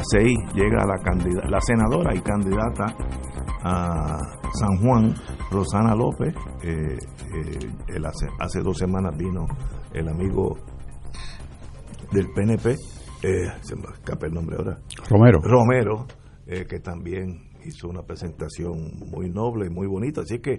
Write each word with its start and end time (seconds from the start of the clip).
Las 0.00 0.06
6 0.12 0.54
llega 0.54 0.86
la, 0.86 1.50
la 1.50 1.60
senadora 1.60 2.14
y 2.14 2.20
candidata 2.20 2.86
a 3.62 4.18
San 4.54 4.78
Juan, 4.82 5.14
Rosana 5.50 5.94
López. 5.94 6.34
Eh, 6.62 6.96
eh, 6.96 7.98
hace, 8.06 8.26
hace, 8.38 8.60
dos 8.62 8.78
semanas 8.78 9.14
vino 9.18 9.46
el 9.92 10.08
amigo 10.08 10.56
del 12.12 12.28
PNP, 12.32 12.70
eh, 12.70 13.52
se 13.60 13.76
me 13.76 13.82
escapa 13.92 14.26
el 14.26 14.32
nombre 14.32 14.56
ahora. 14.56 14.78
Romero. 15.08 15.38
Romero, 15.42 16.06
que 16.46 16.80
también 16.80 17.50
hizo 17.64 17.88
una 17.88 18.02
presentación 18.02 18.92
muy 19.10 19.28
noble 19.28 19.66
y 19.66 19.70
muy 19.70 19.86
bonita. 19.86 20.22
Así 20.22 20.38
que 20.38 20.56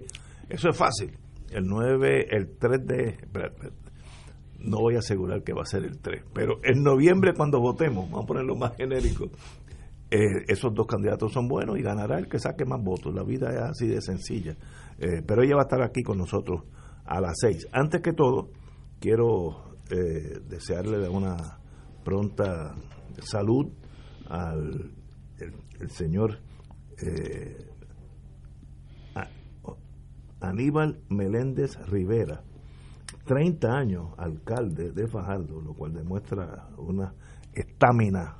eso 0.49 0.69
es 0.69 0.77
fácil. 0.77 1.17
El 1.49 1.65
9, 1.65 2.27
el 2.29 2.57
3 2.59 2.85
de 2.85 3.17
no 4.63 4.77
voy 4.79 4.95
a 4.95 4.99
asegurar 4.99 5.43
que 5.43 5.53
va 5.53 5.63
a 5.63 5.65
ser 5.65 5.83
el 5.83 5.99
3, 5.99 6.23
pero 6.33 6.59
en 6.63 6.83
noviembre 6.83 7.33
cuando 7.33 7.59
votemos, 7.59 8.09
vamos 8.09 8.23
a 8.25 8.27
ponerlo 8.27 8.55
más 8.55 8.75
genérico, 8.75 9.29
eh, 10.13 10.43
esos 10.49 10.73
dos 10.73 10.87
candidatos 10.87 11.31
son 11.31 11.47
buenos 11.47 11.79
y 11.79 11.81
ganará 11.81 12.19
el 12.19 12.27
que 12.27 12.37
saque 12.37 12.65
más 12.65 12.83
votos. 12.83 13.15
La 13.15 13.23
vida 13.23 13.49
es 13.49 13.61
así 13.61 13.87
de 13.87 14.01
sencilla. 14.01 14.57
Eh, 14.99 15.21
pero 15.25 15.41
ella 15.41 15.55
va 15.55 15.61
a 15.61 15.63
estar 15.63 15.81
aquí 15.81 16.03
con 16.03 16.17
nosotros 16.17 16.63
a 17.05 17.21
las 17.21 17.37
6. 17.39 17.69
Antes 17.71 18.01
que 18.01 18.11
todo, 18.11 18.49
quiero 18.99 19.77
eh, 19.89 20.41
desearle 20.49 21.07
una 21.07 21.59
pronta 22.03 22.75
salud 23.23 23.71
al 24.27 24.91
señor 25.87 26.39
Aníbal 30.41 30.99
Meléndez 31.09 31.77
Rivera 31.87 32.43
30 33.25 33.67
años 33.67 34.07
alcalde 34.17 34.91
de 34.91 35.07
Fajardo, 35.07 35.61
lo 35.61 35.73
cual 35.73 35.93
demuestra 35.93 36.69
una 36.77 37.13
estamina. 37.53 38.37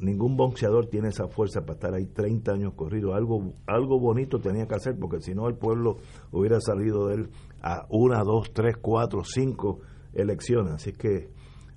Ningún 0.00 0.36
boxeador 0.36 0.86
tiene 0.86 1.08
esa 1.08 1.28
fuerza 1.28 1.60
para 1.60 1.74
estar 1.74 1.94
ahí 1.94 2.06
30 2.06 2.52
años 2.52 2.74
corrido. 2.74 3.14
Algo, 3.14 3.54
algo 3.66 4.00
bonito 4.00 4.40
tenía 4.40 4.66
que 4.66 4.74
hacer, 4.74 4.98
porque 4.98 5.20
si 5.20 5.34
no 5.34 5.46
el 5.46 5.54
pueblo 5.54 5.98
hubiera 6.32 6.60
salido 6.60 7.06
de 7.06 7.14
él 7.14 7.30
a 7.62 7.86
una, 7.88 8.24
dos, 8.24 8.52
tres, 8.52 8.76
cuatro, 8.80 9.22
cinco 9.22 9.80
elecciones. 10.14 10.74
Así 10.74 10.92
que 10.92 11.30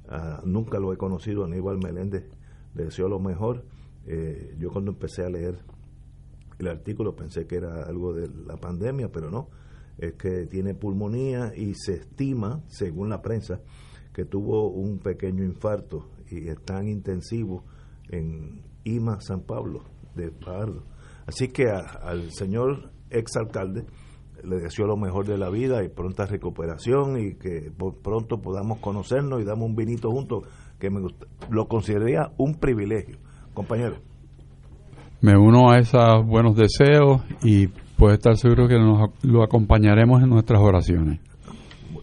ah, 0.10 0.42
nunca 0.46 0.80
lo 0.80 0.92
he 0.94 0.98
conocido. 0.98 1.46
Aníbal 1.46 1.78
Meléndez 1.78 2.28
le 2.74 2.86
deseo 2.86 3.08
lo 3.08 3.20
mejor. 3.20 3.66
Eh, 4.08 4.56
yo 4.58 4.72
cuando 4.72 4.92
empecé 4.92 5.24
a 5.24 5.30
leer 5.30 5.60
el 6.58 6.68
artículo 6.68 7.16
pensé 7.16 7.46
que 7.46 7.58
era 7.58 7.84
algo 7.84 8.14
de 8.14 8.28
la 8.48 8.58
pandemia, 8.58 9.10
pero 9.12 9.30
no 9.30 9.50
es 9.98 10.14
que 10.14 10.48
tiene 10.48 10.74
pulmonía 10.74 11.54
y 11.56 11.74
se 11.76 11.94
estima, 11.94 12.62
según 12.68 13.10
la 13.10 13.22
prensa, 13.22 13.62
que 14.14 14.26
tuvo 14.26 14.70
un 14.70 15.00
pequeño 15.00 15.44
infarto 15.44 16.10
y 16.30 16.48
está 16.48 16.80
en 16.80 16.90
intensivo 16.90 17.64
en 18.10 18.62
IMA 18.84 19.22
San 19.22 19.42
Pablo 19.42 19.84
de 20.16 20.32
Pardo. 20.32 20.84
Así 21.26 21.50
que 21.50 21.70
al 21.70 22.32
señor 22.32 22.92
exalcalde 23.10 23.86
le 24.44 24.58
deseo 24.58 24.88
lo 24.88 24.98
mejor 24.98 25.28
de 25.28 25.38
la 25.38 25.50
vida 25.50 25.84
y 25.84 25.90
pronta 25.90 26.26
recuperación 26.26 27.18
y 27.20 27.36
que 27.36 27.72
pronto 28.04 28.42
podamos 28.42 28.80
conocernos 28.80 29.42
y 29.42 29.46
damos 29.46 29.70
un 29.70 29.76
vinito 29.76 30.10
juntos, 30.10 30.46
que 30.80 30.90
me 30.90 31.02
lo 31.50 31.68
consideraría 31.68 32.32
un 32.38 32.56
privilegio. 32.56 33.18
Compañero. 33.54 33.98
Me 35.22 35.38
uno 35.38 35.70
a 35.70 35.78
esos 35.78 36.26
buenos 36.26 36.56
deseos 36.56 37.22
y 37.44 37.68
puede 38.02 38.16
estar 38.16 38.36
seguro 38.36 38.68
que 38.68 38.80
nos 38.80 39.12
lo 39.22 39.44
acompañaremos 39.44 40.24
en 40.24 40.30
nuestras 40.30 40.60
oraciones. 40.60 41.20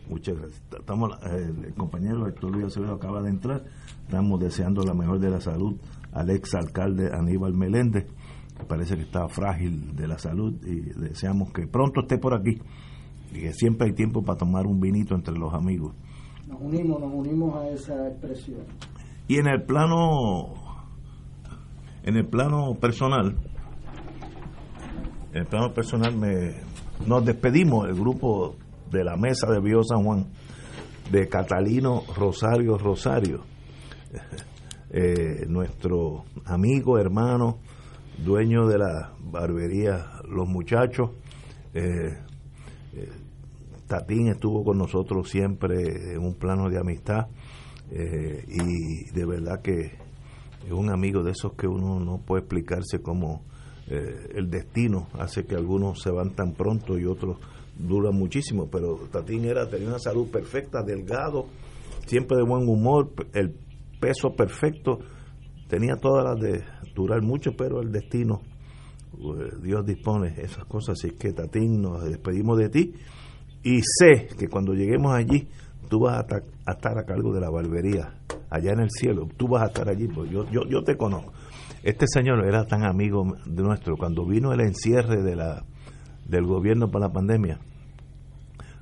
Muchas 0.09 0.39
gracias. 0.39 0.63
Estamos, 0.79 1.11
eh, 1.27 1.53
el 1.67 1.75
compañero 1.75 2.29
Héctor 2.29 2.53
Luis 2.53 2.67
Acevedo 2.67 2.95
acaba 2.95 3.21
de 3.21 3.31
entrar. 3.31 3.65
Estamos 4.05 4.39
deseando 4.39 4.85
la 4.85 4.95
mejor 4.95 5.19
de 5.19 5.29
la 5.29 5.41
salud 5.41 5.75
al 6.13 6.31
ex 6.31 6.55
alcalde 6.55 7.11
Aníbal 7.13 7.53
Meléndez, 7.55 8.07
que 8.57 8.65
parece 8.65 8.95
que 8.95 9.03
está 9.03 9.27
frágil 9.27 9.97
de 9.97 10.07
la 10.07 10.19
salud 10.19 10.55
y 10.65 10.83
deseamos 11.01 11.53
que 11.53 11.67
pronto 11.67 12.03
esté 12.03 12.17
por 12.17 12.33
aquí 12.33 12.63
y 13.33 13.41
que 13.41 13.53
siempre 13.53 13.89
hay 13.89 13.93
tiempo 13.93 14.23
para 14.23 14.39
tomar 14.39 14.69
un 14.69 14.79
vinito 14.79 15.17
entre 15.17 15.37
los 15.37 15.53
amigos. 15.53 15.97
Nos 16.47 16.61
unimos, 16.61 17.01
nos 17.01 17.13
unimos 17.13 17.57
a 17.57 17.71
esa 17.71 18.07
expresión. 18.07 18.61
Y 19.27 19.39
en 19.39 19.49
el 19.49 19.65
plano 19.65 20.55
en 22.05 22.17
el 22.17 22.27
plano 22.29 22.77
personal, 22.81 23.35
en 25.39 25.43
el 25.43 25.49
plano 25.49 25.73
personal 25.73 26.17
me, 26.17 26.57
nos 27.07 27.25
despedimos 27.25 27.89
el 27.89 27.95
grupo 27.95 28.57
de 28.91 29.05
la 29.05 29.17
mesa 29.17 29.47
de 29.49 29.61
Bio 29.61 29.85
San 29.85 30.03
Juan 30.03 30.27
de 31.13 31.29
Catalino 31.29 32.03
Rosario 32.17 32.77
Rosario, 32.77 33.45
eh, 34.91 35.47
nuestro 35.47 36.25
amigo, 36.45 36.99
hermano, 36.99 37.61
dueño 38.19 38.67
de 38.67 38.79
la 38.79 39.13
barbería 39.21 40.07
Los 40.29 40.49
Muchachos. 40.49 41.11
Eh, 41.73 42.19
eh, 42.95 43.09
Tatín 43.87 44.29
estuvo 44.29 44.65
con 44.65 44.77
nosotros 44.77 45.31
siempre 45.31 46.15
en 46.15 46.19
un 46.19 46.35
plano 46.35 46.69
de 46.69 46.79
amistad 46.79 47.29
y 47.91 49.11
de 49.15 49.25
verdad 49.25 49.63
que 49.63 49.81
es 50.67 50.73
un 50.73 50.91
amigo 50.91 51.23
de 51.23 51.31
esos 51.31 51.55
que 51.55 51.67
uno 51.67 51.99
no 51.99 52.19
puede 52.19 52.43
explicarse 52.43 53.01
cómo 53.01 53.45
eh, 53.91 54.33
el 54.35 54.51
destino 54.51 55.09
hace 55.15 55.47
que 55.47 55.55
algunos 55.55 56.03
se 56.03 56.11
van 56.11 56.35
tan 56.35 56.53
pronto 56.53 56.99
y 56.99 57.07
otros 57.07 57.39
duran 57.79 58.15
muchísimo, 58.15 58.69
pero 58.71 58.99
Tatín 59.11 59.45
era 59.45 59.69
tenía 59.69 59.89
una 59.89 59.99
salud 59.99 60.29
perfecta, 60.31 60.83
delgado, 60.83 61.47
siempre 62.07 62.37
de 62.37 62.43
buen 62.43 62.69
humor, 62.69 63.13
el 63.33 63.55
peso 63.99 64.35
perfecto, 64.37 64.99
tenía 65.69 65.97
todas 65.97 66.25
las 66.25 66.41
de 66.41 66.65
durar 66.95 67.23
mucho, 67.23 67.53
pero 67.57 67.81
el 67.81 67.91
destino, 67.91 68.43
eh, 69.15 69.57
Dios 69.63 69.87
dispone 69.87 70.35
esas 70.37 70.65
cosas, 70.67 70.99
así 70.99 71.13
que 71.13 71.33
Tatín, 71.33 71.81
nos 71.81 72.05
despedimos 72.05 72.59
de 72.59 72.69
ti 72.69 72.95
y 73.63 73.81
sé 73.81 74.29
que 74.39 74.49
cuando 74.49 74.75
lleguemos 74.75 75.15
allí 75.15 75.49
tú 75.89 76.01
vas 76.01 76.19
a, 76.19 76.73
estar 76.73 76.99
a 76.99 77.05
cargo 77.05 77.33
de 77.33 77.41
la 77.41 77.49
barbería 77.49 78.13
allá 78.51 78.73
en 78.73 78.81
el 78.81 78.91
cielo, 78.91 79.29
tú 79.37 79.49
vas 79.49 79.63
a 79.63 79.67
estar 79.69 79.89
allí, 79.89 80.09
porque 80.09 80.33
yo, 80.33 80.51
yo, 80.51 80.63
yo 80.69 80.83
te 80.83 80.97
conozco 80.97 81.33
este 81.83 82.07
señor 82.07 82.47
era 82.47 82.65
tan 82.67 82.85
amigo 82.85 83.25
de 83.47 83.63
nuestro, 83.63 83.97
cuando 83.97 84.27
vino 84.27 84.53
el 84.53 84.61
encierre 84.61 85.23
de 85.23 85.37
la, 85.37 85.65
del 86.27 86.45
gobierno 86.45 86.91
para 86.91 87.07
la 87.07 87.13
pandemia, 87.13 87.59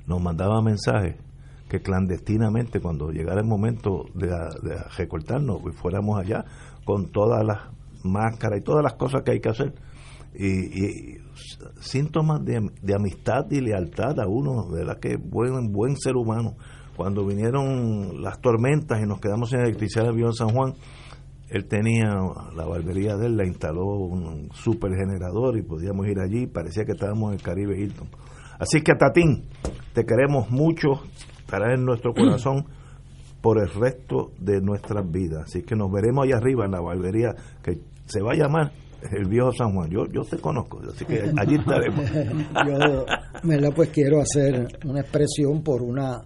nos 0.07 0.23
mandaba 0.23 0.63
mensajes 0.63 1.17
que 1.69 1.81
clandestinamente 1.81 2.81
cuando 2.81 3.11
llegara 3.11 3.41
el 3.41 3.47
momento 3.47 4.05
de, 4.15 4.29
recortarnos, 4.97 5.61
pues 5.63 5.77
fuéramos 5.77 6.21
allá 6.21 6.45
con 6.85 7.11
todas 7.11 7.45
las 7.45 7.59
máscaras 8.05 8.61
y 8.61 8.63
todas 8.63 8.85
las 8.85 8.95
cosas 8.95 9.23
que 9.23 9.33
hay 9.33 9.41
que 9.41 9.49
hacer. 9.49 9.75
Y, 10.39 11.19
síntomas 11.81 12.45
de, 12.45 12.71
de, 12.83 12.95
amistad 12.95 13.51
y 13.51 13.61
lealtad 13.61 14.21
a 14.21 14.27
uno, 14.27 14.69
¿verdad? 14.71 14.99
Que 15.01 15.17
buen, 15.17 15.73
buen 15.73 15.97
ser 15.97 16.15
humano. 16.17 16.57
Cuando 16.95 17.27
vinieron 17.27 18.23
las 18.23 18.41
tormentas 18.41 19.01
y 19.03 19.07
nos 19.07 19.21
quedamos 19.21 19.53
en 19.53 19.61
electricidad 19.61 20.05
de 20.05 20.11
Avión 20.11 20.33
San 20.35 20.49
Juan, 20.51 20.75
él 21.49 21.67
tenía 21.67 22.09
la 22.55 22.65
barbería 22.67 23.17
de 23.17 23.27
él, 23.27 23.37
la 23.37 23.47
instaló 23.47 23.85
un 23.87 24.51
supergenerador 24.53 25.57
y 25.57 25.63
podíamos 25.63 26.07
ir 26.09 26.19
allí, 26.19 26.47
parecía 26.47 26.85
que 26.85 26.93
estábamos 26.93 27.31
en 27.31 27.35
el 27.39 27.43
Caribe 27.43 27.79
Hilton. 27.79 28.09
Así 28.59 28.81
que 28.81 28.95
Tatín, 28.95 29.45
te 29.93 30.05
queremos 30.05 30.51
mucho, 30.51 31.03
estarás 31.39 31.79
en 31.79 31.85
nuestro 31.85 32.15
corazón 32.15 32.65
por 33.41 33.61
el 33.61 33.69
resto 33.69 34.33
de 34.39 34.61
nuestras 34.61 35.09
vidas. 35.09 35.45
Así 35.45 35.63
que 35.63 35.77
nos 35.77 35.93
veremos 35.93 36.25
allá 36.25 36.39
arriba 36.39 36.65
en 36.65 36.73
la 36.73 36.81
barbería 36.81 37.35
que 37.63 37.79
se 38.07 38.21
va 38.21 38.33
a 38.33 38.37
llamar 38.37 38.73
el 39.13 39.29
viejo 39.29 39.53
San 39.53 39.73
Juan. 39.73 39.89
Yo, 39.89 40.07
yo 40.07 40.23
te 40.23 40.39
conozco, 40.39 40.81
así 40.89 41.05
que 41.05 41.31
allí 41.39 41.57
estaremos. 41.57 42.11
yo, 42.67 43.75
pues 43.75 43.91
quiero 43.91 44.21
hacer 44.21 44.67
una 44.85 45.01
expresión 45.01 45.63
por 45.63 45.83
una 45.83 46.23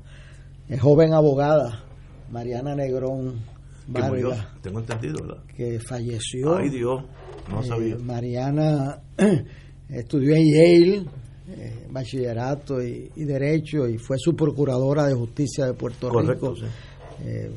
eh, 0.68 0.78
joven 0.78 1.12
abogada, 1.12 1.84
Mariana 2.30 2.74
Negrón 2.74 3.49
Vargas, 3.92 4.46
tengo 4.62 4.78
entendido, 4.80 5.14
¿verdad? 5.26 5.42
que 5.56 5.78
falleció. 5.80 6.56
Ay 6.56 6.68
Dios, 6.70 7.02
no 7.50 7.60
Eh, 7.62 7.66
sabía. 7.66 7.96
Mariana 7.98 9.00
estudió 9.88 10.34
en 10.36 10.44
Yale, 10.44 11.04
eh, 11.48 11.86
bachillerato 11.90 12.82
y, 12.82 13.10
y 13.16 13.24
derecho, 13.24 13.88
y 13.88 13.98
fue 13.98 14.16
su 14.18 14.34
procuradora 14.36 15.06
de 15.06 15.14
justicia 15.14 15.66
de 15.66 15.74
Puerto 15.74 16.08
Correcto, 16.08 16.54
Rico. 16.54 16.66
sí. 16.66 17.26
Eh, 17.26 17.50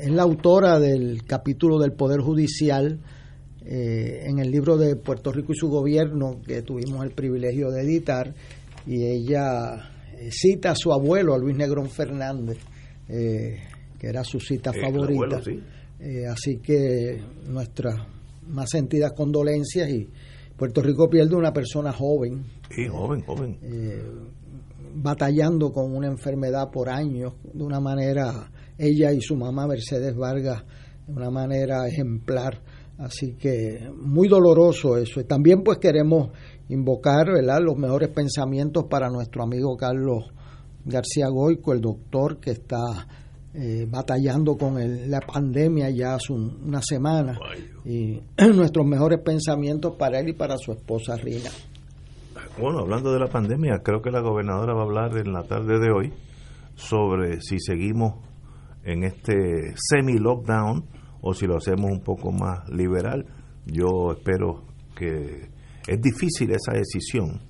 es 0.00 0.10
la 0.10 0.22
autora 0.22 0.78
del 0.78 1.24
capítulo 1.24 1.78
del 1.78 1.92
Poder 1.92 2.20
Judicial 2.20 3.00
en 3.70 4.38
el 4.38 4.50
libro 4.50 4.78
de 4.78 4.96
Puerto 4.96 5.30
Rico 5.30 5.52
y 5.52 5.56
su 5.56 5.68
gobierno 5.68 6.40
que 6.46 6.62
tuvimos 6.62 7.04
el 7.04 7.10
privilegio 7.10 7.70
de 7.70 7.82
editar 7.82 8.32
y 8.86 9.04
ella 9.04 9.90
cita 10.30 10.70
a 10.70 10.74
su 10.74 10.90
abuelo, 10.92 11.34
a 11.34 11.38
Luis 11.38 11.54
Negrón 11.56 11.90
Fernández, 11.90 12.56
eh, 13.10 13.58
que 13.98 14.06
era 14.08 14.22
su 14.24 14.38
cita 14.40 14.70
Eh, 14.74 14.80
favorita. 14.80 15.12
abuelo, 15.36 15.42
sí. 15.42 15.60
Eh, 16.00 16.26
así 16.26 16.58
que 16.58 17.20
nuestras 17.48 17.94
más 18.46 18.70
sentidas 18.70 19.12
condolencias 19.12 19.88
y 19.90 20.08
Puerto 20.56 20.80
Rico 20.82 21.08
pierde 21.10 21.34
una 21.36 21.52
persona 21.52 21.92
joven 21.92 22.44
Sí, 22.70 22.86
joven, 22.88 23.20
joven. 23.22 23.58
eh, 23.62 24.02
batallando 24.94 25.70
con 25.72 25.94
una 25.94 26.06
enfermedad 26.08 26.70
por 26.70 26.88
años 26.88 27.34
de 27.52 27.62
una 27.62 27.80
manera 27.80 28.50
ella 28.78 29.12
y 29.12 29.20
su 29.20 29.36
mamá 29.36 29.66
Mercedes 29.66 30.14
Vargas 30.16 30.62
de 31.06 31.12
una 31.12 31.30
manera 31.30 31.86
ejemplar 31.86 32.60
así 32.98 33.34
que 33.34 33.88
muy 33.96 34.28
doloroso 34.28 34.96
eso 34.96 35.20
y 35.20 35.24
también 35.24 35.62
pues 35.62 35.78
queremos 35.78 36.30
invocar 36.68 37.26
¿verdad? 37.32 37.60
los 37.62 37.76
mejores 37.76 38.08
pensamientos 38.10 38.84
para 38.90 39.08
nuestro 39.08 39.42
amigo 39.42 39.76
Carlos 39.76 40.24
García 40.84 41.28
Goico 41.28 41.72
el 41.72 41.80
doctor 41.80 42.40
que 42.40 42.52
está 42.52 42.78
eh, 43.54 43.86
batallando 43.90 44.56
con 44.56 44.78
el- 44.78 45.10
la 45.10 45.20
pandemia 45.20 45.90
ya 45.90 46.14
hace 46.14 46.32
un- 46.32 46.58
una 46.66 46.80
semana 46.82 47.38
y 47.84 48.20
nuestros 48.54 48.86
mejores 48.86 49.20
pensamientos 49.24 49.94
para 49.96 50.20
él 50.20 50.28
y 50.28 50.32
para 50.34 50.56
su 50.58 50.72
esposa 50.72 51.16
Rina 51.16 51.50
Bueno, 52.60 52.80
hablando 52.80 53.12
de 53.12 53.20
la 53.20 53.28
pandemia, 53.28 53.78
creo 53.82 54.02
que 54.02 54.10
la 54.10 54.20
gobernadora 54.20 54.74
va 54.74 54.80
a 54.80 54.84
hablar 54.84 55.16
en 55.16 55.32
la 55.32 55.42
tarde 55.44 55.78
de 55.78 55.90
hoy 55.92 56.12
sobre 56.74 57.40
si 57.40 57.58
seguimos 57.58 58.14
en 58.84 59.04
este 59.04 59.74
semi-lockdown 59.76 60.84
o 61.20 61.34
si 61.34 61.46
lo 61.46 61.56
hacemos 61.56 61.90
un 61.90 62.00
poco 62.00 62.30
más 62.32 62.68
liberal. 62.68 63.26
Yo 63.66 64.12
espero 64.12 64.64
que 64.96 65.48
es 65.86 66.00
difícil 66.00 66.50
esa 66.52 66.72
decisión. 66.72 67.40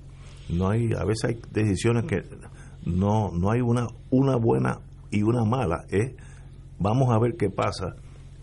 No 0.48 0.68
hay, 0.70 0.90
a 0.98 1.04
veces 1.04 1.24
hay 1.24 1.40
decisiones 1.52 2.04
que 2.04 2.22
no, 2.86 3.30
no 3.32 3.50
hay 3.50 3.60
una, 3.60 3.86
una 4.10 4.36
buena 4.36 4.80
y 5.10 5.22
una 5.22 5.44
mala. 5.44 5.84
Es, 5.90 6.12
vamos 6.78 7.10
a 7.14 7.18
ver 7.18 7.36
qué 7.36 7.50
pasa. 7.50 7.96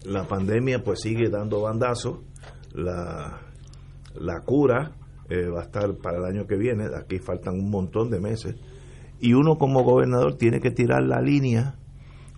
La 0.03 0.23
pandemia 0.27 0.83
pues 0.83 1.01
sigue 1.01 1.29
dando 1.29 1.61
bandazos. 1.61 2.19
La, 2.73 3.39
la 4.15 4.41
cura 4.45 4.91
eh, 5.29 5.47
va 5.47 5.61
a 5.61 5.63
estar 5.63 5.95
para 5.97 6.17
el 6.17 6.25
año 6.25 6.45
que 6.45 6.55
viene, 6.57 6.85
aquí 6.95 7.19
faltan 7.19 7.55
un 7.55 7.69
montón 7.71 8.09
de 8.11 8.19
meses, 8.19 8.55
y 9.19 9.33
uno 9.33 9.55
como 9.57 9.83
gobernador 9.83 10.35
tiene 10.35 10.59
que 10.59 10.71
tirar 10.71 11.01
la 11.03 11.21
línea 11.21 11.75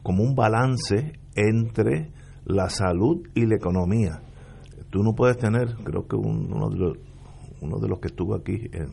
como 0.04 0.24
un 0.24 0.36
balance 0.36 1.14
entre 1.36 2.12
la 2.46 2.70
salud 2.70 3.28
y 3.36 3.46
la 3.46 3.56
economía. 3.56 4.22
Tú 4.90 5.04
no 5.04 5.14
puedes 5.16 5.38
tener, 5.38 5.76
creo 5.84 6.08
que 6.08 6.16
un- 6.16 6.54
uno, 6.54 6.70
de 6.70 6.78
los, 6.78 6.98
uno 7.62 7.80
de 7.80 7.88
los 7.90 8.00
que 8.00 8.08
estuvo 8.08 8.36
aquí, 8.36 8.70
en- 8.72 8.92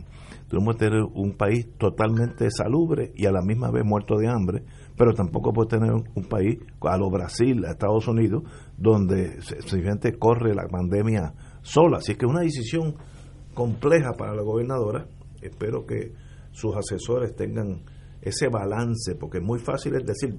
puedes 0.62 0.78
tener 0.78 1.02
un 1.02 1.36
país 1.36 1.66
totalmente 1.78 2.48
salubre 2.50 3.12
y 3.14 3.26
a 3.26 3.32
la 3.32 3.42
misma 3.42 3.70
vez 3.70 3.84
muerto 3.84 4.16
de 4.18 4.28
hambre, 4.28 4.64
pero 4.96 5.14
tampoco 5.14 5.52
puedes 5.52 5.70
tener 5.70 5.92
un, 5.92 6.24
país 6.28 6.58
a 6.80 6.96
lo 6.96 7.10
Brasil, 7.10 7.64
a 7.64 7.72
Estados 7.72 8.06
Unidos, 8.08 8.42
donde 8.76 9.40
simplemente 9.42 10.18
corre 10.18 10.54
la 10.54 10.66
pandemia 10.68 11.34
sola. 11.62 11.98
Así 11.98 12.14
que 12.14 12.26
es 12.26 12.30
una 12.30 12.42
decisión 12.42 12.94
compleja 13.54 14.12
para 14.12 14.34
la 14.34 14.42
gobernadora. 14.42 15.06
Espero 15.40 15.86
que 15.86 16.12
sus 16.52 16.76
asesores 16.76 17.34
tengan 17.34 17.82
ese 18.20 18.48
balance, 18.48 19.14
porque 19.16 19.38
es 19.38 19.44
muy 19.44 19.58
fácil 19.58 19.94
es 19.96 20.04
decir 20.04 20.38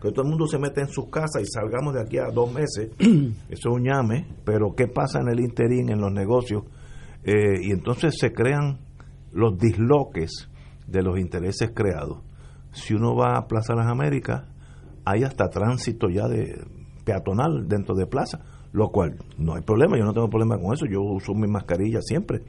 que 0.00 0.10
todo 0.10 0.22
el 0.22 0.28
mundo 0.28 0.46
se 0.46 0.58
mete 0.58 0.82
en 0.82 0.88
sus 0.88 1.08
casas 1.08 1.42
y 1.42 1.46
salgamos 1.46 1.94
de 1.94 2.02
aquí 2.02 2.18
a 2.18 2.30
dos 2.30 2.52
meses. 2.52 2.90
Eso 2.98 3.34
es 3.48 3.66
un 3.66 3.84
llame, 3.84 4.26
pero 4.44 4.74
¿qué 4.74 4.88
pasa 4.88 5.20
en 5.20 5.28
el 5.28 5.40
interín, 5.40 5.88
en 5.90 6.00
los 6.00 6.12
negocios? 6.12 6.64
Eh, 7.24 7.60
y 7.62 7.72
entonces 7.72 8.14
se 8.18 8.32
crean 8.32 8.85
los 9.36 9.58
disloques 9.58 10.48
de 10.86 11.02
los 11.02 11.18
intereses 11.18 11.70
creados. 11.74 12.22
Si 12.72 12.94
uno 12.94 13.14
va 13.14 13.36
a 13.36 13.46
Plaza 13.46 13.74
Las 13.74 13.86
Américas, 13.86 14.44
hay 15.04 15.22
hasta 15.22 15.48
tránsito 15.48 16.08
ya 16.08 16.26
de 16.26 16.64
peatonal 17.04 17.68
dentro 17.68 17.94
de 17.94 18.06
plaza, 18.06 18.40
lo 18.72 18.88
cual 18.88 19.16
no 19.38 19.54
hay 19.54 19.62
problema, 19.62 19.96
yo 19.96 20.04
no 20.04 20.12
tengo 20.12 20.28
problema 20.28 20.58
con 20.58 20.74
eso, 20.74 20.86
yo 20.90 21.00
uso 21.00 21.32
mi 21.34 21.46
mascarilla 21.46 22.00
siempre. 22.02 22.42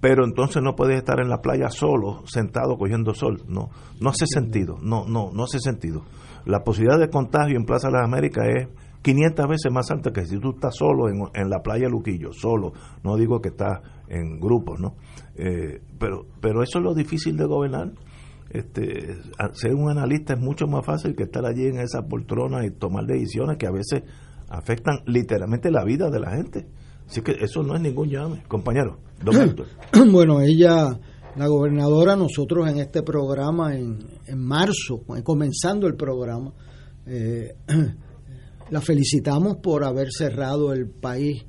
Pero 0.00 0.24
entonces 0.24 0.62
no 0.62 0.74
puedes 0.74 0.96
estar 0.96 1.20
en 1.20 1.28
la 1.28 1.40
playa 1.40 1.68
solo, 1.68 2.22
sentado 2.26 2.76
cogiendo 2.76 3.12
sol, 3.14 3.42
no, 3.48 3.70
no 4.00 4.10
hace 4.10 4.26
sentido, 4.26 4.78
no, 4.82 5.06
no, 5.06 5.30
no 5.32 5.44
hace 5.44 5.58
sentido. 5.58 6.02
La 6.46 6.62
posibilidad 6.62 6.98
de 6.98 7.08
contagio 7.08 7.56
en 7.56 7.64
Plaza 7.64 7.88
de 7.88 7.94
las 7.94 8.04
Américas 8.04 8.44
es 8.48 8.68
500 9.02 9.46
veces 9.48 9.72
más 9.72 9.90
alta 9.90 10.12
que 10.12 10.24
si 10.24 10.38
tú 10.38 10.50
estás 10.50 10.76
solo 10.76 11.08
en, 11.08 11.22
en 11.34 11.50
la 11.50 11.60
playa 11.60 11.88
Luquillo, 11.88 12.32
solo, 12.32 12.72
no 13.02 13.16
digo 13.16 13.40
que 13.40 13.50
estás 13.50 13.80
en 14.08 14.40
grupos, 14.40 14.80
¿no? 14.80 14.96
Eh, 15.36 15.80
pero, 15.98 16.26
pero 16.40 16.62
eso 16.62 16.78
es 16.78 16.84
lo 16.84 16.94
difícil 16.94 17.36
de 17.36 17.44
gobernar. 17.44 17.92
Este, 18.50 19.16
ser 19.54 19.74
un 19.74 19.90
analista 19.90 20.34
es 20.34 20.40
mucho 20.40 20.66
más 20.66 20.84
fácil 20.84 21.16
que 21.16 21.24
estar 21.24 21.44
allí 21.44 21.66
en 21.66 21.78
esa 21.78 22.02
poltrona 22.06 22.64
y 22.64 22.70
tomar 22.70 23.04
decisiones 23.06 23.56
que 23.56 23.66
a 23.66 23.72
veces 23.72 24.02
afectan 24.48 24.98
literalmente 25.06 25.70
la 25.70 25.84
vida 25.84 26.10
de 26.10 26.20
la 26.20 26.30
gente. 26.36 26.66
Así 27.06 27.20
que 27.20 27.32
eso 27.32 27.62
no 27.62 27.74
es 27.74 27.80
ningún 27.80 28.08
llame, 28.08 28.42
compañero. 28.48 28.98
Don. 29.22 29.56
Bueno, 30.12 30.40
ella, 30.40 30.98
la 31.36 31.46
gobernadora, 31.48 32.16
nosotros 32.16 32.68
en 32.68 32.78
este 32.78 33.02
programa, 33.02 33.74
en, 33.74 33.98
en 34.26 34.38
marzo, 34.38 35.02
comenzando 35.22 35.86
el 35.86 35.96
programa, 35.96 36.52
eh, 37.06 37.56
la 38.70 38.80
felicitamos 38.80 39.56
por 39.56 39.84
haber 39.84 40.12
cerrado 40.12 40.72
el 40.72 40.88
país 40.88 41.44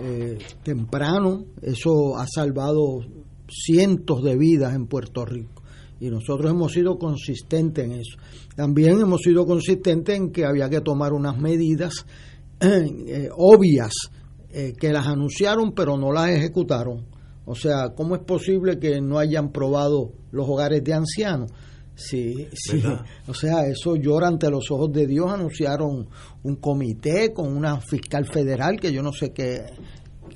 eh, 0.00 0.38
temprano. 0.62 1.44
Eso 1.60 2.16
ha 2.16 2.26
salvado 2.26 3.00
cientos 3.48 4.22
de 4.22 4.36
vidas 4.36 4.74
en 4.74 4.86
Puerto 4.86 5.24
Rico. 5.24 5.62
Y 6.00 6.10
nosotros 6.10 6.50
hemos 6.50 6.72
sido 6.72 6.98
consistentes 6.98 7.84
en 7.84 7.92
eso. 7.92 8.18
También 8.56 9.00
hemos 9.00 9.20
sido 9.20 9.46
consistentes 9.46 10.16
en 10.16 10.32
que 10.32 10.44
había 10.44 10.68
que 10.68 10.80
tomar 10.80 11.12
unas 11.12 11.38
medidas 11.38 12.04
eh, 12.60 13.28
obvias 13.36 13.92
eh, 14.50 14.72
que 14.78 14.92
las 14.92 15.06
anunciaron 15.06 15.72
pero 15.72 15.96
no 15.96 16.12
las 16.12 16.30
ejecutaron. 16.30 17.06
O 17.44 17.54
sea, 17.54 17.94
¿cómo 17.94 18.14
es 18.14 18.22
posible 18.22 18.78
que 18.78 19.00
no 19.00 19.18
hayan 19.18 19.50
probado 19.50 20.12
los 20.30 20.48
hogares 20.48 20.82
de 20.84 20.94
ancianos? 20.94 21.50
Sí, 21.94 22.48
sí. 22.52 22.78
¿Verdad? 22.78 23.04
O 23.26 23.34
sea, 23.34 23.66
eso 23.66 23.96
llora 23.96 24.28
ante 24.28 24.50
los 24.50 24.70
ojos 24.70 24.92
de 24.92 25.06
Dios. 25.06 25.30
Anunciaron 25.30 26.08
un 26.42 26.56
comité 26.56 27.32
con 27.32 27.54
una 27.56 27.80
fiscal 27.80 28.26
federal 28.26 28.78
que 28.80 28.92
yo 28.92 29.02
no 29.02 29.12
sé 29.12 29.32
qué, 29.32 29.66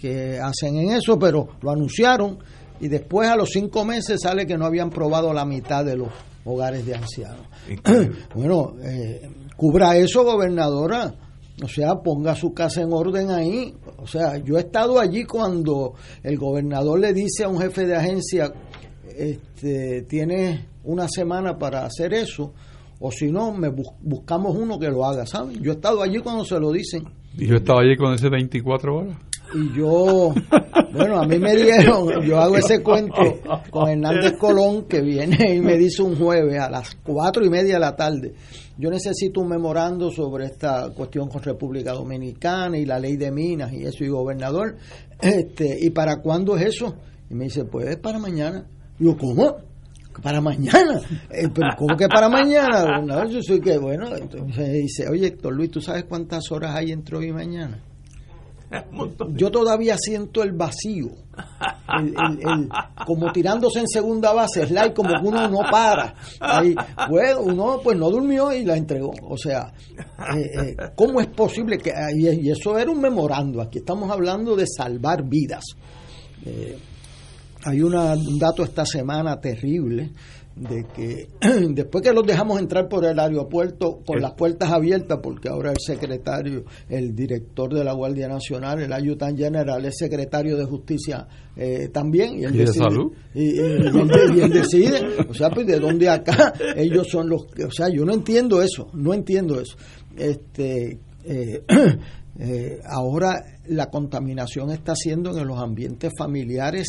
qué 0.00 0.38
hacen 0.38 0.76
en 0.76 0.90
eso, 0.90 1.18
pero 1.18 1.48
lo 1.62 1.70
anunciaron 1.70 2.38
y 2.80 2.88
después 2.88 3.28
a 3.28 3.36
los 3.36 3.50
cinco 3.50 3.84
meses 3.84 4.20
sale 4.20 4.46
que 4.46 4.56
no 4.56 4.66
habían 4.66 4.90
probado 4.90 5.32
la 5.32 5.44
mitad 5.44 5.84
de 5.84 5.96
los 5.96 6.08
hogares 6.44 6.84
de 6.84 6.94
ancianos. 6.94 7.46
Increíble. 7.68 8.16
Bueno, 8.34 8.74
eh, 8.82 9.28
cubra 9.56 9.96
eso, 9.96 10.24
gobernadora. 10.24 11.14
O 11.62 11.68
sea, 11.68 11.94
ponga 11.94 12.34
su 12.34 12.52
casa 12.52 12.82
en 12.82 12.92
orden 12.92 13.30
ahí. 13.30 13.74
O 13.96 14.06
sea, 14.06 14.36
yo 14.36 14.58
he 14.58 14.60
estado 14.60 15.00
allí 15.00 15.24
cuando 15.24 15.94
el 16.22 16.36
gobernador 16.36 17.00
le 17.00 17.14
dice 17.14 17.44
a 17.44 17.48
un 17.48 17.58
jefe 17.58 17.86
de 17.86 17.96
agencia, 17.96 18.52
este, 19.16 20.02
tienes 20.02 20.60
una 20.86 21.06
semana 21.08 21.58
para 21.58 21.84
hacer 21.84 22.14
eso, 22.14 22.52
o 22.98 23.10
si 23.10 23.30
no, 23.30 23.52
me 23.52 23.68
bus- 23.68 23.92
buscamos 24.00 24.56
uno 24.56 24.78
que 24.78 24.88
lo 24.88 25.04
haga, 25.04 25.26
¿saben? 25.26 25.60
Yo 25.62 25.72
he 25.72 25.74
estado 25.74 26.02
allí 26.02 26.18
cuando 26.20 26.44
se 26.44 26.58
lo 26.58 26.72
dicen. 26.72 27.04
Y 27.36 27.46
yo 27.46 27.56
estaba 27.56 27.80
allí 27.82 27.96
con 27.96 28.14
ese 28.14 28.28
24 28.30 28.96
horas. 28.96 29.16
y 29.54 29.76
yo, 29.78 30.32
bueno, 30.92 31.20
a 31.20 31.26
mí 31.26 31.38
me 31.38 31.54
dieron, 31.54 32.20
yo 32.24 32.40
hago 32.40 32.56
ese 32.56 32.82
cuento 32.82 33.14
con 33.70 33.88
Hernández 33.88 34.32
Colón 34.38 34.86
que 34.88 35.00
viene 35.02 35.54
y 35.54 35.60
me 35.60 35.76
dice 35.76 36.02
un 36.02 36.16
jueves 36.16 36.58
a 36.60 36.68
las 36.70 36.96
cuatro 37.04 37.44
y 37.44 37.50
media 37.50 37.74
de 37.74 37.80
la 37.80 37.94
tarde, 37.94 38.34
yo 38.78 38.90
necesito 38.90 39.40
un 39.42 39.48
memorando 39.48 40.10
sobre 40.10 40.46
esta 40.46 40.90
cuestión 40.90 41.28
con 41.28 41.42
República 41.42 41.92
Dominicana 41.92 42.76
y 42.76 42.84
la 42.86 42.98
ley 42.98 43.16
de 43.16 43.30
minas 43.30 43.72
y 43.72 43.84
eso 43.84 44.02
y 44.04 44.08
gobernador, 44.08 44.76
este, 45.20 45.78
¿y 45.80 45.90
para 45.90 46.16
cuándo 46.20 46.56
es 46.56 46.66
eso? 46.74 46.94
Y 47.30 47.34
me 47.34 47.44
dice, 47.44 47.64
pues 47.66 47.86
es 47.88 47.96
para 47.98 48.18
mañana. 48.18 48.66
Y 48.98 49.04
yo, 49.04 49.16
¿cómo? 49.16 49.56
Para 50.22 50.40
mañana. 50.40 51.00
Eh, 51.30 51.48
pero 51.52 51.68
¿cómo 51.76 51.96
que 51.96 52.08
para 52.08 52.28
mañana? 52.28 52.82
Gobernador, 52.82 53.28
yo 53.28 53.42
soy 53.42 53.60
que, 53.60 53.78
bueno, 53.78 54.14
entonces 54.14 54.72
dice, 54.72 55.08
oye, 55.08 55.26
Héctor 55.26 55.54
Luis, 55.54 55.70
¿tú 55.70 55.80
sabes 55.80 56.04
cuántas 56.04 56.50
horas 56.50 56.74
hay 56.74 56.92
entre 56.92 57.16
hoy 57.16 57.28
y 57.28 57.32
mañana? 57.32 57.78
Yo 59.34 59.50
todavía 59.50 59.96
siento 59.96 60.42
el 60.42 60.52
vacío, 60.52 61.10
como 63.06 63.30
tirándose 63.30 63.78
en 63.80 63.86
segunda 63.86 64.32
base, 64.32 64.66
slide, 64.66 64.92
como 64.92 65.10
que 65.10 65.28
uno 65.28 65.48
no 65.48 65.58
para. 65.70 66.14
Ahí, 66.40 66.74
bueno, 67.08 67.42
uno 67.42 67.80
pues 67.82 67.96
no 67.96 68.10
durmió 68.10 68.52
y 68.52 68.64
la 68.64 68.76
entregó. 68.76 69.12
O 69.22 69.36
sea, 69.36 69.72
eh, 70.36 70.50
eh, 70.60 70.76
¿cómo 70.96 71.20
es 71.20 71.28
posible 71.28 71.78
que.? 71.78 71.92
Y 72.16 72.50
eso 72.50 72.76
era 72.76 72.90
un 72.90 73.00
memorando. 73.00 73.62
Aquí 73.62 73.78
estamos 73.78 74.10
hablando 74.10 74.56
de 74.56 74.66
salvar 74.66 75.22
vidas. 75.22 75.64
Eh, 76.44 76.76
hay 77.66 77.82
una, 77.82 78.14
un 78.14 78.38
dato 78.38 78.62
esta 78.62 78.86
semana 78.86 79.40
terrible 79.40 80.12
de 80.54 80.86
que 80.94 81.28
después 81.74 82.02
que 82.02 82.12
los 82.12 82.24
dejamos 82.24 82.58
entrar 82.60 82.88
por 82.88 83.04
el 83.04 83.18
aeropuerto 83.18 84.00
con 84.06 84.20
las 84.20 84.32
puertas 84.32 84.70
abiertas, 84.70 85.18
porque 85.22 85.48
ahora 85.48 85.70
el 85.70 85.76
secretario, 85.78 86.64
el 86.88 87.14
director 87.14 87.74
de 87.74 87.84
la 87.84 87.92
Guardia 87.92 88.28
Nacional, 88.28 88.80
el 88.80 88.92
ayudante 88.92 89.44
general, 89.44 89.84
es 89.84 89.98
secretario 89.98 90.56
de 90.56 90.64
Justicia 90.64 91.26
eh, 91.56 91.88
también. 91.92 92.38
Y, 92.38 92.44
él 92.44 92.52
decide, 92.52 92.64
de 92.64 92.72
salud? 92.72 93.12
Y, 93.34 93.58
él, 93.58 94.50
decide, 94.50 95.00
o 95.28 95.34
sea, 95.34 95.50
pues 95.50 95.66
de 95.66 95.78
dónde 95.78 96.08
acá 96.08 96.54
ellos 96.76 97.06
son 97.10 97.28
los 97.28 97.46
que, 97.46 97.64
o 97.64 97.70
sea, 97.70 97.88
yo 97.88 98.04
no 98.04 98.14
entiendo 98.14 98.62
eso, 98.62 98.88
no 98.94 99.12
entiendo 99.12 99.60
eso. 99.60 99.76
Este, 100.16 101.00
eh, 101.24 101.62
eh, 102.38 102.80
ahora 102.84 103.55
la 103.68 103.86
contaminación 103.86 104.70
está 104.70 104.94
siendo 104.94 105.36
en 105.36 105.46
los 105.46 105.58
ambientes 105.58 106.12
familiares 106.16 106.86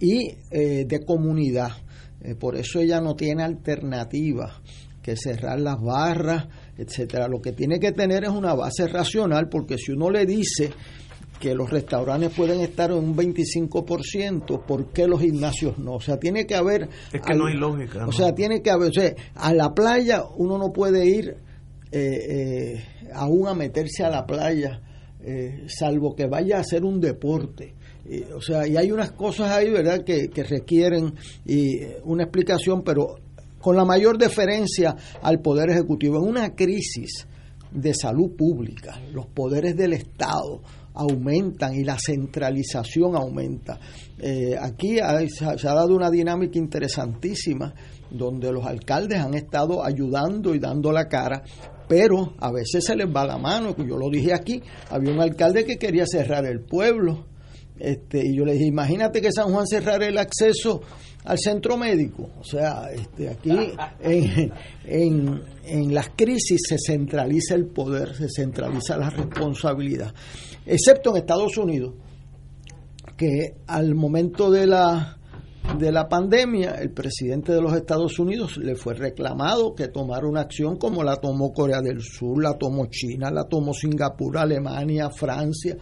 y 0.00 0.34
de 0.50 1.00
comunidad 1.06 1.72
eh, 2.22 2.34
por 2.34 2.56
eso 2.56 2.80
ella 2.80 3.00
no 3.00 3.14
tiene 3.14 3.42
alternativa 3.42 4.60
que 5.02 5.16
cerrar 5.16 5.58
las 5.58 5.80
barras, 5.80 6.46
etcétera. 6.76 7.28
Lo 7.28 7.40
que 7.40 7.52
tiene 7.52 7.80
que 7.80 7.92
tener 7.92 8.24
es 8.24 8.30
una 8.30 8.54
base 8.54 8.86
racional, 8.86 9.48
porque 9.48 9.78
si 9.78 9.92
uno 9.92 10.10
le 10.10 10.26
dice 10.26 10.70
que 11.40 11.54
los 11.54 11.70
restaurantes 11.70 12.30
pueden 12.36 12.60
estar 12.60 12.90
en 12.90 12.98
un 12.98 13.16
25%, 13.16 14.66
¿por 14.66 14.92
qué 14.92 15.06
los 15.06 15.22
gimnasios 15.22 15.78
no? 15.78 15.94
O 15.94 16.00
sea, 16.00 16.18
tiene 16.18 16.44
que 16.44 16.54
haber... 16.54 16.90
Es 17.10 17.22
que 17.22 17.34
no 17.34 17.46
hay 17.46 17.54
lógica. 17.54 18.06
O 18.06 18.12
sea, 18.12 18.34
tiene 18.34 18.60
que 18.60 18.70
haber... 18.70 18.90
O 18.90 18.92
sea, 18.92 19.14
a 19.36 19.54
la 19.54 19.72
playa 19.72 20.22
uno 20.36 20.58
no 20.58 20.70
puede 20.70 21.06
ir 21.06 21.36
eh, 21.92 22.74
eh, 22.82 22.84
aún 23.14 23.48
a 23.48 23.54
meterse 23.54 24.04
a 24.04 24.10
la 24.10 24.26
playa, 24.26 24.82
salvo 25.66 26.14
que 26.14 26.26
vaya 26.26 26.56
a 26.56 26.60
hacer 26.60 26.84
un 26.84 27.00
deporte 27.00 27.74
o 28.34 28.40
sea, 28.40 28.66
y 28.66 28.76
hay 28.76 28.90
unas 28.90 29.12
cosas 29.12 29.50
ahí, 29.50 29.70
¿verdad?, 29.70 30.02
que, 30.04 30.30
requieren 30.42 31.14
y 31.44 31.80
una 32.04 32.24
explicación, 32.24 32.82
pero 32.82 33.16
con 33.60 33.76
la 33.76 33.84
mayor 33.84 34.18
deferencia 34.18 34.96
al 35.22 35.40
Poder 35.40 35.70
Ejecutivo. 35.70 36.18
En 36.18 36.28
una 36.28 36.54
crisis 36.54 37.26
de 37.70 37.94
salud 37.94 38.34
pública, 38.36 39.00
los 39.12 39.26
poderes 39.26 39.76
del 39.76 39.92
Estado 39.92 40.60
aumentan 40.94 41.74
y 41.74 41.84
la 41.84 41.96
centralización 41.98 43.14
aumenta. 43.14 43.78
Eh, 44.18 44.56
aquí 44.60 44.96
se 44.96 45.44
ha 45.68 45.74
dado 45.74 45.94
una 45.94 46.10
dinámica 46.10 46.58
interesantísima 46.58 47.72
donde 48.10 48.52
los 48.52 48.66
alcaldes 48.66 49.20
han 49.20 49.34
estado 49.34 49.84
ayudando 49.84 50.54
y 50.54 50.58
dando 50.58 50.90
la 50.90 51.06
cara, 51.06 51.42
pero 51.90 52.34
a 52.38 52.52
veces 52.52 52.84
se 52.84 52.94
les 52.94 53.08
va 53.08 53.26
la 53.26 53.36
mano, 53.36 53.74
yo 53.76 53.96
lo 53.96 54.08
dije 54.08 54.32
aquí, 54.32 54.62
había 54.90 55.12
un 55.12 55.20
alcalde 55.20 55.64
que 55.64 55.76
quería 55.76 56.06
cerrar 56.06 56.46
el 56.46 56.60
pueblo 56.60 57.26
este, 57.80 58.24
y 58.24 58.36
yo 58.36 58.44
le 58.44 58.52
dije, 58.52 58.66
imagínate 58.66 59.20
que 59.20 59.32
San 59.32 59.52
Juan 59.52 59.66
cerrara 59.66 60.06
el 60.06 60.16
acceso 60.16 60.82
al 61.24 61.36
centro 61.36 61.76
médico. 61.76 62.30
O 62.38 62.44
sea, 62.44 62.90
este, 62.94 63.28
aquí 63.28 63.50
en, 64.84 65.42
en, 65.64 65.92
las 65.92 66.10
crisis 66.10 66.60
se 66.68 66.76
centraliza 66.78 67.56
el 67.56 67.66
poder, 67.66 68.14
se 68.14 68.28
centraliza 68.28 68.96
la 68.96 69.10
responsabilidad. 69.10 70.14
Excepto 70.66 71.10
en 71.10 71.16
Estados 71.16 71.56
Unidos, 71.56 71.94
que 73.16 73.56
al 73.66 73.96
momento 73.96 74.48
de 74.48 74.68
la, 74.68 75.18
de 75.78 75.92
la 75.92 76.08
pandemia, 76.08 76.72
el 76.80 76.90
presidente 76.90 77.52
de 77.52 77.60
los 77.60 77.74
Estados 77.74 78.18
Unidos 78.18 78.56
le 78.56 78.74
fue 78.74 78.94
reclamado 78.94 79.74
que 79.74 79.88
tomara 79.88 80.26
una 80.26 80.40
acción 80.40 80.76
como 80.76 81.02
la 81.02 81.16
tomó 81.16 81.52
Corea 81.52 81.80
del 81.80 82.00
Sur, 82.02 82.42
la 82.42 82.58
tomó 82.58 82.86
China, 82.86 83.30
la 83.30 83.44
tomó 83.44 83.72
Singapur, 83.72 84.38
Alemania, 84.38 85.10
Francia 85.10 85.76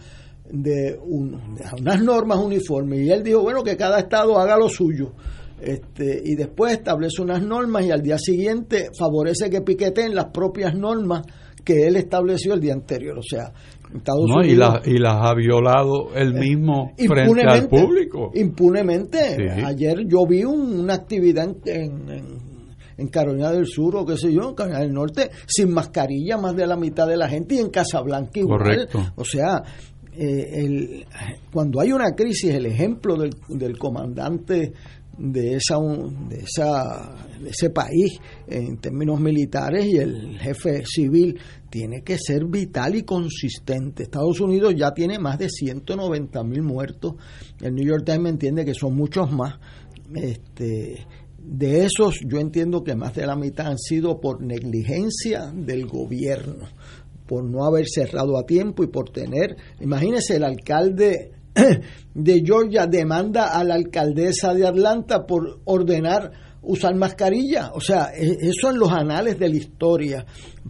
de, 0.51 0.99
unas 1.01 2.01
normas 2.01 2.39
uniformes 2.39 2.99
y 2.99 3.11
él 3.11 3.23
dijo, 3.23 3.41
bueno, 3.41 3.63
que 3.63 3.77
cada 3.77 3.99
estado 3.99 4.37
haga 4.39 4.57
lo 4.57 4.69
suyo. 4.69 5.13
Este, 5.61 6.21
y 6.23 6.35
después 6.35 6.73
establece 6.73 7.21
unas 7.21 7.41
normas 7.41 7.85
y 7.85 7.91
al 7.91 8.01
día 8.01 8.17
siguiente 8.17 8.91
favorece 8.97 9.49
que 9.49 9.61
piqueten 9.61 10.15
las 10.15 10.27
propias 10.27 10.73
normas 10.73 11.23
que 11.65 11.85
él 11.85 11.97
estableció 11.97 12.53
el 12.53 12.61
día 12.61 12.73
anterior. 12.73 13.17
O 13.19 13.23
sea, 13.23 13.51
Estados 13.93 14.25
Unidos, 14.25 14.47
y, 14.47 14.55
las 14.55 14.87
y 14.87 14.97
las 14.97 15.15
ha 15.15 15.33
violado 15.33 16.13
él 16.15 16.35
eh, 16.35 16.39
mismo 16.39 16.91
frente 16.95 17.41
al 17.41 17.67
público. 17.67 18.31
Impunemente. 18.35 19.49
Ayer 19.65 20.05
yo 20.07 20.25
vi 20.27 20.43
una 20.43 20.93
actividad 20.93 21.49
en, 21.65 22.39
en, 22.97 23.07
Carolina 23.07 23.51
del 23.51 23.65
Sur 23.65 23.95
o 23.95 24.05
qué 24.05 24.17
sé 24.17 24.31
yo, 24.31 24.49
en 24.49 24.55
Carolina 24.55 24.81
del 24.81 24.93
Norte, 24.93 25.31
sin 25.47 25.71
mascarilla 25.71 26.37
más 26.37 26.55
de 26.55 26.67
la 26.67 26.75
mitad 26.75 27.07
de 27.07 27.17
la 27.17 27.27
gente 27.27 27.55
y 27.55 27.59
en 27.59 27.69
Casablanca 27.69 28.39
igual. 28.39 28.59
Correcto. 28.59 28.99
O 29.15 29.23
sea, 29.23 29.63
eh, 30.13 30.65
el, 30.65 31.05
cuando 31.51 31.79
hay 31.79 31.91
una 31.91 32.11
crisis, 32.11 32.53
el 32.53 32.67
ejemplo 32.67 33.15
del, 33.15 33.31
del 33.47 33.77
comandante 33.77 34.73
de, 35.19 35.55
esa, 35.55 35.77
de, 36.29 36.39
esa, 36.39 37.15
de 37.41 37.49
ese 37.49 37.69
país 37.69 38.19
en 38.47 38.77
términos 38.77 39.19
militares 39.19 39.85
y 39.85 39.97
el 39.97 40.39
jefe 40.39 40.83
civil 40.85 41.37
tiene 41.69 42.01
que 42.03 42.17
ser 42.17 42.45
vital 42.45 42.95
y 42.95 43.03
consistente. 43.03 44.03
Estados 44.03 44.39
Unidos 44.39 44.73
ya 44.75 44.91
tiene 44.93 45.19
más 45.19 45.37
de 45.37 45.49
190 45.49 46.43
mil 46.43 46.63
muertos. 46.63 47.15
El 47.61 47.75
New 47.75 47.85
York 47.85 48.03
Times 48.05 48.31
entiende 48.31 48.65
que 48.65 48.73
son 48.73 48.95
muchos 48.95 49.31
más. 49.31 49.59
Este, 50.13 51.05
de 51.37 51.85
esos 51.85 52.19
yo 52.27 52.39
entiendo 52.39 52.83
que 52.83 52.95
más 52.95 53.15
de 53.15 53.25
la 53.25 53.35
mitad 53.35 53.67
han 53.67 53.77
sido 53.77 54.19
por 54.19 54.41
negligencia 54.41 55.51
del 55.53 55.85
gobierno 55.85 56.67
por 57.29 57.43
no 57.43 57.63
haber 57.63 57.85
cerrado 57.87 58.39
a 58.39 58.45
tiempo 58.47 58.83
y 58.83 58.87
por 58.87 59.11
tener, 59.11 59.55
imagínese 59.79 60.37
el 60.37 60.43
alcalde 60.43 61.33
de 62.15 62.43
Georgia 62.43 62.87
demanda 62.87 63.49
a 63.53 63.63
la 63.63 63.75
alcaldesa 63.75 64.55
de 64.55 64.65
Atlanta 64.65 65.27
por 65.27 65.59
ordenar 65.65 66.31
usar 66.61 66.95
mascarilla. 66.95 67.71
O 67.73 67.81
sea, 67.81 68.09
e, 68.15 68.37
eso 68.41 68.71
en 68.71 68.79
los 68.79 68.91
anales 68.91 69.39
de 69.39 69.49
la 69.49 69.55
historia 69.55 70.25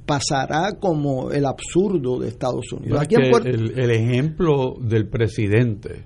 pasará 0.05 0.73
como 0.79 1.31
el 1.31 1.45
absurdo 1.45 2.19
de 2.19 2.29
Estados 2.29 2.71
Unidos. 2.71 3.05
el, 3.45 3.91
ejemplo 3.91 4.75
del 4.79 5.07
presidente 5.07 6.05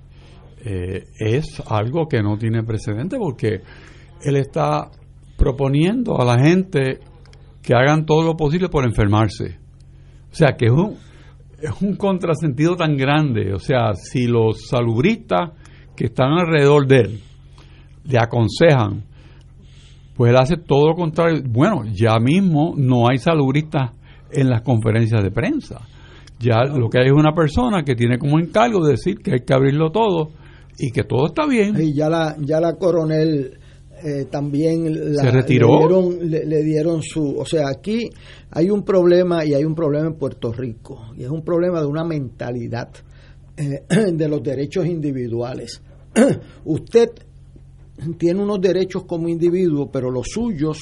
eh, 0.64 1.04
es 1.18 1.62
algo 1.66 2.06
que 2.08 2.22
no 2.22 2.36
tiene 2.36 2.62
precedente 2.62 3.16
porque 3.18 3.60
él 4.22 4.36
está 4.36 4.90
proponiendo 5.36 6.20
a 6.20 6.24
la 6.24 6.38
gente 6.42 7.00
que 7.62 7.74
hagan 7.74 8.04
todo 8.06 8.22
lo 8.22 8.36
posible 8.36 8.68
por 8.68 8.84
enfermarse. 8.84 9.58
O 10.30 10.34
sea, 10.34 10.56
que 10.56 10.66
es 10.66 10.72
un, 10.72 10.96
es 11.60 11.80
un 11.80 11.96
contrasentido 11.96 12.76
tan 12.76 12.96
grande. 12.96 13.54
O 13.54 13.58
sea, 13.58 13.94
si 13.94 14.26
los 14.26 14.68
salubristas 14.68 15.52
que 15.96 16.06
están 16.06 16.32
alrededor 16.32 16.86
de 16.86 17.00
él 17.00 17.20
le 18.04 18.18
aconsejan, 18.18 19.04
pues 20.16 20.30
él 20.30 20.36
hace 20.36 20.56
todo 20.56 20.88
lo 20.88 20.94
contrario. 20.94 21.42
Bueno, 21.48 21.82
ya 21.92 22.18
mismo 22.18 22.74
no 22.76 23.08
hay 23.08 23.18
salubristas 23.18 23.92
en 24.30 24.48
las 24.48 24.62
conferencias 24.62 25.22
de 25.22 25.30
prensa. 25.30 25.80
Ya 26.38 26.64
lo 26.64 26.88
que 26.88 26.98
hay 26.98 27.06
es 27.06 27.12
una 27.12 27.34
persona 27.34 27.84
que 27.84 27.94
tiene 27.94 28.18
como 28.18 28.38
encargo 28.38 28.84
de 28.84 28.92
decir 28.92 29.18
que 29.18 29.32
hay 29.32 29.40
que 29.40 29.54
abrirlo 29.54 29.90
todo 29.90 30.30
y 30.78 30.90
que 30.90 31.04
todo 31.04 31.26
está 31.26 31.46
bien. 31.46 31.80
Y 31.80 31.94
ya 31.94 32.08
la, 32.08 32.36
ya 32.40 32.60
la 32.60 32.74
coronel 32.74 33.58
eh, 34.04 34.26
también 34.30 35.14
la, 35.14 35.30
retiró. 35.30 35.88
Le 36.20 36.62
dieron, 36.62 37.02
su... 37.02 37.38
O 37.38 37.46
sea, 37.46 37.68
aquí 37.68 38.10
hay 38.50 38.70
un 38.70 38.84
problema 38.84 39.44
y 39.44 39.54
hay 39.54 39.64
un 39.64 39.74
problema 39.74 40.06
en 40.06 40.14
Puerto 40.14 40.52
Rico. 40.52 41.06
Y 41.16 41.22
es 41.24 41.30
un 41.30 41.42
problema 41.42 41.80
de 41.80 41.86
una 41.86 42.04
mentalidad 42.04 42.90
eh, 43.56 43.84
de 44.12 44.28
los 44.28 44.42
derechos 44.42 44.86
individuales. 44.86 45.80
Usted 46.64 47.10
tiene 48.18 48.42
unos 48.42 48.60
derechos 48.60 49.04
como 49.04 49.28
individuo, 49.28 49.90
pero 49.90 50.10
los 50.10 50.28
suyos, 50.28 50.78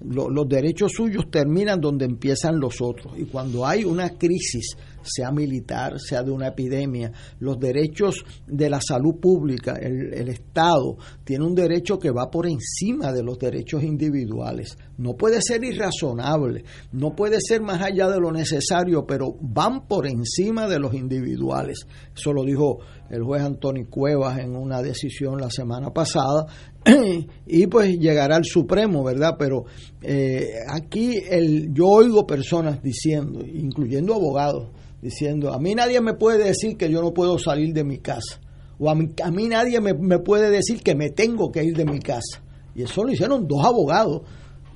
los 0.00 0.48
derechos 0.48 0.92
suyos 0.92 1.30
terminan 1.30 1.80
donde 1.80 2.04
empiezan 2.04 2.58
los 2.58 2.80
otros. 2.80 3.18
Y 3.18 3.24
cuando 3.24 3.66
hay 3.66 3.84
una 3.84 4.10
crisis 4.10 4.76
sea 5.08 5.30
militar, 5.30 5.98
sea 5.98 6.22
de 6.22 6.30
una 6.30 6.48
epidemia. 6.48 7.12
Los 7.40 7.58
derechos 7.58 8.24
de 8.46 8.70
la 8.70 8.80
salud 8.80 9.16
pública, 9.20 9.76
el, 9.76 10.28
Estado 10.28 10.98
tiene 11.24 11.44
un 11.44 11.54
derecho 11.54 11.98
que 11.98 12.10
va 12.10 12.30
por 12.30 12.46
encima 12.46 13.12
de 13.12 13.22
los 13.22 13.38
derechos 13.38 13.82
individuales. 13.82 14.76
No 14.98 15.14
puede 15.14 15.40
ser 15.40 15.64
irrazonable, 15.64 16.64
no 16.92 17.14
puede 17.16 17.38
ser 17.40 17.62
más 17.62 17.82
allá 17.82 18.08
de 18.08 18.20
lo 18.20 18.30
necesario, 18.30 19.06
pero 19.06 19.34
van 19.40 19.86
por 19.86 20.06
encima 20.06 20.68
de 20.68 20.78
los 20.78 20.94
individuales. 20.94 21.86
Eso 22.14 22.32
lo 22.32 22.44
dijo 22.44 22.80
el 23.10 23.22
juez 23.22 23.42
Antonio 23.42 23.86
Cuevas 23.88 24.38
en 24.38 24.54
una 24.54 24.82
decisión 24.82 25.40
la 25.40 25.50
semana 25.50 25.92
pasada 25.92 26.46
y 27.46 27.66
pues 27.66 27.98
llegará 27.98 28.36
al 28.36 28.44
Supremo, 28.44 29.02
¿verdad? 29.04 29.36
Pero 29.38 29.64
eh, 30.02 30.54
aquí 30.68 31.18
el, 31.28 31.72
yo 31.72 31.86
oigo 31.86 32.26
personas 32.26 32.82
diciendo, 32.82 33.40
incluyendo 33.44 34.14
abogados, 34.14 34.70
diciendo, 35.02 35.52
a 35.52 35.58
mí 35.58 35.74
nadie 35.74 36.00
me 36.00 36.14
puede 36.14 36.44
decir 36.44 36.76
que 36.76 36.90
yo 36.90 37.00
no 37.02 37.12
puedo 37.12 37.38
salir 37.38 37.72
de 37.72 37.84
mi 37.84 37.98
casa, 37.98 38.40
o 38.78 38.90
a 38.90 38.94
mí, 38.94 39.10
a 39.22 39.30
mí 39.30 39.48
nadie 39.48 39.80
me, 39.80 39.94
me 39.94 40.18
puede 40.18 40.50
decir 40.50 40.82
que 40.82 40.94
me 40.94 41.10
tengo 41.10 41.50
que 41.50 41.64
ir 41.64 41.76
de 41.76 41.84
mi 41.84 41.98
casa. 41.98 42.42
Y 42.74 42.82
eso 42.82 43.02
lo 43.02 43.12
hicieron 43.12 43.48
dos 43.48 43.64
abogados. 43.64 44.22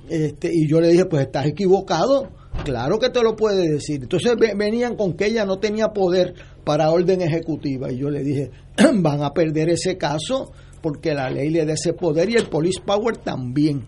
Este, 0.09 0.49
y 0.53 0.67
yo 0.67 0.81
le 0.81 0.89
dije, 0.89 1.05
pues 1.05 1.25
estás 1.25 1.45
equivocado, 1.45 2.29
claro 2.65 2.99
que 2.99 3.09
te 3.09 3.21
lo 3.21 3.35
puede 3.35 3.69
decir. 3.69 4.01
Entonces 4.03 4.33
venían 4.57 4.95
con 4.97 5.13
que 5.13 5.27
ella 5.27 5.45
no 5.45 5.59
tenía 5.59 5.93
poder 5.93 6.33
para 6.65 6.91
orden 6.91 7.21
ejecutiva. 7.21 7.91
Y 7.91 7.99
yo 7.99 8.09
le 8.09 8.23
dije, 8.23 8.51
van 8.95 9.23
a 9.23 9.33
perder 9.33 9.69
ese 9.69 9.97
caso 9.97 10.51
porque 10.81 11.13
la 11.13 11.29
ley 11.29 11.49
le 11.49 11.65
da 11.65 11.73
ese 11.73 11.93
poder 11.93 12.29
y 12.29 12.35
el 12.35 12.49
police 12.49 12.81
power 12.85 13.15
también. 13.17 13.85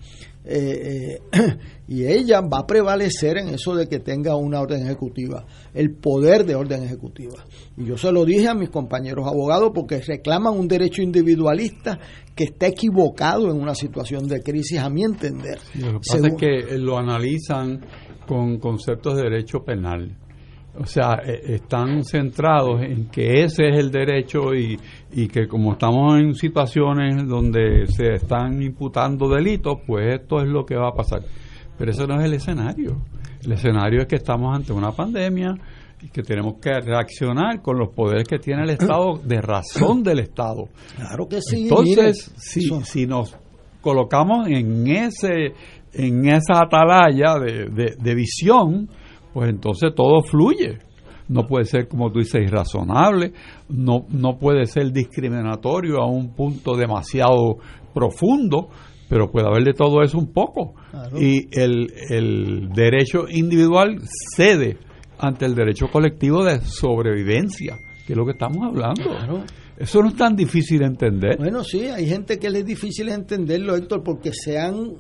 Eh, 0.48 1.20
eh, 1.32 1.58
y 1.88 2.06
ella 2.06 2.42
va 2.42 2.60
a 2.60 2.68
prevalecer 2.68 3.38
en 3.38 3.50
eso 3.50 3.76
de 3.76 3.88
que 3.88 4.00
tenga 4.00 4.36
una 4.36 4.62
orden 4.62 4.84
ejecutiva, 4.84 5.46
el 5.74 5.96
poder 5.96 6.46
de 6.46 6.56
orden 6.56 6.84
ejecutiva. 6.84 7.44
Y 7.78 7.86
yo 7.86 7.98
se 7.98 8.12
lo 8.12 8.26
dije 8.26 8.48
a 8.48 8.54
mis 8.54 8.70
compañeros 8.70 9.28
abogados 9.28 9.72
porque 9.74 10.02
reclaman 10.02 10.58
un 10.58 10.68
derecho 10.68 11.02
individualista 11.02 12.00
que 12.36 12.46
está 12.46 12.68
equivocado 12.68 13.50
en 13.50 13.60
una 13.60 13.74
situación 13.74 14.28
de 14.28 14.42
crisis, 14.42 14.80
a 14.80 14.90
mi 14.90 15.04
entender. 15.04 15.58
Lo 15.76 15.94
que 15.94 16.08
pasa 16.08 16.28
es 16.28 16.34
que 16.36 16.78
lo 16.78 16.98
analizan 16.98 17.82
con 18.28 18.60
conceptos 18.60 19.16
de 19.16 19.24
derecho 19.24 19.64
penal. 19.64 20.18
O 20.80 20.86
sea, 20.86 21.22
e, 21.26 21.56
están 21.56 22.04
centrados 22.04 22.82
en 22.82 23.10
que 23.10 23.44
ese 23.44 23.70
es 23.70 23.78
el 23.78 23.92
derecho 23.92 24.54
y, 24.54 24.78
y, 25.14 25.28
que 25.28 25.48
como 25.48 25.74
estamos 25.74 26.20
en 26.20 26.34
situaciones 26.34 27.28
donde 27.28 27.88
se 27.88 28.16
están 28.16 28.62
imputando 28.62 29.30
delitos, 29.30 29.78
pues 29.86 30.22
esto 30.22 30.42
es 30.42 30.48
lo 30.48 30.66
que 30.66 30.76
va 30.76 30.90
a 30.90 30.94
pasar. 30.94 31.22
Pero 31.78 31.92
eso 31.92 32.08
no 32.08 32.20
es 32.20 32.26
el 32.26 32.34
escenario. 32.34 33.02
El 33.44 33.52
escenario 33.54 34.02
es 34.02 34.08
que 34.08 34.16
estamos 34.16 34.56
ante 34.56 34.74
una 34.74 34.92
pandemia 34.92 35.56
y 36.02 36.10
que 36.10 36.24
tenemos 36.24 36.56
que 36.62 36.80
reaccionar 36.80 37.62
con 37.62 37.78
los 37.78 37.90
poderes 37.90 38.28
que 38.28 38.40
tiene 38.40 38.64
el 38.64 38.72
Estado 38.72 39.18
de 39.24 39.42
razón 39.42 40.04
del 40.04 40.20
Estado. 40.20 40.68
Claro 40.96 41.28
que 41.28 41.42
sí. 41.42 41.64
Entonces, 41.64 42.34
si, 42.38 42.70
si 42.84 43.06
nos 43.06 43.36
colocamos 43.82 44.48
en 44.48 44.88
ese 44.88 45.54
en 45.94 46.28
esa 46.28 46.64
atalaya 46.64 47.40
de, 47.40 47.70
de, 47.70 47.96
de 47.98 48.16
visión, 48.16 48.90
pues 49.36 49.50
entonces 49.50 49.94
todo 49.94 50.24
fluye. 50.24 50.78
No 51.28 51.46
puede 51.46 51.66
ser, 51.66 51.90
como 51.90 52.10
tú 52.10 52.20
dices, 52.20 52.42
irrazonable, 52.42 53.34
no, 53.68 54.06
no 54.10 54.38
puede 54.38 54.66
ser 54.66 54.94
discriminatorio 54.94 55.98
a 55.98 56.10
un 56.10 56.34
punto 56.34 56.78
demasiado 56.78 57.58
profundo, 57.94 58.70
pero 59.10 59.30
puede 59.30 59.48
haber 59.48 59.66
de 59.66 59.74
todo 59.74 60.04
eso 60.04 60.18
un 60.18 60.32
poco. 60.32 60.76
Claro. 60.90 61.22
Y 61.22 61.50
el, 61.52 61.92
el 62.10 62.70
derecho 62.70 63.26
individual 63.30 64.00
cede 64.38 64.78
ante 65.20 65.46
el 65.46 65.54
derecho 65.54 65.88
colectivo 65.92 66.46
de 66.46 66.62
sobrevivencia, 66.62 67.78
que 68.08 68.14
es 68.14 68.18
lo 68.18 68.24
que 68.24 68.32
estamos 68.32 68.60
hablando. 68.66 69.04
Claro. 69.04 69.44
Eso 69.78 70.02
no 70.02 70.08
es 70.08 70.16
tan 70.16 70.38
difícil 70.38 70.80
de 70.80 70.86
entender. 70.86 71.38
Bueno, 71.38 71.62
sí, 71.62 71.88
hay 71.88 72.08
gente 72.08 72.40
que 72.40 72.50
le 72.50 72.60
es 72.60 72.66
difícil 72.66 73.10
entenderlo, 73.10 73.76
Héctor, 73.76 74.02
porque 74.02 74.32
se 74.32 74.58
han 74.58 74.94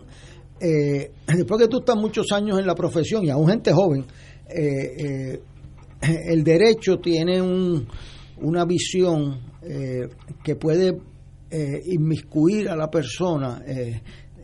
eh, 0.59 1.11
después 1.27 1.61
que 1.61 1.67
tú 1.67 1.79
estás 1.79 1.97
muchos 1.97 2.31
años 2.31 2.59
en 2.59 2.65
la 2.65 2.75
profesión 2.75 3.25
y 3.25 3.29
aún 3.29 3.47
gente 3.47 3.73
joven, 3.73 4.05
eh, 4.49 5.39
eh, 6.01 6.21
el 6.27 6.43
derecho 6.43 6.99
tiene 6.99 7.41
un, 7.41 7.87
una 8.41 8.65
visión 8.65 9.39
eh, 9.61 10.07
que 10.43 10.55
puede 10.55 10.97
eh, 11.49 11.81
inmiscuir 11.85 12.69
a 12.69 12.75
la 12.75 12.89
persona 12.89 13.63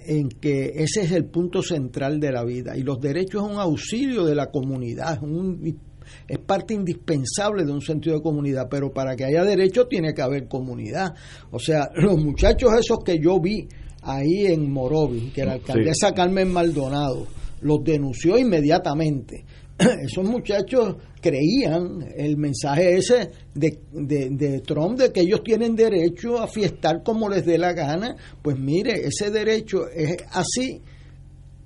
en 0.03 0.29
que 0.29 0.71
ese 0.75 1.01
es 1.01 1.11
el 1.11 1.25
punto 1.25 1.61
central 1.61 2.19
de 2.19 2.31
la 2.31 2.43
vida 2.43 2.75
y 2.75 2.81
los 2.81 2.99
derechos 2.99 3.43
es 3.43 3.51
un 3.53 3.59
auxilio 3.59 4.25
de 4.25 4.33
la 4.33 4.49
comunidad, 4.49 5.13
es, 5.13 5.21
un, 5.21 5.79
es 6.27 6.39
parte 6.39 6.73
indispensable 6.73 7.65
de 7.65 7.71
un 7.71 7.81
sentido 7.81 8.15
de 8.15 8.23
comunidad, 8.23 8.67
pero 8.69 8.91
para 8.91 9.15
que 9.15 9.25
haya 9.25 9.43
derecho 9.43 9.87
tiene 9.87 10.13
que 10.13 10.21
haber 10.23 10.47
comunidad. 10.47 11.13
O 11.51 11.59
sea, 11.59 11.89
los 11.95 12.17
muchachos 12.17 12.71
esos 12.79 13.03
que 13.03 13.19
yo 13.19 13.39
vi, 13.39 13.67
ahí 14.01 14.47
en 14.47 14.71
Morovi, 14.71 15.31
que 15.31 15.45
la 15.45 15.53
alcaldesa 15.53 16.09
sí. 16.09 16.13
Carmen 16.15 16.51
Maldonado 16.51 17.27
los 17.61 17.83
denunció 17.83 18.37
inmediatamente. 18.37 19.45
Esos 20.01 20.25
muchachos 20.25 20.95
creían 21.21 22.05
el 22.15 22.37
mensaje 22.37 22.97
ese 22.97 23.31
de, 23.53 23.79
de, 23.91 24.29
de, 24.31 24.59
Trump 24.61 24.99
de 24.99 25.11
que 25.11 25.21
ellos 25.21 25.41
tienen 25.43 25.75
derecho 25.75 26.39
a 26.39 26.47
fiestar 26.47 27.03
como 27.03 27.29
les 27.29 27.45
dé 27.45 27.57
la 27.57 27.73
gana. 27.73 28.15
Pues 28.41 28.57
mire, 28.57 29.07
ese 29.07 29.31
derecho 29.31 29.87
es 29.87 30.17
así. 30.31 30.81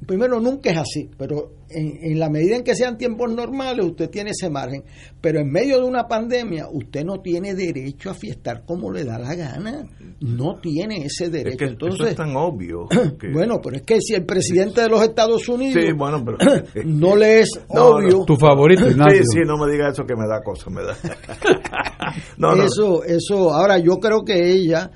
Primero, 0.05 0.39
nunca 0.39 0.71
es 0.71 0.77
así, 0.77 1.09
pero 1.17 1.51
en, 1.69 1.97
en, 2.01 2.19
la 2.19 2.29
medida 2.29 2.55
en 2.55 2.63
que 2.63 2.75
sean 2.75 2.97
tiempos 2.97 3.31
normales, 3.31 3.85
usted 3.85 4.09
tiene 4.09 4.31
ese 4.31 4.49
margen. 4.49 4.83
Pero 5.19 5.39
en 5.39 5.49
medio 5.49 5.79
de 5.79 5.85
una 5.85 6.07
pandemia, 6.07 6.67
usted 6.71 7.03
no 7.03 7.21
tiene 7.21 7.55
derecho 7.55 8.11
a 8.11 8.13
fiestar 8.13 8.63
como 8.65 8.91
le 8.91 9.03
da 9.03 9.17
la 9.17 9.33
gana. 9.35 9.87
No 10.19 10.59
tiene 10.61 11.05
ese 11.05 11.29
derecho. 11.29 11.49
Es 11.51 11.57
que 11.57 11.65
Entonces, 11.65 11.99
eso 11.99 12.09
es 12.09 12.15
tan 12.15 12.35
obvio. 12.35 12.87
Que... 13.19 13.31
bueno, 13.31 13.61
pero 13.63 13.77
es 13.77 13.83
que 13.83 14.01
si 14.01 14.13
el 14.13 14.25
presidente 14.25 14.81
de 14.81 14.89
los 14.89 15.01
Estados 15.01 15.47
Unidos 15.47 15.81
sí, 15.81 15.93
bueno, 15.93 16.23
pero... 16.25 16.37
no 16.85 17.15
le 17.15 17.41
es 17.41 17.49
no, 17.73 17.85
obvio. 17.85 18.19
No. 18.19 18.25
Tu 18.25 18.35
favorito, 18.35 18.89
Ignacio. 18.89 19.23
Sí, 19.23 19.39
sí, 19.39 19.39
no 19.45 19.57
me 19.57 19.71
diga 19.71 19.89
eso 19.89 20.05
que 20.05 20.15
me 20.15 20.27
da 20.27 20.41
cosa, 20.43 20.69
me 20.69 20.81
da. 20.83 20.95
eso, 22.65 23.03
eso. 23.03 23.53
Ahora, 23.53 23.79
yo 23.79 23.97
creo 23.99 24.23
que 24.23 24.51
ella 24.51 24.91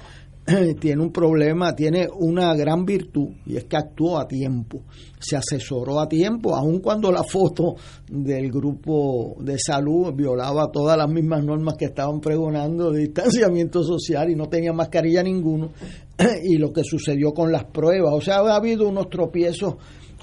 tiene 0.80 1.02
un 1.02 1.12
problema, 1.12 1.76
tiene 1.76 2.08
una 2.12 2.56
gran 2.56 2.86
virtud 2.86 3.30
y 3.46 3.58
es 3.58 3.66
que 3.66 3.78
actuó 3.78 4.18
a 4.18 4.28
tiempo, 4.28 4.82
se 5.20 5.36
asesoró 5.36 6.00
a 6.00 6.08
tiempo, 6.08 6.56
aun 6.56 6.80
cuando 6.80 7.12
la 7.12 7.24
foto 7.24 7.76
del 8.10 8.52
grupo 8.52 9.36
de 9.42 9.58
salud 9.60 10.14
violaba 10.14 10.72
todas 10.72 10.98
las 10.98 11.10
mismas 11.10 11.44
normas 11.44 11.76
que 11.78 11.86
estaban 11.86 12.20
pregonando 12.20 12.92
de 12.92 13.02
distanciamiento 13.02 13.84
social 13.84 14.30
y 14.30 14.36
no 14.36 14.48
tenía 14.48 14.74
mascarilla 14.74 15.24
ninguno, 15.24 15.72
y 16.44 16.58
lo 16.58 16.72
que 16.72 16.84
sucedió 16.84 17.34
con 17.34 17.52
las 17.52 17.66
pruebas, 17.66 18.14
o 18.14 18.22
sea, 18.22 18.38
ha 18.38 18.56
habido 18.56 18.88
unos 18.88 19.10
tropiezos 19.10 19.76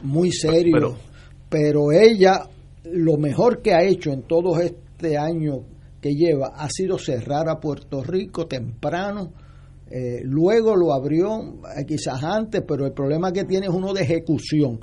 muy 0.03 0.31
serios, 0.33 0.75
pero, 0.75 0.97
pero 1.49 1.93
ella 1.93 2.49
lo 2.85 3.17
mejor 3.17 3.63
que 3.63 3.75
ha 3.75 3.83
hecho 3.83 4.11
en 4.11 4.23
todo 4.23 4.59
este 4.61 5.17
año 5.17 5.65
que 6.01 6.15
lleva 6.15 6.53
ha 6.55 6.69
sido 6.71 6.99
cerrar 6.99 7.49
a 7.49 7.59
Puerto 7.59 8.03
Rico 8.03 8.47
temprano, 8.47 9.33
eh, 9.89 10.21
luego 10.25 10.75
lo 10.75 10.93
abrió 10.93 11.61
eh, 11.77 11.85
quizás 11.87 12.23
antes, 12.23 12.63
pero 12.67 12.87
el 12.87 12.93
problema 12.93 13.33
que 13.33 13.45
tiene 13.45 13.67
es 13.67 13.73
uno 13.73 13.93
de 13.93 14.03
ejecución. 14.03 14.81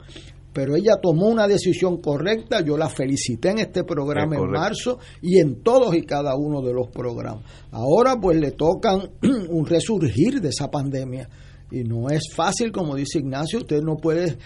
Pero 0.53 0.75
ella 0.75 0.97
tomó 1.01 1.27
una 1.27 1.47
decisión 1.47 1.99
correcta, 1.99 2.61
yo 2.61 2.77
la 2.77 2.87
felicité 2.87 3.49
en 3.49 3.59
este 3.59 3.83
programa 3.83 4.35
en 4.35 4.51
marzo 4.51 4.99
y 5.21 5.39
en 5.39 5.63
todos 5.63 5.95
y 5.95 6.03
cada 6.03 6.35
uno 6.35 6.61
de 6.61 6.73
los 6.73 6.89
programas. 6.89 7.43
Ahora 7.71 8.15
pues 8.21 8.39
le 8.39 8.51
tocan 8.51 9.09
un 9.49 9.65
resurgir 9.65 10.39
de 10.39 10.49
esa 10.49 10.69
pandemia 10.69 11.27
y 11.71 11.83
no 11.83 12.09
es 12.09 12.31
fácil, 12.33 12.71
como 12.71 12.95
dice 12.95 13.17
Ignacio, 13.17 13.59
usted 13.59 13.81
no 13.81 13.97
puede 13.97 14.37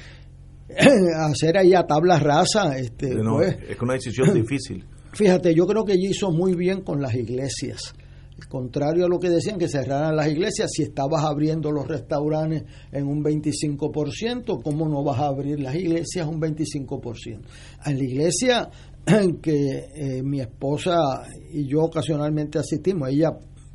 hacer 1.18 1.58
ahí 1.58 1.74
a 1.74 1.86
tabla 1.86 2.20
rasa. 2.20 2.78
Este, 2.78 3.14
no, 3.16 3.36
pues, 3.36 3.58
es 3.70 3.80
una 3.80 3.94
decisión 3.94 4.34
difícil. 4.34 4.86
Fíjate, 5.12 5.54
yo 5.54 5.68
creo 5.68 5.84
que 5.84 5.94
ella 5.94 6.10
hizo 6.10 6.32
muy 6.32 6.56
bien 6.56 6.82
con 6.82 7.02
las 7.02 7.14
iglesias 7.16 7.94
contrario 8.46 9.06
a 9.06 9.10
lo 9.10 9.20
que 9.20 9.30
decían 9.30 9.58
que 9.58 9.68
cerraran 9.68 10.16
las 10.16 10.28
iglesias, 10.28 10.70
si 10.72 10.84
estabas 10.84 11.24
abriendo 11.24 11.72
los 11.72 11.88
restaurantes 11.88 12.64
en 12.92 13.08
un 13.08 13.24
25%, 13.24 14.62
¿cómo 14.62 14.88
no 14.88 15.04
vas 15.04 15.20
a 15.20 15.28
abrir 15.28 15.60
las 15.60 15.76
iglesias 15.76 16.28
un 16.28 16.40
25%? 16.40 17.42
En 17.86 17.98
la 17.98 18.04
iglesia 18.04 18.70
en 19.06 19.38
que 19.42 19.88
eh, 19.96 20.24
mi 20.24 20.40
esposa 20.40 21.24
y 21.52 21.68
yo 21.68 21.84
ocasionalmente 21.84 22.60
asistimos, 22.60 23.10
ella 23.10 23.32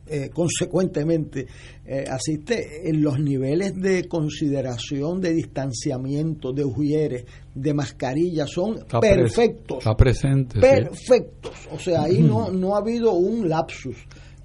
eh, 0.07 0.31
consecuentemente 0.35 1.47
eh, 1.85 2.05
asiste 2.09 2.89
en 2.89 3.03
los 3.03 3.19
niveles 3.19 3.75
de 3.75 4.07
consideración, 4.07 5.21
de 5.21 5.33
distanciamiento, 5.33 6.53
de 6.53 6.65
ujieres, 6.65 7.25
de 7.55 7.75
mascarilla, 7.75 8.47
son 8.47 8.79
está 8.79 9.01
perfectos. 9.01 9.79
Está 9.79 9.95
presente. 9.95 10.61
Perfectos. 10.61 11.53
Sí. 11.55 11.69
O 11.73 11.79
sea, 11.79 12.03
ahí 12.03 12.21
no, 12.21 12.51
no 12.53 12.75
ha 12.75 12.79
habido 12.79 13.13
un 13.13 13.49
lapsus 13.49 13.97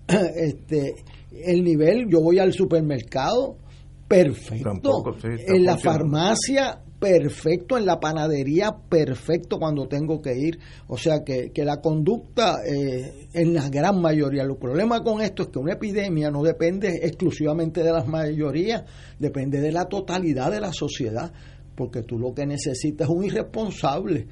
este 0.36 0.96
el 1.32 1.64
nivel, 1.64 2.08
yo 2.10 2.22
voy 2.22 2.40
al 2.40 2.54
supermercado, 2.54 3.58
perfecto. 4.08 4.70
Tampoco, 4.70 5.14
sí, 5.20 5.28
en 5.46 5.64
la 5.66 5.78
farmacia, 5.78 6.82
perfecto, 7.00 7.78
en 7.78 7.86
la 7.86 8.00
panadería 8.00 8.72
perfecto 8.90 9.60
cuando 9.60 9.88
tengo 9.88 10.22
que 10.22 10.36
ir. 10.36 10.60
O 10.88 10.98
sea 10.98 11.24
que, 11.24 11.52
que 11.52 11.64
la 11.64 11.78
conducta 11.78 12.56
eh, 12.66 13.28
en 13.34 13.54
la 13.54 13.70
gran 13.70 14.02
mayoría. 14.02 14.44
El 14.44 14.56
problema 14.56 15.04
con 15.04 15.22
esto 15.22 15.44
es 15.44 15.50
que 15.50 15.60
una 15.60 15.74
epidemia 15.74 16.32
no 16.32 16.42
depende 16.42 17.00
exclusivamente 17.04 17.84
de 17.84 17.92
las 17.92 18.08
mayorías, 18.08 18.84
depende 19.20 19.62
de 19.62 19.72
la 19.72 19.86
totalidad 19.86 20.52
de 20.52 20.62
la 20.62 20.74
sociedad 20.74 21.32
porque 21.78 22.02
tú 22.02 22.18
lo 22.18 22.34
que 22.34 22.46
necesitas 22.46 23.08
es 23.08 23.16
un 23.16 23.24
irresponsable. 23.24 24.28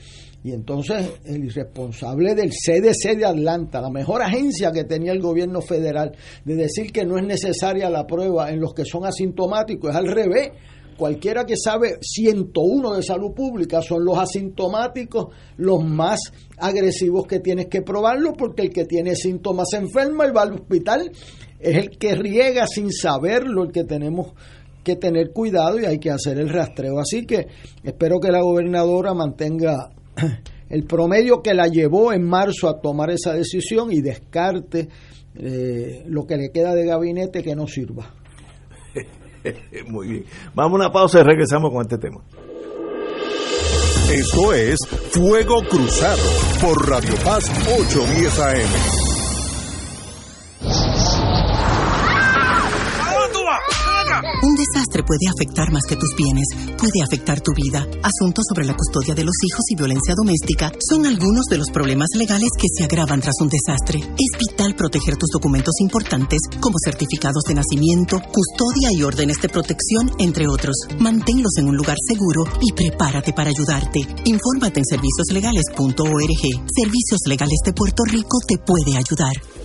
Y 0.46 0.52
entonces 0.52 1.10
el 1.26 1.46
irresponsable 1.46 2.36
del 2.36 2.52
CDC 2.52 3.18
de 3.18 3.26
Atlanta, 3.26 3.82
la 3.82 3.90
mejor 3.90 4.22
agencia 4.22 4.72
que 4.72 4.84
tenía 4.84 5.12
el 5.12 5.20
gobierno 5.20 5.60
federal, 5.60 6.16
de 6.44 6.56
decir 6.56 6.92
que 6.92 7.04
no 7.04 7.18
es 7.18 7.26
necesaria 7.26 7.90
la 7.90 8.06
prueba 8.06 8.52
en 8.52 8.60
los 8.60 8.76
que 8.76 8.86
son 8.86 9.06
asintomáticos, 9.06 9.90
es 9.90 9.96
al 9.96 10.06
revés. 10.06 10.52
Cualquiera 11.00 11.46
que 11.46 11.58
sabe 11.58 11.98
101 12.00 12.94
de 12.94 13.02
salud 13.02 13.34
pública 13.34 13.82
son 13.82 14.06
los 14.06 14.20
asintomáticos 14.20 15.34
los 15.58 15.84
más 15.84 16.20
agresivos 16.60 17.26
que 17.26 17.40
tienes 17.40 17.66
que 17.66 17.82
probarlo 17.82 18.34
porque 18.34 18.62
el 18.62 18.70
que 18.70 18.86
tiene 18.86 19.16
síntomas 19.16 19.74
enferma 19.74 20.28
y 20.28 20.32
va 20.32 20.44
al 20.44 20.54
hospital. 20.54 21.12
Es 21.60 21.76
el 21.76 21.98
que 21.98 22.14
riega 22.14 22.68
sin 22.68 22.92
saberlo, 22.92 23.64
el 23.64 23.72
que 23.72 23.84
tenemos 23.84 24.36
que 24.84 24.96
tener 24.96 25.32
cuidado 25.32 25.80
y 25.80 25.86
hay 25.86 25.98
que 25.98 26.12
hacer 26.12 26.38
el 26.38 26.50
rastreo. 26.50 27.00
Así 27.00 27.26
que 27.26 27.48
espero 27.84 28.20
que 28.20 28.32
la 28.32 28.42
gobernadora 28.42 29.16
mantenga 29.16 29.90
el 30.70 30.84
promedio 30.86 31.42
que 31.42 31.54
la 31.54 31.68
llevó 31.68 32.14
en 32.14 32.24
marzo 32.24 32.68
a 32.68 32.80
tomar 32.82 33.12
esa 33.12 33.34
decisión 33.34 33.92
y 33.92 34.02
descarte 34.02 34.90
eh, 35.36 36.04
lo 36.08 36.26
que 36.26 36.38
le 36.38 36.52
queda 36.52 36.74
de 36.74 36.86
gabinete 36.86 37.44
que 37.44 37.56
no 37.56 37.68
sirva. 37.68 38.14
Muy 39.88 40.08
bien. 40.08 40.26
Vamos 40.54 40.80
a 40.80 40.86
una 40.86 40.92
pausa 40.92 41.20
y 41.20 41.24
regresamos 41.24 41.72
con 41.72 41.82
este 41.82 41.98
tema. 41.98 42.22
Esto 44.12 44.54
es 44.54 44.78
Fuego 45.12 45.62
Cruzado 45.68 46.22
por 46.62 46.90
Radio 46.90 47.16
Paz 47.24 47.50
810 47.68 48.40
AM. 48.40 49.06
Un 54.46 54.54
desastre 54.54 55.02
puede 55.02 55.26
afectar 55.26 55.72
más 55.74 55.82
que 55.90 55.96
tus 55.96 56.14
bienes, 56.16 56.46
puede 56.78 57.02
afectar 57.02 57.42
tu 57.42 57.52
vida. 57.58 57.82
Asuntos 58.04 58.46
sobre 58.48 58.68
la 58.68 58.78
custodia 58.78 59.16
de 59.16 59.24
los 59.24 59.34
hijos 59.42 59.66
y 59.72 59.76
violencia 59.76 60.14
doméstica 60.16 60.72
son 60.88 61.08
algunos 61.08 61.46
de 61.50 61.58
los 61.58 61.72
problemas 61.72 62.10
legales 62.14 62.52
que 62.56 62.68
se 62.70 62.84
agravan 62.84 63.22
tras 63.22 63.42
un 63.42 63.50
desastre. 63.50 64.06
Es 64.06 64.38
vital 64.38 64.76
proteger 64.76 65.18
tus 65.18 65.32
documentos 65.34 65.74
importantes 65.82 66.42
como 66.62 66.76
certificados 66.78 67.42
de 67.48 67.56
nacimiento, 67.56 68.22
custodia 68.22 68.94
y 68.94 69.02
órdenes 69.02 69.42
de 69.42 69.50
protección, 69.50 70.12
entre 70.20 70.48
otros. 70.48 70.76
Manténlos 71.00 71.58
en 71.58 71.66
un 71.66 71.78
lugar 71.78 71.98
seguro 72.08 72.44
y 72.62 72.72
prepárate 72.74 73.34
para 73.34 73.50
ayudarte. 73.50 74.06
Infórmate 74.26 74.80
en 74.80 74.86
servicioslegales.org. 74.86 76.44
Servicios 76.70 77.22
Legales 77.26 77.62
de 77.66 77.74
Puerto 77.74 78.04
Rico 78.06 78.38
te 78.48 78.60
puede 78.60 78.96
ayudar. 78.96 79.65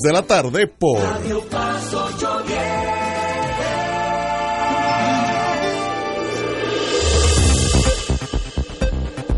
de 0.00 0.12
la 0.12 0.22
tarde 0.22 0.66
por 0.66 1.00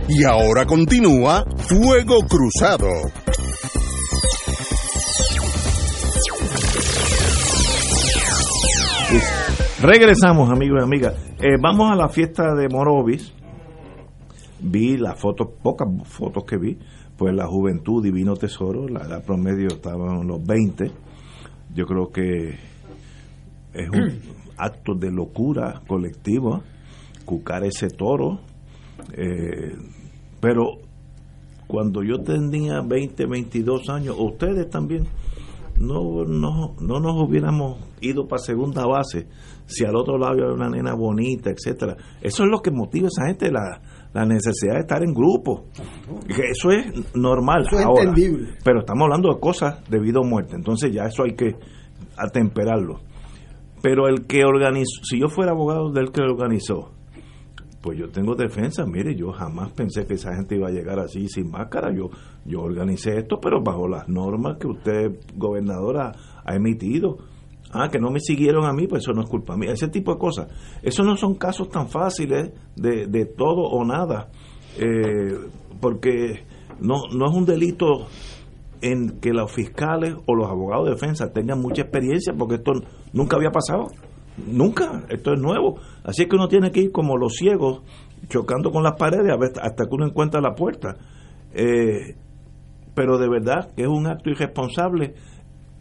Y 0.09 0.23
ahora 0.23 0.65
continúa 0.67 1.45
Fuego 1.57 2.21
Cruzado. 2.29 2.89
Regresamos, 9.81 10.51
amigos 10.51 10.79
y 10.81 10.85
amigas. 10.85 11.15
Eh, 11.41 11.57
vamos 11.61 11.91
a 11.91 11.97
la 11.97 12.09
fiesta 12.09 12.55
de 12.55 12.69
Morovis. 12.69 13.35
Vi 14.61 14.97
las 14.97 15.21
fotos, 15.21 15.49
pocas 15.63 15.89
fotos 16.05 16.45
que 16.45 16.57
vi, 16.59 16.79
pues 17.17 17.35
la 17.35 17.47
juventud 17.47 18.03
divino 18.03 18.35
tesoro, 18.35 18.89
la 18.89 19.03
edad 19.05 19.25
promedio 19.25 19.69
estaba 19.69 20.21
en 20.21 20.27
los 20.27 20.45
20. 20.45 20.91
Yo 21.75 21.87
creo 21.87 22.11
que 22.11 22.59
es 23.73 23.91
un 23.91 24.21
acto 24.57 24.95
de 24.95 25.11
locura 25.11 25.83
colectiva 25.87 26.63
cucar 27.25 27.65
ese 27.65 27.89
toro. 27.89 28.41
Eh, 29.17 29.75
pero 30.41 30.79
cuando 31.67 32.03
yo 32.03 32.21
tenía 32.21 32.81
20, 32.81 33.27
22 33.27 33.89
años, 33.89 34.17
ustedes 34.19 34.69
también, 34.69 35.07
no, 35.79 36.25
no, 36.25 36.75
no 36.81 37.01
nos 37.01 37.29
hubiéramos 37.29 37.79
ido 38.01 38.27
para 38.27 38.43
segunda 38.43 38.87
base 38.87 39.27
si 39.67 39.85
al 39.85 39.97
otro 39.97 40.19
lado 40.19 40.33
había 40.33 40.53
una 40.53 40.69
nena 40.69 40.95
bonita, 40.95 41.51
etcétera. 41.51 41.97
Eso 42.21 42.45
es 42.45 42.51
lo 42.51 42.61
que 42.61 42.71
motiva 42.71 43.07
a 43.07 43.09
esa 43.09 43.27
gente, 43.27 43.51
la, 43.51 43.81
la 44.15 44.25
necesidad 44.25 44.75
de 44.75 44.81
estar 44.81 45.03
en 45.03 45.13
grupo. 45.13 45.67
Eso 46.29 46.71
es 46.71 47.15
normal 47.15 47.67
ahora. 47.85 48.15
Pero 48.65 48.79
estamos 48.79 49.03
hablando 49.03 49.35
de 49.35 49.41
cosas 49.41 49.83
de 49.91 49.99
vida 49.99 50.21
o 50.21 50.25
muerte. 50.25 50.55
Entonces 50.55 50.93
ya 50.93 51.05
eso 51.05 51.25
hay 51.25 51.35
que 51.35 51.57
atemperarlo. 52.17 53.01
Pero 53.83 54.09
el 54.09 54.27
que 54.27 54.45
organizó, 54.45 55.03
si 55.03 55.21
yo 55.21 55.29
fuera 55.29 55.51
abogado 55.51 55.91
del 55.91 56.11
que 56.13 56.23
organizó, 56.23 56.93
pues 57.83 57.99
yo 57.99 58.09
tengo 58.09 58.35
defensa. 58.37 58.87
Mire, 58.87 59.15
yo 59.17 59.33
jamás 59.33 59.73
pensé 59.73 60.07
que 60.07 60.15
esa 60.15 60.35
gente 60.35 60.57
iba 60.57 60.69
a 60.69 60.73
llegar 60.73 61.01
así 61.01 61.29
sin 61.29 61.51
máscara. 61.51 61.93
Yo, 61.93 62.09
yo 62.47 62.63
organicé 62.63 63.19
esto, 63.19 63.41
pero 63.43 63.63
bajo 63.63 63.89
las 63.89 64.09
normas 64.09 64.59
que 64.59 64.69
usted, 64.69 65.19
gobernadora, 65.35 66.13
ha 66.45 66.55
emitido 66.55 67.19
ah, 67.75 67.89
que 67.91 67.99
no 67.99 68.11
me 68.11 68.21
siguieron 68.21 68.65
a 68.65 68.73
mí, 68.73 68.87
pues 68.87 69.03
eso 69.03 69.13
no 69.13 69.23
es 69.23 69.31
culpa 69.31 69.57
mía. 69.57 69.73
Ese 69.73 69.89
tipo 69.89 70.13
de 70.13 70.19
cosas. 70.19 70.49
Esos 70.83 71.05
no 71.05 71.17
son 71.17 71.35
casos 71.35 71.69
tan 71.69 71.89
fáciles 71.89 72.53
de, 72.77 73.07
de 73.07 73.27
todo 73.27 73.63
o 73.63 73.85
nada, 73.85 74.31
eh, 74.79 75.37
porque 75.81 76.45
no, 76.81 77.03
no 77.13 77.27
es 77.27 77.37
un 77.37 77.45
delito 77.45 78.07
en 78.81 79.19
que 79.21 79.33
los 79.33 79.51
fiscales 79.53 80.15
o 80.27 80.35
los 80.35 80.49
abogados 80.49 80.87
de 80.87 80.93
defensa 80.93 81.33
tengan 81.33 81.61
mucha 81.61 81.83
experiencia, 81.83 82.35
porque 82.37 82.57
esto 82.57 82.73
nunca 83.13 83.37
había 83.37 83.51
pasado. 83.51 83.87
Nunca, 84.47 85.05
esto 85.09 85.33
es 85.33 85.41
nuevo. 85.41 85.79
Así 86.03 86.27
que 86.27 86.37
uno 86.37 86.49
tiene 86.49 86.71
que 86.71 86.81
ir 86.81 86.93
como 86.93 87.17
los 87.17 87.35
ciegos, 87.35 87.83
chocando 88.29 88.71
con 88.71 88.83
las 88.83 88.97
paredes 88.99 89.33
hasta 89.63 89.85
que 89.85 89.91
uno 89.91 90.07
encuentra 90.07 90.41
la 90.41 90.55
puerta. 90.55 90.97
Eh, 91.53 92.17
pero 92.95 93.19
de 93.19 93.29
verdad 93.29 93.73
que 93.75 93.83
es 93.83 93.89
un 93.89 94.07
acto 94.07 94.31
irresponsable 94.31 95.15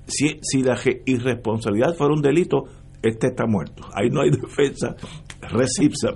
si, 0.06 0.40
si 0.42 0.62
la 0.62 0.78
irresponsabilidad 1.06 1.96
fuera 1.96 2.14
un 2.14 2.22
delito, 2.22 2.66
este 3.02 3.28
está 3.28 3.46
muerto. 3.46 3.84
Ahí 3.94 4.10
no 4.10 4.22
hay 4.22 4.30
defensa. 4.42 4.96
Recipsa. 5.42 6.10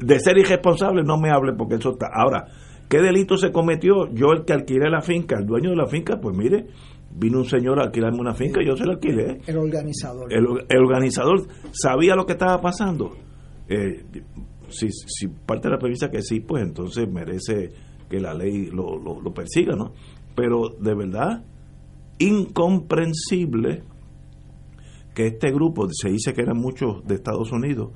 de 0.00 0.18
ser 0.18 0.38
irresponsable 0.38 1.02
no 1.04 1.18
me 1.18 1.30
hable 1.30 1.52
porque 1.56 1.76
eso 1.76 1.92
está. 1.92 2.08
Ahora, 2.12 2.46
¿qué 2.88 2.98
delito 2.98 3.36
se 3.36 3.52
cometió? 3.52 4.12
Yo 4.12 4.32
el 4.32 4.44
que 4.44 4.52
alquilé 4.52 4.90
la 4.90 5.00
finca, 5.00 5.36
el 5.38 5.46
dueño 5.46 5.70
de 5.70 5.76
la 5.76 5.86
finca, 5.86 6.18
pues 6.20 6.36
mire, 6.36 6.66
vino 7.14 7.38
un 7.38 7.44
señor 7.44 7.78
a 7.80 7.84
alquilarme 7.84 8.18
una 8.18 8.34
finca 8.34 8.60
y 8.60 8.66
yo 8.66 8.76
se 8.76 8.84
la 8.84 8.94
alquilé. 8.94 9.40
El 9.46 9.56
organizador. 9.56 10.32
El, 10.32 10.46
organizador 10.82 11.46
sabía 11.72 12.14
lo 12.16 12.26
que 12.26 12.32
estaba 12.32 12.60
pasando. 12.60 13.16
Eh, 13.68 14.04
si, 14.68 14.90
si 14.90 15.28
parte 15.28 15.68
de 15.68 15.74
la 15.74 15.78
premisa 15.78 16.10
que 16.10 16.22
sí, 16.22 16.40
pues 16.40 16.64
entonces 16.64 17.08
merece 17.08 17.70
que 18.10 18.18
la 18.20 18.34
ley 18.34 18.66
lo, 18.66 18.98
lo, 18.98 19.20
lo 19.20 19.32
persiga, 19.32 19.76
¿no? 19.76 19.92
Pero 20.34 20.70
de 20.80 20.94
verdad, 20.94 21.44
incomprensible 22.18 23.82
que 25.14 25.26
este 25.26 25.50
grupo, 25.50 25.88
se 25.90 26.10
dice 26.10 26.32
que 26.32 26.42
eran 26.42 26.58
muchos 26.58 27.04
de 27.06 27.16
Estados 27.16 27.50
Unidos, 27.50 27.90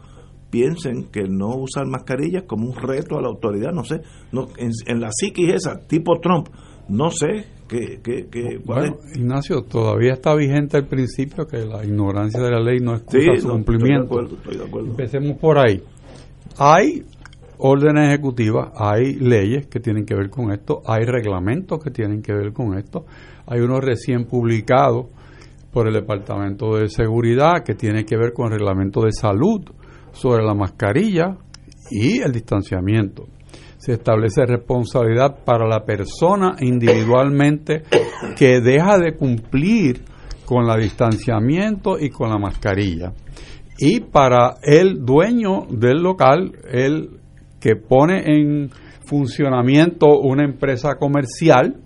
piensen 0.51 1.05
que 1.05 1.23
no 1.29 1.57
usar 1.57 1.87
mascarillas 1.87 2.45
como 2.47 2.69
un 2.69 2.77
reto 2.77 3.17
a 3.17 3.23
la 3.23 3.29
autoridad, 3.29 3.73
no 3.73 3.85
sé, 3.85 4.03
no, 4.33 4.49
en, 4.59 5.01
la 5.01 5.09
psiquis 5.11 5.55
esa, 5.55 5.79
tipo 5.87 6.21
Trump, 6.21 6.49
no 6.89 7.11
sé 7.11 7.47
qué... 7.69 8.01
qué, 8.03 8.61
bueno, 8.65 8.99
Ignacio, 9.15 9.63
todavía 9.63 10.13
está 10.13 10.35
vigente 10.35 10.77
el 10.77 10.87
principio 10.87 11.47
que 11.47 11.65
la 11.65 11.85
ignorancia 11.85 12.41
de 12.41 12.51
la 12.51 12.61
ley 12.61 12.81
no 12.81 12.97
excusa 12.97 13.39
su 13.39 13.49
cumplimiento. 13.49 14.21
Empecemos 14.79 15.39
por 15.39 15.59
ahí. 15.59 15.83
Hay 16.59 17.05
órdenes 17.57 18.09
ejecutivas, 18.09 18.73
hay 18.77 19.15
leyes 19.15 19.69
que 19.69 19.81
tienen 19.81 20.05
que 20.05 20.15
ver 20.15 20.29
con 20.29 20.53
esto, 20.53 20.83
hay 20.85 21.05
reglamentos 21.05 21.83
que 21.83 21.91
tienen 21.91 22.21
que 22.21 22.33
ver 22.33 22.53
con 22.53 22.77
esto, 22.77 23.07
hay 23.46 23.61
unos 23.61 23.81
recién 23.81 24.24
publicados 24.24 25.07
por 25.72 25.88
el 25.88 25.94
Departamento 25.94 26.76
de 26.76 26.88
Seguridad 26.88 27.64
que 27.64 27.74
tiene 27.74 28.05
que 28.05 28.16
ver 28.16 28.33
con 28.33 28.46
el 28.46 28.59
reglamento 28.59 29.02
de 29.02 29.12
salud 29.12 29.62
sobre 30.12 30.44
la 30.44 30.55
mascarilla 30.55 31.37
y 31.90 32.20
el 32.20 32.33
distanciamiento. 32.33 33.26
Se 33.78 33.94
establece 33.94 34.46
responsabilidad 34.46 35.44
para 35.44 35.66
la 35.66 35.85
persona 35.85 36.57
individualmente 36.61 37.83
que 38.37 38.61
deja 38.61 38.98
de 38.98 39.16
cumplir 39.16 40.02
con 40.44 40.68
el 40.70 40.81
distanciamiento 40.81 41.98
y 41.98 42.11
con 42.11 42.31
la 42.31 42.38
mascarilla. 42.38 43.12
Y 43.78 44.00
para 44.00 44.57
el 44.62 45.05
dueño 45.05 45.66
del 45.70 46.02
local, 46.02 46.52
el 46.70 47.18
que 47.59 47.74
pone 47.76 48.22
en 48.26 48.70
funcionamiento 49.05 50.18
una 50.20 50.44
empresa 50.44 50.96
comercial, 50.96 51.81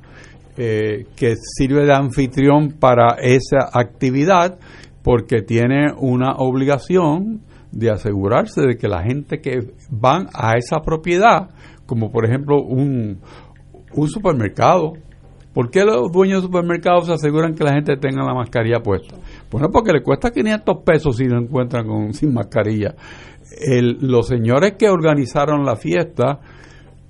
eh, 0.58 1.06
que 1.16 1.34
sirve 1.36 1.84
de 1.84 1.92
anfitrión 1.92 2.72
para 2.80 3.16
esa 3.20 3.68
actividad 3.72 4.58
porque 5.02 5.42
tiene 5.42 5.92
una 5.98 6.32
obligación 6.36 7.42
de 7.72 7.90
asegurarse 7.90 8.62
de 8.62 8.76
que 8.76 8.88
la 8.88 9.02
gente 9.02 9.40
que 9.42 9.72
van 9.90 10.28
a 10.32 10.54
esa 10.56 10.78
propiedad, 10.80 11.50
como 11.84 12.10
por 12.10 12.24
ejemplo 12.24 12.62
un, 12.62 13.20
un 13.94 14.08
supermercado, 14.08 14.94
¿por 15.52 15.70
qué 15.70 15.84
los 15.84 16.10
dueños 16.10 16.40
de 16.40 16.46
supermercados 16.46 17.06
se 17.06 17.12
aseguran 17.12 17.54
que 17.54 17.64
la 17.64 17.74
gente 17.74 17.98
tenga 17.98 18.24
la 18.24 18.34
mascarilla 18.34 18.80
puesta? 18.80 19.14
Bueno, 19.50 19.68
porque 19.70 19.92
le 19.92 20.02
cuesta 20.02 20.30
500 20.30 20.82
pesos 20.84 21.18
si 21.18 21.24
lo 21.24 21.38
encuentran 21.38 21.86
con, 21.86 22.14
sin 22.14 22.32
mascarilla. 22.32 22.94
Los 24.00 24.28
señores 24.28 24.72
que 24.78 24.88
organizaron 24.88 25.66
la 25.66 25.76
fiesta, 25.76 26.40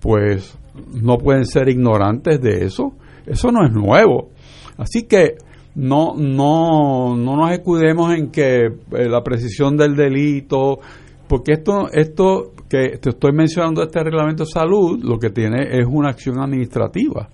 pues 0.01 0.59
no 1.01 1.17
pueden 1.17 1.45
ser 1.45 1.69
ignorantes 1.69 2.41
de 2.41 2.65
eso 2.65 2.93
eso 3.27 3.51
no 3.51 3.65
es 3.65 3.73
nuevo. 3.73 4.31
Así 4.79 5.05
que 5.05 5.37
no, 5.77 6.15
no, 6.17 7.17
no 7.17 7.37
nos 7.37 7.53
escudemos 7.53 8.15
en 8.15 8.31
que 8.31 8.67
eh, 8.67 9.09
la 9.09 9.23
precisión 9.23 9.77
del 9.77 9.95
delito, 9.95 10.79
porque 11.29 11.53
esto, 11.53 11.89
esto 11.93 12.53
que 12.69 12.99
te 12.99 13.11
estoy 13.11 13.33
mencionando, 13.33 13.83
este 13.83 14.03
reglamento 14.03 14.45
de 14.45 14.51
salud, 14.51 14.99
lo 15.03 15.19
que 15.19 15.31
tiene 15.31 15.79
es 15.79 15.87
una 15.87 16.11
acción 16.11 16.41
administrativa, 16.41 17.29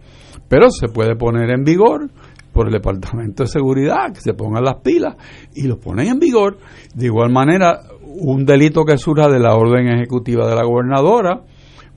pero 0.49 0.71
se 0.71 0.89
puede 0.89 1.15
poner 1.15 1.51
en 1.51 1.65
vigor 1.65 2.11
por 2.53 2.67
el 2.67 2.73
Departamento 2.73 3.45
de 3.45 3.49
Seguridad, 3.49 4.13
que 4.13 4.21
se 4.21 4.35
pongan 4.35 4.65
las 4.65 4.81
pilas 4.83 5.17
y 5.55 5.67
lo 5.67 5.79
ponen 5.79 6.09
en 6.09 6.19
vigor. 6.19 6.59
De 6.95 7.07
igual 7.07 7.31
manera, 7.31 7.81
un 8.05 8.45
delito 8.45 8.85
que 8.85 8.99
surja 8.99 9.29
de 9.29 9.39
la 9.39 9.55
orden 9.55 9.89
ejecutiva 9.89 10.47
de 10.49 10.57
la 10.57 10.65
gobernadora, 10.65 11.43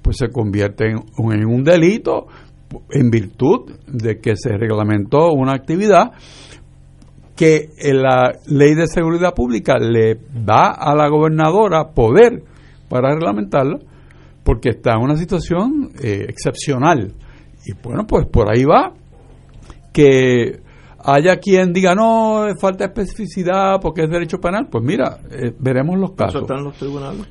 pues 0.01 0.17
se 0.17 0.29
convierte 0.29 0.91
en 0.91 1.45
un 1.45 1.63
delito 1.63 2.27
en 2.89 3.09
virtud 3.09 3.71
de 3.87 4.19
que 4.19 4.35
se 4.35 4.57
reglamentó 4.57 5.31
una 5.31 5.53
actividad 5.53 6.11
que 7.35 7.69
la 7.91 8.31
ley 8.47 8.75
de 8.75 8.87
seguridad 8.87 9.33
pública 9.33 9.77
le 9.77 10.19
da 10.33 10.71
a 10.71 10.95
la 10.95 11.09
gobernadora 11.09 11.89
poder 11.93 12.43
para 12.87 13.13
reglamentarla 13.13 13.79
porque 14.43 14.69
está 14.69 14.93
en 14.93 15.01
una 15.01 15.17
situación 15.17 15.89
eh, 16.01 16.25
excepcional. 16.29 17.13
Y 17.65 17.73
bueno, 17.83 18.05
pues 18.07 18.27
por 18.27 18.49
ahí 18.49 18.63
va 18.63 18.93
que 19.91 20.59
haya 21.03 21.37
quien 21.37 21.73
diga 21.73 21.95
no, 21.95 22.45
falta 22.59 22.85
especificidad 22.85 23.79
porque 23.81 24.03
es 24.03 24.09
derecho 24.09 24.37
penal. 24.37 24.67
Pues 24.69 24.83
mira, 24.83 25.17
eh, 25.31 25.53
veremos 25.59 25.97
los 25.99 26.11
casos. 26.13 26.41
están 26.41 26.63
los 26.63 26.75
tribunales. 26.75 27.27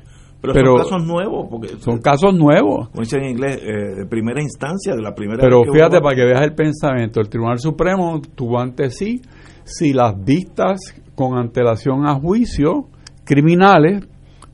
Pero, 0.53 0.77
son 0.77 0.89
casos 0.89 1.07
nuevos. 1.07 1.47
Porque, 1.49 1.67
son 1.79 1.97
casos 1.99 2.33
nuevos. 2.33 2.89
Como 2.89 3.01
dicen 3.01 3.23
en 3.23 3.29
inglés, 3.31 3.61
eh, 3.63 3.95
de 3.99 4.05
primera 4.05 4.41
instancia, 4.41 4.95
de 4.95 5.01
la 5.01 5.13
primera 5.13 5.39
Pero 5.41 5.63
fíjate, 5.63 6.01
para 6.01 6.15
que 6.15 6.25
veas 6.25 6.41
el 6.41 6.53
pensamiento, 6.53 7.19
el 7.19 7.29
Tribunal 7.29 7.59
Supremo 7.59 8.21
tuvo 8.35 8.59
ante 8.59 8.89
sí 8.89 9.21
si 9.63 9.93
las 9.93 10.13
vistas 10.23 10.79
con 11.15 11.37
antelación 11.37 12.07
a 12.07 12.15
juicio 12.15 12.85
criminales 13.23 14.07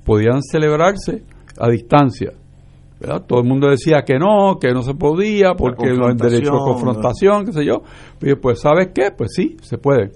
podían 0.04 0.42
celebrarse 0.42 1.24
a 1.60 1.70
distancia. 1.70 2.32
¿verdad? 3.00 3.24
Todo 3.28 3.42
el 3.42 3.48
mundo 3.48 3.68
decía 3.68 4.04
que 4.06 4.20
no, 4.20 4.58
que 4.60 4.72
no 4.74 4.84
se 4.84 4.94
podía, 4.94 5.54
porque 5.56 5.92
no 5.94 6.08
hay 6.08 6.16
derecho 6.16 6.54
a 6.54 6.66
confrontación, 6.66 7.46
qué 7.46 7.52
sé 7.52 7.66
yo. 7.66 7.82
pues, 8.40 8.62
¿sabes 8.62 8.90
qué? 8.94 9.10
Pues 9.16 9.32
sí, 9.36 9.58
se 9.64 9.80
puede. 9.80 10.12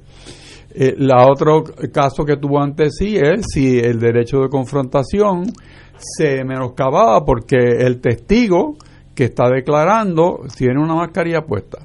Eh, 0.78 0.96
la 0.98 1.26
otro 1.26 1.64
caso 1.94 2.26
que 2.26 2.36
tuvo 2.36 2.60
antes 2.62 2.98
sí 3.00 3.16
es 3.16 3.46
si 3.54 3.80
el 3.80 3.98
derecho 3.98 4.40
de 4.40 4.50
confrontación 4.50 5.46
se 5.98 6.44
menoscababa 6.44 7.24
porque 7.24 7.56
el 7.56 8.02
testigo 8.02 8.76
que 9.16 9.24
está 9.26 9.50
declarando 9.50 10.42
tiene 10.58 10.82
una 10.82 10.96
mascarilla 10.96 11.46
puesta. 11.46 11.80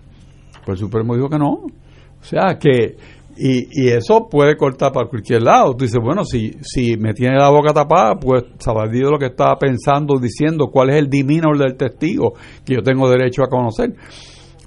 Pues 0.67 0.81
el 0.81 0.87
Supremo 0.87 1.15
dijo 1.15 1.29
que 1.29 1.39
no. 1.39 1.51
O 1.51 2.25
sea 2.25 2.59
que, 2.59 2.97
y, 3.37 3.85
y 3.85 3.89
eso 3.91 4.29
puede 4.29 4.57
cortar 4.57 4.91
para 4.91 5.09
cualquier 5.09 5.43
lado. 5.43 5.77
Tú 5.77 5.85
dices, 5.85 6.01
bueno, 6.03 6.25
si, 6.25 6.57
si 6.61 6.97
me 6.97 7.15
tiene 7.15 7.37
la 7.37 7.49
boca 7.49 7.73
tapada, 7.73 8.17
pues 8.17 8.43
sabrá 8.59 8.87
lo 8.87 9.19
que 9.21 9.27
estaba 9.27 9.57
pensando, 9.57 10.19
diciendo 10.19 10.67
cuál 10.67 10.91
es 10.91 10.97
el 10.97 11.09
diminor 11.09 11.57
del 11.57 11.77
testigo 11.77 12.33
que 12.65 12.75
yo 12.75 12.83
tengo 12.83 13.09
derecho 13.09 13.45
a 13.45 13.49
conocer. 13.49 13.95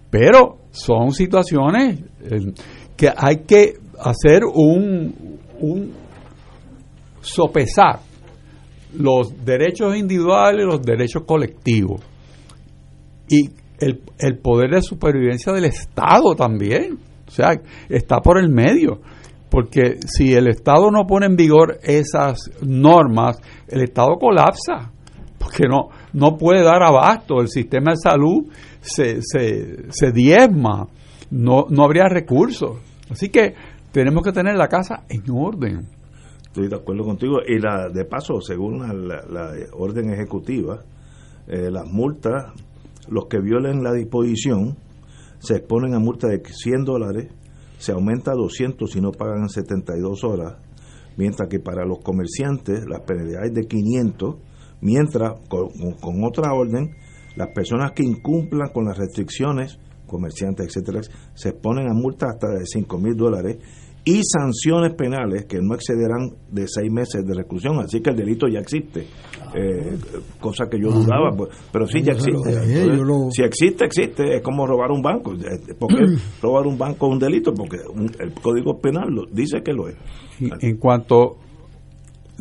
Pero 0.10 0.60
son 0.72 1.12
situaciones 1.12 2.00
eh, 2.22 2.54
que 2.96 3.10
hay 3.16 3.44
que 3.46 3.83
hacer 4.04 4.44
un, 4.46 5.40
un 5.60 5.94
sopesar 7.22 8.00
los 8.98 9.44
derechos 9.44 9.96
individuales 9.96 10.66
los 10.66 10.82
derechos 10.82 11.24
colectivos. 11.26 12.02
Y 13.28 13.50
el, 13.80 14.02
el, 14.20 14.38
poder 14.38 14.72
de 14.72 14.82
supervivencia 14.82 15.52
del 15.52 15.66
Estado 15.66 16.36
también. 16.36 17.00
O 17.28 17.32
sea, 17.32 17.60
está 17.90 18.20
por 18.20 18.38
el 18.38 18.50
medio. 18.50 19.02
Porque 19.50 19.98
si 20.06 20.34
el 20.34 20.48
Estado 20.48 20.92
no 20.92 21.06
pone 21.06 21.26
en 21.26 21.36
vigor 21.36 21.80
esas 21.84 22.52
normas, 22.62 23.40
el 23.68 23.82
Estado 23.84 24.16
colapsa. 24.20 24.92
Porque 25.40 25.68
no, 25.68 25.90
no 26.14 26.38
puede 26.38 26.64
dar 26.64 26.84
abasto. 26.84 27.42
El 27.42 27.48
sistema 27.48 27.92
de 27.92 27.98
salud 27.98 28.52
se, 28.82 29.22
se, 29.22 29.92
se 29.92 30.12
diezma. 30.12 30.88
No, 31.32 31.66
no 31.70 31.84
habría 31.84 32.06
recursos. 32.06 32.78
Así 33.10 33.30
que 33.30 33.56
tenemos 33.94 34.24
que 34.24 34.32
tener 34.32 34.56
la 34.56 34.68
casa 34.68 35.06
en 35.08 35.24
orden. 35.32 35.88
Estoy 36.48 36.68
de 36.68 36.76
acuerdo 36.76 37.04
contigo. 37.04 37.38
Y 37.48 37.60
la 37.60 37.90
de 37.90 38.06
paso, 38.06 38.42
según 38.42 38.80
la, 39.08 39.54
orden 39.74 40.12
ejecutiva, 40.12 40.84
eh, 41.48 41.70
las 41.72 41.86
multas, 41.86 42.52
los 43.08 43.28
que 43.28 43.40
violen 43.40 43.84
la 43.84 43.94
disposición, 43.94 44.78
se 45.38 45.58
exponen 45.58 45.94
a 45.94 46.00
multa 46.00 46.28
de 46.28 46.42
100 46.44 46.84
dólares, 46.86 47.32
se 47.78 47.92
aumenta 47.92 48.32
a 48.32 48.36
200 48.36 48.90
si 48.90 49.00
no 49.00 49.12
pagan 49.12 49.48
72 49.48 50.24
horas, 50.24 50.56
mientras 51.16 51.48
que 51.48 51.60
para 51.60 51.86
los 51.86 52.00
comerciantes 52.00 52.86
las 52.88 53.02
penalidades 53.02 53.54
de 53.54 53.68
500, 53.68 54.36
mientras 54.82 55.34
con, 55.50 56.24
otra 56.24 56.52
orden, 56.54 56.96
las 57.36 57.50
personas 57.50 57.92
que 57.92 58.04
incumplan 58.04 58.70
con 58.74 58.86
las 58.86 58.98
restricciones, 58.98 59.78
comerciantes, 60.08 60.68
etcétera, 60.68 61.02
se 61.36 61.50
exponen 61.50 61.90
a 61.90 61.94
multas 61.94 62.30
hasta 62.34 62.48
de 62.48 62.66
5 62.66 62.98
mil 62.98 63.16
dólares 63.16 63.58
y 64.06 64.22
sanciones 64.24 64.94
penales 64.96 65.46
que 65.46 65.60
no 65.62 65.76
excederán 65.76 66.30
de 66.52 66.68
seis 66.68 66.92
meses 66.92 67.26
de 67.26 67.34
reclusión. 67.34 67.80
Así 67.80 68.02
que 68.02 68.10
el 68.10 68.18
delito 68.18 68.48
ya 68.48 68.60
existe, 68.60 69.08
eh, 69.56 69.98
cosa 70.40 70.66
que 70.70 70.78
yo 70.80 70.90
dudaba, 70.90 71.32
pues, 71.36 71.50
pero 71.72 71.88
sí 71.88 72.02
ya 72.02 72.12
existe. 72.12 72.52
Si 73.32 73.44
existe, 73.44 73.86
existe. 73.86 74.36
Es 74.36 74.42
como 74.42 74.68
robar 74.68 74.92
un 74.92 75.02
banco. 75.02 75.34
Eh, 75.34 75.74
porque 75.80 76.04
robar 76.42 76.68
un 76.68 76.78
banco 76.78 77.08
es 77.08 77.14
un 77.14 77.20
delito, 77.20 77.54
porque 77.54 77.78
el 78.20 78.34
Código 78.34 78.80
Penal 78.80 79.10
lo, 79.10 79.26
dice 79.32 79.62
que 79.64 79.72
lo 79.72 79.88
es. 79.88 79.96
en 80.40 80.78
cuanto 80.78 81.38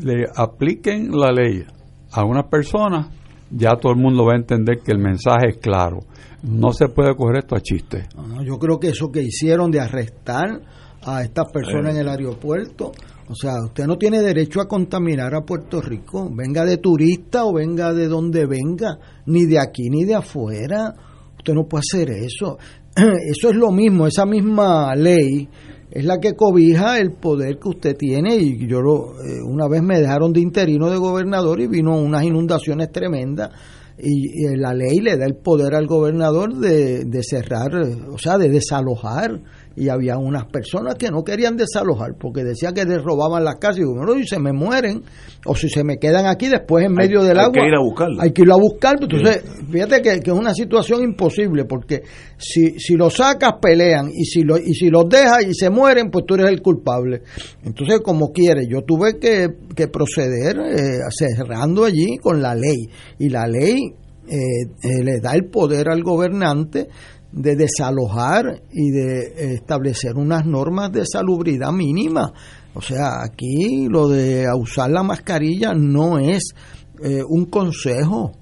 le 0.02 0.26
apliquen 0.34 1.12
la 1.12 1.30
ley 1.30 1.64
a 2.10 2.24
una 2.24 2.48
persona, 2.48 3.08
ya 3.50 3.76
todo 3.80 3.92
el 3.92 3.98
mundo 3.98 4.24
va 4.24 4.32
a 4.32 4.36
entender 4.36 4.78
que 4.84 4.90
el 4.90 4.98
mensaje 4.98 5.50
es 5.50 5.58
claro. 5.58 6.00
No 6.42 6.72
se 6.72 6.88
puede 6.88 7.14
coger 7.14 7.38
esto 7.38 7.54
a 7.54 7.60
chiste. 7.60 8.08
yo 8.44 8.58
creo 8.58 8.80
que 8.80 8.88
eso 8.88 9.12
que 9.12 9.22
hicieron 9.22 9.70
de 9.70 9.80
arrestar 9.80 10.60
a 11.04 11.22
estas 11.22 11.50
personas 11.52 11.94
en 11.94 12.00
el 12.00 12.08
aeropuerto. 12.08 12.92
O 13.28 13.34
sea, 13.34 13.52
usted 13.64 13.86
no 13.86 13.96
tiene 13.96 14.20
derecho 14.20 14.60
a 14.60 14.68
contaminar 14.68 15.34
a 15.34 15.42
Puerto 15.42 15.80
Rico, 15.80 16.28
venga 16.34 16.64
de 16.64 16.78
turista 16.78 17.44
o 17.44 17.54
venga 17.54 17.92
de 17.92 18.08
donde 18.08 18.46
venga, 18.46 18.98
ni 19.26 19.46
de 19.46 19.58
aquí 19.58 19.88
ni 19.88 20.04
de 20.04 20.16
afuera. 20.16 20.94
Usted 21.38 21.54
no 21.54 21.64
puede 21.64 21.82
hacer 21.88 22.10
eso. 22.10 22.58
Eso 22.94 23.48
es 23.48 23.56
lo 23.56 23.70
mismo, 23.70 24.06
esa 24.06 24.26
misma 24.26 24.94
ley 24.94 25.48
es 25.90 26.04
la 26.04 26.18
que 26.18 26.34
cobija 26.34 26.98
el 26.98 27.12
poder 27.12 27.58
que 27.58 27.68
usted 27.68 27.96
tiene 27.96 28.36
y 28.36 28.66
yo 28.66 28.80
lo, 28.80 29.12
eh, 29.22 29.42
una 29.42 29.68
vez 29.68 29.82
me 29.82 29.98
dejaron 29.98 30.32
de 30.32 30.40
interino 30.40 30.90
de 30.90 30.96
gobernador 30.96 31.60
y 31.60 31.68
vino 31.68 31.96
unas 31.96 32.24
inundaciones 32.24 32.90
tremendas 32.90 33.50
y, 33.98 34.56
la 34.56 34.74
ley 34.74 34.98
le 35.00 35.16
da 35.16 35.26
el 35.26 35.36
poder 35.36 35.74
al 35.74 35.86
gobernador 35.86 36.54
de, 36.54 37.04
de 37.04 37.22
cerrar, 37.22 37.74
o 38.10 38.18
sea, 38.18 38.38
de 38.38 38.48
desalojar 38.48 39.40
y 39.76 39.88
había 39.88 40.18
unas 40.18 40.46
personas 40.46 40.94
que 40.96 41.10
no 41.10 41.22
querían 41.22 41.56
desalojar 41.56 42.14
porque 42.18 42.44
decía 42.44 42.72
que 42.72 42.84
les 42.84 43.02
robaban 43.02 43.44
las 43.44 43.56
casas 43.56 43.78
y 43.78 43.84
bueno, 43.84 44.16
y 44.16 44.26
se 44.26 44.38
me 44.38 44.52
mueren 44.52 45.02
o 45.46 45.54
si 45.54 45.68
se 45.68 45.84
me 45.84 45.98
quedan 45.98 46.26
aquí 46.26 46.48
después 46.48 46.84
en 46.84 46.92
medio 46.92 47.22
del 47.22 47.38
agua 47.38 47.52
hay 47.56 47.62
que 47.62 47.68
ir 47.68 47.74
a 47.74 47.82
buscarlo 47.82 48.20
hay 48.20 48.32
que 48.32 48.42
ir 48.42 48.50
a 48.50 48.56
buscar 48.56 48.96
entonces 49.00 49.44
fíjate 49.70 50.02
que, 50.02 50.20
que, 50.20 50.30
es 50.30 50.36
una 50.36 50.54
situación 50.54 51.02
imposible 51.02 51.64
porque 51.64 52.02
si, 52.36 52.78
si 52.78 52.94
los 52.94 53.14
sacas 53.14 53.54
pelean 53.60 54.10
y 54.12 54.24
si, 54.24 54.42
lo, 54.42 54.58
y 54.58 54.74
si 54.74 54.88
los 54.88 55.08
dejas 55.08 55.44
y 55.46 55.54
se 55.54 55.70
mueren 55.70 56.10
pues 56.10 56.24
tú 56.26 56.34
eres 56.34 56.50
el 56.50 56.60
culpable. 56.62 57.22
Entonces 57.64 58.00
como 58.00 58.32
quieres 58.32 58.66
yo 58.68 58.82
tuve 58.82 59.18
que, 59.18 59.48
que 59.74 59.88
proceder 59.88 60.58
eh, 60.58 60.98
cerrando 61.10 61.84
allí 61.84 62.18
con 62.18 62.40
la 62.42 62.54
ley 62.54 62.88
y 63.18 63.28
la 63.28 63.46
ley 63.46 63.94
eh, 64.28 64.36
eh, 64.82 65.04
le 65.04 65.20
da 65.20 65.34
el 65.34 65.46
poder 65.46 65.88
al 65.88 66.02
gobernante 66.02 66.88
de 67.32 67.56
desalojar 67.56 68.62
y 68.70 68.90
de 68.90 69.54
establecer 69.54 70.16
unas 70.16 70.46
normas 70.46 70.92
de 70.92 71.04
salubridad 71.06 71.72
mínima. 71.72 72.32
O 72.74 72.80
sea, 72.80 73.22
aquí 73.22 73.86
lo 73.88 74.08
de 74.08 74.46
usar 74.54 74.90
la 74.90 75.02
mascarilla 75.02 75.72
no 75.74 76.18
es 76.18 76.54
eh, 77.02 77.22
un 77.26 77.46
consejo. 77.46 78.32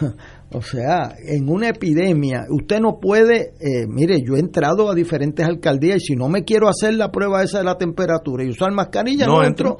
O 0.54 0.60
sea, 0.60 1.14
en 1.26 1.48
una 1.48 1.70
epidemia, 1.70 2.44
usted 2.50 2.78
no 2.78 2.98
puede, 3.00 3.54
eh, 3.58 3.86
mire, 3.88 4.18
yo 4.22 4.36
he 4.36 4.38
entrado 4.38 4.90
a 4.90 4.94
diferentes 4.94 5.46
alcaldías 5.46 5.96
y 5.96 6.00
si 6.08 6.14
no 6.14 6.28
me 6.28 6.44
quiero 6.44 6.68
hacer 6.68 6.92
la 6.92 7.10
prueba 7.10 7.42
esa 7.42 7.58
de 7.58 7.64
la 7.64 7.78
temperatura 7.78 8.44
y 8.44 8.50
usar 8.50 8.70
mascarilla, 8.70 9.26
no, 9.26 9.42
entro. 9.42 9.78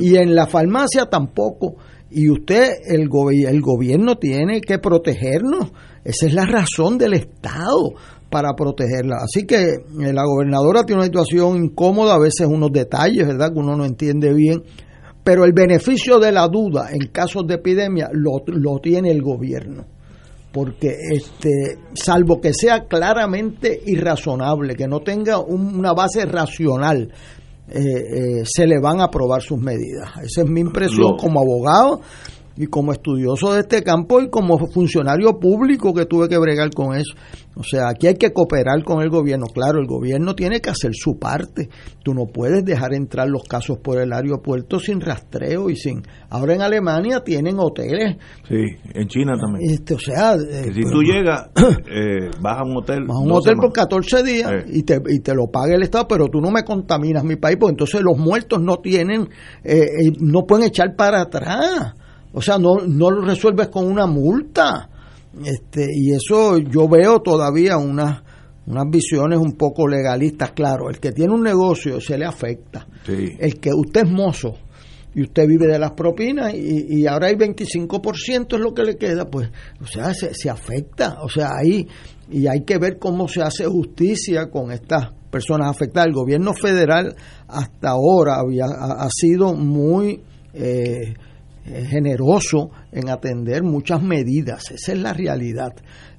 y 0.00 0.16
en 0.16 0.34
la 0.34 0.46
farmacia 0.46 1.06
tampoco. 1.06 1.76
Y 2.12 2.30
usted, 2.30 2.72
el, 2.86 3.08
el 3.46 3.60
gobierno 3.60 4.16
tiene 4.16 4.60
que 4.60 4.78
protegernos 4.78 5.72
esa 6.04 6.26
es 6.26 6.34
la 6.34 6.44
razón 6.44 6.98
del 6.98 7.14
Estado 7.14 7.92
para 8.28 8.54
protegerla. 8.54 9.18
Así 9.22 9.46
que 9.46 9.62
eh, 9.62 10.12
la 10.12 10.24
gobernadora 10.24 10.84
tiene 10.84 11.00
una 11.00 11.06
situación 11.06 11.64
incómoda, 11.64 12.14
a 12.14 12.18
veces 12.18 12.46
unos 12.46 12.72
detalles, 12.72 13.26
¿verdad? 13.26 13.52
Que 13.52 13.60
uno 13.60 13.76
no 13.76 13.84
entiende 13.84 14.32
bien, 14.32 14.62
pero 15.22 15.44
el 15.44 15.52
beneficio 15.52 16.18
de 16.18 16.32
la 16.32 16.48
duda 16.48 16.88
en 16.90 17.08
casos 17.08 17.46
de 17.46 17.54
epidemia 17.54 18.08
lo, 18.12 18.42
lo 18.46 18.78
tiene 18.80 19.10
el 19.10 19.22
gobierno. 19.22 19.84
Porque, 20.52 20.94
este, 21.12 21.78
salvo 21.94 22.40
que 22.40 22.52
sea 22.52 22.84
claramente 22.86 23.80
irrazonable, 23.86 24.74
que 24.74 24.86
no 24.86 25.00
tenga 25.00 25.38
una 25.38 25.94
base 25.94 26.26
racional, 26.26 27.10
eh, 27.68 27.80
eh, 27.80 28.42
se 28.44 28.66
le 28.66 28.80
van 28.80 29.00
a 29.00 29.04
aprobar 29.04 29.42
sus 29.42 29.58
medidas. 29.58 30.10
Esa 30.22 30.42
es 30.42 30.48
mi 30.48 30.60
impresión 30.60 31.16
como 31.16 31.40
abogado 31.40 32.00
y 32.56 32.66
como 32.66 32.92
estudioso 32.92 33.54
de 33.54 33.60
este 33.60 33.82
campo 33.82 34.20
y 34.20 34.28
como 34.30 34.58
funcionario 34.68 35.38
público 35.38 35.92
que 35.94 36.06
tuve 36.06 36.28
que 36.28 36.38
bregar 36.38 36.70
con 36.70 36.96
eso. 36.96 37.14
O 37.54 37.62
sea, 37.62 37.90
aquí 37.90 38.06
hay 38.06 38.14
que 38.14 38.32
cooperar 38.32 38.82
con 38.82 39.02
el 39.02 39.10
gobierno. 39.10 39.46
Claro, 39.46 39.78
el 39.78 39.86
gobierno 39.86 40.34
tiene 40.34 40.60
que 40.60 40.70
hacer 40.70 40.92
su 40.94 41.18
parte. 41.18 41.68
Tú 42.02 42.14
no 42.14 42.26
puedes 42.26 42.64
dejar 42.64 42.94
entrar 42.94 43.28
los 43.28 43.42
casos 43.44 43.78
por 43.78 44.00
el 44.00 44.12
aeropuerto 44.12 44.78
sin 44.78 45.00
rastreo 45.00 45.68
y 45.68 45.76
sin... 45.76 46.02
Ahora 46.30 46.54
en 46.54 46.62
Alemania 46.62 47.20
tienen 47.22 47.58
hoteles. 47.58 48.16
Sí, 48.48 48.64
en 48.94 49.06
China 49.08 49.34
también. 49.38 49.70
Este, 49.70 49.94
o 49.94 49.98
sea... 49.98 50.34
Eh, 50.34 50.72
si 50.72 50.82
tú 50.82 51.02
llegas, 51.02 51.50
eh, 51.90 52.30
vas 52.40 52.60
a 52.60 52.64
un 52.64 52.78
hotel... 52.78 53.04
Vas 53.06 53.18
a 53.18 53.20
un 53.20 53.32
hotel 53.32 53.56
por 53.56 53.72
14 53.72 54.22
días 54.22 54.50
y, 54.68 54.82
te, 54.84 54.98
y 55.08 55.20
te 55.20 55.34
lo 55.34 55.48
paga 55.48 55.74
el 55.74 55.82
Estado, 55.82 56.08
pero 56.08 56.28
tú 56.28 56.40
no 56.40 56.50
me 56.50 56.64
contaminas 56.64 57.22
mi 57.22 57.36
país, 57.36 57.58
porque 57.60 57.72
entonces 57.72 58.00
los 58.00 58.16
muertos 58.16 58.62
no 58.62 58.78
tienen... 58.78 59.28
Eh, 59.62 60.10
no 60.20 60.46
pueden 60.46 60.68
echar 60.68 60.96
para 60.96 61.20
atrás. 61.20 61.94
O 62.32 62.40
sea, 62.40 62.58
no, 62.58 62.76
no 62.86 63.10
lo 63.10 63.22
resuelves 63.22 63.68
con 63.68 63.86
una 63.86 64.06
multa. 64.06 64.88
Este, 65.44 65.86
y 65.94 66.12
eso 66.12 66.58
yo 66.58 66.88
veo 66.88 67.20
todavía 67.20 67.76
unas, 67.78 68.22
unas 68.66 68.84
visiones 68.90 69.38
un 69.38 69.52
poco 69.52 69.86
legalistas. 69.86 70.52
Claro, 70.52 70.90
el 70.90 70.98
que 70.98 71.12
tiene 71.12 71.34
un 71.34 71.42
negocio 71.42 72.00
se 72.00 72.18
le 72.18 72.24
afecta. 72.24 72.86
El 73.06 73.58
que 73.60 73.70
usted 73.74 74.04
es 74.04 74.10
mozo 74.10 74.54
y 75.14 75.22
usted 75.22 75.46
vive 75.46 75.66
de 75.66 75.78
las 75.78 75.92
propinas 75.92 76.54
y, 76.54 77.00
y 77.00 77.06
ahora 77.06 77.28
hay 77.28 77.34
25% 77.34 78.54
es 78.54 78.60
lo 78.60 78.72
que 78.72 78.82
le 78.82 78.96
queda, 78.96 79.26
pues, 79.26 79.50
o 79.80 79.86
sea, 79.86 80.14
se, 80.14 80.32
se 80.34 80.48
afecta. 80.48 81.18
O 81.22 81.28
sea, 81.28 81.50
ahí, 81.54 81.86
y 82.30 82.46
hay 82.46 82.62
que 82.64 82.78
ver 82.78 82.98
cómo 82.98 83.28
se 83.28 83.42
hace 83.42 83.66
justicia 83.66 84.50
con 84.50 84.72
estas 84.72 85.12
personas 85.30 85.68
afectadas. 85.68 86.08
El 86.08 86.14
gobierno 86.14 86.54
federal 86.54 87.14
hasta 87.48 87.90
ahora 87.90 88.36
había, 88.40 88.64
ha, 88.66 89.08
sido 89.10 89.54
muy... 89.54 90.22
Eh, 90.54 91.14
generoso 91.64 92.70
en 92.90 93.08
atender 93.08 93.62
muchas 93.62 94.02
medidas. 94.02 94.70
Esa 94.70 94.92
es 94.92 94.98
la 94.98 95.12
realidad. 95.12 95.72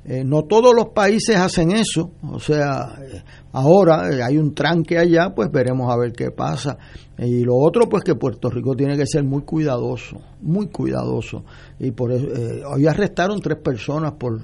Eh, 0.06 0.24
no 0.26 0.44
todos 0.44 0.74
los 0.76 0.90
países 0.90 1.38
hacen 1.38 1.72
eso. 1.72 2.12
O 2.24 2.40
sea, 2.40 2.96
eh, 3.02 3.22
ahora 3.54 4.04
hay 4.26 4.38
un 4.38 4.54
tranque 4.54 4.98
allá, 4.98 5.34
pues 5.34 5.50
veremos 5.52 5.92
a 5.92 5.98
ver 5.98 6.14
qué 6.14 6.32
pasa. 6.32 6.78
Y 7.18 7.44
lo 7.44 7.56
otro, 7.56 7.88
pues 7.88 8.04
que 8.04 8.16
Puerto 8.16 8.50
Rico 8.50 8.76
tiene 8.76 8.98
que 8.98 9.06
ser 9.06 9.24
muy 9.24 9.44
cuidadoso, 9.44 10.22
muy 10.42 10.68
cuidadoso. 10.68 11.44
Y 11.80 11.92
por 11.92 12.12
eso, 12.12 12.28
hoy 12.74 12.88
arrestaron 12.88 13.40
tres 13.40 13.60
personas 13.60 14.14
por, 14.14 14.42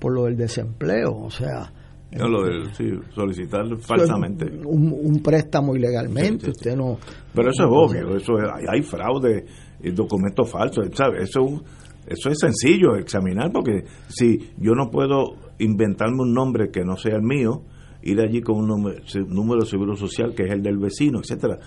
por 0.00 0.12
lo 0.12 0.24
del 0.24 0.36
desempleo. 0.36 1.12
O 1.14 1.30
sea, 1.30 1.70
no, 2.18 2.28
lo 2.28 2.44
de 2.44 3.00
solicitar 3.14 3.64
falsamente. 3.78 4.44
Un, 4.64 5.20
préstamo 5.22 5.74
ilegalmente, 5.74 6.50
usted 6.50 6.76
no... 6.76 6.98
Pero 7.34 7.50
eso 7.50 7.64
es 7.64 7.70
obvio, 7.70 8.16
eso 8.16 8.34
hay 8.68 8.82
fraude 8.82 9.46
documentos 9.90 10.50
falsos, 10.50 10.88
¿sabes? 10.94 11.30
Eso, 11.30 11.62
eso 12.06 12.28
es 12.30 12.38
sencillo 12.38 12.96
examinar 12.96 13.50
porque 13.52 13.84
si 14.08 14.52
yo 14.58 14.72
no 14.72 14.90
puedo 14.90 15.36
inventarme 15.58 16.22
un 16.22 16.32
nombre 16.32 16.70
que 16.70 16.84
no 16.84 16.96
sea 16.96 17.16
el 17.16 17.22
mío, 17.22 17.62
ir 18.02 18.20
allí 18.20 18.40
con 18.40 18.56
un 18.56 18.66
número, 18.66 19.60
de 19.60 19.66
seguro 19.66 19.96
social 19.96 20.34
que 20.34 20.44
es 20.44 20.50
el 20.50 20.62
del 20.62 20.78
vecino, 20.78 21.20
etcétera. 21.20 21.58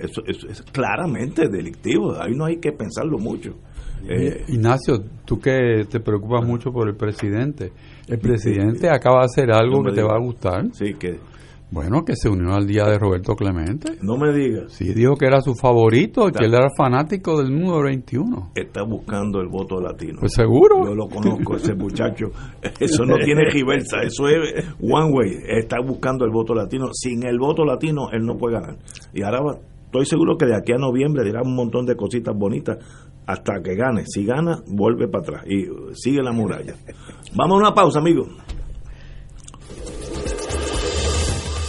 eso, 0.00 0.22
es 0.26 0.62
claramente 0.72 1.48
delictivo, 1.48 2.14
ahí 2.20 2.34
no 2.34 2.46
hay 2.46 2.56
que 2.56 2.72
pensarlo 2.72 3.18
mucho. 3.18 3.56
Eh, 4.08 4.44
Ignacio, 4.48 5.02
tú 5.24 5.38
que 5.38 5.86
te 5.88 6.00
preocupas 6.00 6.46
mucho 6.46 6.70
por 6.70 6.88
el 6.88 6.96
presidente, 6.96 7.72
el 8.06 8.18
presidente 8.18 8.90
acaba 8.90 9.20
de 9.20 9.24
hacer 9.24 9.50
algo 9.50 9.82
que 9.82 9.92
te 9.92 10.02
va 10.02 10.16
a 10.16 10.20
gustar. 10.20 10.66
Sí, 10.72 10.94
que 10.94 11.18
bueno, 11.74 12.04
que 12.04 12.14
se 12.14 12.28
unió 12.28 12.54
al 12.54 12.68
día 12.68 12.84
de 12.84 13.00
Roberto 13.00 13.34
Clemente. 13.34 13.98
No 14.00 14.16
me 14.16 14.32
digas. 14.32 14.72
Sí, 14.72 14.94
dijo 14.94 15.16
que 15.16 15.26
era 15.26 15.40
su 15.40 15.56
favorito, 15.56 16.30
que 16.30 16.44
él 16.44 16.54
era 16.54 16.68
fanático 16.78 17.42
del 17.42 17.52
número 17.52 17.82
21. 17.82 18.52
Está 18.54 18.84
buscando 18.84 19.40
el 19.40 19.48
voto 19.48 19.80
latino. 19.80 20.20
Pues 20.20 20.34
seguro. 20.34 20.84
Yo 20.86 20.94
lo 20.94 21.08
conozco, 21.08 21.56
ese 21.56 21.74
muchacho. 21.74 22.26
Eso 22.78 23.04
no 23.04 23.16
tiene 23.16 23.42
reversa, 23.50 24.02
eso 24.02 24.28
es 24.28 24.64
one 24.80 25.10
way. 25.12 25.30
Está 25.48 25.78
buscando 25.84 26.24
el 26.24 26.30
voto 26.30 26.54
latino. 26.54 26.86
Sin 26.92 27.26
el 27.26 27.40
voto 27.40 27.64
latino, 27.64 28.08
él 28.12 28.24
no 28.24 28.36
puede 28.36 28.54
ganar. 28.54 28.76
Y 29.12 29.22
ahora 29.22 29.58
estoy 29.86 30.06
seguro 30.06 30.36
que 30.38 30.46
de 30.46 30.56
aquí 30.56 30.72
a 30.72 30.78
noviembre 30.78 31.24
dirá 31.24 31.42
un 31.42 31.56
montón 31.56 31.86
de 31.86 31.96
cositas 31.96 32.36
bonitas 32.38 32.78
hasta 33.26 33.60
que 33.64 33.74
gane. 33.74 34.04
Si 34.06 34.24
gana, 34.24 34.62
vuelve 34.68 35.08
para 35.08 35.22
atrás 35.22 35.44
y 35.48 35.66
sigue 35.94 36.22
la 36.22 36.30
muralla. 36.30 36.74
Vamos 37.34 37.56
a 37.56 37.58
una 37.58 37.74
pausa, 37.74 37.98
amigos. 37.98 38.28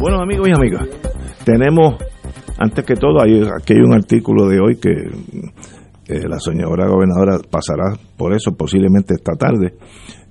Bueno, 0.00 0.22
amigos 0.22 0.48
y 0.48 0.52
amigas, 0.52 0.88
tenemos, 1.44 1.96
antes 2.56 2.86
que 2.86 2.94
todo, 2.94 3.20
hay, 3.20 3.42
aquí 3.42 3.74
hay 3.74 3.80
un 3.80 3.92
artículo 3.92 4.48
de 4.48 4.58
hoy 4.58 4.76
que 4.76 4.92
eh, 4.92 6.26
la 6.26 6.40
señora 6.40 6.88
gobernadora 6.88 7.38
pasará 7.50 7.98
por 8.16 8.32
eso 8.32 8.56
posiblemente 8.56 9.12
esta 9.12 9.34
tarde, 9.34 9.74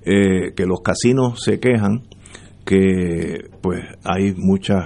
eh, 0.04 0.54
que 0.56 0.66
los 0.66 0.80
casinos 0.80 1.40
se 1.40 1.60
quejan 1.60 2.02
que 2.64 3.44
pues 3.62 3.78
hay 4.02 4.34
muchos 4.36 4.76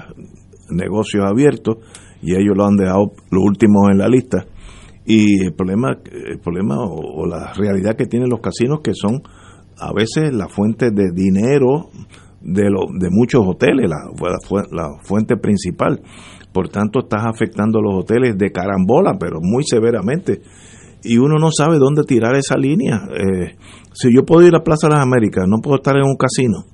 negocios 0.68 1.24
abiertos 1.26 1.78
y 2.20 2.35
ellos 2.35 2.55
lo 2.55 2.66
han 2.66 2.76
dejado 2.76 3.12
los 3.30 3.43
últimos 3.43 3.89
en 3.91 3.97
la 3.97 4.09
lista. 4.09 4.45
Y 5.07 5.47
el 5.47 5.55
problema 5.55 5.97
el 6.12 6.41
problema 6.41 6.76
o, 6.85 7.22
o 7.22 7.26
la 7.26 7.55
realidad 7.55 7.97
que 7.97 8.05
tienen 8.05 8.28
los 8.28 8.41
casinos 8.41 8.80
que 8.85 8.93
son 8.93 9.22
a 9.78 9.95
veces 9.95 10.30
la 10.35 10.49
fuente 10.49 10.91
de 10.91 11.11
dinero 11.11 11.89
de, 12.45 12.70
lo, 12.70 12.86
de 12.99 13.09
muchos 13.11 13.42
hoteles, 13.47 13.88
la, 13.88 14.11
la 14.70 14.99
fuente 15.03 15.36
principal. 15.36 16.01
Por 16.53 16.68
tanto, 16.68 17.01
estás 17.01 17.24
afectando 17.26 17.78
a 17.80 17.82
los 17.82 18.05
hoteles 18.05 18.36
de 18.38 18.53
carambola, 18.53 19.16
pero 19.18 19.38
muy 19.40 19.64
severamente. 19.64 20.40
Y 21.03 21.18
uno 21.18 21.36
no 21.38 21.51
sabe 21.51 21.78
dónde 21.78 22.05
tirar 22.05 22.36
esa 22.36 22.57
línea. 22.57 23.09
Eh, 23.11 23.57
si 23.92 24.14
yo 24.14 24.24
puedo 24.24 24.47
ir 24.47 24.55
a 24.55 24.62
Plaza 24.62 24.86
de 24.86 24.95
las 24.95 25.03
Américas, 25.03 25.47
no 25.49 25.59
puedo 25.62 25.76
estar 25.76 25.97
en 25.97 26.05
un 26.05 26.16
casino. 26.16 26.64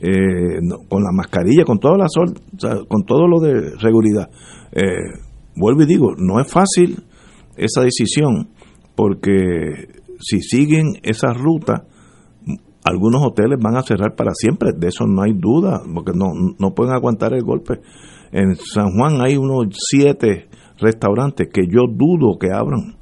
Eh, 0.00 0.60
con 0.88 1.02
la 1.02 1.10
mascarilla, 1.10 1.64
con 1.64 1.78
toda 1.78 1.96
la 1.96 2.06
sol, 2.08 2.34
con 2.86 3.04
todo 3.04 3.26
lo 3.26 3.40
de 3.40 3.78
seguridad. 3.80 4.28
Eh, 4.72 5.18
vuelvo 5.56 5.82
y 5.82 5.86
digo, 5.86 6.14
no 6.18 6.38
es 6.38 6.52
fácil 6.52 7.02
esa 7.56 7.80
decisión, 7.80 8.50
porque 8.94 9.88
si 10.20 10.40
siguen 10.40 10.98
esa 11.02 11.32
ruta, 11.32 11.86
algunos 12.86 13.20
hoteles 13.20 13.58
van 13.60 13.76
a 13.76 13.82
cerrar 13.82 14.14
para 14.14 14.30
siempre, 14.32 14.70
de 14.72 14.86
eso 14.86 15.06
no 15.08 15.22
hay 15.22 15.32
duda, 15.32 15.82
porque 15.92 16.12
no, 16.14 16.28
no 16.56 16.70
pueden 16.72 16.94
aguantar 16.94 17.34
el 17.34 17.42
golpe. 17.42 17.80
En 18.30 18.54
San 18.54 18.92
Juan 18.92 19.20
hay 19.20 19.36
unos 19.36 19.66
siete 19.90 20.48
restaurantes 20.78 21.48
que 21.52 21.62
yo 21.66 21.82
dudo 21.90 22.38
que 22.38 22.52
abran. 22.52 22.96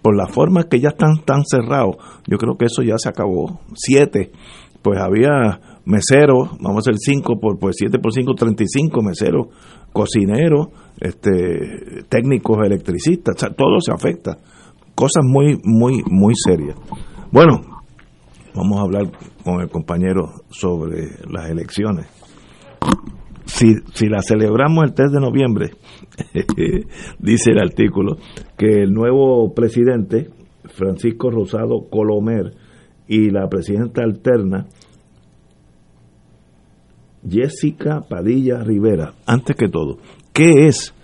Por 0.00 0.16
la 0.16 0.28
forma 0.28 0.62
que 0.62 0.80
ya 0.80 0.90
están 0.90 1.24
tan 1.26 1.42
cerrados, 1.44 1.96
yo 2.26 2.38
creo 2.38 2.56
que 2.56 2.66
eso 2.66 2.82
ya 2.82 2.96
se 2.96 3.10
acabó. 3.10 3.60
Siete, 3.74 4.30
pues 4.80 4.98
había 4.98 5.60
meseros, 5.84 6.52
vamos 6.60 6.76
a 6.76 6.90
hacer 6.90 6.94
cinco 6.96 7.38
por 7.38 7.58
pues 7.58 7.76
siete 7.78 7.98
por 7.98 8.14
cinco, 8.14 8.34
treinta 8.34 8.62
y 8.62 8.66
cinco 8.66 9.02
meseros, 9.02 9.48
cocineros, 9.92 10.68
este, 11.00 12.04
técnicos 12.08 12.58
electricistas, 12.64 13.36
todo 13.36 13.78
se 13.80 13.92
afecta. 13.92 14.38
Cosas 14.94 15.22
muy, 15.22 15.58
muy, 15.64 16.02
muy 16.08 16.32
serias. 16.34 16.76
Bueno, 17.30 17.77
vamos 18.58 18.78
a 18.78 18.82
hablar 18.82 19.10
con 19.44 19.60
el 19.60 19.68
compañero 19.68 20.42
sobre 20.50 21.10
las 21.30 21.48
elecciones. 21.48 22.06
Si, 23.46 23.72
si 23.94 24.08
la 24.08 24.20
celebramos 24.20 24.84
el 24.84 24.94
3 24.94 25.12
de 25.12 25.20
noviembre, 25.20 25.70
dice 27.18 27.52
el 27.52 27.60
artículo, 27.60 28.16
que 28.56 28.82
el 28.82 28.92
nuevo 28.92 29.54
presidente, 29.54 30.28
Francisco 30.64 31.30
Rosado 31.30 31.88
Colomer, 31.88 32.54
y 33.06 33.30
la 33.30 33.48
presidenta 33.48 34.02
alterna, 34.02 34.66
Jessica 37.26 38.02
Padilla 38.08 38.62
Rivera, 38.62 39.14
antes 39.24 39.56
que 39.56 39.68
todo, 39.68 39.98
¿qué 40.32 40.66
es 40.66 40.94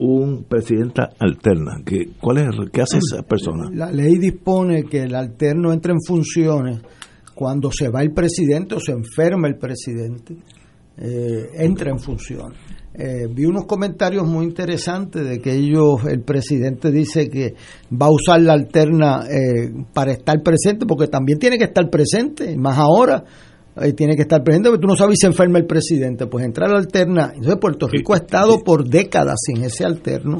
un 0.00 0.44
presidenta 0.44 1.10
alterna. 1.18 1.82
¿Qué, 1.84 2.10
cuál 2.20 2.38
es, 2.38 2.46
¿Qué 2.72 2.80
hace 2.80 2.98
esa 2.98 3.22
persona? 3.22 3.70
La 3.72 3.92
ley 3.92 4.16
dispone 4.16 4.84
que 4.84 5.02
el 5.02 5.14
alterno 5.14 5.72
entre 5.72 5.92
en 5.92 5.98
funciones 6.06 6.80
cuando 7.34 7.70
se 7.70 7.88
va 7.88 8.02
el 8.02 8.12
presidente 8.12 8.74
o 8.74 8.80
se 8.80 8.92
enferma 8.92 9.48
el 9.48 9.56
presidente, 9.56 10.36
eh, 10.98 11.48
entra 11.54 11.90
en 11.90 11.98
funciones. 11.98 12.58
Eh, 12.92 13.28
vi 13.32 13.44
unos 13.44 13.64
comentarios 13.64 14.26
muy 14.26 14.44
interesantes 14.44 15.26
de 15.26 15.40
que 15.40 15.52
ellos, 15.52 16.04
el 16.06 16.22
presidente 16.22 16.90
dice 16.90 17.30
que 17.30 17.54
va 17.90 18.06
a 18.06 18.10
usar 18.10 18.42
la 18.42 18.52
alterna 18.52 19.24
eh, 19.26 19.72
para 19.94 20.12
estar 20.12 20.42
presente, 20.42 20.84
porque 20.86 21.06
también 21.06 21.38
tiene 21.38 21.56
que 21.56 21.64
estar 21.64 21.88
presente, 21.88 22.56
más 22.58 22.76
ahora, 22.76 23.24
tiene 23.96 24.16
que 24.16 24.22
estar 24.22 24.42
presente 24.42 24.68
porque 24.68 24.82
tú 24.82 24.88
no 24.88 24.96
sabes 24.96 25.16
si 25.18 25.22
se 25.22 25.26
enferma 25.28 25.58
el 25.58 25.66
presidente. 25.66 26.26
Pues 26.26 26.44
entrar 26.44 26.70
la 26.70 26.78
alterna. 26.78 27.32
Entonces 27.34 27.56
Puerto 27.60 27.88
Rico 27.88 28.14
ha 28.14 28.18
estado 28.18 28.62
por 28.62 28.86
décadas 28.86 29.36
sin 29.46 29.64
ese 29.64 29.84
alterno. 29.84 30.38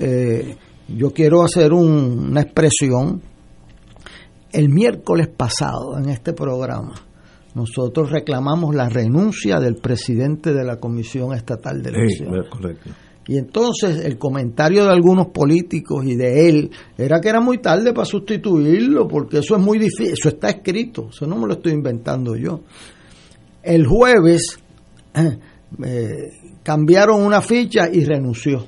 Eh, 0.00 0.56
yo 0.88 1.12
quiero 1.12 1.42
hacer 1.42 1.72
una 1.72 2.40
expresión. 2.40 3.22
El 4.52 4.68
miércoles 4.68 5.28
pasado 5.28 5.96
en 5.98 6.08
este 6.08 6.32
programa 6.32 6.94
nosotros 7.54 8.10
reclamamos 8.10 8.74
la 8.74 8.88
renuncia 8.88 9.58
del 9.58 9.76
presidente 9.76 10.52
de 10.52 10.64
la 10.64 10.76
Comisión 10.76 11.34
Estatal 11.34 11.82
de 11.82 11.90
Elecciones. 11.90 12.48
correcto. 12.48 12.90
Y 13.30 13.38
entonces 13.38 14.04
el 14.04 14.18
comentario 14.18 14.86
de 14.86 14.90
algunos 14.90 15.28
políticos 15.28 16.04
y 16.04 16.16
de 16.16 16.48
él 16.48 16.70
era 16.98 17.20
que 17.20 17.28
era 17.28 17.40
muy 17.40 17.58
tarde 17.58 17.92
para 17.92 18.04
sustituirlo, 18.04 19.06
porque 19.06 19.38
eso 19.38 19.54
es 19.54 19.62
muy 19.62 19.78
difícil, 19.78 20.14
eso 20.14 20.30
está 20.30 20.48
escrito, 20.48 21.10
eso 21.10 21.28
no 21.28 21.36
me 21.36 21.46
lo 21.46 21.52
estoy 21.52 21.70
inventando 21.74 22.34
yo. 22.34 22.62
El 23.62 23.86
jueves 23.86 24.58
eh, 25.14 26.30
cambiaron 26.64 27.22
una 27.22 27.40
ficha 27.40 27.88
y 27.88 28.04
renunció. 28.04 28.66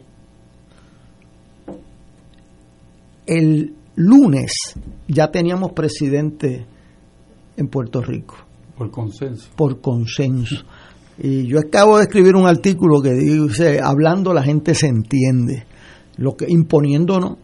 El 3.27 3.75
lunes 3.97 4.53
ya 5.09 5.29
teníamos 5.33 5.73
presidente 5.73 6.65
en 7.57 7.67
Puerto 7.67 8.01
Rico. 8.01 8.37
Por 8.79 8.93
consenso. 8.93 9.51
Por 9.57 9.81
consenso. 9.81 10.65
Y 11.19 11.47
yo 11.47 11.59
acabo 11.59 11.99
de 11.99 12.05
escribir 12.05 12.35
un 12.37 12.47
artículo 12.47 13.01
que 13.03 13.13
dice, 13.13 13.81
hablando 13.83 14.33
la 14.33 14.43
gente 14.43 14.75
se 14.75 14.87
entiende, 14.87 15.67
lo 16.17 16.37
que 16.37 16.47
imponiendo 16.49 17.21
no. 17.21 17.39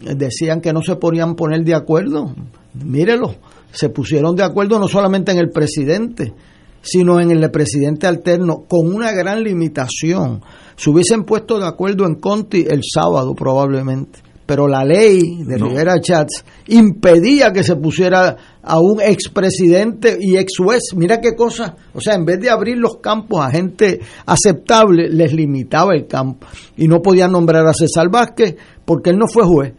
Decían 0.00 0.60
que 0.60 0.72
no 0.72 0.80
se 0.82 0.96
podían 0.96 1.34
poner 1.34 1.64
de 1.64 1.74
acuerdo. 1.74 2.34
Mírelo, 2.74 3.34
se 3.72 3.90
pusieron 3.90 4.34
de 4.36 4.44
acuerdo 4.44 4.78
no 4.78 4.88
solamente 4.88 5.32
en 5.32 5.38
el 5.38 5.50
presidente, 5.50 6.32
sino 6.80 7.20
en 7.20 7.30
el 7.30 7.50
presidente 7.50 8.06
alterno, 8.06 8.64
con 8.68 8.94
una 8.94 9.12
gran 9.12 9.42
limitación. 9.42 10.40
Se 10.76 10.88
hubiesen 10.88 11.24
puesto 11.24 11.58
de 11.58 11.66
acuerdo 11.66 12.06
en 12.06 12.14
Conti 12.14 12.64
el 12.68 12.80
sábado 12.82 13.34
probablemente 13.34 14.29
pero 14.50 14.66
la 14.66 14.84
ley 14.84 15.44
de 15.44 15.58
Rivera 15.58 16.00
Chats 16.00 16.44
impedía 16.66 17.52
que 17.52 17.62
se 17.62 17.76
pusiera 17.76 18.36
a 18.60 18.80
un 18.80 19.00
expresidente 19.00 20.18
y 20.20 20.38
ex 20.38 20.54
juez. 20.58 20.82
Mira 20.96 21.20
qué 21.20 21.36
cosa, 21.36 21.76
o 21.94 22.00
sea, 22.00 22.16
en 22.16 22.24
vez 22.24 22.40
de 22.40 22.50
abrir 22.50 22.76
los 22.76 22.96
campos 22.96 23.44
a 23.44 23.52
gente 23.52 24.00
aceptable, 24.26 25.08
les 25.08 25.32
limitaba 25.32 25.94
el 25.94 26.08
campo. 26.08 26.48
Y 26.76 26.88
no 26.88 27.00
podían 27.00 27.30
nombrar 27.30 27.64
a 27.64 27.72
César 27.72 28.10
Vázquez 28.10 28.56
porque 28.84 29.10
él 29.10 29.18
no 29.18 29.28
fue 29.28 29.44
juez, 29.44 29.74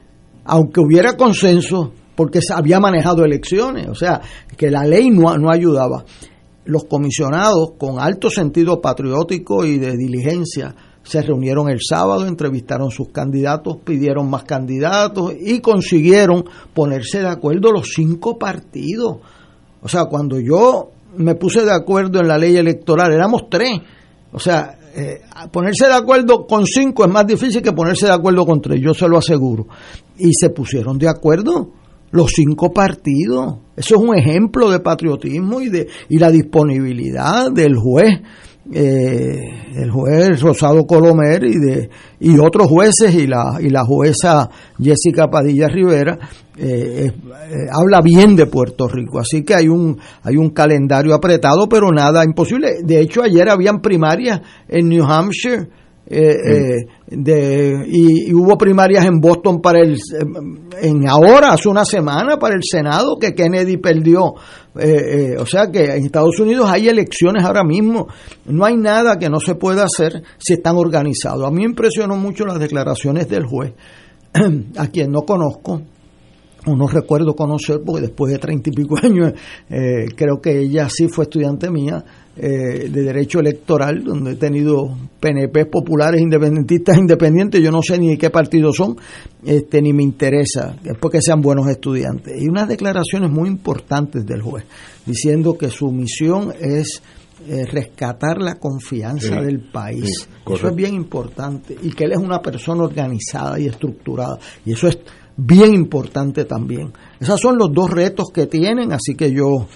aunque 0.46 0.80
hubiera 0.80 1.18
consenso, 1.18 1.92
porque 2.16 2.40
había 2.56 2.80
manejado 2.80 3.26
elecciones, 3.26 3.90
o 3.90 3.96
sea, 3.96 4.22
que 4.56 4.72
la 4.72 4.86
ley 4.86 5.10
no, 5.10 5.38
no 5.38 5.52
ayudaba. 5.52 6.06
Los 6.64 6.86
comisionados, 6.86 7.72
con 7.78 8.00
alto 8.00 8.30
sentido 8.30 8.80
patriótico 8.80 9.66
y 9.66 9.80
de 9.80 9.98
diligencia, 9.98 10.74
se 11.04 11.22
reunieron 11.22 11.70
el 11.70 11.80
sábado, 11.82 12.28
entrevistaron 12.28 12.92
sus 12.92 13.10
candidatos, 13.10 13.78
pidieron 13.84 14.30
más 14.30 14.44
candidatos 14.44 15.34
y 15.40 15.60
consiguieron 15.60 16.46
ponerse 16.74 17.20
de 17.20 17.28
acuerdo 17.28 17.72
los 17.72 17.90
cinco 17.94 18.38
partidos. 18.38 19.18
O 19.82 19.88
sea, 19.88 20.06
cuando 20.06 20.40
yo 20.40 20.92
me 21.18 21.36
puse 21.36 21.64
de 21.64 21.74
acuerdo 21.74 22.20
en 22.20 22.28
la 22.28 22.38
ley 22.38 22.56
electoral, 22.56 23.12
éramos 23.12 23.50
tres. 23.50 23.80
O 24.32 24.40
sea, 24.40 24.78
eh, 24.96 25.22
ponerse 25.52 25.88
de 25.88 25.94
acuerdo 25.94 26.46
con 26.46 26.66
cinco 26.66 27.04
es 27.06 27.12
más 27.12 27.26
difícil 27.26 27.62
que 27.62 27.72
ponerse 27.72 28.06
de 28.06 28.14
acuerdo 28.14 28.46
con 28.46 28.62
tres, 28.62 28.80
yo 28.82 28.94
se 28.94 29.08
lo 29.08 29.18
aseguro. 29.18 29.68
Y 30.18 30.32
se 30.34 30.50
pusieron 30.52 30.98
de 30.98 31.10
acuerdo 31.10 31.72
los 32.12 32.32
cinco 32.32 32.72
partidos. 32.72 33.56
Eso 33.76 33.96
es 33.96 34.02
un 34.02 34.16
ejemplo 34.16 34.70
de 34.70 34.80
patriotismo 34.80 35.62
y 35.62 35.70
de 35.70 35.88
y 36.10 36.20
la 36.20 36.30
disponibilidad 36.30 37.52
del 37.52 37.76
juez 37.76 38.22
eh, 38.72 39.74
el 39.76 39.90
juez 39.90 40.40
Rosado 40.40 40.86
Colomer 40.86 41.44
y 41.44 41.58
de 41.58 41.90
y 42.20 42.38
otros 42.38 42.68
jueces 42.68 43.16
y 43.16 43.26
la 43.26 43.58
y 43.60 43.70
la 43.70 43.84
jueza 43.84 44.50
Jessica 44.80 45.30
Padilla 45.30 45.68
Rivera 45.68 46.20
eh, 46.58 47.08
eh, 47.08 47.12
habla 47.72 48.02
bien 48.04 48.36
de 48.36 48.46
Puerto 48.46 48.88
Rico. 48.88 49.20
Así 49.20 49.44
que 49.44 49.56
hay 49.56 49.68
un 49.68 49.98
hay 50.24 50.38
un 50.38 50.52
calendario 50.52 51.16
apretado 51.16 51.68
pero 51.68 51.92
nada 51.92 52.24
imposible. 52.24 52.84
De 52.84 53.00
hecho 53.00 53.24
ayer 53.24 53.50
habían 53.50 53.82
primarias 53.82 54.42
en 54.68 54.90
New 54.90 55.04
Hampshire 55.04 55.68
eh, 56.14 56.36
eh, 56.46 56.88
de, 57.08 57.86
y, 57.88 58.34
hubo 58.34 58.58
primarias 58.58 59.06
en 59.06 59.22
Boston 59.22 59.62
para 59.62 59.80
el 59.80 59.98
en 60.82 61.08
ahora 61.08 61.54
hace 61.54 61.70
una 61.70 61.86
semana 61.86 62.38
para 62.38 62.56
el 62.56 62.62
Senado 62.70 63.16
que 63.18 63.34
Kennedy 63.34 63.78
perdió. 63.78 64.34
Eh, 64.78 65.38
o 65.40 65.46
sea 65.46 65.72
que 65.72 65.86
en 65.86 66.04
Estados 66.04 66.38
Unidos 66.42 66.70
hay 66.70 66.90
elecciones 66.90 67.46
ahora 67.46 67.64
mismo. 67.64 68.08
No 68.46 68.66
hay 68.66 68.76
nada 68.76 69.18
que 69.18 69.30
no 69.30 69.40
se 69.40 69.56
pueda 69.56 69.86
hacer 69.86 70.22
si 70.38 70.54
están 70.54 70.76
organizados. 70.76 71.48
A 71.48 71.52
mí 71.52 71.64
impresionó 71.64 72.18
mucho 72.18 72.46
las 72.46 72.60
declaraciones 72.60 73.30
del 73.30 73.46
juez 73.46 73.74
a 74.78 74.88
quien 74.88 75.12
no 75.12 75.22
conozco. 75.22 75.82
O 76.66 76.76
no 76.76 76.88
recuerdo 76.88 77.36
conocer 77.36 77.80
porque 77.86 78.02
después 78.02 78.34
de 78.34 78.38
treinta 78.38 78.70
y 78.70 78.74
pico 78.74 78.96
años 79.02 79.34
creo 79.68 80.42
que 80.42 80.60
ella 80.60 80.90
sí 80.90 81.08
fue 81.08 81.24
estudiante 81.24 81.72
mía 81.72 82.04
eh, 82.44 82.90
de 82.90 83.04
derecho 83.04 83.40
electoral, 83.40 84.04
donde 84.04 84.32
he 84.32 84.36
tenido 84.36 84.98
PNP 85.20 85.68
populares, 85.68 86.20
independentistas, 86.20 86.98
independientes, 86.98 87.62
yo 87.62 87.70
no 87.70 87.84
sé 87.84 88.00
ni 88.00 88.10
de 88.10 88.18
qué 88.18 88.32
partido 88.32 88.74
son, 88.74 88.98
este, 89.46 89.80
ni 89.80 89.94
me 89.94 90.02
interesa, 90.02 90.76
es 90.84 90.98
porque 91.00 91.22
sean 91.22 91.40
buenos 91.40 91.68
estudiantes. 91.68 92.42
Y 92.42 92.48
unas 92.48 92.68
declaraciones 92.68 93.30
muy 93.30 93.48
importantes 93.48 94.26
del 94.26 94.42
juez, 94.42 94.66
diciendo 95.06 95.56
que 95.56 95.70
su 95.70 95.92
misión 95.92 96.52
es 96.60 97.04
eh, 97.48 97.64
rescatar 97.68 98.42
la 98.42 98.56
confianza 98.56 99.40
del 99.40 99.60
país. 99.72 100.28
eso 100.52 100.68
es 100.68 100.76
bien 100.76 100.96
importante. 100.96 101.78
Y 101.80 101.92
que 101.92 102.06
él 102.06 102.14
es 102.14 102.18
una 102.18 102.42
persona 102.42 102.84
organizada 102.84 103.60
y 103.60 103.68
estructurada. 103.68 104.40
Y 104.66 104.74
eso 104.74 104.88
es 104.88 104.98
bien 105.38 105.76
importante 105.76 106.46
también. 106.46 106.92
Esos 107.20 107.40
son 107.40 107.60
los 107.60 107.72
dos 107.72 107.92
retos 107.92 108.30
que 108.34 108.48
tienen, 108.48 108.92
así 108.94 109.14
que 109.14 109.32
yo 109.32 109.68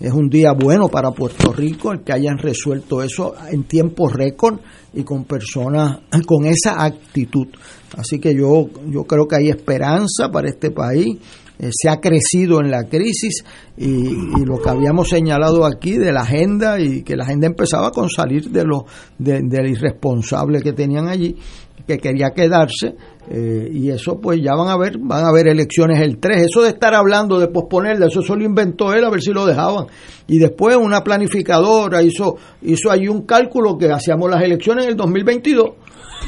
es 0.00 0.12
un 0.12 0.30
día 0.30 0.52
bueno 0.52 0.88
para 0.88 1.10
Puerto 1.10 1.52
Rico 1.52 1.92
el 1.92 2.00
que 2.00 2.14
hayan 2.14 2.38
resuelto 2.38 3.02
eso 3.02 3.34
en 3.50 3.64
tiempo 3.64 4.08
récord 4.08 4.58
y 4.94 5.02
con 5.02 5.24
personas 5.24 6.00
con 6.26 6.46
esa 6.46 6.82
actitud. 6.82 7.48
Así 7.96 8.18
que 8.18 8.34
yo, 8.34 8.68
yo 8.88 9.04
creo 9.04 9.28
que 9.28 9.36
hay 9.36 9.48
esperanza 9.50 10.30
para 10.32 10.48
este 10.48 10.70
país. 10.70 11.18
Eh, 11.58 11.68
se 11.70 11.90
ha 11.90 12.00
crecido 12.00 12.60
en 12.62 12.70
la 12.70 12.84
crisis 12.84 13.44
y, 13.76 14.44
lo 14.46 14.58
que 14.62 14.70
habíamos 14.70 15.10
señalado 15.10 15.66
aquí 15.66 15.98
de 15.98 16.10
la 16.10 16.22
agenda 16.22 16.80
y 16.80 17.02
que 17.02 17.16
la 17.16 17.24
agenda 17.24 17.48
empezaba 17.48 17.90
con 17.90 18.08
salir 18.08 18.48
de 18.48 18.64
lo 18.64 18.86
de, 19.18 19.42
del 19.42 19.68
irresponsable 19.68 20.62
que 20.62 20.72
tenían 20.72 21.08
allí 21.08 21.36
que 21.86 21.98
quería 21.98 22.30
quedarse 22.30 22.94
eh, 23.32 23.70
y 23.72 23.90
eso 23.90 24.20
pues 24.20 24.40
ya 24.42 24.56
van 24.56 24.68
a 24.68 24.76
ver, 24.76 24.98
van 24.98 25.24
a 25.24 25.28
haber 25.28 25.46
elecciones 25.46 26.00
el 26.00 26.18
3. 26.18 26.46
Eso 26.48 26.62
de 26.62 26.70
estar 26.70 26.92
hablando 26.94 27.38
de 27.38 27.46
posponerla, 27.46 28.06
eso 28.06 28.22
solo 28.22 28.44
inventó 28.44 28.92
él 28.92 29.04
a 29.04 29.10
ver 29.10 29.22
si 29.22 29.30
lo 29.30 29.46
dejaban. 29.46 29.86
Y 30.26 30.38
después 30.38 30.76
una 30.76 31.04
planificadora 31.04 32.02
hizo, 32.02 32.36
hizo 32.62 32.90
ahí 32.90 33.06
un 33.06 33.22
cálculo 33.22 33.78
que 33.78 33.92
hacíamos 33.92 34.28
las 34.28 34.42
elecciones 34.42 34.84
en 34.84 34.90
el 34.90 34.96
2022. 34.96 35.70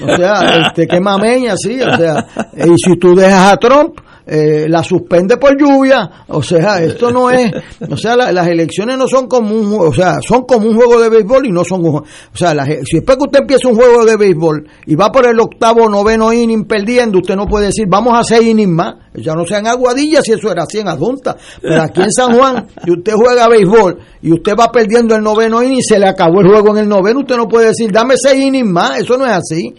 O 0.00 0.16
sea, 0.16 0.66
este, 0.68 0.86
qué 0.86 1.00
mameña, 1.00 1.54
sí. 1.56 1.80
O 1.80 1.96
sea, 1.96 2.24
y 2.54 2.74
si 2.76 2.96
tú 2.96 3.16
dejas 3.16 3.52
a 3.52 3.56
Trump, 3.56 3.98
eh, 4.26 4.66
la 4.68 4.82
suspende 4.82 5.36
por 5.36 5.58
lluvia, 5.58 6.24
o 6.28 6.42
sea, 6.42 6.82
esto 6.82 7.10
no 7.10 7.30
es, 7.30 7.52
o 7.88 7.96
sea, 7.96 8.16
las 8.16 8.46
elecciones 8.46 8.96
no 8.96 9.08
son 9.08 9.26
como 9.26 9.54
un, 9.54 9.74
o 9.88 9.92
sea, 9.92 10.20
son 10.20 10.42
como 10.42 10.68
un 10.68 10.76
juego 10.76 11.00
de 11.00 11.08
béisbol 11.08 11.46
y 11.46 11.50
no 11.50 11.64
son, 11.64 11.84
o 11.86 12.04
sea, 12.32 12.54
si 12.84 12.98
después 12.98 13.18
que 13.18 13.24
usted 13.24 13.40
empieza 13.40 13.68
un 13.68 13.74
juego 13.74 14.04
de 14.04 14.16
béisbol 14.16 14.68
y 14.86 14.94
va 14.94 15.10
por 15.10 15.26
el 15.26 15.38
octavo, 15.40 15.88
noveno 15.88 16.32
inning 16.32 16.64
perdiendo, 16.64 17.18
usted 17.18 17.34
no 17.34 17.46
puede 17.46 17.66
decir, 17.66 17.86
vamos 17.88 18.14
a 18.16 18.22
seis 18.22 18.46
innings 18.46 18.72
más, 18.72 18.94
ya 19.14 19.34
no 19.34 19.44
sean 19.44 19.66
aguadillas 19.66 20.24
si 20.24 20.32
eso 20.32 20.50
era 20.50 20.62
así 20.62 20.78
en 20.78 20.88
adjunta, 20.88 21.36
pero 21.60 21.82
aquí 21.82 22.02
en 22.02 22.12
San 22.12 22.36
Juan, 22.36 22.66
y 22.86 22.92
usted 22.92 23.14
juega 23.14 23.48
béisbol 23.48 23.98
y 24.22 24.32
usted 24.32 24.52
va 24.58 24.70
perdiendo 24.70 25.16
el 25.16 25.22
noveno 25.22 25.62
inning 25.62 25.78
y 25.78 25.82
se 25.82 25.98
le 25.98 26.06
acabó 26.06 26.40
el 26.40 26.48
juego 26.48 26.70
en 26.70 26.84
el 26.84 26.88
noveno, 26.88 27.20
usted 27.20 27.36
no 27.36 27.48
puede 27.48 27.68
decir, 27.68 27.90
dame 27.90 28.14
seis 28.16 28.44
innings 28.44 28.70
más, 28.70 29.00
eso 29.00 29.18
no 29.18 29.26
es 29.26 29.32
así 29.32 29.74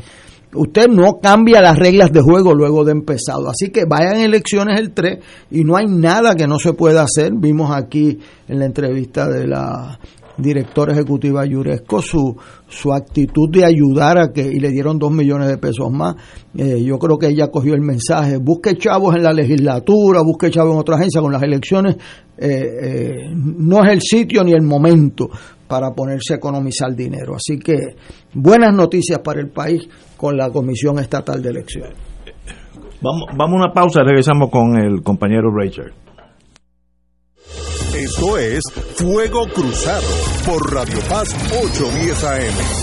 usted 0.55 0.87
no 0.87 1.19
cambia 1.21 1.61
las 1.61 1.77
reglas 1.77 2.11
de 2.11 2.21
juego 2.21 2.53
luego 2.53 2.83
de 2.83 2.91
empezado. 2.91 3.49
Así 3.49 3.69
que 3.69 3.85
vayan 3.85 4.17
elecciones 4.17 4.79
el 4.79 4.93
3 4.93 5.19
y 5.51 5.63
no 5.63 5.75
hay 5.75 5.87
nada 5.87 6.35
que 6.35 6.47
no 6.47 6.59
se 6.59 6.73
pueda 6.73 7.03
hacer. 7.03 7.33
Vimos 7.35 7.71
aquí 7.71 8.19
en 8.47 8.59
la 8.59 8.65
entrevista 8.65 9.27
de 9.27 9.47
la 9.47 9.99
directora 10.37 10.93
ejecutiva 10.93 11.45
Yuresco 11.45 12.01
su, 12.01 12.35
su 12.67 12.91
actitud 12.91 13.49
de 13.51 13.65
ayudar 13.65 14.17
a 14.17 14.31
que 14.31 14.41
y 14.41 14.59
le 14.59 14.69
dieron 14.69 14.97
dos 14.97 15.11
millones 15.11 15.47
de 15.47 15.57
pesos 15.57 15.91
más. 15.91 16.15
Eh, 16.57 16.83
yo 16.83 16.97
creo 16.97 17.17
que 17.17 17.27
ella 17.27 17.49
cogió 17.49 17.73
el 17.73 17.81
mensaje, 17.81 18.37
busque 18.37 18.75
chavos 18.75 19.15
en 19.15 19.23
la 19.23 19.33
legislatura, 19.33 20.21
busque 20.23 20.49
chavos 20.49 20.73
en 20.73 20.79
otra 20.79 20.95
agencia 20.95 21.21
con 21.21 21.31
las 21.31 21.43
elecciones. 21.43 21.97
Eh, 22.37 22.47
eh, 22.47 23.33
no 23.35 23.83
es 23.83 23.91
el 23.91 24.01
sitio 24.01 24.43
ni 24.43 24.53
el 24.53 24.63
momento 24.63 25.29
para 25.73 25.89
ponerse 25.91 26.35
a 26.35 26.37
economizar 26.37 26.95
dinero. 26.95 27.33
Así 27.33 27.57
que 27.57 27.95
buenas 28.31 28.75
noticias 28.75 29.17
para 29.23 29.41
el 29.41 29.49
país 29.49 29.81
con 30.15 30.37
la 30.37 30.51
Comisión 30.51 30.99
Estatal 30.99 31.41
de 31.41 31.49
Elecciones. 31.49 31.93
Vamos, 33.01 33.23
vamos 33.35 33.53
a 33.53 33.65
una 33.65 33.73
pausa 33.73 34.01
y 34.01 34.05
regresamos 34.05 34.51
con 34.51 34.77
el 34.77 35.01
compañero 35.01 35.49
Richard. 35.51 35.91
Esto 37.97 38.37
es 38.37 38.61
Fuego 38.97 39.47
Cruzado 39.47 40.05
por 40.45 40.71
Radio 40.71 40.99
Paz 41.09 41.33
810 41.51 42.23
AM. 42.23 42.82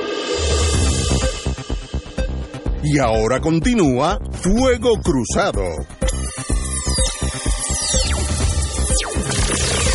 Y 2.83 2.97
ahora 2.97 3.39
continúa 3.39 4.19
Fuego 4.31 4.93
Cruzado. 5.03 5.61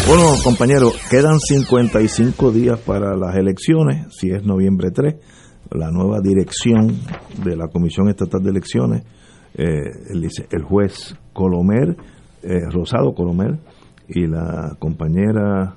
Bueno, 0.06 0.22
compañeros, 0.44 0.94
quedan 1.10 1.40
55 1.40 2.52
días 2.52 2.78
para 2.78 3.16
las 3.16 3.34
elecciones, 3.34 4.06
si 4.16 4.30
es 4.30 4.44
noviembre 4.44 4.92
3. 4.92 5.16
La 5.72 5.90
nueva 5.90 6.20
dirección 6.20 7.00
de 7.44 7.56
la 7.56 7.66
Comisión 7.66 8.08
Estatal 8.08 8.40
de 8.40 8.50
Elecciones, 8.50 9.02
eh, 9.54 9.82
el, 10.52 10.62
juez 10.62 11.16
Colomer, 11.32 11.96
eh, 12.44 12.70
Rosado 12.70 13.14
Colomer, 13.14 13.58
y 14.08 14.28
la 14.28 14.76
compañera 14.78 15.74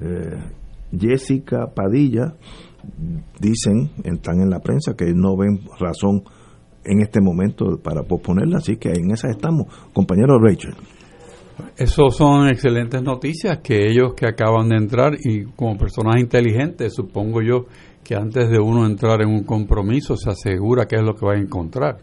eh, 0.00 0.38
Jessica 0.96 1.66
Padilla, 1.74 2.34
dicen, 3.40 3.90
están 4.04 4.40
en 4.40 4.50
la 4.50 4.60
prensa, 4.60 4.94
que 4.96 5.12
no 5.12 5.36
ven 5.36 5.62
razón 5.80 6.22
en 6.86 7.00
este 7.00 7.20
momento 7.20 7.78
para 7.82 8.02
posponerla, 8.02 8.58
así 8.58 8.76
que 8.76 8.90
en 8.90 9.10
esa 9.10 9.28
estamos. 9.28 9.66
Compañero 9.92 10.38
Rachel. 10.38 10.74
Eso 11.76 12.10
son 12.10 12.48
excelentes 12.48 13.02
noticias 13.02 13.58
que 13.58 13.90
ellos 13.90 14.14
que 14.14 14.26
acaban 14.26 14.68
de 14.68 14.76
entrar 14.76 15.14
y 15.18 15.44
como 15.56 15.76
personas 15.76 16.20
inteligentes, 16.20 16.94
supongo 16.94 17.42
yo 17.42 17.66
que 18.04 18.14
antes 18.14 18.48
de 18.48 18.58
uno 18.58 18.86
entrar 18.86 19.22
en 19.22 19.30
un 19.30 19.42
compromiso 19.42 20.16
se 20.16 20.30
asegura 20.30 20.86
qué 20.86 20.96
es 20.96 21.02
lo 21.02 21.14
que 21.14 21.26
va 21.26 21.32
a 21.32 21.38
encontrar, 21.38 21.96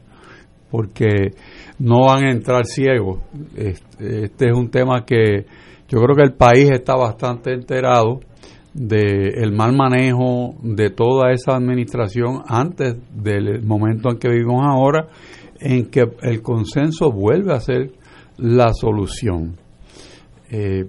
porque 0.69 1.31
no 1.79 2.07
van 2.07 2.25
a 2.25 2.31
entrar 2.31 2.65
ciegos. 2.65 3.19
Este, 3.55 4.25
este 4.25 4.49
es 4.49 4.57
un 4.57 4.69
tema 4.69 5.05
que 5.05 5.45
yo 5.87 5.99
creo 5.99 6.15
que 6.15 6.23
el 6.23 6.33
país 6.33 6.71
está 6.71 6.95
bastante 6.95 7.53
enterado 7.53 8.19
del 8.73 9.51
mal 9.51 9.75
manejo 9.75 10.55
de 10.63 10.89
toda 10.89 11.31
esa 11.31 11.55
administración 11.55 12.41
antes 12.47 12.95
del 13.13 13.63
momento 13.63 14.09
en 14.09 14.17
que 14.17 14.29
vivimos 14.29 14.63
ahora, 14.65 15.07
en 15.59 15.89
que 15.89 16.03
el 16.21 16.41
consenso 16.41 17.11
vuelve 17.11 17.53
a 17.53 17.59
ser 17.59 17.91
la 18.37 18.73
solución. 18.73 19.57
Eh, 20.49 20.85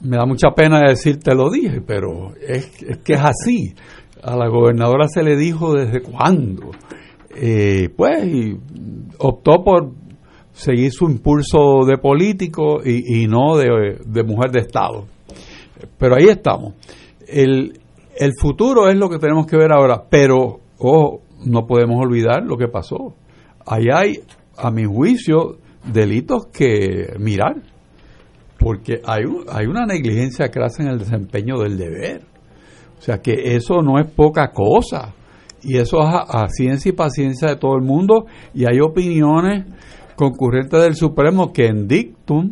me 0.00 0.16
da 0.16 0.24
mucha 0.24 0.50
pena 0.56 0.80
decirte 0.88 1.34
lo 1.34 1.50
dije, 1.50 1.82
pero 1.86 2.32
es, 2.40 2.70
que 3.04 3.12
es 3.12 3.20
así. 3.20 3.74
A 4.22 4.36
la 4.36 4.48
gobernadora 4.48 5.06
se 5.08 5.22
le 5.22 5.36
dijo 5.36 5.74
desde 5.74 6.00
cuándo. 6.00 6.70
Eh, 7.34 7.90
pues 7.94 8.56
optó 9.18 9.62
por 9.62 9.92
seguir 10.52 10.90
su 10.92 11.08
impulso 11.08 11.84
de 11.86 11.96
político 11.98 12.80
y, 12.84 13.26
no 13.28 13.56
de 13.56 14.22
mujer 14.24 14.50
de 14.50 14.60
Estado. 14.60 15.06
Pero 15.98 16.16
ahí 16.16 16.28
estamos. 16.28 16.74
El, 17.26 17.78
el 18.16 18.32
futuro 18.38 18.88
es 18.88 18.96
lo 18.96 19.08
que 19.08 19.18
tenemos 19.18 19.46
que 19.46 19.56
ver 19.56 19.72
ahora, 19.72 20.04
pero 20.08 20.60
no 21.44 21.66
podemos 21.66 21.96
olvidar 22.00 22.42
lo 22.44 22.56
que 22.56 22.68
pasó. 22.68 23.14
Ahí 23.66 23.86
hay, 23.92 24.20
a 24.56 24.70
mi 24.70 24.84
juicio, 24.84 25.58
delitos 25.84 26.46
que 26.46 27.14
mirar, 27.18 27.62
porque 28.58 29.00
hay, 29.04 29.22
hay 29.50 29.66
una 29.66 29.86
negligencia 29.86 30.50
crasa 30.50 30.82
en 30.82 30.90
el 30.90 30.98
desempeño 30.98 31.58
del 31.58 31.78
deber. 31.78 32.22
O 32.98 33.02
sea 33.02 33.18
que 33.18 33.54
eso 33.56 33.80
no 33.80 33.98
es 33.98 34.06
poca 34.10 34.50
cosa. 34.52 35.14
Y 35.62 35.76
eso 35.76 36.00
es 36.00 36.08
a 36.08 36.46
ciencia 36.48 36.88
y 36.88 36.92
paciencia 36.92 37.48
de 37.48 37.56
todo 37.56 37.76
el 37.76 37.82
mundo. 37.82 38.26
Y 38.54 38.64
hay 38.64 38.80
opiniones 38.80 39.66
concurrentes 40.16 40.82
del 40.82 40.94
Supremo 40.94 41.52
que 41.52 41.66
en 41.66 41.86
dictum 41.86 42.50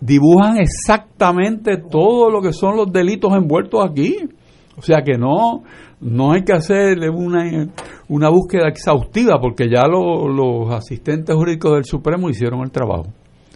dibujan 0.00 0.58
exactamente 0.58 1.78
todo 1.78 2.30
lo 2.30 2.40
que 2.40 2.52
son 2.52 2.76
los 2.76 2.92
delitos 2.92 3.32
envueltos 3.34 3.84
aquí. 3.84 4.16
O 4.76 4.82
sea 4.82 5.02
que 5.02 5.16
no, 5.16 5.62
no 6.00 6.32
hay 6.32 6.44
que 6.44 6.52
hacer 6.52 6.98
una, 7.10 7.68
una 8.08 8.28
búsqueda 8.28 8.68
exhaustiva 8.68 9.38
porque 9.40 9.68
ya 9.68 9.86
los 9.86 10.70
asistentes 10.70 11.34
jurídicos 11.34 11.72
del 11.72 11.84
Supremo 11.84 12.28
hicieron 12.28 12.60
el 12.60 12.70
trabajo. 12.70 13.06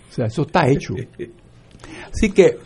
O 0.09 0.13
sea, 0.13 0.27
eso 0.27 0.43
está 0.43 0.67
hecho. 0.69 0.95
Así 2.13 2.33
que 2.33 2.57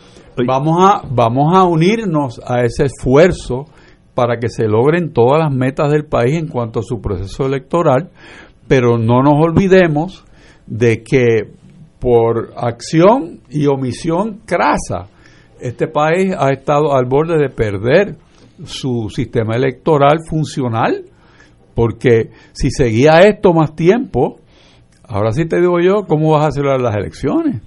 vamos 0.47 0.77
a, 0.79 1.01
vamos 1.09 1.55
a 1.55 1.63
unirnos 1.63 2.41
a 2.45 2.63
ese 2.63 2.85
esfuerzo 2.85 3.65
para 4.13 4.39
que 4.39 4.49
se 4.49 4.67
logren 4.67 5.11
todas 5.11 5.39
las 5.39 5.53
metas 5.53 5.91
del 5.91 6.05
país 6.05 6.35
en 6.35 6.47
cuanto 6.47 6.79
a 6.79 6.83
su 6.83 7.01
proceso 7.01 7.45
electoral, 7.45 8.09
pero 8.67 8.97
no 8.97 9.21
nos 9.21 9.33
olvidemos 9.35 10.25
de 10.65 11.03
que 11.03 11.51
por 12.05 12.53
acción 12.55 13.39
y 13.49 13.65
omisión 13.65 14.41
crasa, 14.45 15.07
este 15.59 15.87
país 15.87 16.35
ha 16.37 16.51
estado 16.51 16.95
al 16.95 17.05
borde 17.05 17.39
de 17.39 17.49
perder 17.49 18.15
su 18.63 19.09
sistema 19.09 19.55
electoral 19.55 20.19
funcional, 20.29 21.03
porque 21.73 22.29
si 22.51 22.69
seguía 22.69 23.23
esto 23.23 23.53
más 23.53 23.75
tiempo, 23.75 24.39
ahora 25.01 25.31
sí 25.31 25.45
te 25.47 25.59
digo 25.59 25.79
yo, 25.79 26.05
¿cómo 26.07 26.33
vas 26.33 26.45
a 26.45 26.47
hacer 26.49 26.65
las 26.65 26.95
elecciones? 26.95 27.63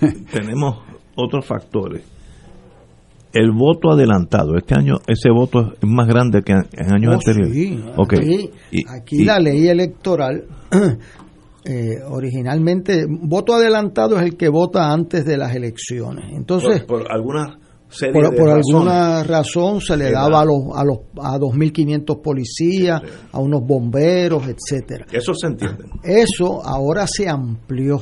Tenemos 0.32 0.78
otros 1.14 1.46
factores. 1.46 2.02
El 3.32 3.52
voto 3.52 3.92
adelantado, 3.92 4.56
este 4.56 4.74
año 4.74 4.96
ese 5.06 5.30
voto 5.30 5.74
es 5.80 5.88
más 5.88 6.08
grande 6.08 6.42
que 6.42 6.50
en 6.50 6.92
años 6.92 7.14
oh, 7.14 7.18
anteriores. 7.18 7.84
Okay. 7.96 8.50
Aquí, 8.88 9.24
la 9.24 9.38
ley 9.38 9.68
electoral 9.68 10.46
eh, 11.68 12.00
originalmente 12.08 13.06
voto 13.08 13.54
adelantado 13.54 14.16
es 14.18 14.22
el 14.22 14.36
que 14.36 14.48
vota 14.48 14.92
antes 14.92 15.24
de 15.24 15.36
las 15.36 15.54
elecciones. 15.54 16.26
Entonces, 16.32 16.84
por, 16.84 17.10
algunas 17.10 17.58
serie 17.88 18.12
por, 18.12 18.30
de 18.30 18.36
por 18.36 18.46
razones. 18.46 18.66
alguna 18.68 19.22
razón 19.24 19.80
se 19.80 19.96
le 19.96 20.12
daba 20.12 20.42
a 20.42 20.44
los 20.44 20.76
a 20.76 20.84
los 20.84 20.98
a 21.16 21.38
2.500 21.38 22.22
policías, 22.22 23.02
a 23.32 23.40
unos 23.40 23.62
bomberos, 23.66 24.44
etcétera. 24.46 25.06
Eso 25.10 25.34
se 25.34 25.48
entiende. 25.48 25.84
Eso 26.04 26.64
ahora 26.64 27.04
se 27.08 27.28
amplió 27.28 28.00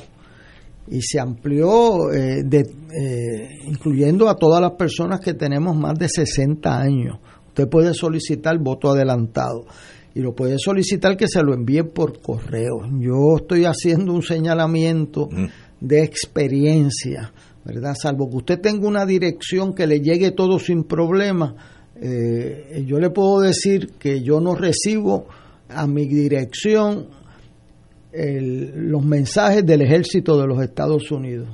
y 0.86 1.00
se 1.00 1.18
amplió 1.18 2.12
eh, 2.12 2.42
de, 2.44 2.60
eh, 2.60 3.48
incluyendo 3.66 4.28
a 4.28 4.36
todas 4.36 4.60
las 4.60 4.72
personas 4.72 5.20
que 5.20 5.32
tenemos 5.32 5.74
más 5.74 5.98
de 5.98 6.08
60 6.08 6.78
años. 6.78 7.18
Usted 7.48 7.68
puede 7.68 7.94
solicitar 7.94 8.58
voto 8.58 8.90
adelantado 8.90 9.64
y 10.14 10.20
lo 10.20 10.34
puede 10.34 10.56
solicitar 10.58 11.16
que 11.16 11.26
se 11.28 11.42
lo 11.42 11.52
envíe 11.54 11.82
por 11.82 12.20
correo. 12.20 12.88
Yo 13.00 13.36
estoy 13.36 13.64
haciendo 13.64 14.12
un 14.12 14.22
señalamiento 14.22 15.28
de 15.80 16.02
experiencia, 16.04 17.32
¿verdad? 17.64 17.94
Salvo 18.00 18.30
que 18.30 18.36
usted 18.36 18.60
tenga 18.60 18.86
una 18.86 19.04
dirección 19.06 19.74
que 19.74 19.86
le 19.86 20.00
llegue 20.00 20.30
todo 20.30 20.58
sin 20.58 20.84
problema, 20.84 21.54
eh, 22.00 22.84
yo 22.86 22.98
le 22.98 23.10
puedo 23.10 23.40
decir 23.40 23.92
que 23.98 24.22
yo 24.22 24.40
no 24.40 24.54
recibo 24.54 25.26
a 25.68 25.86
mi 25.86 26.06
dirección 26.06 27.06
el- 28.12 28.88
los 28.90 29.04
mensajes 29.04 29.64
del 29.66 29.82
ejército 29.82 30.40
de 30.40 30.46
los 30.46 30.62
Estados 30.62 31.10
Unidos, 31.10 31.48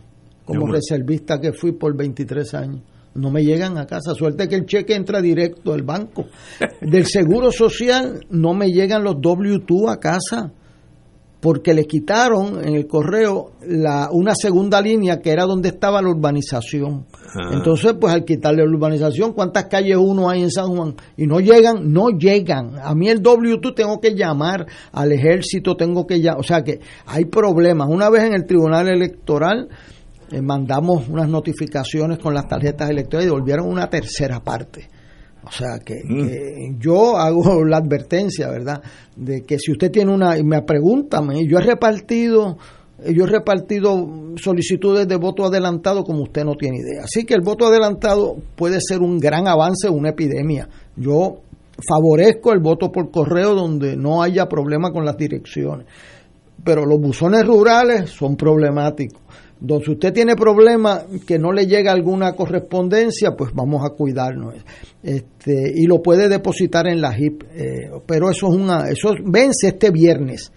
como 0.44 0.66
reservista 0.72 1.40
que 1.40 1.52
fui 1.52 1.72
por 1.72 1.96
23 1.96 2.52
años. 2.54 2.82
No 3.14 3.30
me 3.30 3.42
llegan 3.42 3.76
a 3.76 3.86
casa. 3.86 4.14
Suerte 4.14 4.48
que 4.48 4.54
el 4.54 4.66
cheque 4.66 4.94
entra 4.94 5.20
directo 5.20 5.72
del 5.72 5.82
banco. 5.82 6.26
Del 6.80 7.06
seguro 7.06 7.50
social 7.50 8.20
no 8.30 8.54
me 8.54 8.68
llegan 8.68 9.02
los 9.02 9.16
W2 9.16 9.90
a 9.90 9.98
casa 9.98 10.52
porque 11.40 11.72
le 11.72 11.86
quitaron 11.86 12.62
en 12.62 12.74
el 12.74 12.86
correo 12.86 13.52
la, 13.66 14.10
una 14.12 14.34
segunda 14.34 14.80
línea 14.80 15.20
que 15.20 15.30
era 15.30 15.44
donde 15.44 15.70
estaba 15.70 16.02
la 16.02 16.10
urbanización. 16.10 17.06
Ah. 17.34 17.50
Entonces, 17.52 17.94
pues 17.98 18.12
al 18.12 18.24
quitarle 18.24 18.62
la 18.64 18.70
urbanización, 18.70 19.32
¿cuántas 19.32 19.64
calles 19.64 19.96
uno 19.96 20.28
hay 20.28 20.42
en 20.42 20.50
San 20.50 20.68
Juan? 20.68 20.94
Y 21.16 21.26
no 21.26 21.40
llegan, 21.40 21.92
no 21.92 22.10
llegan. 22.10 22.78
A 22.78 22.94
mí 22.94 23.08
el 23.08 23.22
W2 23.22 23.74
tengo 23.74 24.00
que 24.00 24.14
llamar 24.14 24.66
al 24.92 25.12
ejército, 25.12 25.76
tengo 25.76 26.06
que 26.06 26.20
llamar. 26.20 26.40
O 26.40 26.44
sea 26.44 26.62
que 26.62 26.80
hay 27.06 27.24
problemas. 27.24 27.88
Una 27.90 28.10
vez 28.10 28.24
en 28.24 28.34
el 28.34 28.44
Tribunal 28.44 28.88
Electoral 28.88 29.68
eh, 30.30 30.40
mandamos 30.40 31.08
unas 31.08 31.28
notificaciones 31.28 32.18
con 32.18 32.34
las 32.34 32.46
tarjetas 32.46 32.90
electorales 32.90 33.26
y 33.26 33.30
devolvieron 33.30 33.68
una 33.68 33.88
tercera 33.88 34.40
parte. 34.40 34.88
O 35.42 35.50
sea 35.50 35.78
que, 35.84 35.94
que 36.06 36.74
yo 36.78 37.16
hago 37.16 37.64
la 37.64 37.78
advertencia, 37.78 38.48
¿verdad? 38.48 38.82
De 39.16 39.42
que 39.42 39.58
si 39.58 39.72
usted 39.72 39.90
tiene 39.90 40.12
una, 40.12 40.38
y 40.38 40.44
me 40.44 40.62
pregunta, 40.62 41.22
yo 41.46 41.58
he 41.58 41.62
repartido, 41.62 42.58
yo 42.98 43.24
he 43.24 43.26
repartido 43.26 44.34
solicitudes 44.36 45.08
de 45.08 45.16
voto 45.16 45.46
adelantado 45.46 46.04
como 46.04 46.22
usted 46.22 46.44
no 46.44 46.54
tiene 46.54 46.78
idea. 46.78 47.04
Así 47.04 47.24
que 47.24 47.34
el 47.34 47.40
voto 47.40 47.66
adelantado 47.66 48.36
puede 48.54 48.80
ser 48.80 49.00
un 49.00 49.18
gran 49.18 49.48
avance 49.48 49.88
en 49.88 49.94
una 49.94 50.10
epidemia. 50.10 50.68
Yo 50.96 51.40
favorezco 51.88 52.52
el 52.52 52.60
voto 52.60 52.92
por 52.92 53.10
correo 53.10 53.54
donde 53.54 53.96
no 53.96 54.22
haya 54.22 54.46
problema 54.46 54.92
con 54.92 55.04
las 55.04 55.16
direcciones. 55.16 55.86
Pero 56.62 56.84
los 56.84 57.00
buzones 57.00 57.46
rurales 57.46 58.10
son 58.10 58.36
problemáticos. 58.36 59.22
Donde 59.60 59.84
si 59.84 59.90
usted 59.92 60.12
tiene 60.12 60.36
problemas 60.36 61.04
que 61.26 61.38
no 61.38 61.52
le 61.52 61.66
llega 61.66 61.92
alguna 61.92 62.32
correspondencia, 62.34 63.32
pues 63.36 63.52
vamos 63.54 63.82
a 63.84 63.90
cuidarnos. 63.94 64.54
Este, 65.02 65.72
y 65.74 65.86
lo 65.86 66.00
puede 66.02 66.28
depositar 66.28 66.86
en 66.88 67.00
la 67.00 67.12
HIP. 67.16 67.42
eh, 67.54 67.90
pero 68.06 68.30
eso 68.30 68.48
es 68.48 68.54
una, 68.56 68.88
eso 68.88 69.12
vence 69.24 69.68
este 69.68 69.90
viernes. 69.90 70.52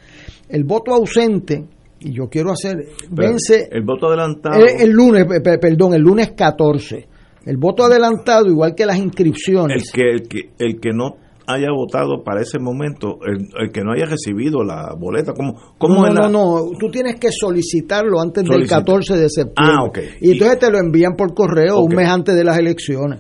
El 0.50 0.64
voto 0.64 0.94
ausente, 0.94 1.66
y 2.00 2.14
yo 2.14 2.30
quiero 2.30 2.52
hacer, 2.52 2.78
Pero 3.16 3.30
vence 3.32 3.68
el 3.72 3.84
voto 3.84 4.08
adelantado. 4.08 4.56
el, 4.64 4.82
el 4.82 4.90
lunes, 4.92 5.26
pe- 5.26 5.42
pe- 5.42 5.58
perdón, 5.58 5.94
el 5.96 6.02
lunes 6.02 6.32
14. 6.34 7.08
El 7.46 7.58
voto 7.58 7.84
adelantado, 7.84 8.48
igual 8.48 8.74
que 8.76 8.86
las 8.86 8.98
el 8.98 9.04
inscripciones. 9.06 9.92
que, 9.92 10.02
el 10.12 10.28
que 10.30 10.40
el 10.60 10.80
que 10.80 10.92
no 10.94 11.18
haya 11.48 11.72
votado 11.72 12.24
para 12.24 12.42
ese 12.42 12.60
momento, 12.60 13.20
el, 13.26 13.48
el 13.60 13.72
que 13.72 13.82
no 13.82 13.92
haya 13.94 14.06
recibido 14.06 14.64
la 14.64 14.94
boleta, 14.98 15.34
¿cómo, 15.34 15.56
cómo 15.78 16.02
no, 16.02 16.08
es 16.08 16.14
la- 16.14 16.30
no, 16.30 16.30
no, 16.30 16.78
tú 16.80 16.90
tienes 16.90 17.16
que 17.20 17.30
solicitarlo 17.32 18.20
antes 18.22 18.44
del 18.44 18.54
Solicitar. 18.54 18.80
14 18.80 19.18
de 19.18 19.30
septiembre. 19.30 19.76
Ah, 19.78 19.84
ok. 19.84 20.00
Y 20.22 20.32
entonces 20.34 20.60
te 20.60 20.72
lo 20.72 20.78
envían 20.80 21.16
por 21.18 21.34
correo 21.34 21.80
un 21.82 21.94
mes 21.96 22.08
antes 22.08 22.36
de 22.36 22.44
las 22.44 22.58
elecciones. 22.58 23.20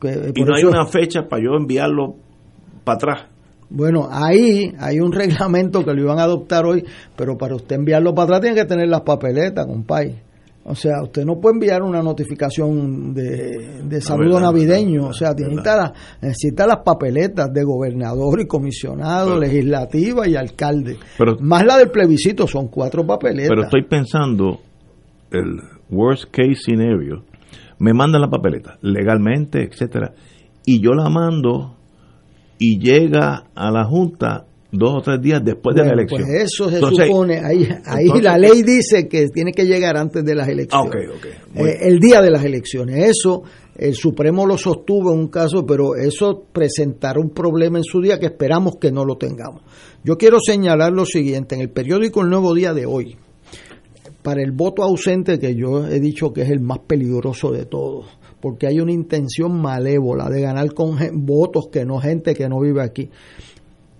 Que, 0.00 0.32
y 0.34 0.42
no 0.44 0.54
hay 0.56 0.64
una 0.64 0.84
fecha 0.86 1.22
para 1.28 1.42
yo 1.42 1.50
enviarlo 1.58 2.14
para 2.84 2.96
atrás? 2.96 3.18
Bueno, 3.70 4.08
ahí 4.10 4.72
hay 4.78 5.00
un 5.00 5.12
reglamento 5.12 5.84
que 5.84 5.94
lo 5.94 6.02
iban 6.02 6.18
a 6.18 6.24
adoptar 6.24 6.66
hoy, 6.66 6.84
pero 7.16 7.38
para 7.38 7.54
usted 7.54 7.76
enviarlo 7.76 8.12
para 8.14 8.24
atrás 8.24 8.40
tiene 8.42 8.56
que 8.56 8.64
tener 8.66 8.88
las 8.88 9.02
papeletas, 9.02 9.64
compadre. 9.66 10.22
O 10.64 10.76
sea, 10.76 11.02
usted 11.02 11.24
no 11.24 11.40
puede 11.40 11.54
enviar 11.56 11.82
una 11.82 12.02
notificación 12.02 13.12
de, 13.14 13.82
de 13.84 14.00
saludo 14.00 14.34
verdad, 14.36 14.52
navideño. 14.52 14.92
verdad, 14.92 15.10
o 15.10 15.12
sea, 15.12 15.34
las- 15.76 15.92
necesita 16.22 16.66
las 16.68 16.78
papeletas 16.84 17.52
de 17.52 17.64
gobernador 17.64 18.40
y 18.40 18.46
comisionado, 18.46 19.28
Pero- 19.30 19.40
legislativa 19.40 20.28
y 20.28 20.36
alcalde. 20.36 20.98
Pero- 21.18 21.36
Más 21.40 21.64
la 21.66 21.78
del 21.78 21.90
plebiscito, 21.90 22.46
son 22.46 22.68
cuatro 22.68 23.04
papeletas. 23.04 23.48
Pero 23.48 23.62
estoy 23.64 23.82
pensando, 23.88 24.60
el 25.32 25.56
worst 25.90 26.26
case 26.30 26.54
scenario, 26.54 27.24
me 27.78 27.92
mandan 27.92 28.20
la 28.20 28.28
papeleta, 28.30 28.78
legalmente, 28.82 29.64
etcétera, 29.64 30.12
y 30.64 30.80
yo 30.80 30.92
la 30.92 31.08
mando 31.08 31.74
y 32.58 32.78
llega 32.78 33.46
a 33.56 33.70
la 33.72 33.84
Junta 33.84 34.44
dos 34.72 34.94
o 34.94 35.00
tres 35.02 35.20
días 35.20 35.42
después 35.44 35.76
de 35.76 35.84
la 35.84 35.92
elección. 35.92 36.22
Pues 36.22 36.44
eso 36.44 36.68
se 36.70 36.76
Entonces, 36.76 37.06
supone, 37.06 37.38
ahí, 37.38 37.68
ahí 37.84 38.02
entonces- 38.06 38.24
la 38.24 38.38
ley 38.38 38.62
dice 38.62 39.06
que 39.06 39.28
tiene 39.28 39.52
que 39.52 39.64
llegar 39.66 39.96
antes 39.98 40.24
de 40.24 40.34
las 40.34 40.48
elecciones. 40.48 40.90
Ah, 40.94 41.10
ok, 41.12 41.16
ok. 41.16 41.54
Muy 41.56 41.68
Eh, 41.68 41.78
el 41.82 41.98
día 42.00 42.22
de 42.22 42.30
las 42.30 42.42
elecciones. 42.44 43.10
Eso, 43.10 43.42
el 43.76 43.94
Supremo 43.94 44.46
lo 44.46 44.56
sostuvo 44.56 45.12
en 45.12 45.18
un 45.20 45.28
caso, 45.28 45.64
pero 45.66 45.94
eso 45.94 46.42
presentará 46.52 47.20
un 47.20 47.30
problema 47.30 47.76
en 47.78 47.84
su 47.84 48.00
día 48.00 48.18
que 48.18 48.26
esperamos 48.26 48.76
que 48.80 48.90
no 48.90 49.04
lo 49.04 49.16
tengamos. 49.16 49.62
Yo 50.04 50.16
quiero 50.16 50.38
señalar 50.40 50.92
lo 50.92 51.04
siguiente, 51.04 51.54
en 51.54 51.60
el 51.60 51.70
periódico 51.70 52.22
El 52.22 52.30
Nuevo 52.30 52.54
Día 52.54 52.72
de 52.72 52.86
hoy, 52.86 53.16
para 54.22 54.42
el 54.42 54.52
voto 54.52 54.82
ausente, 54.82 55.38
que 55.38 55.54
yo 55.54 55.86
he 55.86 56.00
dicho 56.00 56.32
que 56.32 56.42
es 56.42 56.50
el 56.50 56.60
más 56.60 56.78
peligroso 56.86 57.50
de 57.52 57.66
todos, 57.66 58.06
porque 58.40 58.66
hay 58.66 58.80
una 58.80 58.92
intención 58.92 59.60
malévola 59.60 60.28
de 60.30 60.40
ganar 60.40 60.72
con 60.74 60.96
votos 61.24 61.68
que 61.70 61.84
no 61.84 61.98
gente 61.98 62.34
que 62.34 62.48
no 62.48 62.58
vive 62.60 62.82
aquí. 62.82 63.10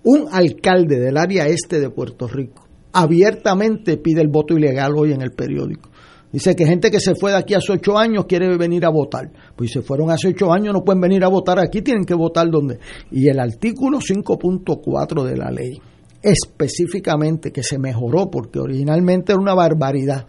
Un 0.03 0.27
alcalde 0.31 0.99
del 0.99 1.17
área 1.17 1.47
este 1.47 1.79
de 1.79 1.89
Puerto 1.89 2.27
Rico 2.27 2.63
abiertamente 2.93 3.97
pide 3.97 4.21
el 4.21 4.27
voto 4.27 4.55
ilegal 4.55 4.93
hoy 4.95 5.13
en 5.13 5.21
el 5.21 5.31
periódico. 5.31 5.89
Dice 6.31 6.55
que 6.55 6.65
gente 6.65 6.89
que 6.89 6.99
se 6.99 7.13
fue 7.15 7.31
de 7.31 7.37
aquí 7.37 7.53
hace 7.53 7.73
ocho 7.73 7.97
años 7.97 8.25
quiere 8.25 8.57
venir 8.57 8.85
a 8.85 8.89
votar. 8.89 9.31
Pues 9.55 9.69
si 9.69 9.79
se 9.79 9.81
fueron 9.85 10.09
hace 10.09 10.29
ocho 10.29 10.51
años, 10.51 10.73
no 10.73 10.83
pueden 10.83 11.01
venir 11.01 11.23
a 11.23 11.27
votar 11.27 11.59
aquí, 11.59 11.81
tienen 11.81 12.05
que 12.05 12.15
votar 12.15 12.49
donde. 12.49 12.79
Y 13.11 13.27
el 13.27 13.39
artículo 13.39 13.99
5.4 13.99 15.23
de 15.23 15.37
la 15.37 15.51
ley, 15.51 15.79
específicamente, 16.21 17.51
que 17.51 17.61
se 17.61 17.77
mejoró 17.77 18.31
porque 18.31 18.59
originalmente 18.59 19.31
era 19.31 19.41
una 19.41 19.53
barbaridad, 19.53 20.25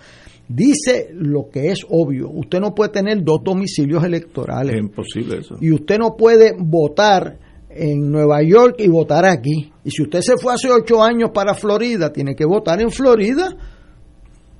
dice 0.46 1.08
lo 1.14 1.48
que 1.50 1.70
es 1.70 1.80
obvio. 1.88 2.28
Usted 2.30 2.60
no 2.60 2.74
puede 2.74 2.90
tener 2.90 3.24
dos 3.24 3.40
domicilios 3.42 4.04
electorales 4.04 4.74
es 4.74 4.82
imposible 4.82 5.38
eso. 5.38 5.56
y 5.60 5.72
usted 5.72 5.98
no 5.98 6.16
puede 6.16 6.54
votar 6.58 7.38
en 7.76 8.10
Nueva 8.10 8.42
York 8.42 8.76
y 8.78 8.88
votar 8.88 9.24
aquí. 9.24 9.72
Y 9.84 9.90
si 9.90 10.02
usted 10.02 10.20
se 10.20 10.36
fue 10.36 10.54
hace 10.54 10.70
ocho 10.70 11.02
años 11.02 11.30
para 11.34 11.54
Florida, 11.54 12.12
tiene 12.12 12.34
que 12.34 12.44
votar 12.44 12.80
en 12.80 12.90
Florida. 12.90 13.54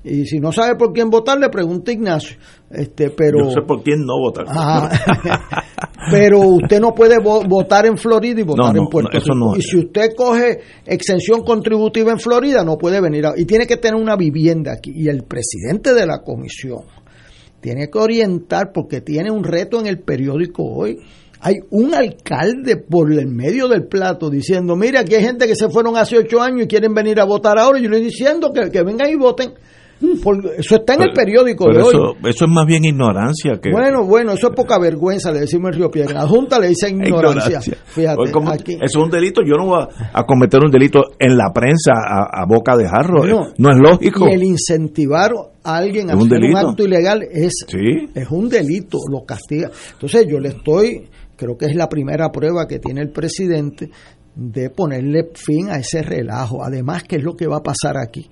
Y 0.07 0.27
si 0.27 0.39
no 0.39 0.53
sabe 0.53 0.77
por 0.77 0.93
quién 0.93 1.09
votar, 1.09 1.39
le 1.39 1.49
pregunta 1.49 1.91
Ignacio. 1.91 2.37
Este, 2.71 3.09
pero, 3.09 3.45
Yo 3.45 3.51
sé 3.53 3.63
por 3.67 3.83
quién 3.83 4.05
no 4.05 4.13
votar. 4.19 4.45
Ajá. 4.49 4.91
pero 6.11 6.41
usted 6.41 6.79
no 6.81 6.93
puede 6.95 7.17
vo- 7.17 7.47
votar 7.49 7.87
en 7.87 7.97
Florida 7.97 8.39
y 8.41 8.43
votar 8.45 8.67
No, 8.67 8.73
no, 8.75 8.83
en 8.83 8.89
Puerto 8.89 9.19
Rico. 9.19 9.35
no 9.35 9.57
y 9.57 9.63
si 9.63 9.79
usted 9.79 10.11
coge 10.15 10.59
exención 10.85 11.43
contributiva 11.43 12.13
en 12.13 12.19
Florida, 12.19 12.63
no 12.65 12.77
puede 12.77 13.01
venir. 13.01 13.25
a- 13.27 13.33
y 13.37 13.47
tiene 13.47 13.67
que 13.67 13.79
tener 13.79 13.99
una 14.01 14.15
vivienda 14.17 14.73
aquí. 14.73 14.93
Y 14.95 15.09
el 15.09 15.23
presidente 15.25 15.95
de 15.95 16.05
la 16.07 16.19
comisión 16.23 16.83
tiene 17.61 17.89
que 17.89 17.99
orientar 17.99 18.73
porque 18.75 19.01
tiene 19.01 19.31
un 19.31 19.43
reto 19.43 19.81
en 19.81 19.87
el 19.87 20.01
periódico 20.01 20.65
hoy. 20.65 20.99
Hay 21.47 21.57
un 21.71 21.95
alcalde 21.95 22.77
por 22.79 23.13
el 23.13 23.27
medio 23.27 23.69
del 23.69 23.87
plato 23.87 24.31
diciendo, 24.31 24.77
mira, 24.77 25.01
aquí 25.01 25.15
hay 25.15 25.23
gente 25.25 25.47
que 25.47 25.55
se 25.55 25.69
fueron 25.69 25.95
hace 25.99 26.17
ocho 26.17 26.41
años 26.41 26.63
y 26.65 26.67
quieren 26.67 26.95
venir 26.95 27.21
a 27.21 27.25
votar 27.25 27.59
ahora. 27.59 27.79
Yo 27.79 27.91
le 27.91 27.97
estoy 27.97 28.11
diciendo 28.11 28.51
que, 28.51 28.71
que 28.71 28.83
vengan 28.83 29.11
y 29.11 29.17
voten. 29.17 29.53
Porque 30.23 30.49
eso 30.59 30.75
está 30.77 30.95
en 30.95 31.03
el 31.03 31.13
periódico 31.15 31.71
de 31.73 31.81
hoy. 31.81 31.89
eso, 31.95 32.15
eso 32.29 32.45
es 32.47 32.51
más 32.51 32.67
bien 32.67 32.85
ignorancia 32.85 33.59
que 33.63 33.71
Bueno, 33.71 34.05
bueno, 34.05 34.33
eso 34.33 34.49
es 34.49 34.55
poca 34.55 34.79
vergüenza, 34.79 35.31
le 35.33 35.41
decimos 35.41 35.71
en 35.73 35.79
Río 35.79 35.91
Piedra. 35.91 36.15
La 36.15 36.27
Junta 36.27 36.59
le 36.59 36.69
dice 36.69 36.91
ignorancia. 36.91 37.61
Fíjate, 37.61 38.21
Oye, 38.21 38.33
¿cómo- 38.33 38.51
aquí. 38.51 38.73
Eso 38.75 38.85
es 38.85 38.97
un 38.97 39.11
delito. 39.11 39.41
Yo 39.47 39.55
no 39.57 39.67
voy 39.67 39.83
a, 39.83 40.11
a 40.19 40.25
cometer 40.25 40.61
un 40.63 40.71
delito 40.71 41.01
en 41.19 41.37
la 41.39 41.53
prensa 41.55 41.93
a, 41.95 42.43
a 42.43 42.47
boca 42.47 42.77
de 42.77 42.89
jarro. 42.89 43.19
Bueno, 43.19 43.47
no 43.57 43.71
es 43.71 43.79
lógico. 43.79 44.29
Y 44.29 44.33
el 44.35 44.43
incentivar 44.43 45.31
a 45.63 45.77
alguien 45.77 46.11
a 46.11 46.15
hacer 46.15 46.41
un 46.43 46.57
acto 46.57 46.85
ilegal 46.85 47.23
es, 47.31 47.53
Sí. 47.67 48.09
es 48.15 48.31
un 48.31 48.49
delito, 48.49 48.99
lo 49.11 49.25
castiga. 49.25 49.71
Entonces 49.93 50.27
yo 50.29 50.39
le 50.39 50.49
estoy, 50.51 51.09
creo 51.37 51.57
que 51.57 51.67
es 51.67 51.75
la 51.75 51.89
primera 51.89 52.31
prueba 52.31 52.67
que 52.67 52.79
tiene 52.79 53.01
el 53.01 53.11
presidente 53.11 53.91
de 54.35 54.71
ponerle 54.71 55.31
fin 55.35 55.69
a 55.71 55.77
ese 55.77 56.03
relajo. 56.03 56.65
Además, 56.65 57.05
¿qué 57.05 57.17
es 57.17 57.23
lo 57.23 57.37
que 57.37 57.47
va 57.47 57.59
a 57.59 57.63
pasar 57.63 57.97
aquí? 57.97 58.29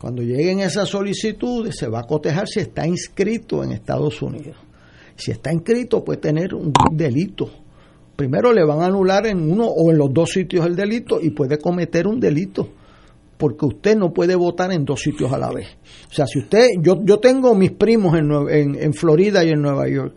Cuando 0.00 0.22
lleguen 0.22 0.60
esas 0.60 0.88
solicitudes, 0.88 1.76
se 1.78 1.88
va 1.88 2.00
a 2.00 2.06
cotejar 2.06 2.46
si 2.46 2.60
está 2.60 2.86
inscrito 2.86 3.64
en 3.64 3.72
Estados 3.72 4.20
Unidos. 4.20 4.56
Si 5.16 5.30
está 5.30 5.52
inscrito 5.52 6.04
puede 6.04 6.20
tener 6.20 6.54
un 6.54 6.72
delito. 6.92 7.50
Primero 8.14 8.52
le 8.52 8.64
van 8.64 8.80
a 8.80 8.86
anular 8.86 9.26
en 9.26 9.50
uno 9.50 9.66
o 9.66 9.90
en 9.90 9.98
los 9.98 10.12
dos 10.12 10.30
sitios 10.30 10.66
el 10.66 10.76
delito 10.76 11.18
y 11.20 11.30
puede 11.30 11.58
cometer 11.58 12.06
un 12.06 12.20
delito 12.20 12.68
porque 13.36 13.66
usted 13.66 13.96
no 13.96 14.12
puede 14.12 14.34
votar 14.34 14.72
en 14.72 14.84
dos 14.84 15.00
sitios 15.00 15.32
a 15.32 15.38
la 15.38 15.50
vez. 15.52 15.68
O 16.10 16.14
sea, 16.14 16.26
si 16.26 16.38
usted, 16.38 16.68
yo, 16.80 17.02
yo 17.04 17.18
tengo 17.18 17.54
mis 17.54 17.72
primos 17.72 18.16
en, 18.18 18.30
en, 18.50 18.82
en 18.82 18.94
Florida 18.94 19.44
y 19.44 19.50
en 19.50 19.60
Nueva 19.60 19.88
York. 19.88 20.14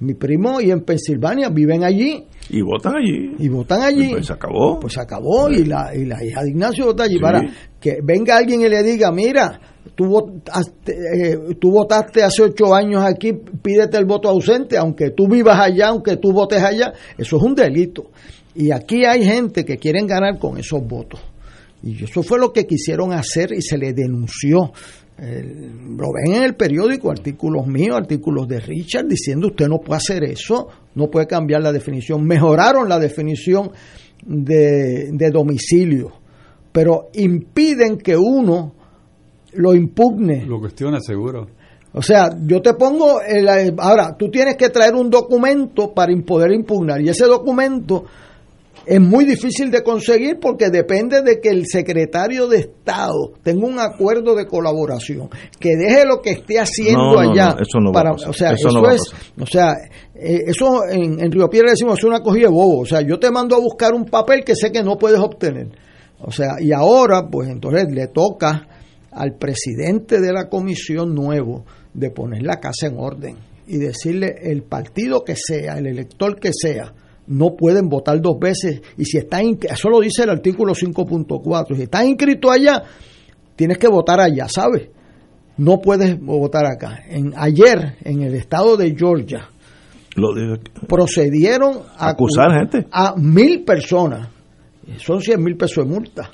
Mi 0.00 0.14
primo 0.14 0.60
y 0.60 0.70
en 0.70 0.80
Pensilvania 0.80 1.50
viven 1.50 1.84
allí. 1.84 2.24
Y 2.48 2.62
votan 2.62 2.94
allí. 2.96 3.34
Y 3.38 3.48
votan 3.48 3.82
allí. 3.82 4.10
Pues 4.12 4.26
se 4.26 4.32
acabó. 4.32 4.80
Pues 4.80 4.94
se 4.94 5.00
acabó 5.00 5.50
y, 5.50 5.64
la, 5.64 5.94
y 5.94 6.06
la 6.06 6.24
hija 6.24 6.42
de 6.42 6.50
Ignacio 6.50 6.86
vota 6.86 7.04
allí. 7.04 7.18
Para 7.18 7.42
que 7.78 7.98
venga 8.02 8.38
alguien 8.38 8.62
y 8.62 8.68
le 8.68 8.82
diga, 8.82 9.12
mira, 9.12 9.60
tú 9.94 10.06
votaste, 10.06 10.92
eh, 10.92 11.38
tú 11.60 11.70
votaste 11.70 12.22
hace 12.22 12.42
ocho 12.42 12.74
años 12.74 13.04
aquí, 13.04 13.32
pídete 13.32 13.98
el 13.98 14.06
voto 14.06 14.30
ausente, 14.30 14.78
aunque 14.78 15.10
tú 15.10 15.28
vivas 15.28 15.58
allá, 15.60 15.88
aunque 15.88 16.16
tú 16.16 16.32
votes 16.32 16.62
allá, 16.62 16.92
eso 17.18 17.36
es 17.36 17.42
un 17.42 17.54
delito. 17.54 18.10
Y 18.54 18.70
aquí 18.70 19.04
hay 19.04 19.22
gente 19.24 19.64
que 19.64 19.76
quieren 19.76 20.06
ganar 20.06 20.38
con 20.38 20.58
esos 20.58 20.82
votos. 20.86 21.20
Y 21.82 22.04
eso 22.04 22.22
fue 22.22 22.38
lo 22.38 22.52
que 22.52 22.66
quisieron 22.66 23.12
hacer 23.12 23.52
y 23.52 23.62
se 23.62 23.78
le 23.78 23.92
denunció. 23.92 24.72
Lo 25.20 26.12
ven 26.12 26.34
en 26.34 26.42
el 26.44 26.54
periódico, 26.54 27.10
artículos 27.10 27.66
míos, 27.66 27.96
artículos 27.96 28.48
de 28.48 28.60
Richard, 28.60 29.06
diciendo 29.06 29.48
usted 29.48 29.68
no 29.68 29.78
puede 29.78 29.98
hacer 29.98 30.24
eso, 30.24 30.68
no 30.94 31.10
puede 31.10 31.26
cambiar 31.26 31.62
la 31.62 31.72
definición. 31.72 32.24
Mejoraron 32.24 32.88
la 32.88 32.98
definición 32.98 33.70
de, 34.24 35.10
de 35.12 35.30
domicilio, 35.30 36.12
pero 36.72 37.08
impiden 37.14 37.98
que 37.98 38.16
uno 38.16 38.74
lo 39.52 39.74
impugne. 39.74 40.46
Lo 40.46 40.58
cuestiona 40.58 41.00
seguro. 41.00 41.48
O 41.92 42.02
sea, 42.02 42.30
yo 42.46 42.62
te 42.62 42.74
pongo, 42.74 43.20
el, 43.20 43.74
ahora, 43.78 44.16
tú 44.16 44.30
tienes 44.30 44.56
que 44.56 44.68
traer 44.68 44.94
un 44.94 45.10
documento 45.10 45.92
para 45.92 46.12
poder 46.24 46.52
impugnar 46.52 47.00
y 47.00 47.08
ese 47.08 47.26
documento 47.26 48.04
es 48.86 49.00
muy 49.00 49.24
difícil 49.24 49.70
de 49.70 49.82
conseguir 49.82 50.38
porque 50.40 50.70
depende 50.70 51.22
de 51.22 51.40
que 51.40 51.50
el 51.50 51.66
secretario 51.66 52.48
de 52.48 52.58
Estado 52.58 53.32
tenga 53.42 53.66
un 53.66 53.78
acuerdo 53.78 54.34
de 54.34 54.46
colaboración, 54.46 55.28
que 55.58 55.76
deje 55.76 56.04
lo 56.06 56.20
que 56.20 56.30
esté 56.30 56.58
haciendo 56.58 57.18
allá. 57.18 57.56
eso 57.60 57.78
no 57.80 57.92
para, 57.92 58.10
va 58.10 58.16
a 58.24 58.30
o 58.30 58.32
sea, 58.32 58.52
eso, 58.52 58.68
es, 58.90 59.00
o 59.38 59.46
sea, 59.46 59.74
eh, 60.14 60.40
eso 60.46 60.84
en, 60.90 61.20
en 61.20 61.30
Río 61.30 61.48
Piedra 61.48 61.70
decimos 61.70 61.98
es 61.98 62.04
una 62.04 62.20
cogida 62.20 62.48
de 62.48 62.54
bobo. 62.54 62.80
O 62.80 62.86
sea, 62.86 63.00
yo 63.00 63.18
te 63.18 63.30
mando 63.30 63.56
a 63.56 63.60
buscar 63.60 63.92
un 63.92 64.06
papel 64.06 64.44
que 64.44 64.54
sé 64.54 64.72
que 64.72 64.82
no 64.82 64.96
puedes 64.96 65.18
obtener. 65.18 65.68
O 66.22 66.30
sea, 66.30 66.56
y 66.60 66.72
ahora, 66.72 67.28
pues 67.30 67.48
entonces 67.48 67.86
le 67.90 68.08
toca 68.08 68.68
al 69.12 69.36
presidente 69.36 70.20
de 70.20 70.32
la 70.32 70.48
comisión 70.48 71.14
nuevo 71.14 71.64
de 71.94 72.10
poner 72.10 72.42
la 72.42 72.60
casa 72.60 72.86
en 72.86 72.98
orden 72.98 73.36
y 73.66 73.78
decirle 73.78 74.34
el 74.42 74.62
partido 74.62 75.22
que 75.24 75.34
sea, 75.36 75.78
el 75.78 75.86
elector 75.86 76.38
que 76.38 76.50
sea, 76.52 76.92
no 77.30 77.56
pueden 77.56 77.88
votar 77.88 78.20
dos 78.20 78.38
veces. 78.38 78.82
Y 78.98 79.04
si 79.06 79.16
está 79.18 79.40
eso 79.40 79.88
lo 79.88 80.00
dice 80.00 80.24
el 80.24 80.30
artículo 80.30 80.74
5.4 80.74 81.74
si 81.76 81.82
estás 81.82 82.04
inscrito 82.04 82.50
allá 82.50 82.82
tienes 83.56 83.78
que 83.78 83.88
votar 83.88 84.20
allá 84.20 84.48
sabes 84.48 84.88
no 85.56 85.80
puedes 85.80 86.18
votar 86.20 86.64
acá. 86.66 87.00
En 87.08 87.32
ayer 87.36 87.96
en 88.04 88.22
el 88.22 88.34
estado 88.34 88.76
de 88.76 88.94
Georgia 88.96 89.48
Lo 90.16 90.32
de- 90.34 90.58
procedieron 90.88 91.80
a 91.96 92.10
Acusar 92.10 92.50
gente. 92.52 92.86
a 92.90 93.14
mil 93.16 93.62
personas. 93.64 94.28
Son 94.98 95.20
100 95.20 95.42
mil 95.42 95.56
pesos 95.56 95.84
de 95.86 95.92
multa 95.94 96.30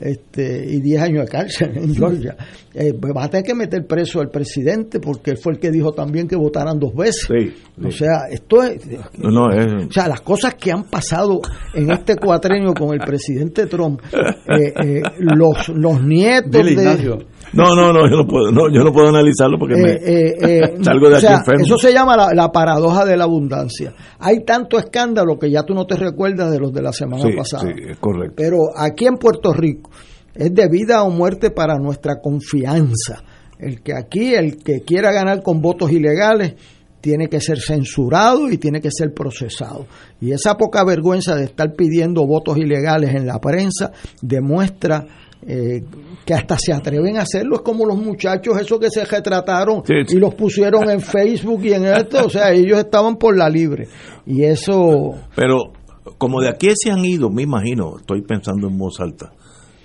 este, 0.00 0.64
y 0.66 0.80
10 0.80 1.02
años 1.02 1.24
de 1.24 1.28
cárcel 1.30 1.72
en 1.76 1.94
Georgia. 1.94 2.36
Eh, 2.72 2.94
pues 3.00 3.12
va 3.16 3.24
a 3.24 3.28
tener 3.28 3.44
que 3.44 3.54
meter 3.54 3.84
preso 3.86 4.20
al 4.20 4.30
presidente 4.30 5.00
porque 5.00 5.32
él 5.32 5.36
fue 5.38 5.54
el 5.54 5.58
que 5.58 5.70
dijo 5.70 5.92
también 5.92 6.28
que 6.28 6.36
votaran 6.36 6.78
dos 6.78 6.94
veces. 6.94 7.26
Sí, 7.28 7.52
O 7.84 7.90
sea, 7.90 8.28
esto 8.30 8.62
es, 8.62 8.80
No, 9.18 9.30
no, 9.30 9.50
es- 9.52 9.88
o 9.88 9.92
sea, 9.92 10.06
las 10.08 10.20
cosas 10.20 10.54
que 10.54 10.70
han 10.70 10.84
pasado 10.84 11.40
en 11.74 11.90
este 11.90 12.16
cuatrenio 12.16 12.72
con 12.74 12.92
el 12.94 13.00
presidente 13.00 13.66
Trump, 13.66 14.00
eh, 14.12 14.72
eh, 14.84 15.02
los, 15.18 15.68
los 15.70 16.02
nietos 16.02 16.50
Dile, 16.52 16.74
de... 16.76 16.82
Ignacio. 16.82 17.18
no, 17.54 17.74
no, 17.74 17.92
no, 17.92 18.08
yo 18.08 18.16
no 18.18 18.26
puedo, 18.26 18.52
no, 18.52 18.72
yo 18.72 18.84
no 18.84 18.92
puedo 18.92 19.08
analizarlo 19.08 19.58
porque 19.58 19.74
me 19.74 19.90
Eh, 19.92 19.98
eh, 20.04 20.34
eh, 20.40 20.60
salgo 20.82 21.08
de 21.08 21.14
o 21.14 21.16
aquí 21.16 21.26
sea, 21.26 21.38
enfermo. 21.38 21.64
Eso 21.64 21.76
se 21.76 21.92
llama 21.92 22.16
la, 22.16 22.28
la 22.34 22.52
paradoja 22.52 23.04
de 23.04 23.16
la 23.16 23.24
abundancia. 23.24 23.92
Hay 24.20 24.44
tanto 24.44 24.78
escándalo 24.78 25.36
que 25.38 25.50
ya 25.50 25.64
tú 25.64 25.74
no 25.74 25.86
te 25.86 25.96
recuerdas 25.96 26.52
de 26.52 26.60
los 26.60 26.72
de 26.72 26.82
la 26.82 26.92
semana 26.92 27.24
Sí, 27.24 27.32
pasada. 27.36 27.64
sí, 27.64 27.82
es 27.90 27.98
correcto. 27.98 28.34
Pero 28.36 28.58
aquí 28.76 29.06
en 29.06 29.16
Puerto 29.16 29.52
Rico 29.52 29.89
es 30.34 30.54
de 30.54 30.68
vida 30.68 31.02
o 31.02 31.10
muerte 31.10 31.50
para 31.50 31.76
nuestra 31.78 32.20
confianza. 32.20 33.22
El 33.58 33.82
que 33.82 33.94
aquí, 33.94 34.34
el 34.34 34.56
que 34.56 34.80
quiera 34.80 35.12
ganar 35.12 35.42
con 35.42 35.60
votos 35.60 35.92
ilegales, 35.92 36.54
tiene 37.00 37.28
que 37.28 37.40
ser 37.40 37.58
censurado 37.60 38.50
y 38.50 38.58
tiene 38.58 38.80
que 38.80 38.90
ser 38.90 39.12
procesado. 39.14 39.86
Y 40.20 40.32
esa 40.32 40.56
poca 40.56 40.84
vergüenza 40.84 41.34
de 41.34 41.44
estar 41.44 41.72
pidiendo 41.74 42.26
votos 42.26 42.58
ilegales 42.58 43.14
en 43.14 43.26
la 43.26 43.38
prensa 43.40 43.90
demuestra 44.20 45.06
eh, 45.46 45.82
que 46.26 46.34
hasta 46.34 46.58
se 46.58 46.72
atreven 46.72 47.16
a 47.16 47.22
hacerlo. 47.22 47.56
Es 47.56 47.62
como 47.62 47.86
los 47.86 47.96
muchachos 47.98 48.60
esos 48.60 48.78
que 48.78 48.90
se 48.90 49.04
retrataron 49.06 49.82
Sí, 49.86 49.94
sí. 50.06 50.16
y 50.16 50.20
los 50.20 50.34
pusieron 50.34 50.90
en 50.90 51.00
Facebook 51.00 51.64
y 51.64 51.72
en 51.72 51.86
esto. 51.86 52.26
O 52.26 52.30
sea, 52.30 52.52
ellos 52.52 52.78
estaban 52.78 53.16
por 53.16 53.36
la 53.36 53.48
libre. 53.48 53.88
Y 54.26 54.44
eso... 54.44 55.14
Pero 55.34 55.72
como 56.18 56.40
de 56.42 56.50
aquí 56.50 56.68
se 56.74 56.90
han 56.90 57.04
ido, 57.04 57.30
me 57.30 57.42
imagino, 57.42 57.96
estoy 57.98 58.20
pensando 58.22 58.68
en 58.68 58.76
voz 58.76 59.00
alta, 59.00 59.32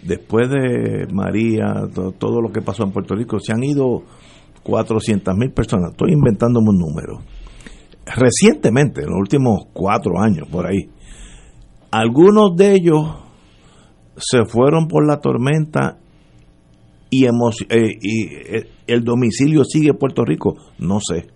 después 0.05 0.49
de 0.49 1.07
María, 1.11 1.73
to- 1.93 2.11
todo 2.13 2.41
lo 2.41 2.51
que 2.51 2.61
pasó 2.61 2.83
en 2.83 2.91
Puerto 2.91 3.15
Rico, 3.15 3.39
se 3.39 3.53
han 3.53 3.63
ido 3.63 4.03
400 4.63 5.35
mil 5.35 5.51
personas, 5.51 5.91
estoy 5.91 6.13
inventándome 6.13 6.69
un 6.69 6.77
número. 6.79 7.19
Recientemente, 8.05 9.01
en 9.01 9.07
los 9.09 9.19
últimos 9.19 9.65
cuatro 9.73 10.19
años, 10.19 10.47
por 10.49 10.67
ahí, 10.67 10.89
algunos 11.91 12.55
de 12.55 12.73
ellos 12.73 13.15
se 14.17 14.45
fueron 14.45 14.87
por 14.87 15.05
la 15.07 15.19
tormenta 15.19 15.97
y, 17.09 17.25
eh, 17.25 17.29
y 18.01 18.23
eh, 18.33 18.69
el 18.87 19.03
domicilio 19.03 19.63
sigue 19.63 19.89
en 19.89 19.97
Puerto 19.97 20.23
Rico, 20.23 20.55
no 20.79 20.99
sé. 20.99 21.27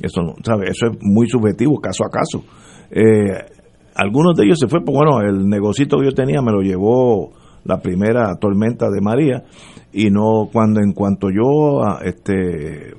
Eso 0.00 0.22
no, 0.22 0.34
¿sabe? 0.44 0.66
Eso 0.70 0.86
es 0.86 0.98
muy 1.00 1.28
subjetivo, 1.28 1.78
caso 1.80 2.04
a 2.04 2.10
caso. 2.10 2.44
Eh, 2.90 3.52
algunos 3.94 4.34
de 4.36 4.44
ellos 4.44 4.58
se 4.58 4.68
fue, 4.68 4.80
pues 4.84 4.96
bueno, 4.96 5.20
el 5.20 5.48
negocito 5.48 5.98
que 5.98 6.06
yo 6.06 6.12
tenía 6.12 6.40
me 6.40 6.52
lo 6.52 6.60
llevó 6.62 7.32
la 7.64 7.78
primera 7.80 8.34
tormenta 8.40 8.86
de 8.90 9.00
María 9.00 9.44
y 9.92 10.10
no 10.10 10.48
cuando 10.52 10.80
en 10.80 10.92
cuanto 10.92 11.28
yo 11.30 11.82
ah, 11.84 12.00
este 12.04 12.94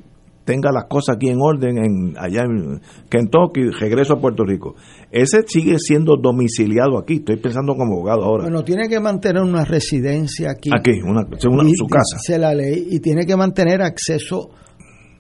tenga 0.45 0.71
las 0.73 0.85
cosas 0.89 1.15
aquí 1.15 1.29
en 1.29 1.37
orden 1.41 1.77
en 1.77 2.13
allá 2.17 2.41
en 2.43 2.81
Kentucky 3.09 3.69
regreso 3.79 4.13
a 4.15 4.19
Puerto 4.19 4.43
Rico. 4.43 4.75
Ese 5.09 5.43
sigue 5.47 5.75
siendo 5.79 6.17
domiciliado 6.17 6.97
aquí 6.97 7.15
estoy 7.15 7.37
pensando 7.37 7.75
como 7.75 7.93
abogado 7.93 8.23
ahora. 8.23 8.43
Bueno, 8.43 8.63
tiene 8.63 8.89
que 8.89 8.99
mantener 8.99 9.41
una 9.41 9.63
residencia 9.63 10.51
aquí. 10.51 10.69
aquí 10.75 11.01
una, 11.01 11.21
una- 11.49 11.69
Y- 11.69 11.73
su 11.75 11.87
casa. 11.87 12.17
Dice 12.17 12.37
la 12.39 12.53
ley 12.53 12.87
y 12.89 12.99
tiene 12.99 13.25
que 13.25 13.37
mantener 13.37 13.81
acceso 13.81 14.49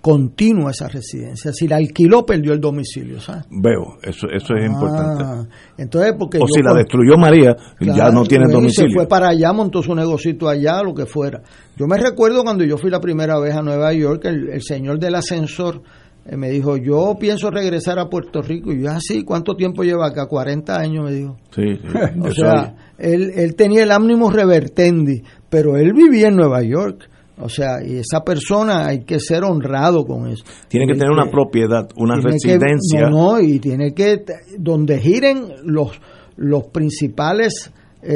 continuo 0.03 0.67
a 0.67 0.71
esa 0.71 0.89
residencia. 0.89 1.53
Si 1.53 1.65
la 1.65 1.77
alquiló, 1.77 2.25
perdió 2.25 2.51
el 2.51 2.59
domicilio, 2.59 3.21
¿sabes? 3.21 3.45
veo 3.49 3.99
eso 4.03 4.27
eso 4.27 4.53
es 4.53 4.65
importante 4.65 5.23
Ah, 5.25 5.45
entonces, 5.77 6.13
porque 6.19 6.39
o 6.39 6.45
si 6.45 6.61
la 6.61 6.73
destruyó 6.73 7.15
María 7.17 7.55
ya 7.79 8.09
no 8.11 8.23
tiene 8.23 8.45
y 8.45 8.47
Se 8.49 8.53
domicilio 8.53 8.93
fue 8.93 9.07
para 9.07 9.29
allá, 9.29 9.53
montó 9.53 9.81
su 9.81 9.95
negocito 9.95 10.49
allá, 10.49 10.83
lo 10.83 10.93
que 10.93 11.05
fuera. 11.05 11.41
Yo 11.77 11.87
me 11.87 11.97
recuerdo 11.97 12.43
cuando 12.43 12.65
yo 12.65 12.77
fui 12.77 12.89
la 12.91 12.99
primera 12.99 13.39
vez 13.39 13.55
a 13.55 13.61
Nueva 13.61 13.93
York, 13.93 14.25
el, 14.25 14.49
el 14.49 14.61
señor 14.61 14.99
del 14.99 15.15
ascensor 15.15 15.81
eh, 16.25 16.35
me 16.35 16.49
dijo, 16.49 16.75
yo 16.75 17.15
pienso 17.17 17.49
regresar 17.49 17.97
a 17.97 18.09
Puerto 18.09 18.41
Rico. 18.41 18.73
Y 18.73 18.83
yo, 18.83 18.91
así, 18.91 19.23
¿cuánto 19.23 19.55
tiempo 19.55 19.83
lleva 19.83 20.07
acá? 20.07 20.27
40 20.27 20.77
años, 20.77 21.05
me 21.05 21.11
dijo. 21.13 21.37
sí, 21.55 21.75
sí, 21.81 21.87
O 22.21 22.31
sea, 22.31 22.75
él, 22.97 23.31
él 23.35 23.55
tenía 23.55 23.83
el 23.83 23.91
ánimo 23.91 24.29
revertendi, 24.29 25.23
pero 25.49 25.77
él 25.77 25.93
vivía 25.93 26.27
en 26.27 26.35
Nueva 26.35 26.61
York. 26.61 27.09
O 27.39 27.49
sea, 27.49 27.83
y 27.83 27.97
esa 27.97 28.23
persona 28.23 28.85
hay 28.87 29.03
que 29.05 29.19
ser 29.19 29.43
honrado 29.43 30.05
con 30.05 30.27
eso. 30.27 30.43
tiene 30.67 30.85
que 30.85 30.93
tener 30.93 31.09
una 31.11 31.29
propiedad 31.31 31.89
una 31.95 32.15
que- 32.15 32.27
residencia 32.29 33.09
no, 33.09 33.33
no, 33.33 33.39
y 33.39 33.59
tiene 33.59 33.93
que, 33.93 34.23
donde 34.59 34.99
giren 34.99 35.47
los, 35.63 35.99
los 36.37 36.65
principales 36.67 37.71
eh, 38.03 38.07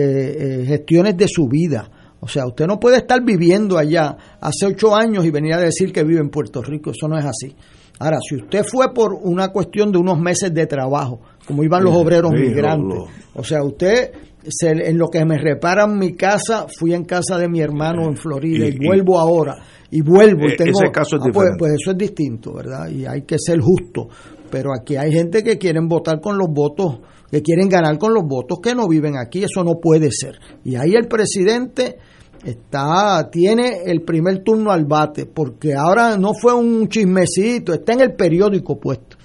eh, 0.61 0.65
gestiones 0.67 1.17
de 1.17 1.27
su 1.27 1.47
vida. 1.47 1.89
O 2.19 2.27
sea, 2.27 2.45
usted 2.45 2.65
no 2.67 2.79
puede 2.79 2.97
estar 2.97 3.23
viviendo 3.23 3.77
allá 3.77 4.17
hace 4.39 4.65
ocho 4.67 4.95
años 4.95 5.25
y 5.25 5.31
venir 5.31 5.53
a 5.53 5.59
decir 5.59 5.91
que 5.91 6.03
vive 6.03 6.19
en 6.19 6.29
Puerto 6.29 6.61
Rico. 6.61 6.91
Eso 6.91 7.07
no 7.07 7.17
es 7.17 7.25
así. 7.25 7.55
Ahora, 7.99 8.17
si 8.27 8.35
usted 8.35 8.63
fue 8.63 8.93
por 8.93 9.13
una 9.13 9.47
cuestión 9.49 9.91
de 9.91 9.97
unos 9.97 10.19
meses 10.19 10.53
de 10.53 10.67
trabajo, 10.67 11.21
como 11.47 11.63
iban 11.63 11.83
los 11.83 11.95
obreros 11.95 12.31
sí, 12.35 12.37
lo- 12.43 12.49
migrantes, 12.49 12.97
lo- 12.99 13.07
o 13.41 13.43
sea, 13.43 13.63
usted, 13.63 14.11
se- 14.49 14.89
en 14.89 14.97
lo 14.97 15.07
que 15.07 15.23
me 15.25 15.37
reparan 15.37 15.97
mi 15.97 16.15
casa, 16.15 16.65
fui 16.79 16.93
en 16.93 17.03
casa 17.05 17.37
de 17.37 17.47
mi 17.49 17.59
hermano 17.61 18.05
en 18.07 18.15
Florida 18.17 18.65
y, 18.65 18.69
y- 18.69 18.77
y- 18.81 18.87
vuelvo 18.87 19.19
ahora. 19.19 19.55
Y 19.89 20.01
vuelvo 20.01 20.47
y 20.47 20.53
Eh, 20.53 20.55
tengo... 20.57 20.81
ese 20.83 20.91
caso 20.91 21.15
es 21.15 21.21
Ah, 21.21 21.29
pues- 21.31 21.33
diferente. 21.33 21.57
pues 21.59 21.71
eso 21.81 21.91
es 21.91 21.97
distinto, 21.97 22.53
¿verdad? 22.53 22.89
Y 22.89 23.05
hay 23.05 23.21
que 23.23 23.37
ser 23.39 23.59
justo. 23.59 24.07
Pero 24.49 24.69
aquí 24.73 24.95
hay 24.95 25.11
gente 25.11 25.43
que 25.43 25.57
quieren 25.57 25.87
votar 25.87 26.19
con 26.21 26.37
los 26.37 26.47
votos, 26.49 26.99
que 27.31 27.41
quieren 27.41 27.67
ganar 27.69 27.97
con 27.97 28.13
los 28.13 28.23
votos 28.25 28.59
que 28.63 28.73
no 28.75 28.87
viven 28.87 29.17
aquí. 29.17 29.43
Eso 29.43 29.63
no 29.63 29.75
puede 29.81 30.09
ser. 30.11 30.35
Y 30.63 30.75
ahí 30.75 30.93
el 30.95 31.07
presidente 31.07 31.97
está 32.45 33.29
tiene 33.31 33.81
el 33.85 34.01
primer 34.03 34.43
turno 34.43 34.71
al 34.71 34.85
bate, 34.85 35.25
porque 35.25 35.73
ahora 35.73 36.17
no 36.17 36.31
fue 36.33 36.53
un 36.53 36.87
chismecito, 36.87 37.73
está 37.73 37.93
en 37.93 38.01
el 38.01 38.13
periódico 38.15 38.79
puesto. 38.79 39.16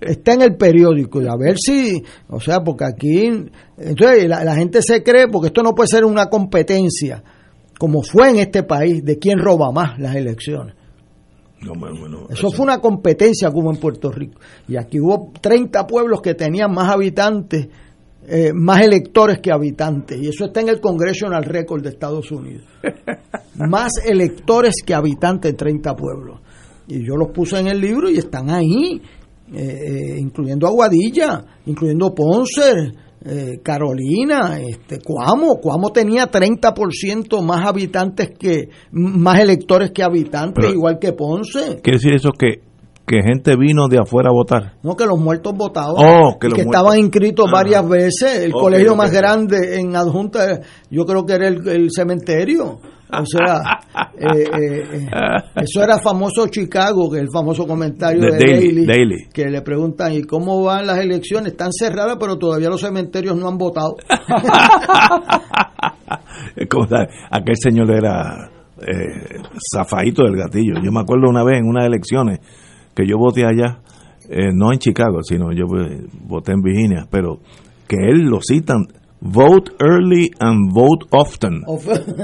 Está 0.00 0.34
en 0.34 0.42
el 0.42 0.56
periódico 0.56 1.20
y 1.20 1.26
a 1.26 1.36
ver 1.36 1.56
si, 1.58 2.02
o 2.28 2.40
sea, 2.40 2.60
porque 2.60 2.84
aquí, 2.84 3.26
entonces 3.76 4.28
la, 4.28 4.42
la 4.44 4.54
gente 4.56 4.80
se 4.82 5.02
cree, 5.02 5.28
porque 5.28 5.48
esto 5.48 5.62
no 5.62 5.74
puede 5.74 5.88
ser 5.88 6.04
una 6.04 6.26
competencia, 6.26 7.22
como 7.78 8.02
fue 8.02 8.30
en 8.30 8.36
este 8.36 8.62
país, 8.62 9.04
de 9.04 9.18
quién 9.18 9.38
roba 9.38 9.70
más 9.72 9.98
las 9.98 10.16
elecciones. 10.16 10.74
No, 11.60 11.72
bueno, 11.78 11.98
bueno, 11.98 12.26
Eso 12.28 12.50
fue 12.50 12.64
una 12.64 12.80
competencia 12.80 13.50
como 13.50 13.70
en 13.70 13.78
Puerto 13.78 14.10
Rico. 14.10 14.40
Y 14.68 14.76
aquí 14.76 15.00
hubo 15.00 15.32
30 15.40 15.86
pueblos 15.86 16.20
que 16.20 16.34
tenían 16.34 16.72
más 16.72 16.90
habitantes, 16.90 17.68
eh, 18.28 18.52
más 18.52 18.82
electores 18.82 19.38
que 19.40 19.50
habitantes. 19.50 20.18
Y 20.20 20.28
eso 20.28 20.46
está 20.46 20.60
en 20.60 20.68
el 20.68 20.80
Congressional 20.80 21.44
Record 21.44 21.82
de 21.82 21.90
Estados 21.90 22.30
Unidos. 22.30 22.66
más 23.56 23.92
electores 24.04 24.74
que 24.84 24.94
habitantes 24.94 25.52
en 25.52 25.56
30 25.56 25.94
pueblos. 25.94 26.40
Y 26.88 27.06
yo 27.06 27.16
los 27.16 27.28
puse 27.32 27.58
en 27.58 27.68
el 27.68 27.80
libro 27.80 28.10
y 28.10 28.18
están 28.18 28.50
ahí, 28.50 29.00
eh, 29.54 29.58
eh, 29.58 30.18
incluyendo 30.18 30.66
Aguadilla, 30.66 31.44
incluyendo 31.66 32.14
Ponce, 32.14 32.92
eh, 33.24 33.58
Carolina, 33.62 34.58
este, 34.60 34.98
Cuamo. 35.00 35.56
Cuamo 35.60 35.90
tenía 35.90 36.30
30% 36.30 37.42
más 37.42 37.66
habitantes 37.66 38.30
que, 38.38 38.68
más 38.92 39.40
electores 39.40 39.90
que 39.92 40.02
habitantes, 40.02 40.64
Pero- 40.64 40.74
igual 40.74 40.98
que 41.00 41.12
Ponce. 41.12 41.80
Quiere 41.82 41.98
decir 41.98 42.14
eso 42.14 42.30
que, 42.38 42.60
que 43.06 43.22
gente 43.22 43.56
vino 43.56 43.86
de 43.88 43.98
afuera 43.98 44.30
a 44.30 44.32
votar. 44.32 44.74
No, 44.82 44.96
que 44.96 45.06
los 45.06 45.18
muertos 45.18 45.52
votaban. 45.56 45.94
Oh, 45.96 46.38
que 46.40 46.48
y 46.48 46.50
los 46.50 46.58
que 46.58 46.64
muertos. 46.64 46.66
estaban 46.82 46.98
inscritos 46.98 47.46
Ah. 47.48 47.52
varias 47.52 47.88
veces. 47.88 48.38
El 48.42 48.52
colegio 48.52 48.96
más 48.96 49.12
grande 49.12 49.78
en 49.80 49.94
adjunta, 49.96 50.60
yo 50.90 51.04
creo 51.04 51.24
que 51.24 51.32
era 51.34 51.48
el, 51.48 51.66
el 51.68 51.88
cementerio. 51.90 52.78
O 53.12 53.24
sea, 53.24 53.62
eh, 54.18 54.48
eh, 54.58 55.08
eso 55.56 55.82
era 55.82 55.98
famoso 55.98 56.46
Chicago, 56.48 57.10
que 57.10 57.18
es 57.18 57.22
el 57.22 57.30
famoso 57.32 57.66
comentario 57.66 58.22
De 58.22 58.32
de, 58.32 58.86
Daily, 58.86 59.28
que 59.32 59.46
le 59.46 59.62
preguntan, 59.62 60.12
¿y 60.12 60.22
cómo 60.22 60.62
van 60.64 60.86
las 60.86 60.98
elecciones? 60.98 61.52
Están 61.52 61.70
cerradas, 61.72 62.16
pero 62.18 62.36
todavía 62.36 62.68
los 62.68 62.80
cementerios 62.80 63.36
no 63.36 63.48
han 63.48 63.58
votado. 63.58 63.96
Aquel 67.30 67.56
señor 67.56 67.90
era 67.90 68.50
eh, 68.80 69.40
zafadito 69.72 70.24
del 70.24 70.36
gatillo. 70.36 70.74
Yo 70.82 70.92
me 70.92 71.00
acuerdo 71.00 71.28
una 71.28 71.44
vez 71.44 71.58
en 71.58 71.66
unas 71.66 71.86
elecciones 71.86 72.40
que 72.94 73.06
yo 73.06 73.16
voté 73.18 73.44
allá, 73.44 73.80
eh, 74.28 74.50
no 74.52 74.72
en 74.72 74.78
Chicago, 74.78 75.22
sino 75.22 75.52
yo 75.52 75.64
eh, 75.78 76.06
voté 76.26 76.52
en 76.52 76.62
Virginia, 76.62 77.06
pero 77.10 77.38
que 77.88 77.96
él 77.96 78.22
lo 78.22 78.40
citan, 78.42 78.86
vote 79.20 79.72
early 79.80 80.30
and 80.38 80.72
vote 80.72 81.06
often. 81.10 81.62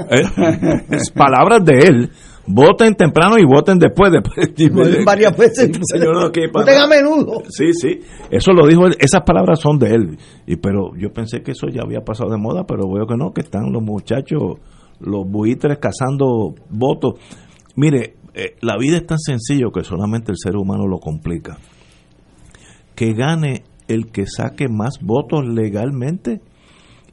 Eh, 0.09 0.23
es 0.91 1.11
palabras 1.11 1.63
de 1.65 1.79
él. 1.79 2.11
Voten 2.45 2.93
temprano 2.95 3.37
y 3.37 3.45
voten 3.45 3.79
después. 3.79 4.11
después 4.11 5.05
varias 5.05 5.35
veces. 5.37 5.71
Señor, 5.85 6.21
no, 6.21 6.31
¿qué 6.31 6.49
pasa? 6.51 6.65
Voten 6.65 6.81
a 6.81 6.87
menudo. 6.87 7.41
Sí, 7.49 7.73
sí, 7.73 8.01
eso 8.29 8.51
lo 8.51 8.67
dijo 8.67 8.85
él, 8.85 8.95
esas 8.99 9.21
palabras 9.21 9.59
son 9.59 9.79
de 9.79 9.91
él. 9.91 10.17
Y 10.45 10.57
pero 10.57 10.91
yo 10.97 11.11
pensé 11.13 11.41
que 11.41 11.51
eso 11.51 11.67
ya 11.67 11.83
había 11.83 12.01
pasado 12.01 12.31
de 12.31 12.37
moda, 12.37 12.65
pero 12.65 12.91
veo 12.91 13.07
que 13.07 13.15
no, 13.15 13.31
que 13.31 13.41
están 13.41 13.71
los 13.71 13.81
muchachos, 13.81 14.59
los 14.99 15.25
buitres 15.25 15.77
cazando 15.79 16.53
votos. 16.69 17.13
Mire, 17.75 18.15
eh, 18.33 18.55
la 18.61 18.77
vida 18.77 18.97
es 18.97 19.05
tan 19.05 19.19
sencillo 19.19 19.71
que 19.71 19.83
solamente 19.83 20.31
el 20.31 20.37
ser 20.37 20.57
humano 20.57 20.85
lo 20.85 20.99
complica. 20.99 21.57
Que 22.93 23.13
gane 23.13 23.63
el 23.87 24.11
que 24.11 24.25
saque 24.27 24.67
más 24.67 24.99
votos 25.01 25.47
legalmente 25.47 26.41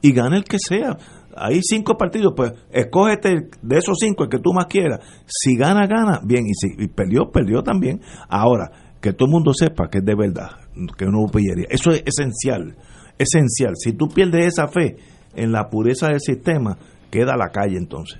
y 0.01 0.11
gane 0.13 0.37
el 0.37 0.43
que 0.43 0.57
sea. 0.59 0.97
Hay 1.35 1.61
cinco 1.61 1.95
partidos, 1.95 2.33
pues 2.35 2.51
escógete 2.71 3.49
de 3.61 3.77
esos 3.77 3.97
cinco 3.99 4.23
el 4.23 4.29
que 4.29 4.39
tú 4.39 4.53
más 4.53 4.65
quieras. 4.65 4.99
Si 5.25 5.55
gana, 5.55 5.87
gana, 5.87 6.19
bien, 6.23 6.45
y 6.45 6.53
si 6.53 6.87
perdió, 6.87 7.31
perdió 7.31 7.63
también. 7.63 8.01
Ahora, 8.27 8.71
que 9.01 9.13
todo 9.13 9.27
el 9.27 9.31
mundo 9.31 9.53
sepa 9.53 9.89
que 9.89 9.99
es 9.99 10.05
de 10.05 10.15
verdad, 10.15 10.51
que 10.97 11.05
no 11.05 11.21
hubo 11.21 11.31
pillería. 11.31 11.67
Eso 11.69 11.91
es 11.91 12.03
esencial, 12.05 12.75
esencial. 13.17 13.73
Si 13.75 13.93
tú 13.93 14.07
pierdes 14.07 14.47
esa 14.47 14.67
fe 14.67 14.97
en 15.35 15.51
la 15.51 15.69
pureza 15.69 16.07
del 16.07 16.19
sistema, 16.19 16.77
queda 17.09 17.33
a 17.33 17.37
la 17.37 17.49
calle 17.49 17.77
entonces. 17.77 18.19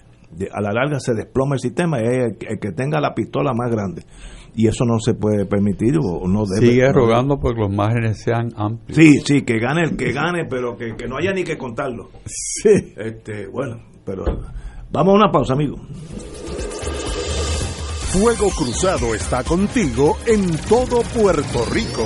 A 0.53 0.61
la 0.61 0.71
larga 0.71 0.99
se 0.99 1.13
desploma 1.13 1.55
el 1.55 1.59
sistema 1.59 1.99
y 1.99 2.03
es 2.03 2.09
el, 2.09 2.37
el 2.47 2.59
que 2.59 2.71
tenga 2.71 3.01
la 3.01 3.13
pistola 3.13 3.51
más 3.53 3.69
grande. 3.69 4.03
Y 4.53 4.67
eso 4.67 4.83
no 4.85 4.99
se 4.99 5.13
puede 5.13 5.45
permitir 5.45 5.95
o 6.03 6.27
no 6.27 6.45
debe. 6.45 6.67
Sigue 6.67 6.87
no- 6.87 6.93
rogando 6.93 7.39
porque 7.39 7.61
los 7.61 7.71
márgenes 7.71 8.21
sean 8.21 8.49
amplios. 8.55 8.97
Sí, 8.97 9.19
sí, 9.25 9.41
que 9.43 9.59
gane 9.59 9.81
el 9.83 9.95
que 9.95 10.11
gane, 10.11 10.45
pero 10.49 10.75
que, 10.75 10.95
que 10.97 11.07
no 11.07 11.17
haya 11.17 11.31
ni 11.33 11.43
que 11.43 11.57
contarlo. 11.57 12.09
Sí. 12.25 12.93
Este, 12.97 13.47
bueno, 13.47 13.81
pero 14.05 14.25
vamos 14.91 15.13
a 15.13 15.15
una 15.15 15.31
pausa, 15.31 15.53
amigo. 15.53 15.77
Fuego 18.11 18.49
Cruzado 18.49 19.15
está 19.15 19.41
contigo 19.43 20.17
en 20.27 20.51
todo 20.67 21.01
Puerto 21.15 21.65
Rico. 21.71 22.05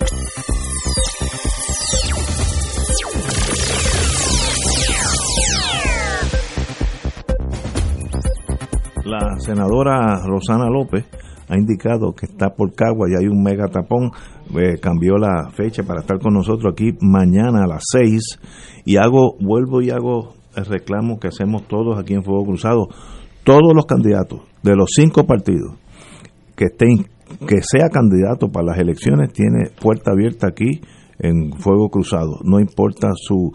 La 9.21 9.39
senadora 9.39 10.19
Rosana 10.25 10.67
López 10.67 11.05
ha 11.47 11.55
indicado 11.55 12.13
que 12.13 12.25
está 12.25 12.55
por 12.55 12.73
Cagua 12.73 13.07
y 13.07 13.13
hay 13.13 13.27
un 13.27 13.43
mega 13.43 13.67
tapón. 13.67 14.09
Eh, 14.59 14.79
cambió 14.81 15.17
la 15.17 15.51
fecha 15.51 15.83
para 15.83 16.01
estar 16.01 16.17
con 16.19 16.33
nosotros 16.33 16.73
aquí 16.73 16.97
mañana 17.01 17.63
a 17.63 17.67
las 17.67 17.83
6 17.91 18.39
y 18.83 18.97
hago, 18.97 19.35
vuelvo 19.39 19.83
y 19.83 19.91
hago 19.91 20.33
el 20.55 20.65
reclamo 20.65 21.19
que 21.19 21.27
hacemos 21.27 21.67
todos 21.67 21.99
aquí 21.99 22.15
en 22.15 22.23
Fuego 22.23 22.45
Cruzado. 22.45 22.87
Todos 23.43 23.75
los 23.75 23.85
candidatos 23.85 24.41
de 24.63 24.75
los 24.75 24.89
cinco 24.91 25.25
partidos 25.25 25.75
que 26.55 26.65
estén 26.65 27.05
que 27.47 27.61
sea 27.61 27.89
candidato 27.89 28.49
para 28.49 28.65
las 28.65 28.79
elecciones 28.79 29.31
tiene 29.31 29.69
puerta 29.79 30.11
abierta 30.11 30.47
aquí 30.47 30.81
en 31.19 31.53
Fuego 31.53 31.89
Cruzado. 31.89 32.39
No 32.43 32.59
importa 32.59 33.09
su 33.15 33.51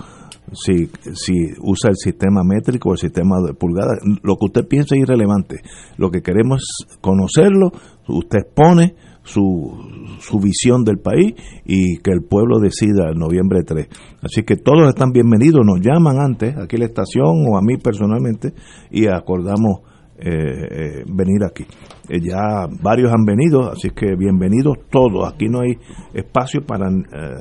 si, 0.53 0.89
si 1.15 1.53
usa 1.61 1.91
el 1.91 1.97
sistema 1.97 2.43
métrico 2.45 2.91
o 2.91 2.93
el 2.93 2.99
sistema 2.99 3.37
de 3.47 3.55
pulgadas, 3.55 3.99
lo 4.23 4.37
que 4.37 4.47
usted 4.47 4.69
piensa 4.69 4.95
es 4.95 5.03
irrelevante. 5.03 5.61
Lo 5.97 6.11
que 6.11 6.23
queremos 6.23 6.63
es 6.63 6.97
conocerlo, 6.99 7.73
usted 8.09 8.41
expone 8.41 8.95
su, 9.23 9.73
su 10.21 10.39
visión 10.39 10.85
del 10.85 10.99
país 10.99 11.35
y 11.65 11.99
que 11.99 12.13
el 12.13 12.23
pueblo 12.23 12.61
decida 12.61 13.11
el 13.11 13.19
noviembre 13.19 13.63
3. 13.65 13.89
Así 14.23 14.43
que 14.43 14.57
todos 14.57 14.89
están 14.89 15.11
bienvenidos, 15.11 15.63
nos 15.65 15.81
llaman 15.81 16.19
antes, 16.19 16.57
aquí 16.57 16.77
a 16.77 16.81
la 16.81 16.87
estación 16.87 17.45
o 17.49 17.59
a 17.59 17.63
mí 17.63 17.77
personalmente, 17.77 18.55
y 18.91 19.07
acordamos 19.07 19.81
eh, 20.19 20.31
eh, 20.31 21.05
venir 21.07 21.45
aquí. 21.45 21.65
Eh, 22.09 22.21
ya 22.23 22.67
varios 22.81 23.13
han 23.13 23.27
venido, 23.27 23.71
así 23.71 23.91
que 23.91 24.17
bienvenidos 24.17 24.79
todos. 24.91 25.31
Aquí 25.31 25.47
no 25.47 25.61
hay 25.61 25.77
espacio 26.15 26.65
para 26.65 26.89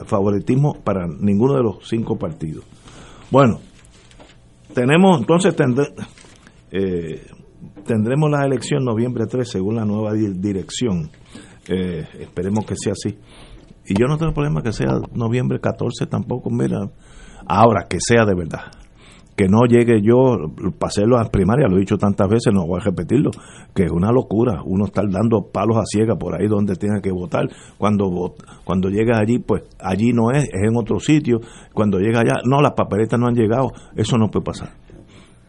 favoritismo 0.05 0.73
para 0.83 1.07
ninguno 1.07 1.53
de 1.53 1.63
los 1.63 1.87
cinco 1.87 2.17
partidos. 2.17 2.65
Bueno, 3.35 3.59
tenemos 4.73 5.19
entonces 5.19 5.53
tendremos 7.85 8.31
la 8.31 8.45
elección 8.45 8.85
noviembre 8.85 9.25
3 9.29 9.45
según 9.45 9.75
la 9.75 9.83
nueva 9.83 10.13
dirección. 10.13 11.11
esperemos 11.67 12.65
que 12.65 12.75
sea 12.77 12.93
así. 12.93 13.19
Y 13.87 13.99
yo 13.99 14.07
no 14.07 14.17
tengo 14.17 14.31
problema 14.31 14.63
que 14.63 14.71
sea 14.71 15.01
noviembre 15.11 15.59
14 15.59 16.05
tampoco, 16.05 16.49
mira, 16.49 16.89
ahora 17.45 17.87
que 17.89 17.97
sea 17.99 18.23
de 18.23 18.35
verdad 18.35 18.71
que 19.35 19.47
no 19.49 19.65
llegue 19.67 20.01
yo, 20.01 20.37
pasé 20.79 21.05
las 21.05 21.29
primarias, 21.29 21.69
lo 21.69 21.77
he 21.77 21.81
dicho 21.81 21.97
tantas 21.97 22.29
veces, 22.29 22.53
no 22.53 22.65
voy 22.65 22.79
a 22.79 22.85
repetirlo, 22.85 23.31
que 23.73 23.83
es 23.83 23.91
una 23.91 24.11
locura, 24.11 24.61
uno 24.63 24.85
estar 24.85 25.05
dando 25.09 25.49
palos 25.51 25.77
a 25.77 25.83
ciega 25.85 26.15
por 26.15 26.39
ahí 26.39 26.47
donde 26.47 26.75
tenga 26.75 27.01
que 27.01 27.11
votar, 27.11 27.47
cuando 27.77 28.35
cuando 28.63 28.89
llegas 28.89 29.19
allí, 29.19 29.39
pues 29.39 29.63
allí 29.79 30.13
no 30.13 30.31
es, 30.31 30.45
es 30.45 30.63
en 30.63 30.77
otro 30.77 30.99
sitio, 30.99 31.39
cuando 31.73 31.99
llega 31.99 32.21
allá, 32.21 32.35
no, 32.45 32.61
las 32.61 32.73
papeletas 32.73 33.19
no 33.19 33.27
han 33.27 33.35
llegado, 33.35 33.71
eso 33.95 34.17
no 34.17 34.29
puede 34.29 34.45
pasar. 34.45 34.69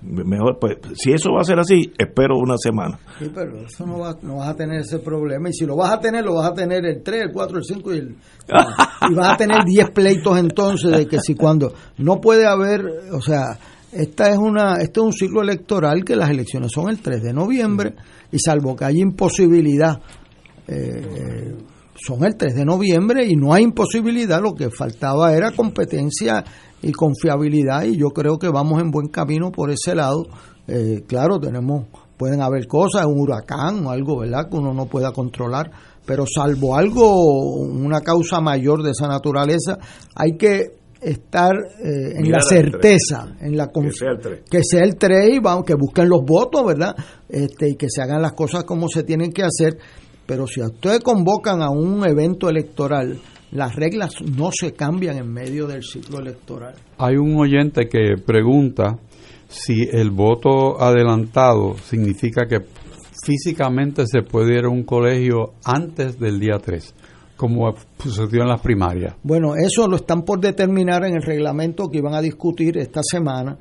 Mejor, 0.02 0.58
pues, 0.60 0.76
si 0.94 1.12
eso 1.12 1.32
va 1.32 1.40
a 1.40 1.44
ser 1.44 1.58
así, 1.58 1.92
espero 1.98 2.38
una 2.38 2.56
semana. 2.58 2.98
Sí, 3.18 3.30
pero 3.34 3.66
eso 3.66 3.84
no, 3.86 3.98
va, 3.98 4.16
no 4.22 4.36
vas 4.36 4.50
a 4.50 4.54
tener 4.54 4.80
ese 4.80 4.98
problema. 5.00 5.48
Y 5.48 5.52
si 5.52 5.66
lo 5.66 5.74
vas 5.74 5.90
a 5.90 5.98
tener, 5.98 6.24
lo 6.24 6.34
vas 6.34 6.50
a 6.50 6.54
tener 6.54 6.84
el 6.84 7.02
3, 7.02 7.22
el 7.22 7.32
4, 7.32 7.58
el 7.58 7.64
5 7.64 7.94
y 7.94 7.98
el. 7.98 8.16
y 9.10 9.14
vas 9.14 9.32
a 9.32 9.36
tener 9.36 9.64
10 9.64 9.90
pleitos 9.90 10.38
entonces 10.38 10.92
de 10.92 11.06
que 11.08 11.18
si 11.18 11.34
cuando. 11.34 11.72
No 11.98 12.20
puede 12.20 12.46
haber, 12.46 12.84
o 13.12 13.20
sea, 13.20 13.58
esta 13.92 14.30
es 14.30 14.38
una, 14.38 14.74
este 14.74 15.00
es 15.00 15.06
un 15.06 15.12
ciclo 15.12 15.42
electoral 15.42 16.04
que 16.04 16.16
las 16.16 16.30
elecciones 16.30 16.72
son 16.72 16.88
el 16.88 17.00
3 17.00 17.22
de 17.22 17.32
noviembre 17.32 17.94
y 18.32 18.38
salvo 18.38 18.74
que 18.74 18.84
haya 18.84 19.00
imposibilidad, 19.00 20.00
eh, 20.66 21.54
son 21.94 22.24
el 22.24 22.36
3 22.36 22.54
de 22.54 22.64
noviembre 22.64 23.24
y 23.26 23.36
no 23.36 23.54
hay 23.54 23.62
imposibilidad, 23.62 24.42
lo 24.42 24.54
que 24.54 24.70
faltaba 24.70 25.32
era 25.34 25.52
competencia 25.52 26.44
y 26.82 26.92
confiabilidad 26.92 27.84
y 27.84 27.96
yo 27.96 28.08
creo 28.10 28.38
que 28.38 28.48
vamos 28.48 28.80
en 28.80 28.90
buen 28.90 29.08
camino 29.08 29.50
por 29.50 29.70
ese 29.70 29.94
lado. 29.94 30.26
Eh, 30.68 31.04
claro, 31.06 31.38
tenemos, 31.38 31.86
pueden 32.16 32.42
haber 32.42 32.66
cosas, 32.66 33.06
un 33.06 33.20
huracán 33.20 33.86
o 33.86 33.90
algo, 33.90 34.18
¿verdad? 34.18 34.48
Que 34.50 34.56
uno 34.56 34.74
no 34.74 34.86
pueda 34.86 35.12
controlar, 35.12 35.70
pero 36.04 36.24
salvo 36.26 36.76
algo, 36.76 37.62
una 37.62 38.00
causa 38.00 38.40
mayor 38.40 38.82
de 38.82 38.90
esa 38.90 39.08
naturaleza, 39.08 39.78
hay 40.14 40.36
que 40.36 40.75
estar 41.00 41.54
eh, 41.54 42.14
en 42.16 42.30
la 42.30 42.40
certeza, 42.40 43.36
en 43.40 43.56
la 43.56 43.68
que 43.68 43.92
sea 43.92 44.10
el 44.10 44.18
3, 44.18 44.40
que 44.50 44.60
sea 44.62 44.84
el 44.84 44.96
3 44.96 45.34
y 45.34 45.38
vamos, 45.38 45.64
que 45.64 45.74
busquen 45.74 46.08
los 46.08 46.22
votos, 46.24 46.64
¿verdad? 46.64 46.94
Este, 47.28 47.70
y 47.70 47.76
que 47.76 47.86
se 47.88 48.02
hagan 48.02 48.22
las 48.22 48.32
cosas 48.32 48.64
como 48.64 48.88
se 48.88 49.02
tienen 49.02 49.32
que 49.32 49.42
hacer. 49.42 49.78
Pero 50.26 50.46
si 50.46 50.60
a 50.60 50.66
ustedes 50.66 51.00
convocan 51.00 51.62
a 51.62 51.70
un 51.70 52.04
evento 52.04 52.48
electoral, 52.48 53.18
las 53.52 53.76
reglas 53.76 54.14
no 54.22 54.50
se 54.52 54.72
cambian 54.72 55.18
en 55.18 55.32
medio 55.32 55.66
del 55.66 55.82
ciclo 55.84 56.18
electoral. 56.18 56.74
Hay 56.98 57.16
un 57.16 57.36
oyente 57.38 57.88
que 57.88 58.16
pregunta 58.24 58.98
si 59.48 59.88
el 59.92 60.10
voto 60.10 60.80
adelantado 60.82 61.76
significa 61.78 62.46
que 62.48 62.58
físicamente 63.24 64.04
se 64.06 64.22
puede 64.22 64.58
ir 64.58 64.64
a 64.64 64.68
un 64.68 64.82
colegio 64.82 65.54
antes 65.64 66.18
del 66.18 66.40
día 66.40 66.58
3 66.60 66.94
como 67.36 67.74
sucedió 67.98 68.42
en 68.42 68.48
las 68.48 68.60
primarias. 68.60 69.14
Bueno, 69.22 69.54
eso 69.56 69.86
lo 69.86 69.96
están 69.96 70.22
por 70.22 70.40
determinar 70.40 71.04
en 71.04 71.16
el 71.16 71.22
reglamento 71.22 71.88
que 71.88 71.98
iban 71.98 72.14
a 72.14 72.22
discutir 72.22 72.78
esta 72.78 73.00
semana. 73.02 73.58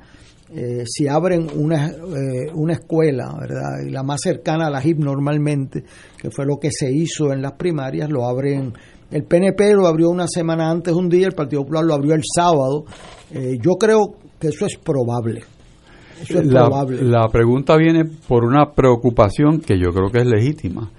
Eh, 0.54 0.84
si 0.86 1.08
abren 1.08 1.48
una, 1.56 1.88
eh, 1.88 2.52
una 2.54 2.74
escuela, 2.74 3.34
¿verdad? 3.38 3.84
Y 3.84 3.90
la 3.90 4.02
más 4.02 4.20
cercana 4.22 4.68
a 4.68 4.70
la 4.70 4.80
HIP 4.80 4.98
normalmente, 4.98 5.82
que 6.16 6.30
fue 6.30 6.46
lo 6.46 6.56
que 6.58 6.70
se 6.70 6.90
hizo 6.90 7.32
en 7.32 7.42
las 7.42 7.52
primarias, 7.52 8.08
lo 8.10 8.26
abren. 8.26 8.72
El 9.10 9.24
PNP 9.24 9.74
lo 9.74 9.86
abrió 9.86 10.08
una 10.08 10.26
semana 10.28 10.70
antes, 10.70 10.94
un 10.94 11.08
día, 11.08 11.26
el 11.26 11.34
Partido 11.34 11.62
Popular 11.62 11.84
lo 11.84 11.94
abrió 11.94 12.14
el 12.14 12.22
sábado. 12.24 12.84
Eh, 13.32 13.58
yo 13.60 13.72
creo 13.72 14.14
que 14.38 14.48
eso 14.48 14.66
es 14.66 14.76
probable. 14.78 15.42
Eso 16.22 16.38
es 16.38 16.46
la, 16.46 16.66
probable. 16.66 17.02
la 17.02 17.28
pregunta 17.28 17.76
viene 17.76 18.04
por 18.26 18.44
una 18.44 18.72
preocupación 18.72 19.60
que 19.60 19.78
yo 19.78 19.90
creo 19.90 20.10
que 20.10 20.20
es 20.20 20.26
legítima 20.26 20.90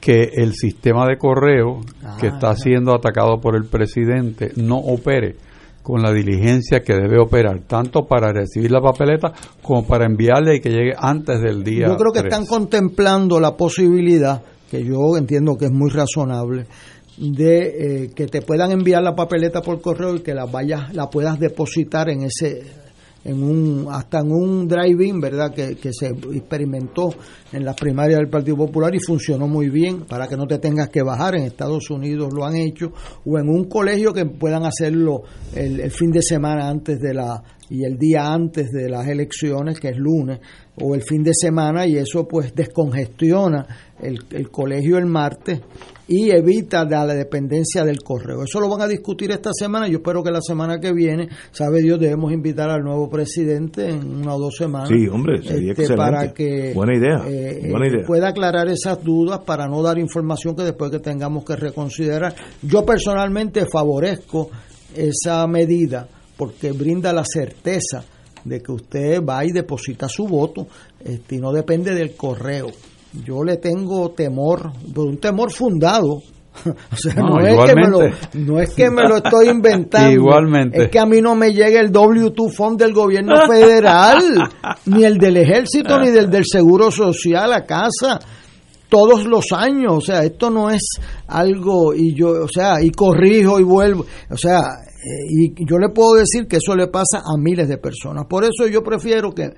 que 0.00 0.30
el 0.34 0.54
sistema 0.54 1.06
de 1.06 1.18
correo 1.18 1.80
que 2.18 2.28
Ah, 2.28 2.30
está 2.34 2.56
siendo 2.56 2.94
atacado 2.94 3.40
por 3.40 3.54
el 3.54 3.66
presidente 3.66 4.52
no 4.56 4.76
opere 4.76 5.36
con 5.82 6.02
la 6.02 6.12
diligencia 6.12 6.80
que 6.80 6.94
debe 6.94 7.18
operar, 7.18 7.60
tanto 7.66 8.06
para 8.06 8.32
recibir 8.32 8.70
la 8.70 8.80
papeleta 8.80 9.32
como 9.62 9.86
para 9.86 10.06
enviarle 10.06 10.56
y 10.56 10.60
que 10.60 10.70
llegue 10.70 10.92
antes 10.96 11.40
del 11.40 11.64
día. 11.64 11.88
Yo 11.88 11.96
creo 11.96 12.12
que 12.12 12.20
3. 12.20 12.32
están 12.32 12.46
contemplando 12.46 13.40
la 13.40 13.56
posibilidad, 13.56 14.42
que 14.70 14.84
yo 14.84 15.16
entiendo 15.16 15.56
que 15.56 15.66
es 15.66 15.72
muy 15.72 15.90
razonable, 15.90 16.66
de 17.18 18.04
eh, 18.04 18.10
que 18.14 18.26
te 18.26 18.42
puedan 18.42 18.72
enviar 18.72 19.02
la 19.02 19.14
papeleta 19.14 19.62
por 19.62 19.80
correo 19.80 20.16
y 20.16 20.20
que 20.20 20.34
la 20.34 20.46
vayas, 20.46 20.94
la 20.94 21.08
puedas 21.10 21.38
depositar 21.38 22.08
en 22.08 22.22
ese 22.22 22.62
en 23.24 23.42
un 23.42 23.88
hasta 23.90 24.20
en 24.20 24.32
un 24.32 24.66
drive-in, 24.66 25.20
¿verdad? 25.20 25.52
Que, 25.52 25.76
que 25.76 25.90
se 25.92 26.08
experimentó 26.08 27.14
en 27.52 27.64
las 27.64 27.76
primarias 27.76 28.18
del 28.18 28.28
Partido 28.28 28.56
Popular 28.56 28.94
y 28.94 28.98
funcionó 29.00 29.46
muy 29.46 29.68
bien 29.68 30.06
para 30.06 30.26
que 30.26 30.36
no 30.36 30.46
te 30.46 30.58
tengas 30.58 30.88
que 30.88 31.02
bajar. 31.02 31.34
En 31.34 31.44
Estados 31.44 31.90
Unidos 31.90 32.32
lo 32.34 32.44
han 32.44 32.56
hecho 32.56 32.92
o 33.24 33.38
en 33.38 33.48
un 33.48 33.68
colegio 33.68 34.12
que 34.12 34.26
puedan 34.26 34.64
hacerlo 34.64 35.22
el, 35.54 35.80
el 35.80 35.90
fin 35.90 36.10
de 36.10 36.22
semana 36.22 36.68
antes 36.68 36.98
de 37.00 37.14
la 37.14 37.42
y 37.70 37.84
el 37.84 37.96
día 37.96 38.32
antes 38.32 38.70
de 38.72 38.90
las 38.90 39.06
elecciones, 39.06 39.78
que 39.78 39.90
es 39.90 39.96
lunes, 39.96 40.40
o 40.80 40.94
el 40.94 41.02
fin 41.02 41.22
de 41.22 41.32
semana, 41.34 41.86
y 41.86 41.96
eso 41.96 42.26
pues 42.26 42.54
descongestiona 42.54 43.66
el, 44.00 44.18
el 44.30 44.50
colegio 44.50 44.96
el 44.98 45.06
martes 45.06 45.60
y 46.08 46.30
evita 46.30 46.84
la, 46.84 47.04
la 47.04 47.14
dependencia 47.14 47.84
del 47.84 48.02
correo. 48.02 48.42
Eso 48.42 48.58
lo 48.60 48.68
van 48.68 48.80
a 48.80 48.88
discutir 48.88 49.30
esta 49.30 49.50
semana. 49.52 49.86
Yo 49.86 49.98
espero 49.98 50.24
que 50.24 50.32
la 50.32 50.40
semana 50.40 50.80
que 50.80 50.92
viene, 50.92 51.28
sabe 51.52 51.82
Dios, 51.82 52.00
debemos 52.00 52.32
invitar 52.32 52.68
al 52.68 52.82
nuevo 52.82 53.08
presidente 53.08 53.88
en 53.90 54.16
una 54.16 54.34
o 54.34 54.38
dos 54.40 54.56
semanas. 54.56 54.88
Sí, 54.88 55.06
hombre, 55.06 55.40
sería 55.42 55.70
excelente. 55.70 55.96
Para 55.96 56.32
que 56.32 56.72
Buena 56.74 56.96
idea, 56.96 57.22
eh, 57.28 57.68
buena 57.70 57.86
idea. 57.88 58.06
pueda 58.06 58.28
aclarar 58.28 58.68
esas 58.68 59.04
dudas 59.04 59.40
para 59.46 59.68
no 59.68 59.82
dar 59.82 59.98
información 59.98 60.56
que 60.56 60.64
después 60.64 60.90
que 60.90 60.98
tengamos 60.98 61.44
que 61.44 61.54
reconsiderar. 61.54 62.34
Yo 62.62 62.84
personalmente 62.84 63.66
favorezco 63.70 64.50
esa 64.96 65.46
medida 65.46 66.08
porque 66.36 66.72
brinda 66.72 67.12
la 67.12 67.22
certeza 67.24 68.02
de 68.44 68.62
que 68.62 68.72
usted 68.72 69.22
va 69.24 69.44
y 69.44 69.52
deposita 69.52 70.08
su 70.08 70.26
voto 70.26 70.66
este, 71.04 71.36
y 71.36 71.38
no 71.38 71.52
depende 71.52 71.94
del 71.94 72.14
correo. 72.14 72.68
Yo 73.24 73.42
le 73.42 73.56
tengo 73.56 74.10
temor, 74.10 74.72
pero 74.88 75.06
un 75.06 75.18
temor 75.18 75.50
fundado. 75.50 76.22
o 76.66 76.96
sea, 76.96 77.14
no, 77.14 77.38
No, 77.38 77.46
es 77.46 77.64
que 77.64 77.74
me 77.74 77.88
lo, 77.88 78.00
no 78.34 78.60
es 78.60 78.74
que 78.74 78.90
me 78.90 79.02
lo 79.08 79.16
estoy 79.16 79.48
inventando. 79.50 80.10
Igualmente. 80.10 80.84
Es 80.84 80.90
que 80.90 80.98
a 80.98 81.06
mí 81.06 81.20
no 81.20 81.34
me 81.34 81.52
llega 81.52 81.80
el 81.80 81.92
W2 81.92 82.52
Fund 82.52 82.78
del 82.78 82.92
gobierno 82.92 83.46
federal, 83.46 84.22
ni 84.86 85.04
el 85.04 85.18
del 85.18 85.36
ejército, 85.36 85.98
ni 85.98 86.10
del 86.10 86.30
del 86.30 86.44
seguro 86.44 86.90
social 86.90 87.52
a 87.52 87.64
casa 87.64 88.18
todos 88.90 89.24
los 89.24 89.52
años, 89.52 89.92
o 89.94 90.00
sea, 90.00 90.24
esto 90.24 90.50
no 90.50 90.68
es 90.68 90.82
algo 91.28 91.94
y 91.94 92.12
yo, 92.12 92.42
o 92.42 92.48
sea, 92.48 92.82
y 92.82 92.90
corrijo 92.90 93.60
y 93.60 93.62
vuelvo, 93.62 94.04
o 94.28 94.36
sea, 94.36 94.62
y 95.28 95.64
yo 95.64 95.78
le 95.78 95.88
puedo 95.90 96.14
decir 96.14 96.46
que 96.46 96.56
eso 96.56 96.76
le 96.76 96.88
pasa 96.88 97.22
a 97.24 97.36
miles 97.38 97.68
de 97.68 97.78
personas. 97.78 98.26
Por 98.26 98.44
eso 98.44 98.66
yo 98.70 98.82
prefiero 98.82 99.32
que 99.32 99.54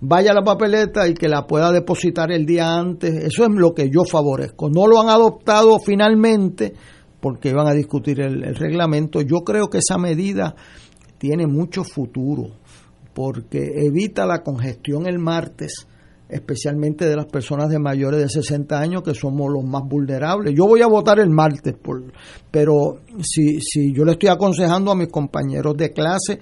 vaya 0.00 0.32
a 0.32 0.34
la 0.34 0.42
papeleta 0.42 1.08
y 1.08 1.14
que 1.14 1.28
la 1.28 1.46
pueda 1.46 1.72
depositar 1.72 2.30
el 2.30 2.46
día 2.46 2.76
antes. 2.76 3.14
Eso 3.24 3.44
es 3.44 3.50
lo 3.50 3.74
que 3.74 3.90
yo 3.90 4.04
favorezco. 4.04 4.68
No 4.70 4.86
lo 4.86 5.00
han 5.00 5.08
adoptado 5.08 5.78
finalmente 5.78 6.74
porque 7.20 7.52
van 7.52 7.68
a 7.68 7.72
discutir 7.72 8.20
el 8.20 8.54
reglamento. 8.54 9.20
Yo 9.22 9.40
creo 9.40 9.68
que 9.68 9.78
esa 9.78 9.98
medida 9.98 10.54
tiene 11.18 11.46
mucho 11.46 11.84
futuro 11.84 12.58
porque 13.14 13.86
evita 13.86 14.26
la 14.26 14.42
congestión 14.42 15.06
el 15.06 15.18
martes 15.18 15.86
especialmente 16.28 17.06
de 17.06 17.16
las 17.16 17.26
personas 17.26 17.68
de 17.68 17.78
mayores 17.78 18.20
de 18.20 18.28
60 18.28 18.78
años 18.78 19.02
que 19.02 19.14
somos 19.14 19.52
los 19.52 19.64
más 19.64 19.82
vulnerables. 19.84 20.54
Yo 20.56 20.66
voy 20.66 20.82
a 20.82 20.86
votar 20.86 21.20
el 21.20 21.30
martes, 21.30 21.74
por, 21.74 22.02
pero 22.50 23.00
si, 23.20 23.60
si 23.60 23.92
yo 23.92 24.04
le 24.04 24.12
estoy 24.12 24.30
aconsejando 24.30 24.90
a 24.90 24.96
mis 24.96 25.08
compañeros 25.08 25.76
de 25.76 25.92
clase 25.92 26.38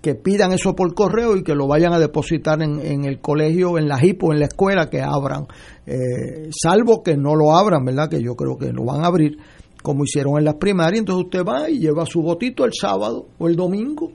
que 0.00 0.14
pidan 0.14 0.52
eso 0.52 0.76
por 0.76 0.94
correo 0.94 1.36
y 1.36 1.42
que 1.42 1.54
lo 1.54 1.66
vayan 1.66 1.92
a 1.92 1.98
depositar 1.98 2.62
en, 2.62 2.80
en 2.80 3.04
el 3.04 3.20
colegio, 3.20 3.76
en 3.76 3.88
la 3.88 3.98
HIPO, 3.98 4.32
en 4.32 4.38
la 4.38 4.46
escuela, 4.46 4.88
que 4.88 5.02
abran, 5.02 5.46
eh, 5.84 6.48
salvo 6.50 7.02
que 7.02 7.16
no 7.16 7.34
lo 7.34 7.56
abran, 7.56 7.84
¿verdad? 7.84 8.08
Que 8.08 8.22
yo 8.22 8.36
creo 8.36 8.56
que 8.56 8.72
lo 8.72 8.84
van 8.84 9.02
a 9.02 9.08
abrir, 9.08 9.36
como 9.82 10.04
hicieron 10.04 10.38
en 10.38 10.44
las 10.44 10.54
primarias, 10.54 11.00
entonces 11.00 11.24
usted 11.24 11.44
va 11.44 11.68
y 11.68 11.80
lleva 11.80 12.06
su 12.06 12.22
votito 12.22 12.64
el 12.64 12.72
sábado 12.72 13.26
o 13.38 13.48
el 13.48 13.56
domingo 13.56 14.12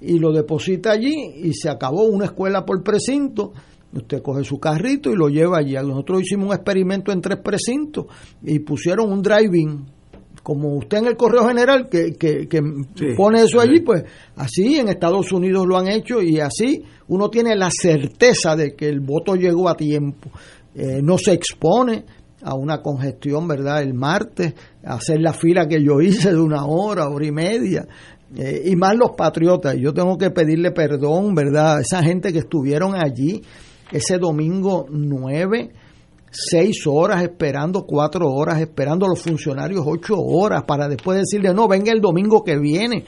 y 0.00 0.18
lo 0.18 0.32
deposita 0.32 0.90
allí 0.90 1.14
y 1.36 1.54
se 1.54 1.70
acabó 1.70 2.04
una 2.04 2.26
escuela 2.26 2.64
por 2.64 2.82
precinto 2.82 3.52
Usted 3.94 4.22
coge 4.22 4.44
su 4.44 4.58
carrito 4.58 5.10
y 5.10 5.16
lo 5.16 5.28
lleva 5.28 5.58
allí. 5.58 5.74
Nosotros 5.74 6.22
hicimos 6.22 6.48
un 6.48 6.54
experimento 6.54 7.12
en 7.12 7.20
tres 7.20 7.38
precintos 7.42 8.06
y 8.42 8.58
pusieron 8.58 9.10
un 9.10 9.22
driving 9.22 9.86
como 10.44 10.76
usted 10.76 10.98
en 10.98 11.06
el 11.06 11.16
correo 11.16 11.48
general 11.48 11.88
que, 11.88 12.12
que, 12.12 12.60
pone 13.16 13.42
eso 13.42 13.60
allí, 13.60 13.80
pues 13.80 14.04
así 14.36 14.78
en 14.78 14.88
Estados 14.88 15.32
Unidos 15.32 15.66
lo 15.66 15.78
han 15.78 15.88
hecho 15.88 16.20
y 16.20 16.38
así 16.38 16.84
uno 17.08 17.30
tiene 17.30 17.56
la 17.56 17.70
certeza 17.70 18.54
de 18.54 18.76
que 18.76 18.86
el 18.86 19.00
voto 19.00 19.36
llegó 19.36 19.70
a 19.70 19.74
tiempo. 19.74 20.30
Eh, 20.74 21.00
no 21.02 21.16
se 21.16 21.32
expone 21.32 22.04
a 22.42 22.54
una 22.54 22.82
congestión, 22.82 23.48
¿verdad? 23.48 23.82
El 23.82 23.94
martes, 23.94 24.52
hacer 24.84 25.18
la 25.20 25.32
fila 25.32 25.66
que 25.66 25.82
yo 25.82 26.02
hice 26.02 26.30
de 26.30 26.40
una 26.40 26.66
hora, 26.66 27.08
hora 27.08 27.26
y 27.26 27.32
media. 27.32 27.86
Eh, 28.36 28.64
y 28.66 28.76
más 28.76 28.96
los 28.96 29.12
patriotas. 29.16 29.76
Yo 29.78 29.94
tengo 29.94 30.18
que 30.18 30.30
pedirle 30.30 30.72
perdón, 30.72 31.34
¿verdad? 31.34 31.80
Esa 31.80 32.02
gente 32.02 32.32
que 32.32 32.40
estuvieron 32.40 32.94
allí 32.94 33.40
ese 33.94 34.18
domingo 34.18 34.86
9, 34.90 35.70
6 36.30 36.86
horas 36.86 37.22
esperando, 37.22 37.86
4 37.86 38.28
horas 38.28 38.60
esperando 38.60 39.06
a 39.06 39.08
los 39.08 39.22
funcionarios, 39.22 39.84
8 39.86 40.14
horas 40.18 40.64
para 40.64 40.88
después 40.88 41.18
decirle, 41.18 41.54
no, 41.54 41.68
venga 41.68 41.92
el 41.92 42.00
domingo 42.00 42.42
que 42.42 42.58
viene. 42.58 43.04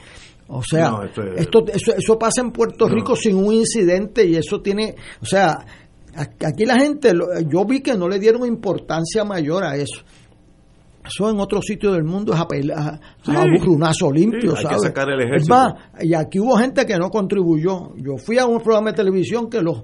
O 0.47 0.63
sea, 0.63 0.93
esto, 1.35 1.65
eso, 1.67 1.91
eso, 1.97 2.17
pasa 2.17 2.39
en 2.39 2.51
Puerto 2.51 2.87
Rico 2.87 3.17
sin 3.17 3.35
un 3.35 3.53
incidente 3.53 4.25
y 4.25 4.37
eso 4.37 4.61
tiene, 4.61 4.95
o 5.21 5.25
sea, 5.25 5.57
aquí 6.15 6.63
la 6.65 6.79
gente, 6.79 7.11
yo 7.49 7.65
vi 7.65 7.81
que 7.81 7.97
no 7.97 8.07
le 8.07 8.17
dieron 8.17 8.45
importancia 8.45 9.25
mayor 9.25 9.65
a 9.65 9.75
eso. 9.75 10.03
Eso 11.05 11.29
en 11.29 11.39
otros 11.39 11.65
sitios 11.65 11.93
del 11.93 12.03
mundo 12.03 12.33
es 12.33 12.39
a, 12.39 12.43
a, 12.43 13.45
burrunazo 13.45 14.11
limpio, 14.11 14.55
¿sabes? 14.55 14.91
y 16.01 16.13
aquí 16.13 16.39
hubo 16.39 16.57
gente 16.57 16.85
que 16.85 16.97
no 16.97 17.09
contribuyó. 17.09 17.93
Yo 17.95 18.17
fui 18.17 18.37
a 18.37 18.45
un 18.45 18.59
programa 18.59 18.91
de 18.91 18.97
televisión 18.97 19.49
que 19.49 19.61
los 19.61 19.83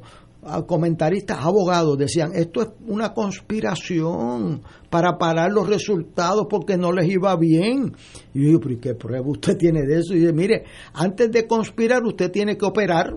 comentaristas, 0.68 1.40
abogados, 1.40 1.98
decían, 1.98 2.32
esto 2.34 2.62
es 2.62 2.70
una 2.88 3.14
conspiración 3.14 4.62
para 4.90 5.18
parar 5.18 5.52
los 5.52 5.68
resultados 5.68 6.48
porque 6.50 6.78
no 6.78 6.92
les 6.92 7.10
iba 7.10 7.36
bien. 7.36 7.94
Y 8.34 8.44
yo 8.44 8.48
digo, 8.48 8.60
pero 8.62 8.80
qué 8.80 8.96
prueba 8.96 9.28
usted 9.28 9.58
tiene 9.58 9.82
de 9.82 10.00
eso? 10.00 10.14
Y 10.14 10.20
dice, 10.20 10.34
mire, 10.34 10.64
antes 10.94 11.32
de 11.32 11.48
conspirar 11.48 12.04
usted 12.04 12.32
tiene 12.32 12.58
que 12.58 12.66
operar. 12.66 13.16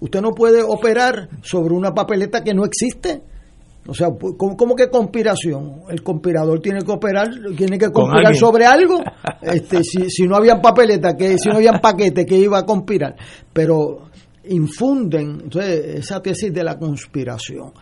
Usted 0.00 0.22
no 0.22 0.30
puede 0.30 0.62
operar 0.62 1.28
sobre 1.42 1.74
una 1.74 1.92
papeleta 1.92 2.42
que 2.42 2.54
no 2.54 2.64
existe. 2.64 3.22
O 3.86 3.94
sea, 3.94 4.08
¿cómo, 4.36 4.76
que 4.76 4.88
conspiración? 4.88 5.82
El 5.88 6.02
conspirador 6.02 6.60
tiene 6.60 6.80
que 6.82 6.92
operar, 6.92 7.28
tiene 7.56 7.78
que 7.78 7.90
conspirar 7.90 8.34
sobre 8.34 8.66
algo. 8.66 9.00
Este, 9.42 9.82
si, 9.82 10.10
si 10.10 10.26
no 10.28 10.36
habían 10.36 10.60
papeleta, 10.60 11.16
que 11.16 11.38
si 11.38 11.48
no 11.48 11.56
habían 11.56 11.80
paquete, 11.80 12.26
que 12.26 12.36
iba 12.36 12.58
a 12.58 12.66
conspirar. 12.66 13.16
Pero 13.54 14.09
infunden 14.44 15.40
entonces, 15.44 15.96
esa 15.96 16.20
tesis 16.20 16.52
de 16.52 16.64
la 16.64 16.78
conspiración 16.78 17.72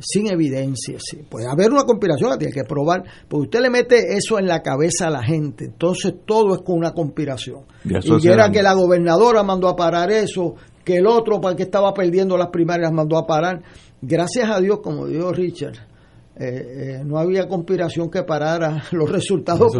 sin 0.00 0.30
evidencia. 0.30 0.98
Sí. 0.98 1.18
Puede 1.28 1.46
haber 1.46 1.70
una 1.70 1.84
conspiración, 1.84 2.30
la 2.30 2.38
tiene 2.38 2.52
que 2.52 2.64
probar, 2.64 3.02
porque 3.28 3.44
usted 3.44 3.60
le 3.60 3.70
mete 3.70 4.16
eso 4.16 4.38
en 4.38 4.46
la 4.46 4.62
cabeza 4.62 5.08
a 5.08 5.10
la 5.10 5.22
gente, 5.22 5.64
entonces 5.64 6.14
todo 6.24 6.54
es 6.54 6.62
con 6.62 6.78
una 6.78 6.92
conspiración. 6.92 7.62
Y, 7.84 8.28
era 8.28 8.50
que 8.50 8.62
la 8.62 8.74
gobernadora 8.74 9.42
mandó 9.42 9.68
a 9.68 9.76
parar 9.76 10.10
eso, 10.10 10.54
que 10.84 10.96
el 10.96 11.06
otro, 11.06 11.40
para 11.40 11.56
que 11.56 11.64
estaba 11.64 11.92
perdiendo 11.92 12.36
las 12.36 12.48
primarias, 12.48 12.92
mandó 12.92 13.18
a 13.18 13.26
parar. 13.26 13.62
Gracias 14.00 14.48
a 14.48 14.60
Dios, 14.60 14.78
como 14.80 15.06
dijo 15.06 15.32
Richard, 15.32 15.74
eh, 16.40 17.00
eh, 17.00 17.02
no 17.04 17.18
había 17.18 17.48
conspiración 17.48 18.08
que 18.08 18.22
parara 18.22 18.84
los 18.92 19.10
resultados, 19.10 19.72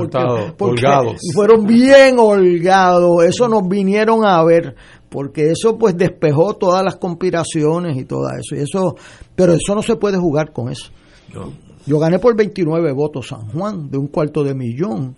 porque, 0.56 0.86
fueron 1.32 1.64
bien 1.64 2.16
holgados, 2.18 3.24
eso 3.24 3.48
nos 3.48 3.68
vinieron 3.68 4.24
a 4.24 4.42
ver 4.42 4.74
porque 5.08 5.50
eso 5.50 5.78
pues 5.78 5.96
despejó 5.96 6.54
todas 6.54 6.84
las 6.84 6.96
conspiraciones 6.96 7.96
y 7.96 8.04
todo 8.04 8.28
eso. 8.38 8.54
Y 8.54 8.60
eso 8.60 8.96
pero 9.34 9.52
eso 9.52 9.74
no 9.74 9.82
se 9.82 9.96
puede 9.96 10.18
jugar 10.18 10.52
con 10.52 10.70
eso. 10.70 10.90
Yo 11.86 11.98
gané 11.98 12.18
por 12.18 12.36
29 12.36 12.92
votos 12.92 13.28
San 13.28 13.48
Juan, 13.48 13.90
de 13.90 13.98
un 13.98 14.08
cuarto 14.08 14.44
de 14.44 14.54
millón. 14.54 15.16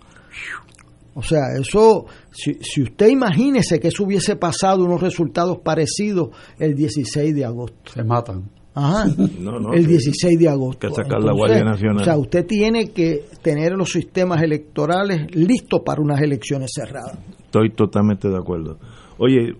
O 1.13 1.21
sea, 1.21 1.41
eso, 1.59 2.05
si, 2.31 2.53
si 2.61 2.83
usted 2.83 3.09
imagínese 3.09 3.79
que 3.79 3.89
eso 3.89 4.05
hubiese 4.05 4.37
pasado 4.37 4.85
unos 4.85 5.01
resultados 5.01 5.59
parecidos 5.59 6.29
el 6.57 6.73
16 6.73 7.35
de 7.35 7.43
agosto. 7.43 7.91
Se 7.93 8.03
matan. 8.03 8.49
Ajá, 8.73 9.03
el 9.73 9.85
16 9.85 10.39
de 10.39 10.47
agosto. 10.47 10.87
Que 10.87 10.93
sacar 10.93 11.21
la 11.21 11.33
Guardia 11.33 11.63
Nacional. 11.63 12.01
O 12.01 12.05
sea, 12.05 12.17
usted 12.17 12.45
tiene 12.45 12.91
que 12.91 13.25
tener 13.41 13.73
los 13.73 13.91
sistemas 13.91 14.41
electorales 14.41 15.35
listos 15.35 15.81
para 15.85 16.01
unas 16.01 16.21
elecciones 16.21 16.71
cerradas. 16.73 17.17
Estoy 17.43 17.71
totalmente 17.71 18.29
de 18.29 18.37
acuerdo. 18.37 18.77
Oye, 19.17 19.55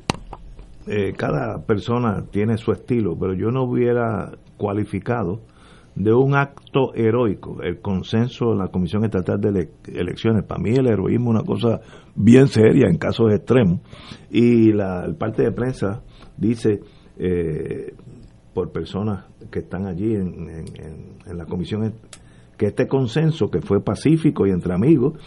eh, 0.87 1.13
cada 1.15 1.65
persona 1.65 2.25
tiene 2.31 2.57
su 2.57 2.71
estilo, 2.71 3.17
pero 3.19 3.33
yo 3.33 3.51
no 3.51 3.63
hubiera 3.63 4.31
cualificado 4.57 5.41
de 5.95 6.13
un 6.13 6.35
acto 6.35 6.93
heroico 6.95 7.61
el 7.61 7.81
consenso 7.81 8.53
en 8.53 8.59
la 8.59 8.69
Comisión 8.69 9.03
Estatal 9.03 9.39
de 9.39 9.69
Elecciones. 9.87 10.43
Para 10.43 10.61
mí 10.61 10.71
el 10.71 10.87
heroísmo 10.87 11.31
es 11.31 11.39
una 11.39 11.43
cosa 11.43 11.81
bien 12.15 12.47
seria 12.47 12.87
en 12.87 12.97
casos 12.97 13.31
extremos. 13.31 13.81
Y 14.29 14.71
la 14.71 15.05
el 15.05 15.15
parte 15.15 15.43
de 15.43 15.51
prensa 15.51 16.01
dice, 16.37 16.79
eh, 17.17 17.93
por 18.53 18.71
personas 18.71 19.25
que 19.51 19.59
están 19.59 19.85
allí 19.85 20.15
en, 20.15 20.65
en 21.25 21.37
la 21.37 21.45
comisión, 21.45 21.93
que 22.57 22.67
este 22.67 22.87
consenso, 22.87 23.49
que 23.49 23.61
fue 23.61 23.83
pacífico 23.83 24.47
y 24.47 24.51
entre 24.51 24.73
amigos, 24.73 25.19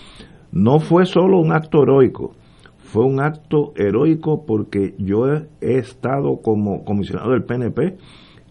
no 0.52 0.78
fue 0.78 1.04
solo 1.04 1.38
un 1.40 1.52
acto 1.52 1.82
heroico, 1.82 2.32
fue 2.94 3.04
un 3.06 3.20
acto 3.20 3.72
heroico 3.74 4.46
porque 4.46 4.94
yo 4.98 5.26
he, 5.26 5.48
estado 5.60 6.36
como 6.40 6.84
comisionado 6.84 7.32
del 7.32 7.42
PNP 7.42 7.96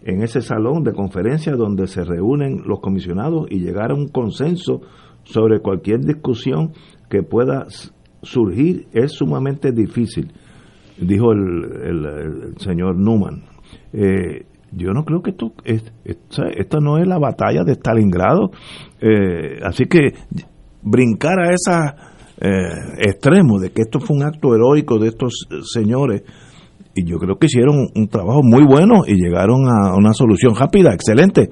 en 0.02 0.22
ese 0.22 0.42
salón 0.42 0.84
de 0.84 0.92
conferencias 0.92 1.56
donde 1.56 1.86
se 1.86 2.04
reúnen 2.04 2.60
los 2.66 2.80
comisionados 2.80 3.46
y 3.48 3.60
llegar 3.60 3.90
a 3.90 3.94
un 3.94 4.08
consenso 4.08 4.82
sobre 5.22 5.60
cualquier 5.60 6.00
discusión 6.00 6.72
que 7.08 7.22
pueda 7.22 7.68
surgir 8.20 8.86
es 8.92 9.12
sumamente 9.12 9.72
difícil, 9.72 10.30
dijo 10.98 11.32
el, 11.32 12.52
señor 12.58 12.98
Newman. 12.98 13.44
Eh, 13.94 14.44
yo 14.72 14.92
no 14.92 15.06
creo 15.06 15.22
que 15.22 15.30
esto, 15.30 15.54
es, 15.64 15.90
esta, 16.04 16.80
no 16.80 16.98
es 16.98 17.06
la 17.06 17.18
batalla 17.18 17.64
de 17.64 17.76
Stalingrado, 17.76 18.50
eh, 19.00 19.60
así 19.64 19.86
que 19.86 20.12
brincar 20.82 21.38
a 21.40 21.54
esa 21.54 22.13
eh, 22.40 22.68
extremo 22.98 23.58
de 23.58 23.70
que 23.70 23.82
esto 23.82 24.00
fue 24.00 24.16
un 24.16 24.24
acto 24.24 24.54
heroico 24.54 24.98
de 24.98 25.08
estos 25.08 25.46
señores 25.72 26.22
y 26.94 27.04
yo 27.04 27.18
creo 27.18 27.36
que 27.36 27.46
hicieron 27.46 27.88
un 27.94 28.08
trabajo 28.08 28.40
muy 28.42 28.64
bueno 28.64 29.02
y 29.06 29.14
llegaron 29.14 29.66
a 29.68 29.94
una 29.96 30.12
solución 30.12 30.54
rápida, 30.54 30.94
excelente. 30.94 31.50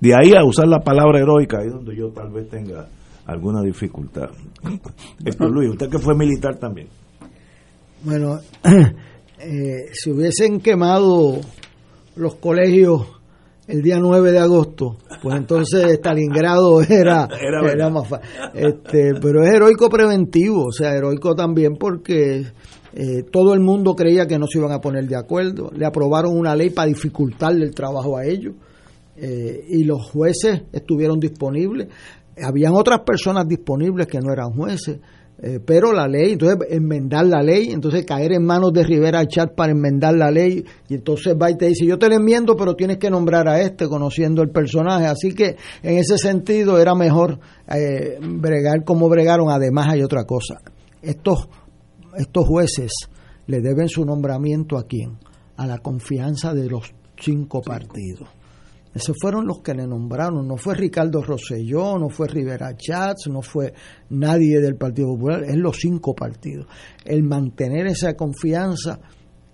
De 0.00 0.14
ahí 0.14 0.32
a 0.32 0.44
usar 0.44 0.68
la 0.68 0.80
palabra 0.80 1.18
heroica, 1.18 1.58
ahí 1.58 1.68
donde 1.68 1.94
yo 1.96 2.10
tal 2.10 2.30
vez 2.30 2.48
tenga 2.48 2.88
alguna 3.26 3.62
dificultad. 3.62 4.30
Luis, 5.40 5.70
usted 5.70 5.90
que 5.90 5.98
fue 5.98 6.14
militar 6.14 6.56
también. 6.56 6.88
Bueno, 8.02 8.38
eh, 8.64 9.90
si 9.92 10.10
hubiesen 10.10 10.60
quemado 10.60 11.40
los 12.16 12.36
colegios 12.36 13.17
el 13.68 13.82
día 13.82 13.98
9 14.00 14.32
de 14.32 14.38
agosto, 14.38 14.96
pues 15.22 15.36
entonces 15.36 15.98
Stalingrado 15.98 16.80
era, 16.88 17.28
era, 17.38 17.90
más 17.90 18.08
fácil. 18.08 18.28
Este, 18.54 19.12
pero 19.20 19.44
es 19.44 19.54
heroico 19.54 19.90
preventivo, 19.90 20.64
o 20.68 20.72
sea, 20.72 20.94
heroico 20.94 21.34
también 21.34 21.76
porque 21.76 22.46
eh, 22.94 23.22
todo 23.30 23.52
el 23.52 23.60
mundo 23.60 23.94
creía 23.94 24.26
que 24.26 24.38
no 24.38 24.46
se 24.46 24.58
iban 24.58 24.72
a 24.72 24.80
poner 24.80 25.06
de 25.06 25.16
acuerdo. 25.16 25.70
Le 25.76 25.84
aprobaron 25.84 26.36
una 26.36 26.56
ley 26.56 26.70
para 26.70 26.88
dificultarle 26.88 27.64
el 27.64 27.74
trabajo 27.74 28.16
a 28.16 28.24
ellos 28.24 28.54
eh, 29.16 29.66
y 29.68 29.84
los 29.84 30.10
jueces 30.10 30.62
estuvieron 30.72 31.20
disponibles. 31.20 31.88
Habían 32.42 32.72
otras 32.74 33.00
personas 33.00 33.46
disponibles 33.46 34.06
que 34.06 34.20
no 34.20 34.32
eran 34.32 34.50
jueces. 34.50 34.98
Eh, 35.40 35.60
pero 35.64 35.92
la 35.92 36.08
ley, 36.08 36.32
entonces 36.32 36.58
enmendar 36.68 37.24
la 37.26 37.42
ley, 37.42 37.70
entonces 37.70 38.04
caer 38.04 38.32
en 38.32 38.44
manos 38.44 38.72
de 38.72 38.82
Rivera 38.82 39.24
Chat 39.24 39.54
para 39.54 39.70
enmendar 39.70 40.14
la 40.14 40.32
ley, 40.32 40.64
y 40.88 40.94
entonces 40.94 41.36
va 41.40 41.48
y 41.48 41.56
te 41.56 41.66
dice, 41.66 41.86
yo 41.86 41.96
te 41.96 42.08
la 42.08 42.16
enmiendo, 42.16 42.56
pero 42.56 42.74
tienes 42.74 42.98
que 42.98 43.08
nombrar 43.08 43.48
a 43.48 43.60
este, 43.60 43.86
conociendo 43.86 44.42
el 44.42 44.50
personaje. 44.50 45.06
Así 45.06 45.32
que 45.34 45.56
en 45.82 45.98
ese 45.98 46.18
sentido 46.18 46.80
era 46.80 46.96
mejor 46.96 47.38
eh, 47.72 48.18
bregar 48.20 48.82
como 48.84 49.08
bregaron. 49.08 49.48
Además 49.50 49.86
hay 49.90 50.02
otra 50.02 50.24
cosa, 50.24 50.60
estos, 51.02 51.48
estos 52.16 52.44
jueces 52.44 52.90
le 53.46 53.60
deben 53.60 53.88
su 53.88 54.04
nombramiento 54.04 54.76
a 54.76 54.86
quién? 54.86 55.18
A 55.56 55.66
la 55.66 55.78
confianza 55.78 56.52
de 56.52 56.68
los 56.68 56.92
cinco 57.16 57.62
partidos. 57.62 58.28
Esos 58.94 59.16
fueron 59.20 59.46
los 59.46 59.60
que 59.60 59.74
le 59.74 59.86
nombraron. 59.86 60.46
No 60.46 60.56
fue 60.56 60.74
Ricardo 60.74 61.22
Rosselló, 61.22 61.98
no 61.98 62.08
fue 62.08 62.28
Rivera 62.28 62.76
Chats, 62.76 63.28
no 63.28 63.42
fue 63.42 63.72
nadie 64.10 64.60
del 64.60 64.76
Partido 64.76 65.08
Popular, 65.08 65.44
es 65.44 65.56
los 65.56 65.76
cinco 65.76 66.14
partidos. 66.14 66.66
El 67.04 67.22
mantener 67.22 67.86
esa 67.86 68.14
confianza, 68.14 68.98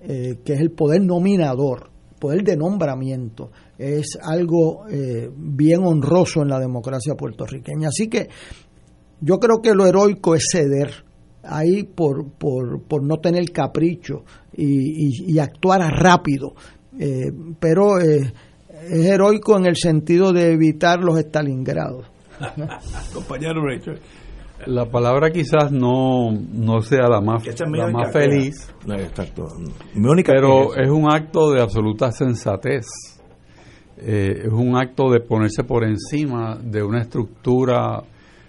eh, 0.00 0.38
que 0.44 0.54
es 0.54 0.60
el 0.60 0.70
poder 0.70 1.02
nominador, 1.02 1.90
poder 2.18 2.42
de 2.42 2.56
nombramiento, 2.56 3.50
es 3.76 4.18
algo 4.22 4.86
eh, 4.88 5.30
bien 5.36 5.84
honroso 5.84 6.42
en 6.42 6.48
la 6.48 6.60
democracia 6.60 7.14
puertorriqueña. 7.14 7.88
Así 7.88 8.08
que 8.08 8.28
yo 9.20 9.38
creo 9.38 9.60
que 9.60 9.74
lo 9.74 9.86
heroico 9.86 10.34
es 10.34 10.46
ceder 10.50 10.90
ahí 11.42 11.82
por, 11.82 12.30
por, 12.32 12.82
por 12.82 13.02
no 13.02 13.18
tener 13.18 13.50
capricho 13.50 14.24
y, 14.56 15.38
actuar 15.38 15.80
rápido. 15.80 16.54
Eh, 16.98 17.32
pero 17.58 17.98
es 18.90 19.06
heroico 19.06 19.56
en 19.56 19.66
el 19.66 19.76
sentido 19.76 20.32
de 20.32 20.52
evitar 20.52 21.00
los 21.00 21.18
estalingrados. 21.18 22.06
Compañero 23.14 23.62
La 24.66 24.86
palabra 24.86 25.30
quizás 25.30 25.70
no, 25.70 26.32
no 26.32 26.80
sea 26.80 27.08
la 27.08 27.20
más, 27.20 27.44
la 27.44 27.88
más 27.88 28.12
feliz, 28.12 28.72
pero 30.24 30.74
es 30.74 30.90
un 30.90 31.12
acto 31.12 31.52
de 31.52 31.60
absoluta 31.62 32.10
sensatez. 32.10 32.86
Eh, 33.96 34.42
es 34.46 34.52
un 34.52 34.76
acto 34.76 35.10
de 35.10 35.20
ponerse 35.20 35.62
por 35.64 35.84
encima 35.84 36.56
de 36.56 36.82
una 36.82 37.02
estructura 37.02 38.02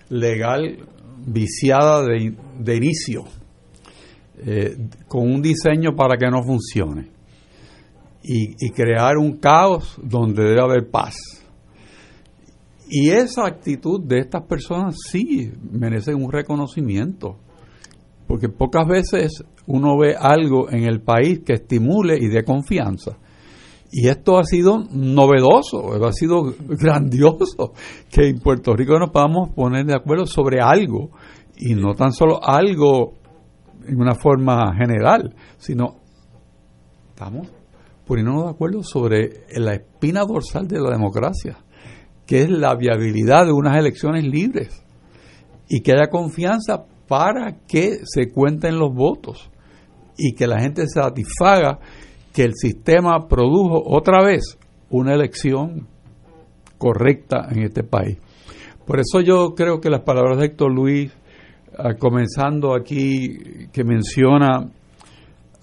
legal 0.09 0.77
viciada 1.25 2.03
de, 2.03 2.35
de 2.59 2.75
inicio, 2.75 3.25
eh, 4.39 4.75
con 5.07 5.23
un 5.23 5.41
diseño 5.41 5.95
para 5.95 6.17
que 6.17 6.27
no 6.29 6.41
funcione 6.43 7.14
y, 8.27 8.69
crear 8.71 9.17
un 9.17 9.37
caos 9.37 9.99
donde 10.01 10.43
debe 10.43 10.61
haber 10.61 10.89
paz. 10.89 11.15
Y 12.89 13.09
esa 13.09 13.45
actitud 13.45 14.01
de 14.03 14.19
estas 14.19 14.43
personas 14.43 14.95
sí 15.09 15.51
merece 15.71 16.13
un 16.13 16.31
reconocimiento, 16.31 17.37
porque 18.27 18.49
pocas 18.49 18.87
veces 18.87 19.43
uno 19.67 19.97
ve 19.97 20.15
algo 20.17 20.69
en 20.71 20.83
el 20.83 21.01
país 21.01 21.41
que 21.45 21.53
estimule 21.53 22.17
y 22.19 22.27
dé 22.27 22.43
confianza. 22.43 23.17
Y 23.91 24.07
esto 24.07 24.37
ha 24.37 24.43
sido 24.43 24.83
novedoso, 24.91 25.93
ha 26.05 26.11
sido 26.11 26.53
grandioso, 26.67 27.73
que 28.09 28.27
en 28.27 28.39
Puerto 28.39 28.75
Rico 28.75 28.99
nos 28.99 29.11
podamos 29.11 29.49
poner 29.49 29.85
de 29.85 29.95
acuerdo 29.95 30.25
sobre 30.25 30.61
algo, 30.61 31.11
y 31.57 31.75
no 31.75 31.93
tan 31.93 32.11
solo 32.11 32.39
algo 32.43 33.13
en 33.87 34.01
una 34.01 34.15
forma 34.15 34.75
general, 34.75 35.35
sino 35.57 35.97
estamos 37.09 37.47
poniéndonos 38.05 38.45
de 38.45 38.51
acuerdo 38.51 38.83
sobre 38.83 39.45
la 39.55 39.73
espina 39.73 40.25
dorsal 40.25 40.67
de 40.67 40.79
la 40.79 40.91
democracia, 40.91 41.57
que 42.25 42.43
es 42.43 42.49
la 42.49 42.75
viabilidad 42.75 43.45
de 43.45 43.51
unas 43.51 43.77
elecciones 43.77 44.23
libres 44.23 44.83
y 45.67 45.81
que 45.81 45.93
haya 45.93 46.09
confianza 46.09 46.85
para 47.07 47.57
que 47.67 47.99
se 48.03 48.31
cuenten 48.31 48.79
los 48.79 48.93
votos 48.93 49.49
y 50.17 50.33
que 50.33 50.47
la 50.47 50.59
gente 50.59 50.87
se 50.87 50.99
satisfaga 51.01 51.79
que 52.33 52.43
el 52.43 52.53
sistema 52.55 53.27
produjo 53.27 53.81
otra 53.85 54.23
vez 54.23 54.57
una 54.89 55.13
elección 55.13 55.87
correcta 56.77 57.47
en 57.51 57.63
este 57.63 57.83
país. 57.83 58.17
Por 58.85 58.99
eso 58.99 59.21
yo 59.21 59.55
creo 59.55 59.79
que 59.79 59.89
las 59.89 60.01
palabras 60.01 60.37
de 60.37 60.45
Héctor 60.45 60.71
Luis, 60.71 61.11
ah, 61.77 61.95
comenzando 61.97 62.75
aquí, 62.75 63.67
que 63.71 63.83
menciona 63.83 64.69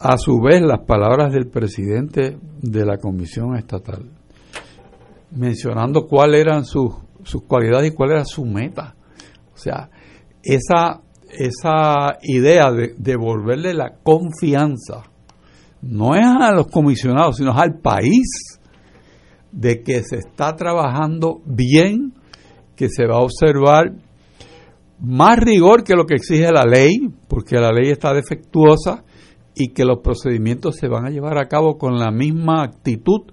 a 0.03 0.19
su 0.19 0.41
vez 0.41 0.61
las 0.61 0.81
palabras 0.81 1.33
del 1.33 1.47
presidente 1.47 2.37
de 2.61 2.85
la 2.85 2.99
Comisión 2.99 3.57
Estatal, 3.57 4.11
mencionando 5.31 6.09
cuáles 6.09 6.41
eran 6.41 6.65
sus, 6.65 6.93
sus 7.23 7.45
cualidades 7.45 7.93
y 7.93 7.95
cuál 7.95 8.11
era 8.11 8.25
su 8.25 8.45
meta. 8.45 8.97
O 9.55 9.57
sea, 9.57 9.91
esa, 10.43 11.03
esa 11.31 12.19
idea 12.23 12.73
de 12.73 12.95
devolverle 12.99 13.75
la 13.75 13.95
confianza, 14.03 15.05
no 15.83 16.17
es 16.17 16.27
a 16.27 16.53
los 16.53 16.67
comisionados, 16.67 17.37
sino 17.37 17.53
al 17.53 17.79
país, 17.79 18.59
de 19.53 19.83
que 19.85 20.03
se 20.03 20.17
está 20.17 20.57
trabajando 20.57 21.43
bien, 21.45 22.15
que 22.75 22.89
se 22.89 23.07
va 23.07 23.17
a 23.17 23.23
observar 23.23 23.93
más 24.99 25.39
rigor 25.39 25.85
que 25.85 25.95
lo 25.95 26.07
que 26.07 26.15
exige 26.15 26.51
la 26.51 26.65
ley, 26.65 27.09
porque 27.29 27.57
la 27.57 27.71
ley 27.71 27.91
está 27.91 28.13
defectuosa 28.13 29.05
y 29.55 29.73
que 29.73 29.85
los 29.85 29.99
procedimientos 29.99 30.77
se 30.77 30.89
van 30.89 31.07
a 31.07 31.11
llevar 31.11 31.39
a 31.39 31.49
cabo 31.49 31.79
con 31.79 31.99
la 31.99 32.11
misma 32.11 32.63
actitud 32.63 33.33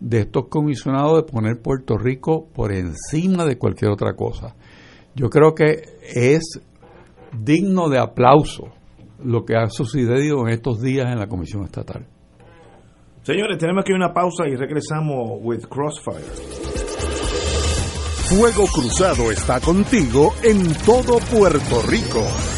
de 0.00 0.20
estos 0.20 0.48
comisionados 0.48 1.16
de 1.16 1.32
poner 1.32 1.60
Puerto 1.60 1.96
Rico 1.96 2.48
por 2.54 2.72
encima 2.72 3.44
de 3.44 3.58
cualquier 3.58 3.90
otra 3.90 4.14
cosa. 4.14 4.54
Yo 5.14 5.28
creo 5.28 5.54
que 5.54 5.82
es 6.14 6.60
digno 7.32 7.88
de 7.88 7.98
aplauso 7.98 8.68
lo 9.22 9.44
que 9.44 9.56
ha 9.56 9.68
sucedido 9.68 10.46
en 10.46 10.54
estos 10.54 10.80
días 10.80 11.06
en 11.10 11.18
la 11.18 11.26
Comisión 11.26 11.64
Estatal. 11.64 12.06
Señores, 13.22 13.58
tenemos 13.58 13.82
aquí 13.82 13.92
una 13.92 14.12
pausa 14.14 14.44
y 14.48 14.54
regresamos 14.54 15.40
with 15.42 15.64
Crossfire. 15.68 16.24
Fuego 18.28 18.66
Cruzado 18.66 19.30
está 19.30 19.60
contigo 19.60 20.34
en 20.42 20.72
todo 20.84 21.18
Puerto 21.30 21.82
Rico 21.88 22.57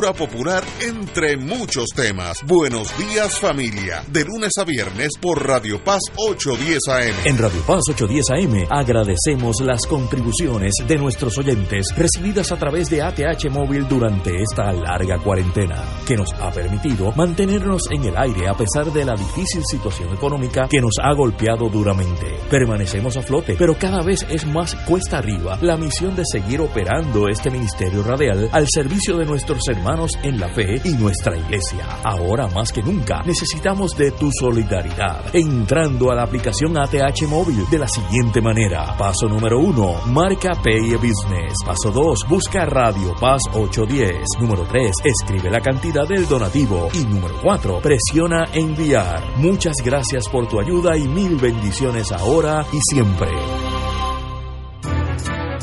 popular 0.00 0.64
entre 0.80 1.36
muchos 1.36 1.90
temas. 1.94 2.38
Buenos 2.46 2.96
días 2.96 3.38
familia, 3.38 4.02
de 4.10 4.24
lunes 4.24 4.52
a 4.58 4.64
viernes 4.64 5.10
por 5.20 5.46
Radio 5.46 5.84
Paz 5.84 6.00
810 6.16 6.78
AM. 6.88 7.26
En 7.26 7.38
Radio 7.38 7.60
Paz 7.66 7.82
810 7.90 8.30
AM 8.30 8.66
agradecemos 8.70 9.60
las 9.60 9.86
contribuciones 9.86 10.72
de 10.88 10.96
nuestros 10.96 11.36
oyentes 11.36 11.86
recibidas 11.94 12.50
a 12.52 12.56
través 12.56 12.88
de 12.88 13.02
ATH 13.02 13.50
Móvil 13.50 13.86
durante 13.86 14.42
esta 14.42 14.72
larga 14.72 15.18
cuarentena, 15.18 15.84
que 16.06 16.16
nos 16.16 16.32
ha 16.40 16.50
permitido 16.50 17.12
mantenernos 17.12 17.82
en 17.90 18.04
el 18.04 18.16
aire 18.16 18.48
a 18.48 18.54
pesar 18.54 18.90
de 18.92 19.04
la 19.04 19.14
difícil 19.14 19.62
situación 19.70 20.12
económica 20.14 20.68
que 20.70 20.80
nos 20.80 20.94
ha 21.02 21.14
golpeado 21.14 21.68
duramente. 21.68 22.38
Permanecemos 22.50 23.18
a 23.18 23.22
flote, 23.22 23.56
pero 23.58 23.76
cada 23.78 24.02
vez 24.02 24.26
es 24.30 24.46
más 24.46 24.74
cuesta 24.86 25.18
arriba 25.18 25.58
la 25.60 25.76
misión 25.76 26.16
de 26.16 26.24
seguir 26.24 26.62
operando 26.62 27.28
este 27.28 27.50
ministerio 27.50 28.02
radial 28.02 28.48
al 28.52 28.66
servicio 28.68 29.18
de 29.18 29.26
nuestros 29.26 29.60
hermanos 29.68 29.81
hermanos 29.82 30.12
en 30.22 30.38
la 30.38 30.48
fe 30.48 30.80
y 30.84 30.90
nuestra 30.94 31.36
iglesia. 31.36 31.84
Ahora 32.04 32.46
más 32.46 32.72
que 32.72 32.82
nunca 32.82 33.20
necesitamos 33.26 33.96
de 33.96 34.12
tu 34.12 34.30
solidaridad. 34.30 35.24
Entrando 35.34 36.12
a 36.12 36.14
la 36.14 36.22
aplicación 36.22 36.78
ATH 36.78 37.26
móvil 37.28 37.68
de 37.68 37.78
la 37.78 37.88
siguiente 37.88 38.40
manera. 38.40 38.96
Paso 38.96 39.26
número 39.26 39.58
uno, 39.58 39.94
marca 40.06 40.52
Pay 40.62 40.94
Business. 40.94 41.54
Paso 41.66 41.90
2, 41.90 42.28
busca 42.28 42.64
Radio 42.64 43.12
Paz 43.20 43.42
810. 43.52 44.24
Número 44.40 44.64
3, 44.70 44.92
escribe 45.02 45.50
la 45.50 45.60
cantidad 45.60 46.06
del 46.06 46.28
donativo. 46.28 46.88
Y 46.94 47.04
número 47.04 47.34
4, 47.42 47.80
presiona 47.80 48.44
enviar. 48.52 49.36
Muchas 49.38 49.74
gracias 49.84 50.28
por 50.28 50.46
tu 50.46 50.60
ayuda 50.60 50.96
y 50.96 51.08
mil 51.08 51.36
bendiciones 51.36 52.12
ahora 52.12 52.64
y 52.72 52.78
siempre. 52.88 53.30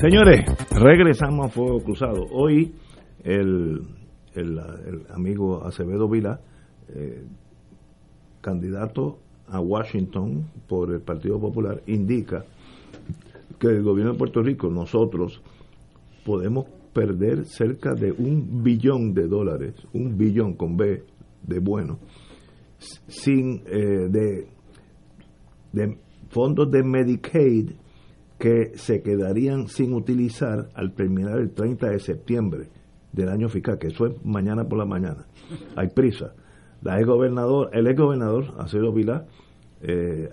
Señores, 0.00 0.44
regresamos 0.72 1.46
a 1.46 1.48
Fuego 1.48 1.80
Cruzado. 1.80 2.26
Hoy 2.32 2.74
el, 3.22 3.80
amigo 5.10 5.64
Acevedo 5.64 6.08
Vila, 6.08 6.40
eh, 6.88 7.24
candidato 8.40 9.18
a 9.48 9.60
Washington 9.60 10.50
por 10.68 10.92
el 10.92 11.00
Partido 11.00 11.38
Popular, 11.40 11.80
indica 11.86 12.44
que 13.58 13.68
el 13.68 13.82
gobierno 13.82 14.12
de 14.12 14.18
Puerto 14.18 14.42
Rico, 14.42 14.68
nosotros, 14.68 15.40
podemos 16.24 16.66
perder 16.92 17.44
cerca 17.46 17.94
de 17.94 18.10
un 18.12 18.62
billón 18.62 19.14
de 19.14 19.28
dólares, 19.28 19.74
un 19.92 20.18
billón 20.18 20.54
con 20.54 20.76
B 20.76 21.04
de 21.42 21.58
bueno, 21.60 22.00
sin 22.78 23.62
eh, 23.66 24.08
de, 24.10 24.48
de 25.72 25.98
fondos 26.30 26.70
de 26.70 26.82
Medicaid 26.82 27.83
que 28.44 28.72
se 28.76 29.00
quedarían 29.00 29.68
sin 29.68 29.94
utilizar 29.94 30.68
al 30.74 30.92
terminar 30.92 31.38
el 31.38 31.52
30 31.54 31.88
de 31.88 31.98
septiembre 31.98 32.68
del 33.10 33.30
año 33.30 33.48
fiscal, 33.48 33.78
que 33.78 33.86
eso 33.86 34.04
es 34.04 34.22
mañana 34.22 34.68
por 34.68 34.76
la 34.76 34.84
mañana. 34.84 35.24
Hay 35.76 35.88
prisa. 35.88 36.34
La 36.82 36.98
ex 36.98 37.06
gobernador, 37.06 37.70
el 37.72 37.86
ex 37.86 37.98
gobernador, 37.98 38.52
Acedo 38.58 38.92
Vilá, 38.92 39.24
eh, 39.80 40.28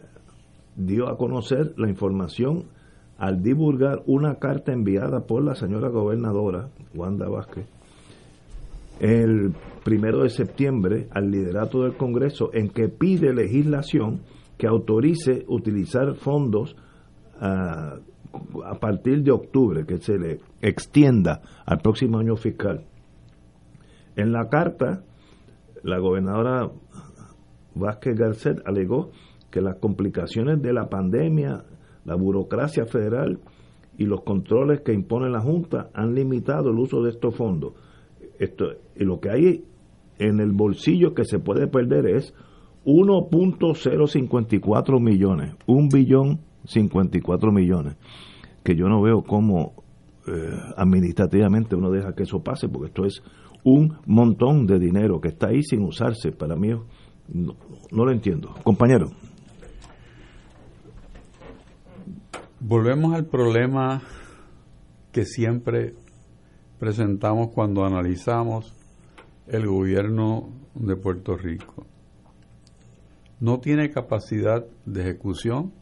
dio 0.75 1.07
a 1.07 1.17
conocer 1.17 1.73
la 1.77 1.87
información 1.87 2.65
al 3.17 3.41
divulgar 3.41 4.03
una 4.07 4.35
carta 4.39 4.73
enviada 4.73 5.25
por 5.25 5.41
la 5.41 5.55
señora 5.55 5.87
gobernadora, 5.87 6.67
Wanda 6.93 7.29
Vázquez, 7.29 7.65
el 8.99 9.53
primero 9.85 10.23
de 10.23 10.29
septiembre 10.31 11.07
al 11.11 11.31
liderato 11.31 11.83
del 11.83 11.95
Congreso 11.95 12.49
en 12.53 12.71
que 12.71 12.89
pide 12.89 13.33
legislación 13.33 14.19
que 14.57 14.67
autorice 14.67 15.45
utilizar 15.47 16.15
fondos 16.15 16.75
a, 17.41 17.99
partir 18.79 19.23
de 19.23 19.31
octubre, 19.31 19.85
que 19.85 19.97
se 19.97 20.17
le 20.17 20.39
extienda 20.61 21.41
al 21.65 21.79
próximo 21.79 22.19
año 22.19 22.35
fiscal. 22.35 22.85
En 24.15 24.31
la 24.31 24.47
carta, 24.49 25.03
la 25.83 25.99
gobernadora 25.99 26.71
Vázquez 27.73 28.15
Garcet 28.15 28.61
alegó 28.65 29.11
que 29.49 29.61
las 29.61 29.77
complicaciones 29.77 30.61
de 30.61 30.73
la 30.73 30.89
pandemia, 30.89 31.63
la 32.05 32.15
burocracia 32.15 32.85
federal 32.85 33.39
y 33.97 34.05
los 34.05 34.21
controles 34.21 34.81
que 34.81 34.93
impone 34.93 35.29
la 35.29 35.41
Junta 35.41 35.89
han 35.93 36.13
limitado 36.13 36.69
el 36.69 36.77
uso 36.77 37.01
de 37.01 37.09
estos 37.09 37.35
fondos. 37.35 37.73
Esto, 38.39 38.67
y 38.95 39.03
lo 39.03 39.19
que 39.19 39.29
hay 39.29 39.65
en 40.19 40.39
el 40.39 40.53
bolsillo 40.53 41.13
que 41.13 41.25
se 41.25 41.39
puede 41.39 41.67
perder 41.67 42.07
es 42.07 42.33
1.054 42.85 45.01
millones, 45.01 45.55
un 45.67 45.89
billón 45.89 46.39
54 46.71 47.51
millones, 47.51 47.95
que 48.63 48.75
yo 48.75 48.87
no 48.87 49.01
veo 49.01 49.23
cómo 49.23 49.73
eh, 50.27 50.51
administrativamente 50.77 51.75
uno 51.75 51.89
deja 51.89 52.13
que 52.13 52.23
eso 52.23 52.43
pase, 52.43 52.69
porque 52.69 52.87
esto 52.87 53.05
es 53.05 53.21
un 53.63 53.97
montón 54.05 54.65
de 54.65 54.79
dinero 54.79 55.19
que 55.19 55.29
está 55.29 55.47
ahí 55.47 55.63
sin 55.63 55.83
usarse. 55.83 56.31
Para 56.31 56.55
mí 56.55 56.69
no, 57.33 57.55
lo 57.91 58.11
entiendo. 58.11 58.53
Compañero. 58.63 59.11
Volvemos 62.59 63.13
al 63.15 63.25
problema 63.25 64.01
que 65.11 65.25
siempre 65.25 65.95
presentamos 66.79 67.49
cuando 67.53 67.85
analizamos 67.85 68.73
el 69.47 69.67
gobierno 69.67 70.49
de 70.75 70.95
Puerto 70.95 71.35
Rico. 71.35 71.85
No 73.39 73.59
tiene 73.59 73.89
capacidad 73.89 74.65
de 74.85 75.01
ejecución 75.01 75.73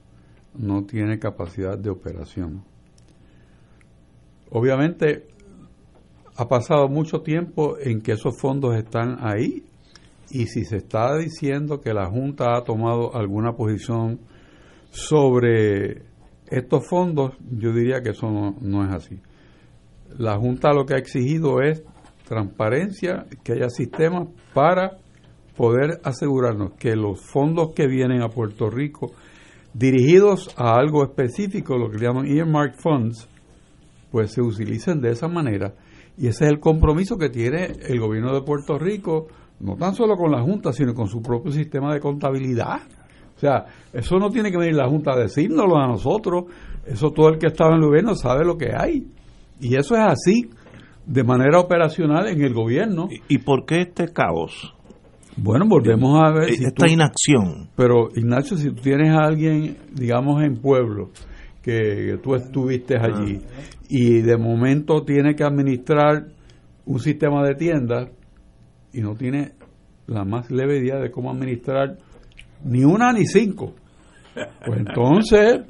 no 0.56 0.84
tiene 0.86 1.20
capacidad 1.20 1.78
de 1.78 1.90
operación. 1.90 2.64
Obviamente 4.52 5.28
ha 6.36 6.48
pasado 6.48 6.88
mucho 6.88 7.22
tiempo 7.22 7.78
en 7.80 8.02
que 8.02 8.14
esos 8.14 8.40
fondos 8.40 8.76
están 8.76 9.18
ahí 9.22 9.64
y 10.32 10.46
si 10.48 10.64
se 10.64 10.78
está 10.78 11.18
diciendo 11.18 11.82
que 11.82 11.94
la 11.94 12.08
Junta 12.08 12.56
ha 12.56 12.64
tomado 12.64 13.16
alguna 13.16 13.54
posición 13.54 14.20
sobre 14.92 16.04
estos 16.48 16.88
fondos, 16.88 17.34
yo 17.52 17.74
diría 17.74 18.02
que 18.02 18.12
eso 18.12 18.30
no, 18.32 18.56
no 18.62 18.86
es 18.86 18.92
así. 18.92 19.20
La 20.18 20.38
Junta 20.38 20.74
lo 20.74 20.86
que 20.86 20.96
ha 20.96 20.98
exigido 20.98 21.62
es 21.62 21.84
transparencia, 22.28 23.26
que 23.44 23.54
haya 23.54 23.70
sistemas 23.70 24.28
para 24.54 24.98
poder 25.58 26.00
asegurarnos 26.04 26.74
que 26.74 26.96
los 26.96 27.20
fondos 27.20 27.74
que 27.74 27.88
vienen 27.88 28.22
a 28.22 28.30
Puerto 28.30 28.70
Rico 28.70 29.12
dirigidos 29.74 30.54
a 30.58 30.76
algo 30.76 31.04
específico, 31.04 31.78
lo 31.78 31.90
que 31.90 32.00
llaman 32.00 32.28
earmark 32.28 32.76
funds, 32.76 33.28
pues 34.12 34.32
se 34.32 34.42
utilicen 34.42 35.02
de 35.02 35.12
esa 35.12 35.28
manera. 35.28 35.74
Y 36.18 36.28
ese 36.28 36.46
es 36.46 36.52
el 36.52 36.60
compromiso 36.60 37.18
que 37.18 37.30
tiene 37.30 37.74
el 37.88 38.00
gobierno 38.00 38.34
de 38.34 38.42
Puerto 38.42 38.78
Rico, 38.78 39.28
no 39.60 39.76
tan 39.76 39.94
solo 39.96 40.16
con 40.16 40.32
la 40.32 40.42
Junta, 40.42 40.74
sino 40.74 40.94
con 40.94 41.08
su 41.08 41.22
propio 41.22 41.52
sistema 41.52 41.94
de 41.94 42.00
contabilidad. 42.00 42.82
O 43.36 43.40
sea, 43.40 43.66
eso 43.94 44.20
no 44.20 44.30
tiene 44.30 44.52
que 44.52 44.58
venir 44.58 44.76
la 44.76 44.90
Junta 44.90 45.14
a 45.14 45.20
decírnoslo 45.20 45.78
a 45.78 45.88
nosotros, 45.88 46.46
eso 46.86 47.12
todo 47.12 47.30
el 47.30 47.38
que 47.38 47.48
estaba 47.48 47.72
en 47.72 47.82
el 47.82 47.88
gobierno 47.88 48.16
sabe 48.16 48.44
lo 48.44 48.58
que 48.58 48.72
hay. 48.76 49.08
Y 49.62 49.76
eso 49.76 49.96
es 49.96 50.02
así, 50.02 50.50
de 51.06 51.24
manera 51.24 51.60
operacional 51.60 52.28
en 52.28 52.42
el 52.42 52.54
gobierno. 52.54 53.08
¿Y 53.28 53.38
por 53.40 53.66
qué 53.66 53.82
este 53.82 54.12
caos? 54.12 54.76
Bueno, 55.42 55.66
volvemos 55.68 56.20
a 56.22 56.32
ver. 56.32 56.50
esta 56.50 56.90
inacción. 56.90 57.70
Pero, 57.76 58.10
Ignacio, 58.16 58.58
si 58.58 58.70
tú 58.70 58.82
tienes 58.82 59.12
a 59.12 59.26
alguien, 59.26 59.78
digamos, 59.94 60.44
en 60.44 60.58
pueblo, 60.58 61.12
que, 61.62 62.20
tú 62.22 62.36
estuviste 62.36 62.96
ah. 62.98 63.06
allí, 63.06 63.40
y 63.90 64.22
de 64.22 64.38
momento 64.38 65.04
tiene 65.04 65.36
que 65.36 65.44
administrar 65.44 66.28
un 66.86 67.00
sistema 67.00 67.44
de 67.44 67.56
tiendas 67.56 68.10
y 68.94 69.02
no 69.02 69.16
tiene 69.16 69.54
la 70.08 70.26
más 70.26 70.50
leve 70.50 70.80
idea 70.80 70.98
de 70.98 71.12
cómo 71.12 71.32
administrar 71.32 71.98
ni 72.64 72.84
una 72.84 73.14
ni 73.14 73.26
cinco. 73.26 73.76
Pues 74.66 74.80
entonces, 74.80 75.62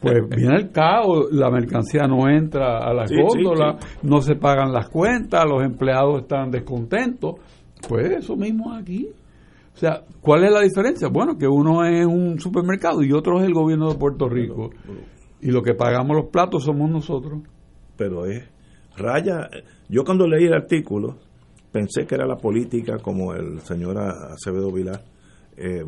pues 0.00 0.14
viene 0.28 0.56
el 0.56 0.70
caos, 0.70 1.28
la 1.32 1.50
mercancía 1.50 2.02
no 2.06 2.28
entra 2.28 2.78
a 2.78 2.92
las 2.92 3.10
góndolas, 3.10 3.76
no 4.02 4.20
se 4.20 4.36
pagan 4.36 4.72
las 4.72 4.88
cuentas, 4.88 5.44
los 5.48 5.64
empleados 5.64 6.22
están 6.22 6.50
descontentos 6.50 7.36
pues 7.88 8.10
eso 8.10 8.36
mismo 8.36 8.72
aquí. 8.72 9.08
O 9.74 9.78
sea, 9.78 10.02
¿cuál 10.20 10.44
es 10.44 10.52
la 10.52 10.60
diferencia? 10.60 11.08
Bueno, 11.08 11.38
que 11.38 11.46
uno 11.46 11.84
es 11.84 12.06
un 12.06 12.38
supermercado 12.38 13.02
y 13.02 13.12
otro 13.12 13.40
es 13.40 13.46
el 13.46 13.54
gobierno 13.54 13.90
de 13.90 13.98
Puerto 13.98 14.28
Rico. 14.28 14.70
y 15.40 15.50
lo 15.50 15.62
que 15.62 15.74
pagamos 15.74 16.16
los 16.16 16.30
platos 16.30 16.64
somos 16.64 16.90
nosotros. 16.90 17.40
Pero 17.96 18.26
es 18.26 18.44
raya. 18.96 19.48
Yo 19.88 20.04
cuando 20.04 20.26
leí 20.26 20.44
el 20.44 20.54
artículo 20.54 21.16
pensé 21.70 22.06
que 22.06 22.14
era 22.14 22.26
la 22.26 22.36
política 22.36 22.98
como 22.98 23.32
el 23.34 23.60
señor 23.60 23.98
Acevedo 23.98 24.70
Vilar 24.70 25.02
eh, 25.56 25.84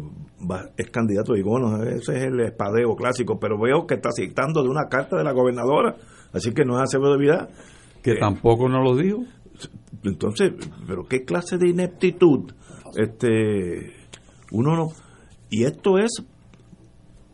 es 0.77 0.91
candidato. 0.91 1.35
Digo, 1.35 1.51
bueno, 1.51 1.83
ese 1.83 2.17
es 2.17 2.25
el 2.25 2.41
espadeo 2.41 2.95
clásico, 2.97 3.39
pero 3.39 3.59
veo 3.59 3.87
que 3.87 3.95
está 3.95 4.11
citando 4.15 4.63
de 4.63 4.69
una 4.69 4.89
carta 4.89 5.17
de 5.17 5.25
la 5.25 5.33
gobernadora, 5.33 5.97
así 6.33 6.53
que 6.53 6.65
no 6.65 6.77
es 6.77 6.83
Acevedo 6.83 7.19
Vilar. 7.19 7.49
Que 8.03 8.13
eh, 8.13 8.19
tampoco 8.19 8.69
nos 8.69 8.83
lo 8.83 8.97
dijo. 8.97 9.25
Entonces, 10.03 10.53
pero 10.87 11.05
qué 11.05 11.25
clase 11.25 11.57
de 11.59 11.69
ineptitud, 11.69 12.53
este, 12.97 13.95
uno 14.53 14.77
no, 14.77 14.89
y 15.51 15.65
esto 15.65 15.99
es 15.99 16.23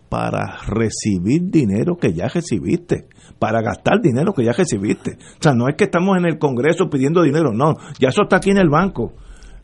para 0.08 0.58
recibir 0.66 1.50
dinero 1.50 1.96
que 1.96 2.12
ya 2.12 2.28
recibiste, 2.28 3.06
para 3.38 3.62
gastar 3.62 4.00
dinero 4.00 4.32
que 4.32 4.44
ya 4.44 4.52
recibiste. 4.52 5.12
O 5.38 5.42
sea, 5.42 5.54
no 5.54 5.68
es 5.68 5.76
que 5.76 5.84
estamos 5.84 6.18
en 6.18 6.26
el 6.26 6.38
Congreso 6.38 6.90
pidiendo 6.90 7.22
dinero, 7.22 7.52
no, 7.52 7.76
ya 7.98 8.08
eso 8.08 8.22
está 8.22 8.36
aquí 8.36 8.50
en 8.50 8.58
el 8.58 8.68
banco. 8.68 9.14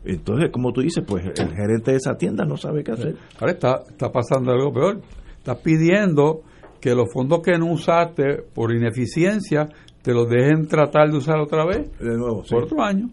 Entonces, 0.05 0.49
como 0.51 0.71
tú 0.71 0.81
dices, 0.81 1.03
pues 1.05 1.25
el 1.25 1.53
gerente 1.53 1.91
de 1.91 1.97
esa 1.97 2.15
tienda 2.17 2.45
no 2.45 2.55
sabe 2.55 2.83
qué 2.83 2.93
hacer. 2.93 3.15
Ahora 3.39 3.51
está, 3.51 3.83
está 3.89 4.09
pasando 4.09 4.51
algo 4.51 4.71
peor. 4.71 5.01
Estás 5.37 5.57
pidiendo 5.57 6.43
que 6.79 6.95
los 6.95 7.11
fondos 7.11 7.41
que 7.41 7.57
no 7.57 7.71
usaste 7.71 8.43
por 8.53 8.73
ineficiencia 8.73 9.67
te 10.07 10.13
los 10.13 10.29
dejen 10.29 10.67
tratar 10.69 11.11
de 11.11 11.17
usar 11.17 11.37
otra 11.41 11.65
vez 11.65 11.91
De 11.99 12.15
nuevo, 12.17 12.41
sí. 12.45 12.55
por 12.55 12.63
otro 12.63 12.81
año. 12.81 13.09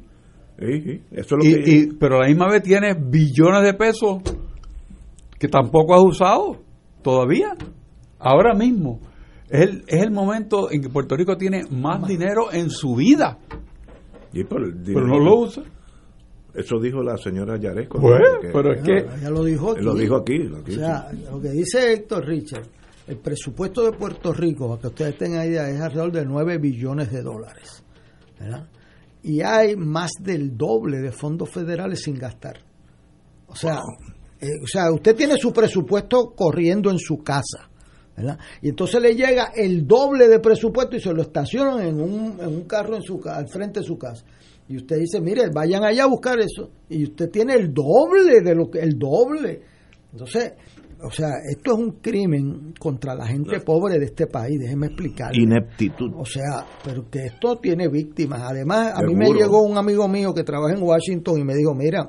Sí, 0.60 0.80
sí, 0.82 1.02
Eso 1.10 1.36
es 1.36 1.44
lo 1.44 1.50
Y, 1.50 1.64
que... 1.64 1.70
y- 1.72 1.86
pero 1.98 2.18
a 2.18 2.20
la 2.20 2.28
misma 2.28 2.48
vez 2.48 2.62
tienes 2.62 2.94
billones 3.10 3.64
de 3.64 3.74
pesos 3.74 4.18
que 5.40 5.48
tampoco 5.48 5.94
has 5.96 6.02
usado 6.04 6.56
todavía. 7.02 7.56
Ahora 8.20 8.54
mismo 8.54 9.00
es 9.50 9.62
el, 9.62 9.82
es 9.88 10.02
el 10.04 10.12
momento 10.12 10.70
en 10.70 10.82
que 10.82 10.88
Puerto 10.88 11.16
Rico 11.16 11.36
tiene 11.36 11.62
más 11.68 12.06
dinero 12.06 12.52
en 12.52 12.70
su 12.70 12.94
vida, 12.94 13.38
pero, 14.32 14.64
el 14.64 14.74
pero 14.84 15.06
no 15.08 15.18
lo 15.18 15.40
usa. 15.40 15.64
Eso 16.54 16.78
dijo 16.78 17.02
la 17.02 17.16
señora 17.16 17.58
Yaresco. 17.58 17.98
Pues, 18.00 18.20
pero 18.52 18.72
es 18.72 18.82
que 18.82 19.04
Ya 19.20 19.30
lo 19.30 19.42
dijo 19.42 19.72
aquí. 19.72 19.82
Lo 19.82 19.94
dijo 19.94 20.14
aquí, 20.14 20.38
O 20.46 21.32
lo 21.32 21.40
que 21.42 21.50
dice 21.50 21.92
Héctor 21.94 22.24
Richard, 22.24 22.62
el 23.06 23.18
presupuesto 23.18 23.84
de 23.84 23.92
Puerto 23.92 24.32
Rico, 24.32 24.68
para 24.68 24.80
que 24.80 24.86
ustedes 24.88 25.18
tengan 25.18 25.46
idea, 25.46 25.68
es 25.68 25.80
alrededor 25.80 26.12
de 26.12 26.24
9 26.24 26.58
billones 26.58 27.10
de 27.10 27.22
dólares. 27.22 27.82
¿verdad? 28.38 28.66
Y 29.22 29.40
hay 29.40 29.76
más 29.76 30.12
del 30.20 30.56
doble 30.56 30.98
de 30.98 31.12
fondos 31.12 31.50
federales 31.50 32.02
sin 32.02 32.16
gastar. 32.16 32.58
O 33.46 33.56
sea, 33.56 33.80
eh, 34.40 34.48
o 34.62 34.66
sea, 34.66 34.90
usted 34.92 35.14
tiene 35.14 35.36
su 35.36 35.52
presupuesto 35.52 36.34
corriendo 36.34 36.90
en 36.90 36.98
su 36.98 37.18
casa. 37.18 37.70
¿verdad? 38.16 38.38
Y 38.62 38.68
entonces 38.68 39.00
le 39.02 39.14
llega 39.14 39.52
el 39.54 39.86
doble 39.86 40.28
de 40.28 40.38
presupuesto 40.38 40.96
y 40.96 41.00
se 41.00 41.12
lo 41.12 41.22
estacionan 41.22 41.86
en 41.86 42.00
un, 42.00 42.40
en 42.40 42.48
un 42.48 42.64
carro 42.64 42.96
en 42.96 43.02
su, 43.02 43.20
al 43.24 43.48
frente 43.48 43.80
de 43.80 43.86
su 43.86 43.98
casa. 43.98 44.24
Y 44.68 44.76
usted 44.76 44.98
dice, 44.98 45.20
mire, 45.20 45.50
vayan 45.52 45.84
allá 45.84 46.04
a 46.04 46.08
buscar 46.08 46.38
eso. 46.40 46.70
Y 46.88 47.04
usted 47.04 47.30
tiene 47.30 47.54
el 47.54 47.72
doble 47.72 48.40
de 48.42 48.54
lo 48.54 48.70
que, 48.70 48.80
el 48.80 48.98
doble. 48.98 49.62
Entonces, 50.12 50.52
o 51.06 51.10
sea, 51.10 51.28
esto 51.50 51.72
es 51.72 51.78
un 51.78 51.90
crimen 52.00 52.74
contra 52.78 53.14
la 53.14 53.26
gente 53.26 53.60
pobre 53.60 53.98
de 53.98 54.06
este 54.06 54.26
país, 54.26 54.58
déjeme 54.58 54.86
explicarle. 54.86 55.42
Ineptitud. 55.42 56.12
O 56.16 56.24
sea, 56.24 56.64
pero 56.84 57.08
que 57.10 57.26
esto 57.26 57.56
tiene 57.56 57.88
víctimas. 57.88 58.40
Además, 58.42 58.92
a 58.94 59.02
mí 59.02 59.14
me 59.14 59.30
llegó 59.32 59.62
un 59.62 59.76
amigo 59.76 60.08
mío 60.08 60.32
que 60.34 60.44
trabaja 60.44 60.74
en 60.74 60.82
Washington 60.82 61.40
y 61.40 61.44
me 61.44 61.54
dijo, 61.54 61.74
mira, 61.74 62.08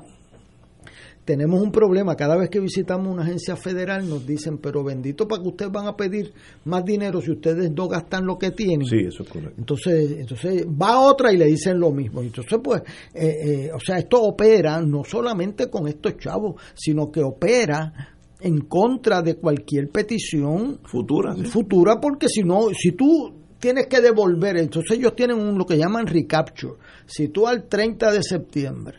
tenemos 1.26 1.60
un 1.60 1.72
problema. 1.72 2.14
Cada 2.14 2.36
vez 2.36 2.48
que 2.48 2.60
visitamos 2.60 3.12
una 3.12 3.24
agencia 3.24 3.56
federal 3.56 4.08
nos 4.08 4.24
dicen, 4.24 4.58
pero 4.58 4.82
bendito 4.84 5.26
para 5.26 5.42
que 5.42 5.48
ustedes 5.48 5.72
van 5.72 5.88
a 5.88 5.96
pedir 5.96 6.32
más 6.64 6.84
dinero 6.84 7.20
si 7.20 7.32
ustedes 7.32 7.70
no 7.72 7.88
gastan 7.88 8.24
lo 8.24 8.38
que 8.38 8.52
tienen. 8.52 8.86
Sí, 8.86 9.00
eso 9.06 9.24
es 9.24 9.28
correcto. 9.28 9.56
Entonces, 9.58 10.12
entonces 10.12 10.64
va 10.66 11.00
otra 11.00 11.32
y 11.32 11.36
le 11.36 11.46
dicen 11.46 11.78
lo 11.80 11.90
mismo. 11.90 12.22
Entonces, 12.22 12.58
pues, 12.62 12.82
eh, 13.12 13.34
eh, 13.44 13.70
o 13.74 13.80
sea, 13.80 13.98
esto 13.98 14.22
opera 14.22 14.80
no 14.80 15.02
solamente 15.02 15.68
con 15.68 15.88
estos 15.88 16.16
chavos, 16.16 16.62
sino 16.74 17.10
que 17.10 17.22
opera 17.22 18.15
en 18.40 18.58
contra 18.60 19.22
de 19.22 19.36
cualquier 19.36 19.88
petición 19.90 20.80
Futura. 20.84 21.34
sí. 21.34 21.44
futura, 21.44 21.98
porque 22.00 22.28
si 22.28 22.42
no, 22.42 22.68
si 22.76 22.92
tú 22.92 23.32
tienes 23.58 23.86
que 23.86 24.00
devolver, 24.00 24.58
entonces 24.58 24.98
ellos 24.98 25.14
tienen 25.16 25.38
un, 25.38 25.56
lo 25.56 25.64
que 25.64 25.78
llaman 25.78 26.06
recapture. 26.06 26.74
Si 27.06 27.28
tú 27.28 27.46
al 27.46 27.64
30 27.66 28.12
de 28.12 28.22
septiembre, 28.22 28.98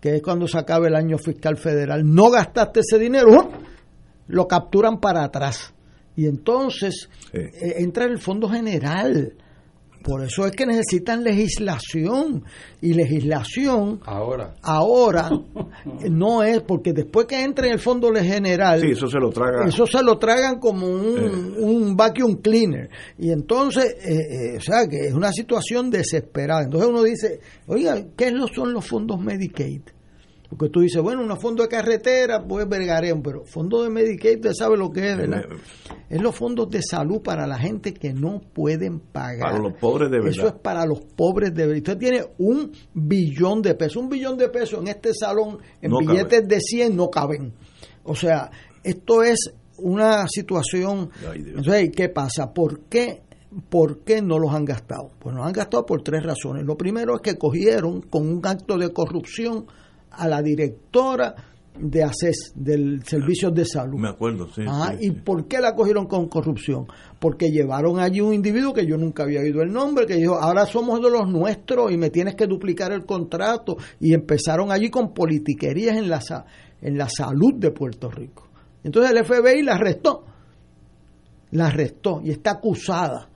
que 0.00 0.16
es 0.16 0.22
cuando 0.22 0.48
se 0.48 0.58
acabe 0.58 0.88
el 0.88 0.96
año 0.96 1.16
fiscal 1.18 1.56
federal, 1.56 2.02
no 2.04 2.28
gastaste 2.30 2.80
ese 2.80 2.98
dinero, 2.98 3.28
¡up! 3.30 3.50
lo 4.28 4.48
capturan 4.48 4.98
para 4.98 5.22
atrás. 5.24 5.72
Y 6.16 6.26
entonces 6.26 7.08
Sí. 7.30 7.38
eh, 7.38 7.74
entra 7.78 8.04
en 8.06 8.12
el 8.12 8.18
fondo 8.18 8.48
general. 8.48 9.34
Por 10.02 10.24
eso 10.24 10.46
es 10.46 10.52
que 10.52 10.66
necesitan 10.66 11.24
legislación. 11.24 12.44
Y 12.80 12.94
legislación 12.94 14.00
ahora 14.04 14.54
ahora 14.62 15.30
no 16.10 16.42
es, 16.42 16.62
porque 16.62 16.92
después 16.92 17.26
que 17.26 17.42
entre 17.42 17.68
en 17.68 17.74
el 17.74 17.78
fondo 17.78 18.12
general, 18.14 18.80
Sí, 18.80 18.90
eso 18.90 19.08
se 19.08 19.18
lo 19.18 19.30
traga. 19.30 19.64
eso 19.66 19.86
se 19.86 20.02
lo 20.02 20.18
tragan 20.18 20.58
como 20.58 20.86
un, 20.86 21.54
un 21.58 21.96
vacuum 21.96 22.36
cleaner. 22.36 22.90
Y 23.18 23.30
entonces, 23.30 23.84
eh, 24.04 24.54
eh, 24.54 24.56
o 24.58 24.60
sea, 24.60 24.86
que 24.88 25.06
es 25.06 25.14
una 25.14 25.30
situación 25.32 25.90
desesperada. 25.90 26.64
Entonces 26.64 26.88
uno 26.88 27.02
dice, 27.02 27.40
oiga, 27.66 28.02
¿qué 28.16 28.32
son 28.54 28.72
los 28.72 28.86
fondos 28.86 29.20
Medicaid? 29.20 29.82
Porque 30.56 30.70
tú 30.70 30.80
dices, 30.80 31.00
bueno, 31.00 31.22
un 31.22 31.40
fondo 31.40 31.62
de 31.62 31.68
carretera, 31.70 32.44
pues 32.46 32.68
vergaremos, 32.68 33.22
pero 33.24 33.44
fondo 33.46 33.82
de 33.82 33.88
Medicaid, 33.88 34.36
usted 34.36 34.52
sabe 34.52 34.76
lo 34.76 34.90
que 34.90 35.10
es, 35.10 35.16
¿verdad? 35.16 35.44
Es 36.10 36.20
los 36.20 36.36
fondos 36.36 36.68
de 36.68 36.82
salud 36.82 37.22
para 37.22 37.46
la 37.46 37.56
gente 37.56 37.94
que 37.94 38.12
no 38.12 38.38
pueden 38.52 39.00
pagar. 39.00 39.52
Para 39.52 39.58
los 39.58 39.72
pobres 39.80 40.10
de 40.10 40.18
Eso 40.18 40.28
es 40.28 40.36
verdad. 40.36 40.60
para 40.60 40.84
los 40.84 41.00
pobres 41.00 41.54
de 41.54 41.66
verdad. 41.66 41.78
Usted 41.78 41.96
tiene 41.96 42.24
un 42.36 42.70
billón 42.92 43.62
de 43.62 43.74
pesos. 43.74 43.96
Un 43.96 44.10
billón 44.10 44.36
de 44.36 44.50
pesos 44.50 44.80
en 44.80 44.88
este 44.88 45.14
salón, 45.14 45.56
en 45.80 45.90
No 45.90 46.00
billetes 46.00 46.46
de 46.46 46.60
100 46.60 46.96
no 46.96 47.08
caben. 47.08 47.54
O 48.04 48.14
sea, 48.14 48.50
esto 48.84 49.22
es 49.22 49.54
una 49.78 50.28
situación. 50.28 51.08
Ay. 51.30 51.44
Entonces, 51.46 51.90
¿qué 51.96 52.10
pasa? 52.10 52.52
¿Por 52.52 52.80
qué? 52.90 53.22
¿Por 53.70 54.00
qué 54.00 54.20
no 54.20 54.38
los 54.38 54.52
han 54.52 54.66
gastado? 54.66 55.12
Pues 55.18 55.34
los 55.34 55.46
han 55.46 55.52
gastado 55.52 55.86
por 55.86 56.02
tres 56.02 56.22
razones. 56.22 56.66
Lo 56.66 56.76
primero 56.76 57.14
es 57.14 57.22
que 57.22 57.38
cogieron 57.38 58.02
con 58.02 58.28
un 58.28 58.46
acto 58.46 58.76
de 58.76 58.92
corrupción 58.92 59.64
a 60.14 60.28
la 60.28 60.42
directora 60.42 61.34
de 61.78 62.02
ACES, 62.02 62.52
del 62.54 63.02
Servicio 63.04 63.50
de 63.50 63.64
Salud. 63.64 63.98
Me 63.98 64.08
acuerdo, 64.08 64.46
sí. 64.52 64.62
Ah, 64.66 64.94
sí, 64.98 65.06
¿Y 65.06 65.08
sí. 65.08 65.20
por 65.24 65.46
qué 65.48 65.60
la 65.60 65.74
cogieron 65.74 66.06
con 66.06 66.28
corrupción? 66.28 66.86
Porque 67.18 67.50
llevaron 67.50 67.98
allí 67.98 68.20
un 68.20 68.34
individuo 68.34 68.74
que 68.74 68.86
yo 68.86 68.96
nunca 68.96 69.22
había 69.22 69.40
oído 69.40 69.62
el 69.62 69.72
nombre, 69.72 70.06
que 70.06 70.16
dijo, 70.16 70.34
ahora 70.34 70.66
somos 70.66 71.00
de 71.00 71.10
los 71.10 71.28
nuestros 71.28 71.90
y 71.90 71.96
me 71.96 72.10
tienes 72.10 72.34
que 72.34 72.46
duplicar 72.46 72.92
el 72.92 73.06
contrato. 73.06 73.76
Y 74.00 74.12
empezaron 74.12 74.70
allí 74.70 74.90
con 74.90 75.14
politiquerías 75.14 75.96
en 75.96 76.08
la, 76.08 76.20
en 76.80 76.98
la 76.98 77.08
salud 77.08 77.54
de 77.54 77.70
Puerto 77.70 78.10
Rico. 78.10 78.48
Entonces 78.84 79.12
el 79.12 79.24
FBI 79.24 79.62
la 79.62 79.74
arrestó. 79.74 80.24
La 81.52 81.66
arrestó 81.66 82.20
y 82.22 82.30
está 82.30 82.52
acusada. 82.52 83.28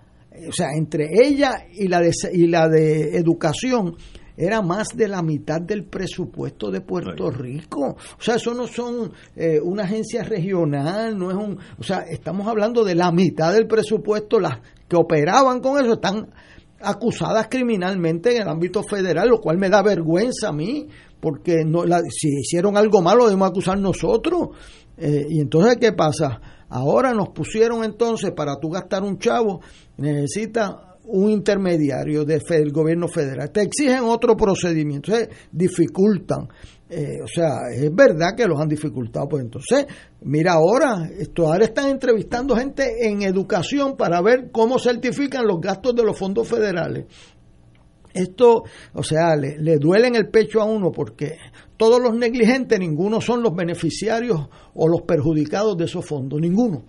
O 0.49 0.53
sea, 0.53 0.69
entre 0.77 1.09
ella 1.25 1.53
y 1.73 1.89
la 1.89 2.01
de, 2.01 2.11
y 2.33 2.47
la 2.47 2.69
de 2.69 3.17
educación 3.17 3.97
era 4.37 4.61
más 4.63 4.89
de 4.95 5.09
la 5.09 5.23
mitad 5.23 5.61
del 5.61 5.85
presupuesto 5.85 6.71
de 6.71 6.81
Puerto 6.83 7.31
Rico. 7.31 7.97
O 8.19 8.23
sea, 8.23 8.35
eso 8.37 8.53
no 8.55 8.67
son 8.67 9.13
eh, 9.35 9.59
una 9.63 9.85
agencia 9.85 10.23
regional, 10.23 11.17
no 11.19 11.31
es 11.31 11.37
un... 11.37 11.59
O 11.79 11.83
sea, 11.83 12.01
estamos 12.01 12.47
hablando 12.47 12.85
de 12.85 12.95
la 12.95 13.11
mitad 13.13 13.53
del 13.53 13.67
presupuesto, 13.67 14.39
las 14.39 14.59
que 14.89 14.97
operaban 14.97 15.61
con 15.61 15.83
eso 15.83 15.95
están 15.95 16.29
acusadas 16.81 17.49
criminalmente 17.49 18.37
en 18.37 18.43
el 18.43 18.49
ámbito 18.49 18.83
federal, 18.83 19.29
lo 19.29 19.41
cual 19.41 19.57
me 19.59 19.71
da 19.71 19.83
vergüenza 19.83 20.49
a 20.49 20.53
mí, 20.53 20.87
porque 21.21 21.65
no, 21.65 21.85
la- 21.85 22.03
si 22.11 22.29
hicieron 22.41 22.77
algo 22.77 23.01
malo 23.01 23.25
debemos 23.25 23.49
acusar 23.49 23.79
nosotros. 23.79 24.51
Eh, 24.99 25.27
y 25.31 25.41
entonces, 25.41 25.79
¿qué 25.81 25.93
pasa? 25.93 26.41
Ahora 26.69 27.15
nos 27.15 27.31
pusieron 27.31 27.85
entonces, 27.85 28.33
para 28.33 28.57
tú 28.61 28.69
gastar 28.71 29.03
un 29.03 29.19
chavo, 29.19 29.61
necesita 29.97 30.96
un 31.07 31.31
intermediario 31.31 32.25
del 32.25 32.73
gobierno 32.73 33.09
federal. 33.09 33.51
Te 33.51 33.63
exigen 33.63 34.05
otro 34.05 34.37
procedimiento, 34.37 35.13
dificultan. 35.51 36.49
Eh, 36.89 37.19
o 37.23 37.27
sea, 37.27 37.69
es 37.73 37.93
verdad 37.93 38.37
que 38.37 38.47
los 38.47 38.61
han 38.61 38.69
dificultado. 38.69 39.29
Pues 39.29 39.45
entonces, 39.45 39.87
mira 40.23 40.53
ahora, 40.53 41.09
esto 41.19 41.47
ahora 41.47 41.65
están 41.65 41.89
entrevistando 41.89 42.57
gente 42.57 43.09
en 43.09 43.23
educación 43.23 43.97
para 43.97 44.21
ver 44.23 44.51
cómo 44.53 44.79
certifican 44.79 45.47
los 45.47 45.61
gastos 45.61 45.95
de 45.95 46.05
los 46.05 46.19
fondos 46.19 46.49
federales. 46.49 47.07
Esto, 48.15 48.63
o 48.95 49.03
sea, 49.03 49.37
le, 49.37 49.59
le 49.59 49.77
duele 49.77 50.09
en 50.09 50.17
el 50.17 50.29
pecho 50.31 50.61
a 50.63 50.65
uno 50.65 50.91
porque 50.91 51.37
todos 51.77 52.01
los 52.01 52.17
negligentes, 52.17 52.79
ninguno 52.79 53.21
son 53.21 53.43
los 53.43 53.55
beneficiarios 53.55 54.49
o 54.75 54.89
los 54.89 55.03
perjudicados 55.03 55.77
de 55.77 55.85
esos 55.85 56.05
fondos, 56.07 56.41
ninguno. 56.41 56.85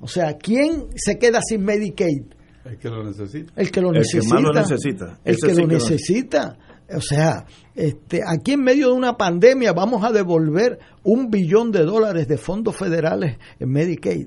O 0.00 0.08
sea, 0.08 0.36
¿quién 0.38 0.86
se 0.96 1.18
queda 1.18 1.40
sin 1.46 1.62
Medicaid? 1.62 2.39
El 2.64 2.78
que 2.78 2.88
lo 2.90 3.04
necesita. 3.04 3.52
El 3.56 3.70
que 3.70 3.80
lo 3.80 3.88
El 3.88 3.94
que 3.94 3.98
necesita. 4.00 4.34
más 4.34 4.42
lo 4.42 4.52
necesita. 4.52 5.18
El 5.24 5.36
que 5.36 5.54
sí 5.54 5.60
lo 5.62 5.68
que 5.68 5.74
necesita. 5.74 6.58
O 6.94 7.00
sea, 7.00 7.44
este, 7.74 8.20
aquí 8.26 8.52
en 8.52 8.62
medio 8.64 8.88
de 8.88 8.94
una 8.94 9.16
pandemia 9.16 9.72
vamos 9.72 10.04
a 10.04 10.10
devolver 10.12 10.78
un 11.04 11.30
billón 11.30 11.70
de 11.70 11.84
dólares 11.84 12.26
de 12.28 12.36
fondos 12.36 12.76
federales 12.76 13.38
en 13.58 13.70
Medicaid. 13.70 14.26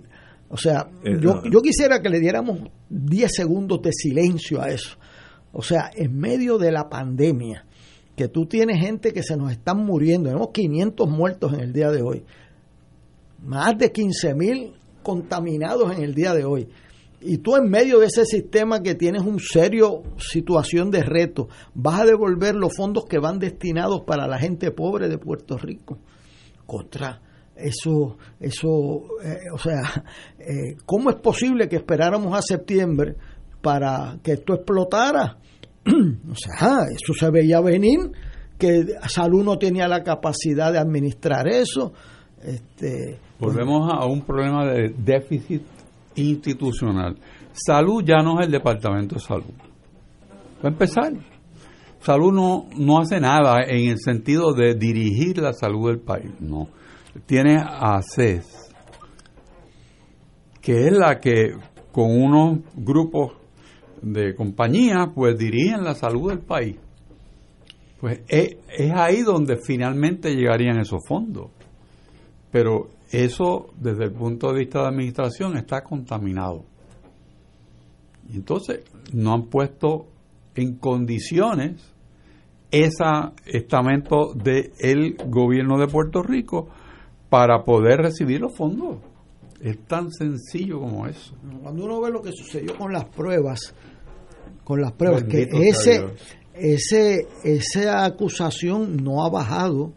O 0.49 0.57
sea, 0.57 0.87
Eh, 1.03 1.17
yo, 1.21 1.35
no. 1.35 1.45
yo 1.49 1.61
quisiera 1.61 2.01
que 2.01 2.09
le 2.09 2.19
diéramos 2.19 2.59
10 2.89 3.31
segundos 3.33 3.81
de 3.81 3.91
silencio 3.91 4.61
a 4.61 4.69
eso. 4.69 4.97
O 5.51 5.61
sea, 5.61 5.91
en 5.93 6.17
medio 6.17 6.57
de 6.57 6.71
la 6.71 6.89
pandemia, 6.89 7.65
que 8.15 8.27
tú 8.27 8.45
tienes 8.45 8.79
gente 8.79 9.11
que 9.11 9.23
se 9.23 9.35
nos 9.35 9.51
están 9.51 9.77
muriendo, 9.85 10.29
tenemos 10.29 10.49
500 10.53 11.09
muertos 11.09 11.53
en 11.53 11.59
el 11.59 11.73
día 11.73 11.91
de 11.91 12.01
hoy, 12.01 12.23
más 13.43 13.77
de 13.77 13.91
15 13.91 14.33
mil 14.35 14.73
contaminados 15.01 15.95
en 15.95 16.03
el 16.03 16.13
día 16.15 16.33
de 16.33 16.45
hoy. 16.45 16.69
Y 17.25 17.37
tú 17.37 17.55
en 17.55 17.69
medio 17.69 17.99
de 17.99 18.07
ese 18.07 18.25
sistema 18.25 18.81
que 18.81 18.95
tienes 18.95 19.23
un 19.23 19.39
serio 19.39 20.03
situación 20.17 20.91
de 20.91 21.03
reto, 21.03 21.47
vas 21.73 22.01
a 22.01 22.05
devolver 22.05 22.55
los 22.55 22.75
fondos 22.75 23.05
que 23.05 23.19
van 23.19 23.39
destinados 23.39 24.01
para 24.05 24.27
la 24.27 24.37
gente 24.39 24.71
pobre 24.71 25.07
de 25.07 25.17
Puerto 25.17 25.57
Rico. 25.57 25.99
Contra. 26.65 27.21
Eso, 27.55 28.17
eso, 28.39 29.03
eh, 29.23 29.51
o 29.53 29.57
sea, 29.57 29.81
eh, 30.39 30.75
¿cómo 30.85 31.09
es 31.11 31.17
posible 31.17 31.69
que 31.69 31.77
esperáramos 31.77 32.37
a 32.37 32.41
septiembre 32.41 33.15
para 33.61 34.17
que 34.23 34.33
esto 34.33 34.55
explotara? 34.55 35.37
o 35.85 36.35
sea, 36.35 36.79
eso 36.91 37.13
se 37.17 37.29
veía 37.29 37.61
venir, 37.61 37.99
que 38.57 38.85
salud 39.07 39.43
no 39.43 39.57
tenía 39.57 39.87
la 39.87 40.03
capacidad 40.03 40.71
de 40.71 40.79
administrar 40.79 41.47
eso. 41.47 41.93
Este, 42.41 43.19
Volvemos 43.39 43.89
a 43.93 44.05
un 44.05 44.21
problema 44.21 44.65
de 44.65 44.93
déficit 44.97 45.61
institucional. 46.15 47.17
Salud 47.51 48.03
ya 48.03 48.21
no 48.23 48.39
es 48.39 48.47
el 48.47 48.51
Departamento 48.51 49.15
de 49.15 49.21
Salud. 49.21 49.53
Va 50.63 50.69
a 50.69 50.71
empezar. 50.71 51.13
Salud 51.99 52.33
no, 52.33 52.67
no 52.77 52.99
hace 52.99 53.19
nada 53.19 53.63
en 53.63 53.89
el 53.89 53.99
sentido 53.99 54.53
de 54.53 54.75
dirigir 54.75 55.37
la 55.37 55.53
salud 55.53 55.89
del 55.89 55.99
país. 55.99 56.31
No. 56.39 56.67
Tiene 57.25 57.57
a 57.57 58.01
CES, 58.01 58.73
que 60.61 60.87
es 60.87 60.91
la 60.91 61.19
que 61.19 61.55
con 61.91 62.09
unos 62.11 62.59
grupos 62.75 63.33
de 64.01 64.35
compañías 64.35 65.09
pues 65.13 65.37
dirigen 65.37 65.83
la 65.83 65.95
salud 65.95 66.29
del 66.29 66.39
país. 66.39 66.75
Pues 68.01 68.19
es, 68.27 68.57
es 68.77 68.91
ahí 68.91 69.21
donde 69.21 69.57
finalmente 69.57 70.35
llegarían 70.35 70.79
esos 70.79 70.99
fondos. 71.07 71.51
Pero 72.53 72.91
eso 73.11 73.71
desde 73.79 74.05
el 74.05 74.11
punto 74.11 74.53
de 74.53 74.59
vista 74.59 74.83
de 74.83 74.89
administración 74.89 75.57
está 75.57 75.83
contaminado. 75.83 76.63
Entonces 78.31 78.81
no 79.11 79.33
han 79.33 79.47
puesto 79.49 80.05
en 80.53 80.75
condiciones 80.75 81.81
ese 82.69 83.03
estamento 83.45 84.33
del 84.35 85.15
gobierno 85.27 85.79
de 85.79 85.87
Puerto 85.87 86.21
Rico 86.21 86.69
para 87.27 87.63
poder 87.63 88.01
recibir 88.01 88.41
los 88.41 88.55
fondos. 88.55 88.97
Es 89.59 89.79
tan 89.87 90.11
sencillo 90.11 90.79
como 90.79 91.07
eso. 91.07 91.35
Cuando 91.63 91.85
uno 91.85 92.01
ve 92.01 92.11
lo 92.11 92.21
que 92.21 92.31
sucedió 92.33 92.77
con 92.77 92.93
las 92.93 93.05
pruebas, 93.05 93.73
con 94.63 94.79
las 94.79 94.91
pruebas, 94.91 95.23
que 95.23 95.49
ese, 95.51 96.05
ese, 96.53 97.27
esa 97.43 98.05
acusación 98.05 98.97
no 98.97 99.25
ha 99.25 99.29
bajado. 99.31 99.93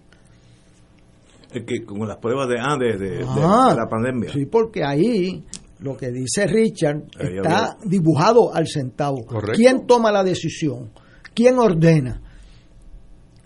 Que 1.65 1.85
con 1.85 2.07
las 2.07 2.19
pruebas 2.19 2.49
de, 2.49 2.57
ah, 2.61 2.77
de, 2.79 2.99
de, 2.99 3.21
la 3.25 3.87
pandemia. 3.89 4.33
Sí, 4.33 4.47
porque 4.47 4.85
ahí 4.85 5.45
lo 5.81 5.97
que 5.97 6.11
dice 6.11 6.47
Richard 6.47 7.05
está 7.19 7.77
dibujado 7.85 8.55
al 8.55 8.67
centavo. 8.67 9.25
¿Quién 9.55 9.87
toma 9.87 10.11
la 10.11 10.25
decisión? 10.25 10.91
¿Quién 11.35 11.59
ordena? 11.59 12.21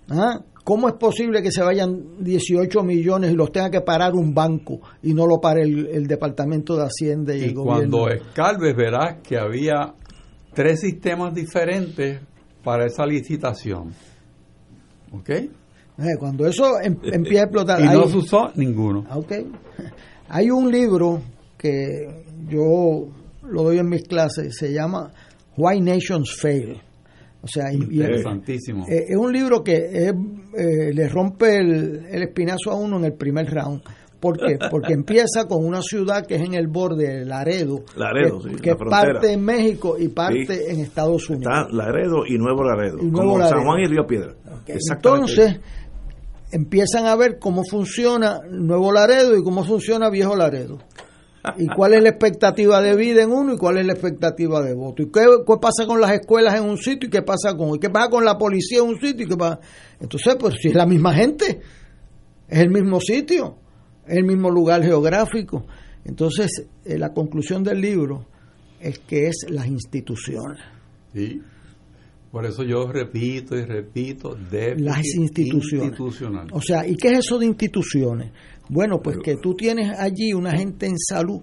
¿Ah? 0.09 0.41
¿Cómo 0.63 0.89
es 0.89 0.95
posible 0.95 1.43
que 1.43 1.51
se 1.51 1.63
vayan 1.63 2.23
18 2.23 2.83
millones 2.83 3.33
y 3.33 3.35
los 3.35 3.51
tenga 3.51 3.71
que 3.71 3.81
parar 3.81 4.15
un 4.15 4.35
banco 4.35 4.81
y 5.03 5.15
no 5.15 5.27
lo 5.27 5.41
pare 5.41 5.63
el, 5.63 6.07
Departamento 6.07 6.77
de 6.77 6.85
Hacienda 6.85 7.35
y, 7.35 7.45
el 7.45 7.55
gobierno? 7.55 7.99
Cuando 7.99 8.09
escalves 8.09 8.77
verás 8.77 9.17
que 9.23 9.39
había 9.39 9.95
tres 10.55 10.81
sistemas 10.81 11.35
diferentes 11.35 12.21
para 12.63 12.87
esa 12.87 13.07
licitación. 13.07 13.93
¿Ok? 15.13 15.31
Eh, 16.01 16.17
cuando 16.19 16.47
eso 16.47 16.81
em, 16.81 16.97
empieza 17.03 17.43
a 17.43 17.45
explotar. 17.45 17.81
y 17.81 17.85
no 17.85 18.09
se 18.09 18.17
usó 18.17 18.51
ninguno. 18.55 19.05
Ah, 19.09 19.19
ok. 19.19 19.33
Hay 20.29 20.51
un 20.51 20.71
libro 20.71 21.21
que 21.59 22.25
yo 22.49 23.09
lo 23.43 23.63
doy 23.63 23.79
en 23.79 23.89
mis 23.89 24.03
clases, 24.05 24.57
se 24.57 24.73
llama 24.73 25.13
Why 25.57 25.81
Nations 25.81 26.35
Fail 26.41 26.81
o 27.43 27.47
sea, 27.47 27.73
Interesantísimo. 27.73 28.87
Eh, 28.87 29.07
es 29.09 29.17
un 29.17 29.33
libro 29.33 29.63
que 29.63 29.77
eh, 29.77 30.93
le 30.93 31.09
rompe 31.09 31.57
el, 31.57 32.23
espinazo 32.23 32.71
a 32.71 32.75
uno 32.75 32.99
en 32.99 33.07
el 33.07 33.15
primer 33.15 33.51
round. 33.51 33.83
¿Por 34.21 34.37
qué? 34.37 34.59
Porque 34.71 34.93
empieza 34.93 35.49
con 35.49 35.65
una 35.65 35.81
ciudad 35.81 36.27
que 36.27 36.35
es 36.35 36.43
en 36.43 36.53
el 36.53 36.67
borde, 36.67 37.25
Laredo, 37.25 37.85
Laredo 37.97 38.43
que, 38.43 38.57
que 38.57 38.77
parte 38.77 39.33
en 39.33 39.43
México 39.43 39.97
y 39.99 40.09
parte 40.09 40.71
en 40.71 40.81
Estados 40.81 41.31
Unidos. 41.31 41.51
Está 41.51 41.75
Laredo 41.75 42.27
y 42.27 42.37
Nuevo 42.37 42.63
Laredo, 42.63 42.99
como 42.99 43.41
San 43.41 43.65
Juan 43.65 43.81
y 43.81 43.87
Río 43.87 44.07
Piedra. 44.07 44.35
Entonces, 44.67 45.59
empiezan 46.53 47.07
a 47.07 47.17
ver 47.17 47.39
cómo 47.39 47.65
funciona 47.65 48.41
Nuevo 48.51 48.93
Laredo 48.93 49.37
y 49.37 49.43
cómo 49.43 49.65
funciona 49.65 50.11
Viejo 50.11 50.37
Laredo 50.37 50.79
y 51.57 51.67
cuál 51.69 51.95
es 51.95 52.03
la 52.03 52.11
expectativa 52.11 52.83
de 52.83 52.95
vida 52.97 53.23
en 53.23 53.31
uno 53.31 53.55
y 53.55 53.57
cuál 53.57 53.79
es 53.79 53.87
la 53.87 53.93
expectativa 53.93 54.63
de 54.63 54.75
voto. 54.75 55.03
¿Y 55.03 55.11
qué, 55.11 55.27
pasa 55.61 55.87
con 55.87 56.01
las 56.01 56.13
escuelas 56.13 56.55
en 56.57 56.65
un 56.65 56.77
sitio 56.77 57.09
y 57.09 57.11
qué 57.11 57.23
pasa 57.23 57.57
con, 57.57 57.77
y 57.77 57.79
qué 57.79 57.89
pasa 57.89 58.11
con 58.11 58.25
la 58.25 58.37
policía 58.37 58.79
en 58.81 58.89
un 58.89 59.01
sitio? 59.01 59.27
Y 59.27 59.29
qué 59.29 59.37
pasa? 59.37 59.61
Entonces, 60.01 60.37
pues 60.39 60.57
si 60.61 60.69
es 60.69 60.75
la 60.75 60.87
misma 60.87 61.15
gente, 61.15 61.61
es 62.47 62.59
el 62.59 62.71
mismo 62.71 63.01
sitio, 63.01 63.57
es 64.07 64.19
el 64.19 64.25
mismo 64.25 64.51
lugar 64.51 64.83
geográfico. 64.83 65.65
Entonces, 66.05 66.67
eh, 66.85 66.99
la 66.99 67.13
conclusión 67.13 67.63
del 67.63 67.81
libro 67.81 68.27
es 68.81 68.99
que 68.99 69.29
es 69.29 69.47
las 69.49 69.67
instituciones. 69.67 70.61
Sí. 71.15 71.41
Por 72.31 72.47
eso 72.47 72.63
yo 72.63 72.87
repito 72.87 73.57
y 73.57 73.65
repito, 73.65 74.35
de 74.35 74.77
las 74.77 75.05
instituciones. 75.05 75.99
O 76.53 76.61
sea, 76.61 76.87
¿y 76.87 76.95
qué 76.95 77.09
es 77.09 77.19
eso 77.21 77.39
de 77.39 77.47
instituciones? 77.47 78.33
Bueno, 78.69 79.01
pues 79.03 79.19
que 79.19 79.37
tú 79.37 79.55
tienes 79.55 79.99
allí 79.99 80.33
una 80.33 80.57
gente 80.57 80.87
en 80.87 80.97
salud 80.97 81.41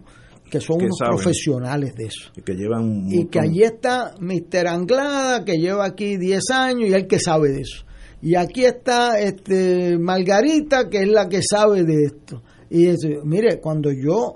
que 0.50 0.62
son 0.62 0.78
unos 0.82 0.98
profesionales 1.00 1.94
de 1.96 2.06
eso. 2.06 2.32
Y 2.38 2.42
que 2.42 2.54
llevan 2.54 3.06
Y 3.10 3.26
que 3.26 3.40
allí 3.40 3.64
está 3.64 4.16
Mr. 4.20 4.68
Anglada, 4.68 5.44
que 5.44 5.58
lleva 5.58 5.86
aquí 5.86 6.16
10 6.16 6.42
años 6.52 6.90
y 6.90 6.94
el 6.94 7.06
que 7.06 7.20
sabe 7.20 7.50
de 7.50 7.62
eso. 7.62 7.86
Y 8.22 8.36
aquí 8.36 8.66
está 8.66 9.20
este 9.20 9.98
Margarita, 10.00 10.90
que 10.90 11.00
es 11.00 11.10
la 11.10 11.28
que 11.28 11.42
sabe 11.42 11.84
de 11.84 12.06
esto. 12.06 12.42
Y 12.70 12.88
mire, 13.26 13.60
cuando 13.60 13.92
yo 13.92 14.36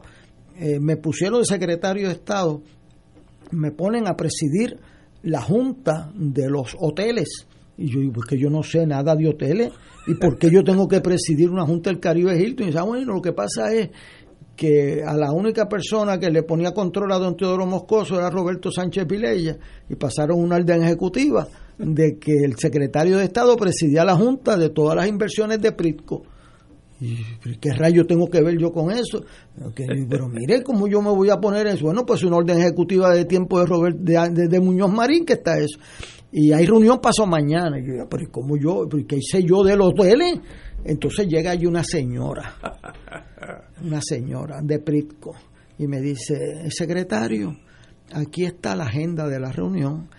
eh, 0.58 0.80
me 0.80 0.98
pusieron 0.98 1.40
de 1.40 1.46
secretario 1.46 2.08
de 2.08 2.14
Estado, 2.14 2.62
me 3.52 3.72
ponen 3.72 4.08
a 4.08 4.16
presidir 4.16 4.78
la 5.24 5.42
junta 5.42 6.12
de 6.16 6.50
los 6.50 6.76
hoteles. 6.80 7.48
Y 7.78 7.90
yo 7.90 8.00
digo, 8.00 8.14
pues 8.14 8.28
que 8.28 8.38
yo 8.38 8.50
no 8.50 8.64
sé 8.64 8.86
nada 8.86 9.16
de 9.16 9.28
hoteles. 9.28 9.72
¿Y 10.08 10.16
por 10.16 10.38
qué 10.38 10.50
yo 10.52 10.64
tengo 10.64 10.88
que 10.88 11.02
presidir 11.02 11.50
una 11.50 11.66
junta 11.66 11.90
del 11.90 12.00
Caribe 12.00 12.40
Hilton? 12.40 12.64
Y 12.64 12.68
dice, 12.68 12.80
ah, 12.80 12.84
bueno, 12.84 13.14
lo 13.14 13.22
que 13.22 13.34
pasa 13.34 13.74
es 13.74 13.90
que 14.56 15.04
a 15.04 15.14
la 15.16 15.32
única 15.32 15.68
persona 15.68 16.20
que 16.20 16.30
le 16.30 16.44
ponía 16.44 16.74
control 16.74 17.12
a 17.12 17.18
don 17.18 17.36
Teodoro 17.36 17.66
Moscoso 17.66 18.18
era 18.20 18.30
Roberto 18.30 18.72
Sánchez 18.72 19.08
Vilella 19.08 19.58
y 19.90 19.96
pasaron 19.96 20.40
una 20.40 20.58
orden 20.58 20.84
ejecutiva 20.84 21.48
de 21.78 22.20
que 22.20 22.44
el 22.44 22.56
secretario 22.58 23.18
de 23.18 23.26
Estado 23.26 23.56
presidía 23.58 24.06
la 24.06 24.16
junta 24.16 24.58
de 24.58 24.70
todas 24.70 24.96
las 24.96 25.08
inversiones 25.08 25.62
de 25.62 25.72
Pritco. 25.72 26.24
¿Y 27.02 27.18
qué 27.60 27.74
rayo 27.74 28.06
tengo 28.06 28.28
que 28.30 28.42
ver 28.42 28.60
yo 28.60 28.72
con 28.72 28.92
eso? 28.92 29.26
pero 30.08 30.30
mire, 30.30 30.62
¿cómo 30.62 30.88
yo 30.88 31.02
me 31.02 31.10
voy 31.10 31.32
a 31.32 31.38
poner 31.38 31.66
eso? 31.66 31.86
Bueno, 31.86 32.06
pues 32.06 32.24
una 32.24 32.38
orden 32.38 32.60
ejecutiva 32.60 33.12
de 33.12 33.26
tiempo 33.26 33.60
de, 33.60 33.66
Robert, 33.66 33.98
de, 33.98 34.60
Muñoz 34.60 34.92
Marín 34.94 35.26
que 35.26 35.34
está 35.34 35.58
eso. 35.58 35.80
Y 36.32 36.52
hay 36.54 36.66
reunión 36.68 37.00
pasó 37.02 37.26
mañana. 37.26 37.80
Y 37.80 37.88
yo, 37.88 38.08
pero 38.08 38.30
¿cómo 38.32 38.56
yo? 38.56 38.88
¿Qué 39.08 39.18
hice 39.18 39.44
yo 39.44 39.64
de 39.64 39.76
los 39.76 39.90
hoteles? 39.90 40.40
Entonces 40.86 41.28
llega 41.28 41.52
allí 41.52 41.66
una 41.66 41.84
señora, 41.84 42.56
una 43.84 44.00
señora 44.02 44.62
de 44.62 44.80
Pritco, 44.80 45.34
y 45.78 45.88
me 45.88 46.00
dice, 46.00 46.70
secretario, 46.70 47.56
aquí 48.14 48.46
está 48.46 48.76
la 48.76 48.86
agenda 48.86 49.28
de 49.28 49.40
la 49.40 49.52
reunión, 49.52 50.10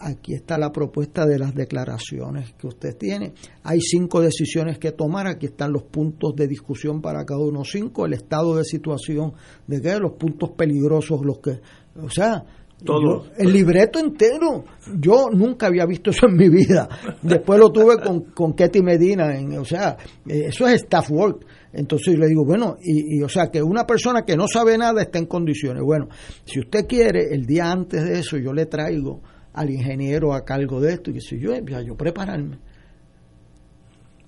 aquí 0.00 0.34
está 0.34 0.58
la 0.58 0.72
propuesta 0.72 1.26
de 1.26 1.38
las 1.38 1.54
declaraciones 1.54 2.54
que 2.54 2.66
usted 2.66 2.96
tiene. 2.96 3.34
Hay 3.62 3.80
cinco 3.80 4.20
decisiones 4.20 4.78
que 4.78 4.92
tomar, 4.92 5.26
aquí 5.26 5.46
están 5.46 5.72
los 5.72 5.84
puntos 5.84 6.34
de 6.34 6.48
discusión 6.48 7.02
para 7.02 7.24
cada 7.24 7.40
uno, 7.40 7.62
cinco, 7.64 8.06
el 8.06 8.14
estado 8.14 8.56
de 8.56 8.64
situación 8.64 9.34
de 9.66 9.80
qué, 9.80 9.98
los 9.98 10.12
puntos 10.12 10.50
peligrosos, 10.52 11.20
los 11.24 11.38
que, 11.38 11.60
o 12.00 12.08
sea, 12.08 12.44
todo. 12.82 13.26
el 13.36 13.52
libreto 13.52 13.98
entero. 13.98 14.64
Yo 14.98 15.26
nunca 15.30 15.66
había 15.66 15.84
visto 15.84 16.10
eso 16.10 16.26
en 16.26 16.36
mi 16.36 16.48
vida. 16.48 16.88
Después 17.22 17.60
lo 17.60 17.70
tuve 17.70 17.98
con, 17.98 18.22
con 18.32 18.54
Ketty 18.54 18.82
Medina. 18.82 19.36
En, 19.36 19.58
o 19.58 19.64
sea, 19.66 19.98
eh, 20.26 20.46
eso 20.46 20.66
es 20.66 20.82
staff 20.82 21.10
work. 21.10 21.44
Entonces 21.72 22.18
le 22.18 22.26
digo, 22.26 22.44
bueno, 22.44 22.78
y, 22.82 23.22
o 23.22 23.28
sea, 23.28 23.50
que 23.50 23.62
una 23.62 23.86
persona 23.86 24.22
que 24.24 24.34
no 24.34 24.48
sabe 24.48 24.76
nada 24.76 25.02
está 25.02 25.18
en 25.18 25.26
condiciones. 25.26 25.82
Bueno, 25.84 26.08
si 26.44 26.60
usted 26.60 26.86
quiere, 26.86 27.32
el 27.32 27.44
día 27.44 27.70
antes 27.70 28.02
de 28.02 28.18
eso 28.18 28.38
yo 28.38 28.52
le 28.52 28.66
traigo 28.66 29.20
al 29.52 29.70
ingeniero 29.70 30.34
a 30.34 30.44
cargo 30.44 30.80
de 30.80 30.94
esto 30.94 31.10
y 31.10 31.14
que 31.14 31.20
si 31.20 31.38
yo, 31.38 31.54
ya 31.54 31.82
yo 31.82 31.96
prepararme 31.96 32.58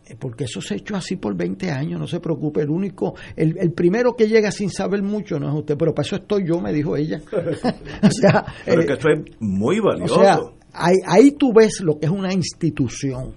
eh, 0.04 0.16
porque 0.18 0.44
eso 0.44 0.60
se 0.60 0.74
ha 0.74 0.76
hecho 0.76 0.96
así 0.96 1.16
por 1.16 1.36
20 1.36 1.70
años, 1.70 2.00
no 2.00 2.06
se 2.08 2.18
preocupe, 2.18 2.62
el 2.62 2.70
único, 2.70 3.14
el, 3.36 3.56
el, 3.58 3.72
primero 3.72 4.14
que 4.16 4.26
llega 4.26 4.50
sin 4.50 4.68
saber 4.68 5.02
mucho 5.02 5.38
no 5.38 5.48
es 5.48 5.54
usted, 5.54 5.76
pero 5.78 5.94
para 5.94 6.06
eso 6.06 6.16
estoy 6.16 6.46
yo, 6.46 6.60
me 6.60 6.72
dijo 6.72 6.96
ella. 6.96 7.20
o 8.02 8.10
sea, 8.10 8.44
pero 8.64 8.84
que 8.84 8.92
esto 8.94 9.08
es 9.08 9.20
muy 9.38 9.78
valioso. 9.78 10.18
O 10.18 10.22
sea, 10.22 10.40
ahí, 10.72 10.96
ahí 11.06 11.30
tú 11.32 11.52
ves 11.54 11.80
lo 11.82 12.00
que 12.00 12.06
es 12.06 12.12
una 12.12 12.32
institución, 12.32 13.34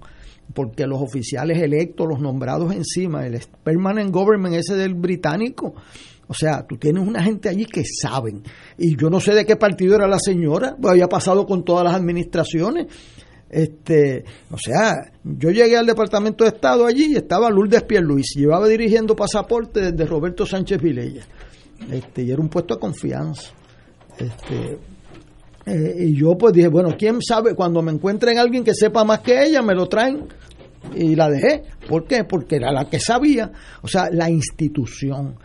porque 0.54 0.86
los 0.86 1.00
oficiales 1.00 1.62
electos, 1.62 2.08
los 2.08 2.20
nombrados 2.20 2.74
encima, 2.74 3.24
el 3.26 3.40
permanent 3.62 4.10
government 4.10 4.56
ese 4.56 4.74
del 4.74 4.94
británico, 4.94 5.74
o 6.28 6.34
sea, 6.34 6.66
tú 6.66 6.76
tienes 6.76 7.06
una 7.06 7.22
gente 7.22 7.48
allí 7.48 7.66
que 7.66 7.82
saben. 7.84 8.42
Y 8.78 8.96
yo 8.96 9.08
no 9.10 9.20
sé 9.20 9.32
de 9.32 9.46
qué 9.46 9.56
partido 9.56 9.94
era 9.94 10.08
la 10.08 10.18
señora, 10.18 10.76
pues 10.80 10.92
había 10.92 11.08
pasado 11.08 11.46
con 11.46 11.64
todas 11.64 11.84
las 11.84 11.94
administraciones. 11.94 12.86
Este, 13.48 14.24
o 14.50 14.58
sea, 14.58 14.94
yo 15.22 15.50
llegué 15.50 15.76
al 15.76 15.86
Departamento 15.86 16.42
de 16.44 16.50
Estado 16.50 16.84
allí 16.84 17.12
y 17.12 17.16
estaba 17.16 17.48
Lourdes 17.48 17.84
Pierluis, 17.84 18.34
llevaba 18.34 18.66
dirigiendo 18.66 19.14
pasaporte 19.14 19.92
desde 19.92 20.04
Roberto 20.04 20.44
Sánchez 20.44 20.82
Vilella. 20.82 21.24
Este, 21.90 22.22
y 22.22 22.30
era 22.30 22.40
un 22.40 22.48
puesto 22.48 22.74
de 22.74 22.80
confianza. 22.80 23.52
Este, 24.18 24.78
eh, 25.66 25.94
y 25.98 26.14
yo 26.14 26.36
pues 26.36 26.54
dije, 26.54 26.68
bueno, 26.68 26.96
¿quién 26.98 27.20
sabe? 27.22 27.54
Cuando 27.54 27.82
me 27.82 27.92
encuentren 27.92 28.38
alguien 28.38 28.64
que 28.64 28.74
sepa 28.74 29.04
más 29.04 29.20
que 29.20 29.44
ella, 29.44 29.62
me 29.62 29.74
lo 29.74 29.86
traen. 29.88 30.26
Y 30.94 31.16
la 31.16 31.28
dejé. 31.28 31.64
¿Por 31.88 32.06
qué? 32.06 32.24
Porque 32.24 32.56
era 32.56 32.70
la 32.72 32.88
que 32.88 33.00
sabía. 33.00 33.50
O 33.82 33.88
sea, 33.88 34.08
la 34.10 34.30
institución, 34.30 35.36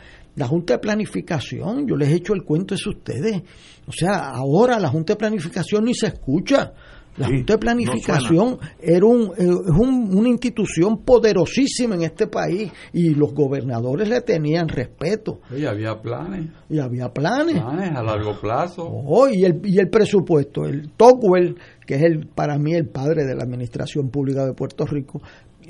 la 0.42 0.48
Junta 0.48 0.74
de 0.74 0.80
Planificación, 0.80 1.88
yo 1.88 1.96
les 1.96 2.10
he 2.10 2.16
hecho 2.16 2.34
el 2.34 2.44
cuento 2.44 2.74
eso 2.76 2.90
a 2.90 2.94
ustedes. 2.94 3.42
O 3.88 3.92
sea, 3.92 4.30
ahora 4.30 4.80
la 4.80 4.90
Junta 4.90 5.14
de 5.14 5.18
Planificación 5.18 5.86
ni 5.86 5.94
se 5.94 6.08
escucha. 6.08 6.74
La 7.18 7.28
Junta 7.28 7.54
de 7.54 7.60
Planificación 7.60 8.58
era 8.80 9.06
un, 9.06 9.34
eh, 9.38 9.44
es 9.44 9.78
un- 9.78 10.16
una 10.18 10.30
institución 10.30 11.04
poderosísima 11.04 11.96
en 11.96 12.04
este 12.04 12.26
país 12.28 12.72
y 12.94 13.10
los 13.14 13.34
gobernadores 13.34 14.08
le 14.08 14.22
tenían 14.22 14.70
respeto 14.70 15.42
Oye, 15.54 15.68
había 15.68 16.02
planes, 16.02 16.50
y 16.70 16.80
había 16.80 17.10
planes. 17.10 17.62
planes 17.62 17.92
a 17.96 18.02
largo 18.02 18.40
plazo. 18.40 18.84
Oh, 18.88 19.28
y, 19.28 19.44
el, 19.44 19.60
y 19.66 19.78
el 19.78 19.90
presupuesto, 19.90 20.64
el 20.66 20.92
Tocqueville, 20.94 21.56
que 21.86 21.96
es 21.96 22.02
el 22.04 22.28
para 22.28 22.58
mí 22.58 22.74
el 22.74 22.88
padre 22.88 23.26
de 23.26 23.36
la 23.36 23.44
administración 23.44 24.10
pública 24.10 24.46
de 24.46 24.54
Puerto 24.54 24.86
Rico, 24.86 25.22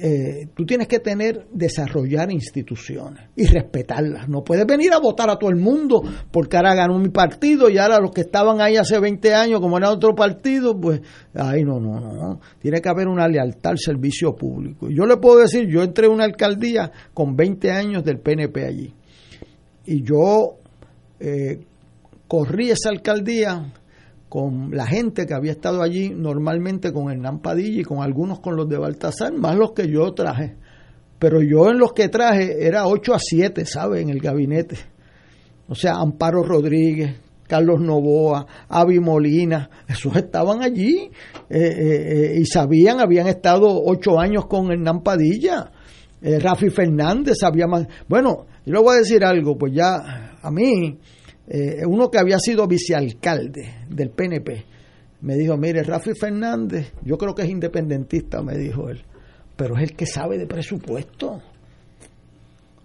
eh, 0.04 0.48
tú 0.56 0.66
tienes 0.66 0.88
que 0.88 0.98
tener, 0.98 1.46
desarrollar 1.54 2.32
instituciones 2.32 3.30
y 3.36 3.46
respetarlas. 3.46 4.28
No 4.28 4.44
puedes 4.44 4.66
venir 4.66 4.92
a 4.94 5.00
votar 5.00 5.30
a 5.30 5.38
todo 5.38 5.52
el 5.52 5.58
mundo 5.58 6.02
porque 6.32 6.58
ahora 6.58 6.74
ganó 6.74 6.98
mi 6.98 7.10
partido 7.10 7.70
y 7.70 7.78
ahora 7.78 8.00
los 8.00 8.10
que 8.10 8.22
estaban 8.22 8.62
ahí 8.62 8.78
hace 8.78 9.00
20 9.00 9.36
años, 9.36 9.60
como 9.60 9.78
era 9.78 9.92
otro 9.92 10.16
partido, 10.16 10.76
pues, 10.80 11.02
ay, 11.36 11.64
no, 11.64 11.80
no, 11.80 12.00
no. 12.00 12.40
Tiene 12.60 12.82
que 12.82 12.90
haber 12.90 13.08
una 13.08 13.28
lealtad 13.28 13.74
al 13.74 13.78
servicio 13.78 14.36
público. 14.36 14.90
Yo 14.90 15.06
le 15.06 15.18
puedo 15.18 15.38
decir, 15.38 15.68
yo 15.68 15.84
entré 15.84 16.08
a 16.08 16.10
una 16.10 16.24
alcaldía 16.24 16.92
con 17.14 17.36
20 17.36 17.72
años 17.72 18.04
del 18.04 18.20
PNP 18.20 18.66
allí. 18.66 18.94
Y 19.86 20.04
yo 20.04 20.56
eh, 21.20 21.60
corrí 22.28 22.72
esa 22.72 22.90
alcaldía 22.90 23.72
con 24.32 24.72
la 24.72 24.88
gente 24.88 25.26
que 25.26 25.34
había 25.34 25.52
estado 25.52 25.82
allí 25.82 26.10
normalmente 26.16 26.94
con 26.94 27.12
Hernán 27.12 27.42
Padilla 27.42 27.82
y 27.82 27.84
con 27.84 28.02
algunos 28.02 28.40
con 28.40 28.56
los 28.56 28.70
de 28.70 28.78
Baltasar, 28.78 29.34
más 29.34 29.58
los 29.58 29.74
que 29.74 29.90
yo 29.90 30.14
traje. 30.14 30.56
Pero 31.20 31.42
yo 31.42 31.70
en 31.70 31.78
los 31.78 31.92
que 31.92 32.08
traje 32.08 32.66
era 32.66 32.88
8 32.88 33.14
a 33.14 33.20
7, 33.20 33.66
¿sabe? 33.66 34.00
En 34.00 34.08
el 34.08 34.22
gabinete. 34.22 34.78
O 35.68 35.76
sea, 35.76 35.96
Amparo 35.96 36.44
Rodríguez, 36.44 37.20
Carlos 37.46 37.82
Novoa, 37.82 38.48
Avi 38.70 39.02
Molina, 39.02 39.70
esos 39.90 40.16
estaban 40.16 40.64
allí 40.64 41.12
eh, 41.50 41.60
eh, 41.60 42.32
eh, 42.38 42.40
y 42.40 42.46
sabían, 42.46 43.02
habían 43.02 43.28
estado 43.28 43.68
ocho 43.84 44.18
años 44.18 44.46
con 44.46 44.72
Hernán 44.72 45.04
Padilla. 45.04 45.74
Eh, 46.22 46.40
Rafi 46.40 46.70
Fernández 46.70 47.44
había 47.44 47.68
más. 47.68 47.86
Bueno, 48.08 48.46
yo 48.66 48.74
le 48.76 48.80
voy 48.80 48.96
a 48.96 49.00
decir 49.00 49.26
algo, 49.26 49.58
pues 49.58 49.74
ya 49.74 50.38
a 50.42 50.52
mí, 50.52 50.98
eh, 51.54 51.86
uno 51.86 52.10
que 52.10 52.18
había 52.18 52.40
sido 52.40 52.66
vicealcalde 52.66 53.74
del 53.90 54.10
PNP, 54.12 54.64
me 55.20 55.36
dijo, 55.36 55.58
mire, 55.58 55.84
Rafi 55.84 56.14
Fernández, 56.14 56.94
yo 57.04 57.18
creo 57.18 57.36
que 57.36 57.42
es 57.42 57.50
independentista, 57.50 58.42
me 58.42 58.58
dijo 58.58 58.88
él, 58.88 59.04
pero 59.58 59.76
es 59.76 59.84
el 59.84 59.96
que 59.98 60.06
sabe 60.06 60.38
de 60.38 60.48
presupuesto. 60.48 61.42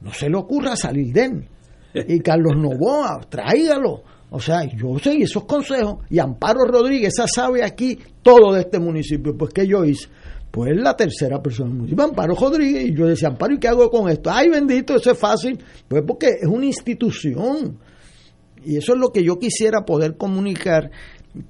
No 0.00 0.12
se 0.12 0.28
le 0.28 0.36
ocurra 0.36 0.74
salir 0.74 1.12
de 1.12 1.24
él. 1.24 1.48
Y 2.08 2.18
Carlos 2.18 2.56
Novoa, 2.56 3.20
tráigalo. 3.28 4.02
O 4.30 4.40
sea, 4.40 4.64
yo 4.64 4.98
seguí 4.98 5.22
esos 5.22 5.44
consejos. 5.44 5.98
Y 6.10 6.18
Amparo 6.18 6.64
Rodríguez, 6.64 7.14
esa 7.14 7.28
sabe 7.28 7.62
aquí 7.62 7.96
todo 8.20 8.52
de 8.52 8.62
este 8.62 8.80
municipio. 8.80 9.36
Pues, 9.36 9.52
¿qué 9.54 9.64
yo 9.64 9.84
hice? 9.84 10.08
Pues 10.50 10.76
la 10.76 10.96
tercera 10.96 11.40
persona 11.40 11.68
del 11.68 11.78
municipio, 11.78 12.04
Amparo 12.04 12.34
Rodríguez. 12.34 12.88
Y 12.88 12.94
yo 12.96 13.06
decía, 13.06 13.28
Amparo, 13.28 13.54
¿y 13.54 13.58
qué 13.58 13.68
hago 13.68 13.88
con 13.88 14.10
esto? 14.10 14.28
Ay, 14.30 14.48
bendito, 14.48 14.96
eso 14.96 15.12
es 15.12 15.18
fácil. 15.18 15.56
Pues 15.86 16.02
porque 16.04 16.30
es 16.40 16.48
una 16.48 16.66
institución. 16.66 17.78
Y 18.66 18.76
eso 18.76 18.94
es 18.94 18.98
lo 18.98 19.10
que 19.10 19.22
yo 19.22 19.38
quisiera 19.38 19.84
poder 19.84 20.16
comunicar, 20.16 20.90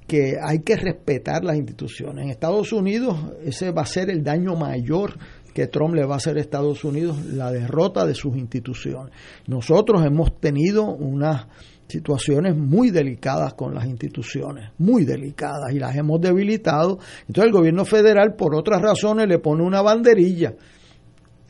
que 0.05 0.35
hay 0.39 0.59
que 0.59 0.75
respetar 0.75 1.43
las 1.43 1.57
instituciones. 1.57 2.23
En 2.23 2.29
Estados 2.29 2.71
Unidos 2.71 3.17
ese 3.43 3.71
va 3.71 3.81
a 3.81 3.85
ser 3.87 4.11
el 4.11 4.23
daño 4.23 4.55
mayor 4.55 5.17
que 5.51 5.65
Trump 5.65 5.95
le 5.95 6.05
va 6.05 6.13
a 6.13 6.17
hacer 6.17 6.37
a 6.37 6.41
Estados 6.41 6.83
Unidos, 6.83 7.25
la 7.25 7.51
derrota 7.51 8.05
de 8.05 8.13
sus 8.13 8.37
instituciones. 8.37 9.15
Nosotros 9.47 10.05
hemos 10.05 10.39
tenido 10.39 10.85
unas 10.85 11.47
situaciones 11.87 12.55
muy 12.55 12.91
delicadas 12.91 13.55
con 13.55 13.73
las 13.73 13.87
instituciones, 13.87 14.69
muy 14.77 15.03
delicadas, 15.03 15.73
y 15.73 15.79
las 15.79 15.95
hemos 15.95 16.21
debilitado. 16.21 16.99
Entonces 17.21 17.45
el 17.45 17.51
gobierno 17.51 17.85
federal, 17.85 18.35
por 18.35 18.53
otras 18.55 18.79
razones, 18.79 19.27
le 19.27 19.39
pone 19.39 19.63
una 19.63 19.81
banderilla. 19.81 20.53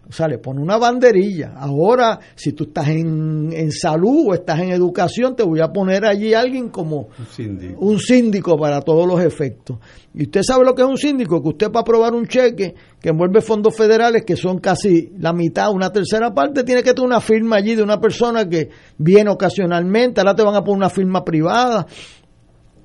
O 0.09 0.11
sea, 0.11 0.27
le 0.27 0.37
pone 0.37 0.61
una 0.61 0.77
banderilla. 0.77 1.53
Ahora, 1.57 2.17
si 2.33 2.53
tú 2.53 2.65
estás 2.65 2.87
en, 2.87 3.51
en 3.51 3.71
salud 3.71 4.27
o 4.29 4.33
estás 4.33 4.59
en 4.61 4.71
educación, 4.71 5.35
te 5.35 5.43
voy 5.43 5.59
a 5.59 5.67
poner 5.67 6.05
allí 6.05 6.33
alguien 6.33 6.69
como 6.69 7.09
Un 7.19 7.25
síndico. 7.29 7.79
un 7.85 7.99
síndico 7.99 8.57
para 8.57 8.81
todos 8.81 9.05
los 9.05 9.19
efectos. 9.19 9.79
Y 10.13 10.23
usted 10.23 10.43
sabe 10.43 10.63
lo 10.63 10.73
que 10.73 10.81
es 10.81 10.87
un 10.87 10.97
síndico, 10.97 11.41
que 11.43 11.49
usted 11.49 11.67
para 11.67 11.81
aprobar 11.81 12.13
un 12.13 12.25
cheque 12.25 12.73
que 13.01 13.09
envuelve 13.09 13.41
fondos 13.41 13.75
federales, 13.75 14.23
que 14.23 14.37
son 14.37 14.59
casi 14.59 15.11
la 15.19 15.33
mitad, 15.33 15.71
una 15.71 15.91
tercera 15.91 16.33
parte, 16.33 16.63
tiene 16.63 16.83
que 16.83 16.93
tener 16.93 17.05
una 17.05 17.19
firma 17.19 17.57
allí 17.57 17.75
de 17.75 17.83
una 17.83 17.99
persona 17.99 18.47
que 18.47 18.69
viene 18.97 19.29
ocasionalmente, 19.29 20.21
ahora 20.21 20.35
te 20.35 20.43
van 20.43 20.55
a 20.55 20.63
poner 20.63 20.77
una 20.77 20.89
firma 20.89 21.23
privada. 21.25 21.85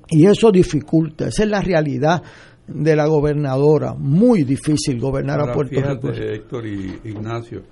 Y 0.09 0.27
eso 0.27 0.51
dificulta, 0.51 1.29
esa 1.29 1.43
es 1.43 1.49
la 1.49 1.61
realidad 1.61 2.21
de 2.67 2.95
la 2.95 3.07
gobernadora. 3.07 3.93
Muy 3.93 4.43
difícil 4.43 4.99
gobernar 4.99 5.39
Ahora, 5.39 5.51
a 5.51 5.55
Puerto 5.55 5.75
fíjate, 5.75 6.11
Rico. 6.11 6.23
Héctor 6.23 6.67
y 6.67 6.99
Ignacio, 7.05 7.63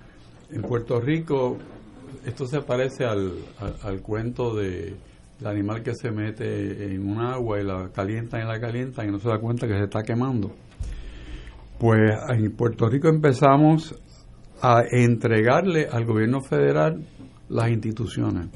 en 0.52 0.62
Puerto 0.64 1.00
Rico 1.00 1.58
esto 2.26 2.46
se 2.46 2.62
parece 2.62 3.06
al, 3.06 3.34
al, 3.60 3.76
al 3.82 4.02
cuento 4.02 4.56
de 4.56 4.94
el 5.40 5.48
animal 5.48 5.82
que 5.82 5.96
se 5.96 6.12
mete 6.12 6.94
en 6.94 7.10
un 7.10 7.20
agua 7.20 7.60
y 7.60 7.64
la 7.64 7.90
calientan 7.92 8.42
y 8.42 8.46
la 8.46 8.60
calientan 8.60 9.10
y 9.10 9.12
no 9.12 9.18
se 9.20 9.28
da 9.28 9.40
cuenta 9.40 9.68
que 9.68 9.74
se 9.74 9.86
está 9.86 10.04
quemando. 10.04 10.52
Pues 11.80 12.12
en 12.30 12.52
Puerto 12.56 12.88
Rico 12.88 13.08
empezamos 13.08 13.96
a 14.62 14.84
entregarle 14.92 15.88
al 15.92 16.06
gobierno 16.06 16.42
federal 16.42 17.04
las 17.50 17.72
instituciones. 17.72 18.50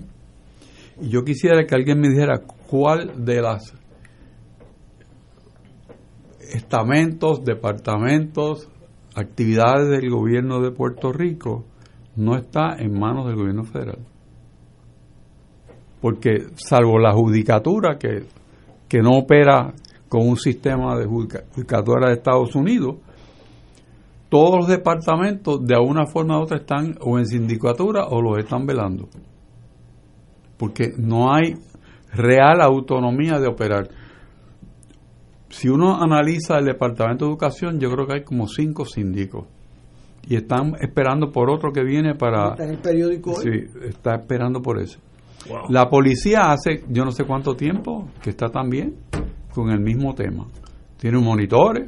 Y 1.02 1.10
yo 1.10 1.24
quisiera 1.24 1.66
que 1.66 1.74
alguien 1.74 2.00
me 2.00 2.10
dijera 2.10 2.40
cuál 2.70 3.26
de 3.26 3.42
las 3.42 3.74
estamentos, 6.54 7.44
departamentos, 7.44 8.70
actividades 9.16 9.90
del 9.90 10.10
gobierno 10.10 10.62
de 10.62 10.72
Puerto 10.72 11.12
Rico 11.12 11.66
no 12.16 12.36
está 12.36 12.76
en 12.78 12.98
manos 13.00 13.28
del 13.28 13.36
gobierno 13.36 13.64
federal. 13.64 14.00
Porque 16.02 16.48
salvo 16.56 17.00
la 17.00 17.14
judicatura 17.14 17.98
que, 17.98 18.26
que 18.88 19.00
no 19.00 19.18
opera 19.18 19.74
con 20.08 20.28
un 20.28 20.38
sistema 20.38 20.98
de 20.98 21.06
judica- 21.06 21.44
judicatura 21.54 22.08
de 22.08 22.16
Estados 22.16 22.56
Unidos, 22.56 22.98
todos 24.30 24.58
los 24.58 24.68
departamentos 24.68 25.66
de 25.66 25.76
alguna 25.76 26.06
forma 26.06 26.40
u 26.40 26.44
otra 26.44 26.58
están 26.58 26.96
o 27.02 27.18
en 27.18 27.26
sindicatura 27.26 28.06
o 28.08 28.22
los 28.22 28.38
están 28.38 28.66
velando. 28.66 29.08
Porque 30.58 30.94
no 30.98 31.34
hay 31.34 31.56
real 32.14 32.62
autonomía 32.62 33.40
de 33.40 33.48
operar. 33.48 33.90
Si 35.58 35.70
uno 35.70 36.02
analiza 36.02 36.58
el 36.58 36.66
Departamento 36.66 37.24
de 37.26 37.32
Educación, 37.32 37.80
yo 37.80 37.90
creo 37.90 38.06
que 38.06 38.14
hay 38.16 38.24
como 38.24 38.46
cinco 38.48 38.84
síndicos. 38.86 39.46
Y 40.28 40.36
están 40.36 40.74
esperando 40.82 41.32
por 41.32 41.50
otro 41.50 41.72
que 41.72 41.82
viene 41.84 42.14
para... 42.16 42.50
Está 42.50 42.66
en 42.66 42.72
el 42.72 42.78
periódico 42.80 43.32
hoy. 43.32 43.44
Sí, 43.44 43.80
está 43.88 44.16
esperando 44.16 44.62
por 44.62 44.80
eso. 44.82 45.00
La 45.70 45.88
policía 45.90 46.52
hace 46.52 46.84
yo 46.90 47.06
no 47.06 47.12
sé 47.12 47.24
cuánto 47.24 47.56
tiempo 47.56 48.10
que 48.22 48.32
está 48.32 48.50
también 48.50 48.96
con 49.54 49.70
el 49.70 49.80
mismo 49.80 50.14
tema. 50.14 50.46
Tiene 51.00 51.18
un 51.20 51.24
monitores. 51.24 51.88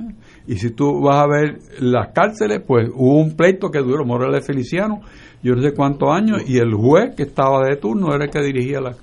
¿eh? 0.00 0.14
Y 0.48 0.56
si 0.56 0.70
tú 0.72 1.00
vas 1.00 1.16
a 1.22 1.26
ver 1.28 1.60
las 1.80 2.08
cárceles, 2.12 2.60
pues 2.66 2.90
hubo 2.94 3.20
un 3.20 3.36
pleito 3.36 3.70
que 3.70 3.78
duró 3.78 4.04
Morales 4.04 4.44
Feliciano, 4.46 5.00
yo 5.42 5.54
no 5.54 5.62
sé 5.62 5.72
cuántos 5.72 6.10
años, 6.10 6.42
y 6.46 6.58
el 6.58 6.74
juez 6.74 7.14
que 7.16 7.22
estaba 7.22 7.64
de 7.64 7.76
turno 7.76 8.14
era 8.14 8.24
el 8.26 8.30
que 8.30 8.42
dirigía 8.42 8.80
la- 8.82 8.96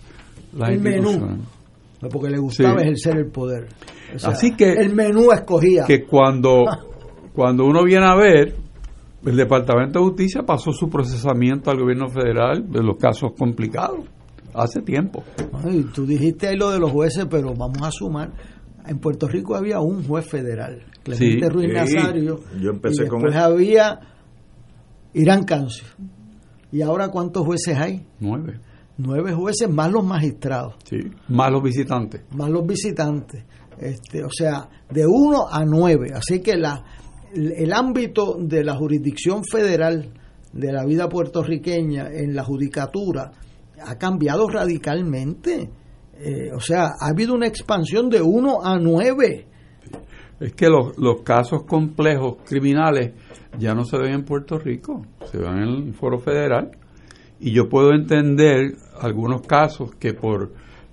las 0.57 0.69
El 0.69 0.79
menú. 0.81 1.37
Instituciones. 2.01 2.13
Porque 2.13 2.29
le 2.29 2.37
gustaba 2.39 2.79
Sí. 2.79 2.85
ejercer 2.85 3.17
el 3.17 3.31
poder. 3.31 3.67
O 4.15 4.19
sea, 4.19 4.29
Así 4.31 4.55
que- 4.55 4.71
el 4.73 4.93
menú 4.95 5.31
escogía. 5.31 5.83
que 5.85 6.05
cuando, 6.05 6.63
cuando 7.33 7.65
uno 7.65 7.83
viene 7.83 8.05
a 8.05 8.15
ver, 8.15 8.55
el 9.25 9.35
Departamento 9.35 9.99
de 9.99 10.05
Justicia 10.05 10.43
pasó 10.43 10.71
su 10.71 10.89
procesamiento 10.89 11.69
al 11.71 11.79
gobierno 11.79 12.07
federal 12.07 12.69
de 12.71 12.81
los 12.81 12.95
casos 12.97 13.31
complicados 13.37 13.99
hace 14.53 14.81
tiempo. 14.81 15.23
Ay, 15.63 15.85
tú 15.93 16.05
dijiste 16.05 16.47
ahí 16.47 16.55
lo 16.57 16.71
de 16.71 16.79
los 16.79 16.91
jueces, 16.91 17.25
pero 17.29 17.53
vamos 17.53 17.81
a 17.81 17.91
sumar. 17.91 18.31
En 18.87 18.97
Puerto 18.99 19.27
Rico 19.27 19.55
había 19.55 19.79
un 19.79 20.03
juez 20.07 20.25
federal, 20.25 20.83
Clemente 21.03 21.45
Sí. 21.45 21.49
Ruiz 21.49 21.67
Sí, 21.85 21.95
Nazario. 21.95 22.39
yo 22.59 22.71
empecé 22.71 23.03
y 23.03 23.07
con 23.07 23.19
después 23.21 23.35
él. 23.35 23.41
había 23.41 23.99
Irán 25.13 25.43
Cancio. 25.43 25.85
¿Y 26.71 26.81
ahora 26.81 27.09
cuántos 27.09 27.45
jueces 27.45 27.77
hay? 27.77 28.05
Nueve. 28.19 28.59
Nueve 29.01 29.33
jueces 29.33 29.69
más 29.69 29.91
los 29.91 30.03
magistrados, 30.05 30.75
Sí. 30.83 30.97
Más 31.29 31.51
los 31.51 31.63
visitantes. 31.63 32.21
más 32.35 32.49
los 32.49 32.67
visitantes. 32.67 33.43
Este, 33.79 34.23
o 34.23 34.29
sea, 34.29 34.67
de 34.89 35.05
1 35.07 35.47
a 35.49 35.63
9. 35.65 36.09
Así 36.13 36.41
que 36.41 36.57
la, 36.57 36.83
el 37.33 37.71
ámbito 37.71 38.35
de 38.37 38.63
la 38.63 38.75
jurisdicción 38.75 39.43
federal 39.45 40.11
de 40.51 40.71
la 40.73 40.83
vida 40.83 41.07
puertorriqueña 41.07 42.09
en 42.11 42.35
la 42.35 42.43
judicatura 42.43 43.31
ha 43.85 43.95
cambiado 43.97 44.49
radicalmente. 44.49 45.69
Eh, 46.19 46.51
o 46.53 46.59
sea, 46.59 46.89
ha 46.99 47.07
habido 47.11 47.33
una 47.33 47.47
expansión 47.47 48.09
de 48.09 48.21
1 48.21 48.65
a 48.65 48.77
9. 48.77 49.45
Es 50.41 50.53
que 50.53 50.67
los, 50.67 50.97
los 50.97 51.21
casos 51.21 51.63
complejos 51.63 52.37
criminales 52.45 53.13
ya 53.57 53.73
no 53.73 53.85
se 53.85 53.97
ven 53.97 54.11
en 54.13 54.25
Puerto 54.25 54.57
Rico, 54.57 55.05
se 55.31 55.37
ven 55.37 55.57
en 55.57 55.87
el 55.87 55.93
foro 55.93 56.19
federal. 56.19 56.71
Y 57.39 57.53
yo 57.53 57.69
puedo 57.69 57.93
entender 57.93 58.73
algunos 58.99 59.41
casos 59.41 59.95
que 59.95 60.13
por 60.13 60.51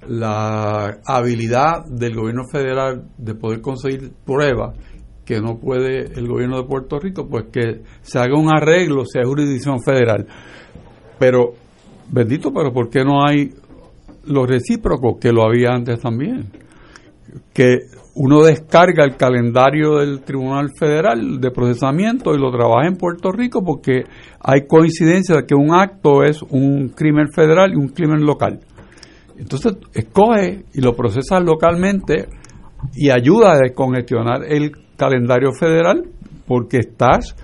la 0.09 0.99
habilidad 1.05 1.85
del 1.87 2.15
gobierno 2.15 2.45
federal 2.51 3.09
de 3.19 3.35
poder 3.35 3.61
conseguir 3.61 4.12
pruebas 4.24 4.77
que 5.24 5.41
no 5.41 5.59
puede 5.59 6.12
el 6.19 6.28
gobierno 6.28 6.59
de 6.59 6.69
Puerto 6.69 7.01
Rico, 7.01 7.27
pues 7.28 7.47
que 7.53 7.83
se 8.03 8.19
haga 8.19 8.39
un 8.39 8.49
arreglo, 8.49 9.05
sea 9.05 9.24
jurisdicción 9.24 9.83
federal. 9.83 10.27
Pero, 11.19 11.55
bendito, 12.09 12.53
pero 12.53 12.73
¿por 12.73 12.89
qué 12.89 13.05
no 13.05 13.27
hay 13.27 13.53
los 14.24 14.49
recíprocos 14.49 15.19
que 15.20 15.33
lo 15.33 15.45
había 15.45 15.70
antes 15.70 16.01
también? 16.01 16.47
Que 17.53 17.78
uno 18.16 18.43
descarga 18.43 19.05
el 19.05 19.16
calendario 19.16 19.98
del 19.98 20.22
Tribunal 20.22 20.70
Federal 20.78 21.38
de 21.38 21.51
procesamiento 21.51 22.34
y 22.34 22.38
lo 22.38 22.51
trabaja 22.51 22.88
en 22.88 22.97
Puerto 22.97 23.30
Rico 23.30 23.62
porque 23.62 24.05
hay 24.40 24.66
coincidencia 24.66 25.36
de 25.36 25.47
que 25.47 25.55
un 25.55 25.74
acto 25.74 26.22
es 26.22 26.40
un 26.43 26.88
crimen 26.88 27.30
federal 27.30 27.72
y 27.72 27.76
un 27.76 27.88
crimen 27.88 28.24
local. 28.24 28.60
Entonces, 29.38 29.76
escoge 29.93 30.64
y 30.72 30.80
lo 30.80 30.97
procesa 30.97 31.40
localmente 31.40 32.26
y 32.94 33.10
ayuda 33.10 33.52
a 33.52 33.59
descongestionar 33.59 34.44
el 34.48 34.72
calendario 34.97 35.51
federal 35.52 36.05
porque 36.47 36.78
estás 36.78 37.36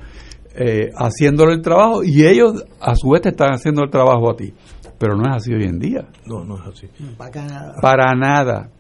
eh, 0.55 0.91
haciéndole 0.97 1.53
el 1.53 1.61
trabajo 1.61 2.03
y 2.03 2.25
ellos 2.25 2.65
a 2.81 2.95
su 2.95 3.11
vez 3.11 3.21
te 3.21 3.29
están 3.29 3.53
haciendo 3.53 3.83
el 3.85 3.91
trabajo 3.91 4.31
a 4.31 4.37
ti. 4.37 4.55
Pero 4.99 5.17
no 5.17 5.25
es 5.25 5.37
así 5.37 5.53
hoy 5.53 5.65
en 5.65 5.79
día. 5.79 6.09
No, 6.25 6.45
no 6.45 6.55
es 6.57 6.67
así. 6.67 6.89
Para 7.19 7.45
nada. 7.45 7.75
Para 7.83 8.15
nada. 8.15 8.71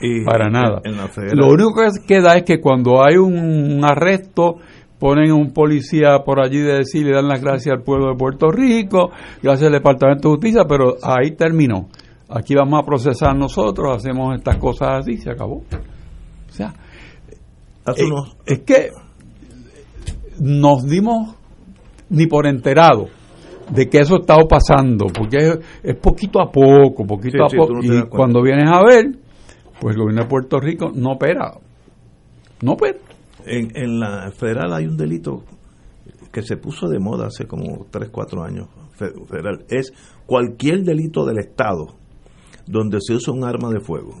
Y 0.00 0.24
Para 0.24 0.48
nada. 0.48 0.82
Lo 1.32 1.48
único 1.48 1.74
que 1.74 2.06
queda 2.06 2.36
es 2.36 2.44
que 2.44 2.60
cuando 2.60 3.02
hay 3.02 3.16
un 3.16 3.80
arresto, 3.84 4.56
ponen 4.98 5.32
un 5.32 5.52
policía 5.52 6.18
por 6.24 6.40
allí 6.40 6.58
de 6.58 6.78
decir, 6.78 7.06
le 7.06 7.12
dan 7.12 7.28
las 7.28 7.40
gracias 7.40 7.74
al 7.74 7.82
pueblo 7.82 8.10
de 8.10 8.16
Puerto 8.16 8.50
Rico, 8.50 9.10
gracias 9.42 9.66
al 9.66 9.72
Departamento 9.72 10.28
de 10.28 10.34
Justicia, 10.34 10.64
pero 10.68 10.96
ahí 11.02 11.32
terminó. 11.32 11.88
Aquí 12.28 12.54
vamos 12.54 12.80
a 12.82 12.84
procesar 12.84 13.36
nosotros, 13.36 13.96
hacemos 13.96 14.36
estas 14.36 14.56
cosas 14.56 15.00
así, 15.00 15.16
se 15.16 15.30
acabó. 15.30 15.62
O 16.48 16.52
sea, 16.52 16.74
eh, 17.86 18.08
es 18.46 18.60
que 18.60 18.90
nos 20.40 20.84
dimos 20.84 21.36
ni 22.10 22.26
por 22.26 22.46
enterado 22.46 23.06
de 23.70 23.88
que 23.88 23.98
eso 23.98 24.16
estaba 24.20 24.44
pasando, 24.48 25.06
porque 25.06 25.36
es, 25.36 25.58
es 25.82 25.96
poquito 25.96 26.40
a 26.40 26.50
poco, 26.50 27.06
poquito 27.06 27.38
Sí, 27.38 27.44
a 27.44 27.48
sí, 27.48 27.56
poco, 27.56 27.74
no 27.74 27.80
y 27.82 28.02
cuando 28.08 28.42
vienes 28.42 28.70
a 28.70 28.82
ver, 28.84 29.06
pues 29.80 29.94
el 29.94 30.00
gobierno 30.02 30.22
de 30.22 30.28
Puerto 30.28 30.58
Rico 30.60 30.90
no 30.94 31.12
opera, 31.12 31.52
no 32.62 32.72
opera. 32.72 32.98
En, 33.44 34.00
la 34.00 34.30
federal 34.32 34.72
hay 34.72 34.86
un 34.86 34.96
delito 34.96 35.44
que 36.32 36.42
se 36.42 36.56
puso 36.56 36.88
de 36.88 36.98
moda 36.98 37.26
hace 37.28 37.46
como 37.46 37.86
3, 37.90 38.10
4 38.10 38.42
años, 38.42 38.68
fe- 38.92 39.12
federal. 39.28 39.64
Es 39.68 39.92
cualquier 40.26 40.82
delito 40.82 41.24
del 41.24 41.38
Estado 41.38 41.94
donde 42.66 42.98
se 43.00 43.14
usa 43.14 43.32
un 43.32 43.44
arma 43.44 43.70
de 43.70 43.80
fuego. 43.80 44.14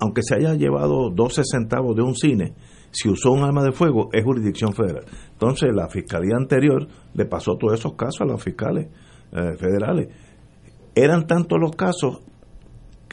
Aunque 0.00 0.22
se 0.22 0.34
haya 0.34 0.54
llevado 0.54 1.10
12 1.10 1.42
centavos 1.44 1.94
de 1.94 2.02
un 2.02 2.14
cine, 2.16 2.54
si 2.90 3.08
usó 3.08 3.30
un 3.30 3.44
arma 3.44 3.62
de 3.62 3.72
fuego 3.72 4.08
es 4.12 4.24
jurisdicción 4.24 4.72
federal. 4.72 5.04
Entonces 5.32 5.70
la 5.72 5.88
fiscalía 5.88 6.36
anterior 6.36 6.86
le 7.14 7.24
pasó 7.26 7.56
todos 7.56 7.74
esos 7.78 7.94
casos 7.94 8.22
a 8.22 8.24
los 8.24 8.42
fiscales 8.42 8.88
eh, 9.32 9.56
federales. 9.58 10.08
Eran 10.94 11.26
tantos 11.26 11.58
los 11.60 11.72
casos 11.72 12.20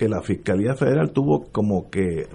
que 0.02 0.10
la 0.10 0.24
Fiscalía 0.24 0.74
Federal 0.74 1.12
tuvo 1.12 1.44
como 1.52 1.92
que 1.92 2.26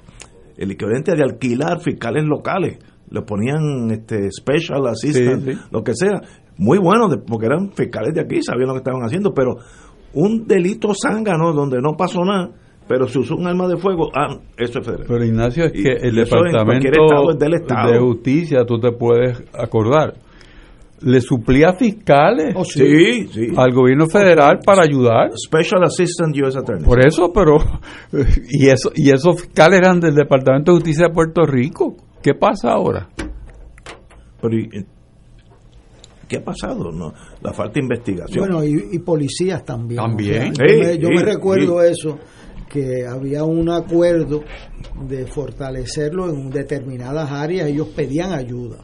el 0.56 0.70
equivalente 0.70 1.16
de 1.16 1.22
alquilar 1.24 1.80
fiscales 1.80 2.24
locales. 2.24 2.78
Le 3.10 3.22
ponían 3.22 3.90
este 3.90 4.30
special 4.30 4.86
assistant, 4.86 5.43
Sí, 5.44 5.52
sí. 5.55 5.59
lo 5.72 5.82
que 5.82 5.93
sea. 5.94 6.20
Muy 6.59 6.78
bueno, 6.78 7.09
porque 7.26 7.47
eran 7.47 7.72
fiscales 7.72 8.14
de 8.14 8.20
aquí, 8.20 8.40
sabían 8.40 8.68
lo 8.68 8.74
que 8.74 8.78
estaban 8.78 9.02
haciendo, 9.02 9.34
pero 9.34 9.56
un 10.14 10.47
delito 10.47 10.90
zángano 10.94 11.52
donde 11.52 11.78
no 11.82 11.97
pasó 11.97 12.24
nada, 12.24 12.51
pero 12.86 13.09
se 13.09 13.18
usó 13.18 13.34
un 13.34 13.48
arma 13.48 13.66
de 13.66 13.76
fuego, 13.78 14.10
ah, 14.14 14.38
eso 14.56 14.78
es 14.78 14.86
federal. 14.86 15.06
Pero 15.09 15.24
Ignacio, 15.24 15.64
es 15.64 15.72
que 15.72 15.93
el 16.06 16.14
y 16.14 16.20
Departamento 16.20 16.88
estado 16.88 17.30
es 17.32 17.38
del 17.40 17.55
Estado. 17.55 17.93
de 17.93 17.98
Justicia, 17.98 18.64
tú 18.64 18.78
te 18.78 18.93
puedes 18.93 19.43
acordar, 19.52 20.14
le 21.01 21.20
suplía 21.20 21.74
fiscales 21.74 22.55
Oh, 22.56 22.64
sí, 22.64 23.27
sí. 23.28 23.48
al 23.56 23.73
gobierno 23.73 24.06
federal 24.06 24.60
para 24.64 24.82
ayudar. 24.82 25.31
Special 25.36 25.82
Assistant 25.85 26.35
U.S. 26.43 26.59
Attorney. 26.59 26.85
Por 26.85 27.05
eso, 27.06 27.32
pero 27.32 27.56
y 28.48 28.68
eso 28.68 28.90
y 28.94 29.10
esos 29.10 29.40
fiscales 29.43 29.78
eran 29.81 30.01
del 30.01 30.14
Departamento 30.14 30.73
de 30.73 30.78
Justicia 30.78 31.09
de 31.09 31.14
Puerto 31.14 31.43
Rico. 31.44 31.97
¿Qué 32.23 32.35
pasa 32.35 32.70
ahora? 32.73 33.09
Pero, 34.40 34.56
¿y- 34.59 34.68
¿Qué 36.28 36.39
ha 36.39 36.44
pasado? 36.44 36.90
No, 36.90 37.12
la 37.40 37.52
falta 37.52 37.74
de 37.74 37.81
investigación. 37.82 38.40
Bueno, 38.48 38.64
y, 38.64 38.97
y 38.97 38.98
policías 38.98 39.64
también. 39.64 40.01
También. 40.01 40.51
O 40.51 40.55
sea, 40.56 40.66
yo 40.66 40.78
me, 40.78 40.98
yo 40.98 41.09
sí, 41.09 41.14
me 41.14 41.23
recuerdo 41.23 41.81
sí. 41.82 41.89
eso, 41.93 42.18
que 42.68 43.06
había 43.06 43.44
un 43.44 43.70
acuerdo 43.70 44.43
de 45.09 45.24
fortalecerlo 45.27 46.28
en 46.28 46.51
determinadas 46.51 47.31
áreas, 47.31 47.68
ellos 47.68 47.89
pedían 47.94 48.32
ayuda. 48.32 48.78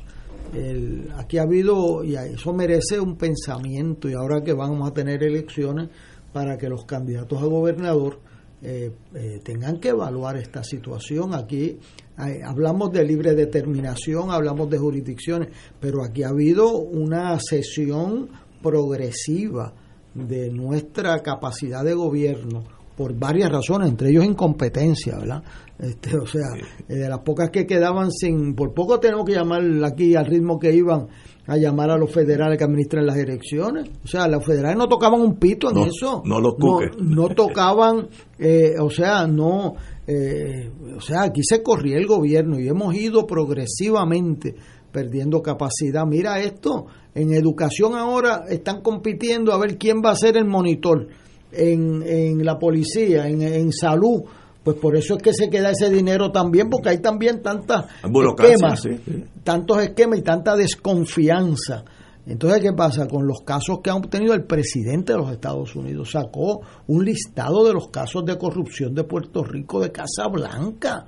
El- 0.53 1.09
aquí 1.17 1.39
ha 1.39 1.43
habido, 1.43 2.05
y 2.05 2.15
eso 2.17 2.53
merece 2.53 3.01
un 3.01 3.17
pensamiento, 3.17 4.09
y 4.09 4.13
ahora 4.15 4.43
que 4.43 4.53
vamos 4.53 4.89
a 4.89 4.93
tener 4.95 5.23
elecciones, 5.23 5.89
para 6.33 6.57
que 6.57 6.69
los 6.69 6.85
candidatos 6.85 7.43
a 7.43 7.47
gobernador 7.47 8.19
eh, 8.65 8.93
eh, 9.15 9.41
tengan 9.43 9.81
que 9.81 9.89
evaluar 9.89 10.37
esta 10.37 10.63
situación. 10.63 11.35
Aquí 11.35 11.79
eh, 12.19 12.41
hablamos 12.45 12.93
de 12.93 13.05
libre 13.05 13.35
determinación, 13.35 14.31
hablamos 14.31 14.71
de 14.71 14.79
jurisdicciones, 14.79 15.49
pero 15.81 16.05
aquí 16.05 16.23
ha 16.23 16.29
habido 16.29 16.79
una 16.79 17.39
sesión 17.41 18.29
progresiva 18.63 19.75
de 20.15 20.49
nuestra 20.51 21.19
capacidad 21.21 21.85
de 21.85 21.95
gobierno 21.95 22.63
por 22.97 23.15
varias 23.19 23.51
razones, 23.51 23.89
entre 23.89 24.11
ellos 24.11 24.25
incompetencia, 24.25 25.19
¿verdad? 25.19 25.43
Este, 25.83 26.17
o 26.17 26.27
sea, 26.27 26.47
eh, 26.89 26.95
de 26.95 27.09
las 27.09 27.19
pocas 27.21 27.51
que 27.51 27.67
quedaban 27.67 28.13
sin, 28.13 28.55
por 28.55 28.73
poco 28.73 29.01
tenemos 29.01 29.25
que 29.27 29.33
llamar 29.33 29.63
aquí 29.85 30.15
al 30.15 30.27
ritmo 30.27 30.57
que 30.61 30.73
iban 30.73 31.09
a 31.45 31.57
llamar 31.57 31.91
a 31.91 31.99
los 31.99 32.09
federales 32.13 32.57
que 32.57 32.63
administran 32.63 33.05
las 33.05 33.17
elecciones. 33.17 33.91
O 34.05 34.07
sea, 34.07 34.29
los 34.29 34.45
federales 34.47 34.79
no 34.79 34.87
tocaban 34.89 35.21
un 35.21 35.35
pito 35.41 35.71
en 35.71 35.75
No, 35.75 35.85
eso. 35.87 36.23
no 36.25 36.39
los 36.41 36.55
cuques. 36.55 36.91
no 37.01 37.29
tocaban, 37.35 38.09
eh, 38.39 38.75
o 38.79 38.91
sea, 38.91 39.27
no, 39.27 39.75
eh, 40.07 40.71
o 40.97 41.01
sea, 41.01 41.23
aquí 41.25 41.41
se 41.43 41.65
corría 41.65 41.97
el 41.99 42.07
gobierno 42.07 42.61
y 42.61 42.69
hemos 42.69 42.95
ido 42.95 43.27
progresivamente 43.27 44.55
perdiendo 44.93 45.43
capacidad. 45.43 46.05
Mira 46.07 46.41
esto, 46.41 46.87
en 47.15 47.33
educación 47.35 47.95
ahora 47.97 48.43
están 48.49 48.83
compitiendo 48.83 49.53
a 49.53 49.59
ver 49.59 49.79
quién 49.79 50.01
va 50.05 50.11
a 50.13 50.17
ser 50.17 50.37
el 50.37 50.45
monitor 50.45 51.09
en, 51.51 52.03
en 52.07 52.45
la 52.45 52.57
policía, 52.59 53.27
en, 53.27 53.43
en 53.43 53.73
salud. 53.73 54.23
Pues 54.65 54.77
por 54.77 54.97
eso 54.97 55.17
es 55.17 55.23
que 55.23 55.33
se 55.35 55.51
queda 55.51 55.71
ese 55.71 55.91
dinero 55.91 56.31
también, 56.31 56.71
porque 56.71 56.91
hay 56.91 56.99
también 56.99 57.43
tantas 57.43 57.87
esquemas, 58.05 58.81
sí, 58.81 58.91
sí. 59.05 59.25
tantos 59.43 59.83
esquemas 59.83 60.21
y 60.21 60.23
tanta 60.23 60.57
desconfianza. 60.57 61.85
Entonces, 62.25 62.63
¿qué 62.63 62.73
pasa? 62.73 63.09
Con 63.09 63.27
los 63.27 63.41
casos 63.41 63.81
que 63.83 63.91
ha 63.91 63.97
obtenido 63.97 64.35
el 64.35 64.45
presidente 64.45 65.13
de 65.13 65.19
los 65.19 65.33
Estados 65.33 65.75
Unidos, 65.75 66.13
sacó 66.13 66.61
un 66.87 67.05
listado 67.05 67.65
de 67.65 67.73
los 67.73 67.89
casos 67.89 68.25
de 68.25 68.39
corrupción 68.39 68.95
de 68.95 69.03
Puerto 69.03 69.43
Rico 69.43 69.81
de 69.81 69.91
Casa 69.91 70.29
Blanca. 70.29 71.07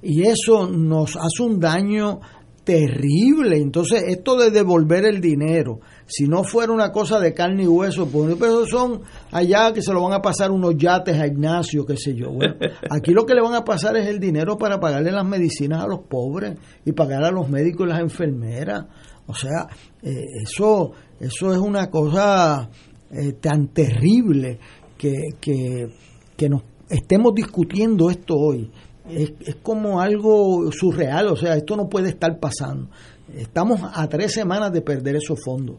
Y 0.00 0.22
eso 0.22 0.68
nos 0.68 1.16
hace 1.16 1.42
un 1.42 1.58
daño 1.58 2.20
terrible. 2.62 3.56
Entonces, 3.56 4.04
esto 4.06 4.36
de 4.36 4.50
devolver 4.50 5.06
el 5.06 5.20
dinero, 5.20 5.80
si 6.06 6.26
no 6.28 6.44
fuera 6.44 6.72
una 6.72 6.92
cosa 6.92 7.18
de 7.18 7.32
carne 7.32 7.64
y 7.64 7.66
hueso, 7.66 8.06
pues 8.06 8.36
pero 8.38 8.66
son 8.66 9.02
allá 9.30 9.72
que 9.72 9.82
se 9.82 9.92
lo 9.92 10.02
van 10.02 10.12
a 10.12 10.22
pasar 10.22 10.50
unos 10.50 10.76
yates 10.76 11.18
a 11.18 11.26
Ignacio, 11.26 11.86
qué 11.86 11.96
sé 11.96 12.14
yo. 12.14 12.30
Bueno, 12.30 12.56
aquí 12.90 13.12
lo 13.12 13.24
que 13.24 13.34
le 13.34 13.40
van 13.40 13.54
a 13.54 13.64
pasar 13.64 13.96
es 13.96 14.06
el 14.06 14.20
dinero 14.20 14.58
para 14.58 14.78
pagarle 14.78 15.10
las 15.10 15.26
medicinas 15.26 15.82
a 15.82 15.86
los 15.86 16.00
pobres 16.00 16.58
y 16.84 16.92
pagar 16.92 17.24
a 17.24 17.30
los 17.30 17.48
médicos 17.48 17.86
y 17.86 17.90
las 17.90 18.00
enfermeras. 18.00 18.84
O 19.26 19.34
sea, 19.34 19.66
eh, 20.02 20.12
eso, 20.42 20.92
eso 21.18 21.52
es 21.52 21.58
una 21.58 21.88
cosa 21.88 22.68
eh, 23.10 23.32
tan 23.40 23.68
terrible 23.68 24.58
que, 24.98 25.14
que, 25.40 25.88
que 26.36 26.48
nos 26.48 26.62
estemos 26.90 27.34
discutiendo 27.34 28.10
esto 28.10 28.34
hoy. 28.36 28.70
Es, 29.08 29.32
es 29.40 29.56
como 29.56 30.00
algo 30.00 30.70
surreal, 30.72 31.28
o 31.28 31.36
sea, 31.36 31.56
esto 31.56 31.76
no 31.76 31.88
puede 31.88 32.10
estar 32.10 32.38
pasando. 32.38 32.88
Estamos 33.34 33.80
a 33.82 34.06
tres 34.08 34.32
semanas 34.32 34.72
de 34.72 34.82
perder 34.82 35.16
esos 35.16 35.42
fondos. 35.42 35.76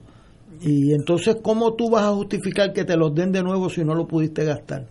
Y 0.61 0.93
entonces, 0.93 1.37
¿cómo 1.41 1.73
tú 1.73 1.89
vas 1.89 2.03
a 2.03 2.13
justificar 2.13 2.73
que 2.73 2.83
te 2.83 2.95
los 2.95 3.13
den 3.13 3.31
de 3.31 3.43
nuevo 3.43 3.69
si 3.69 3.83
no 3.83 3.95
lo 3.95 4.07
pudiste 4.07 4.45
gastar? 4.45 4.87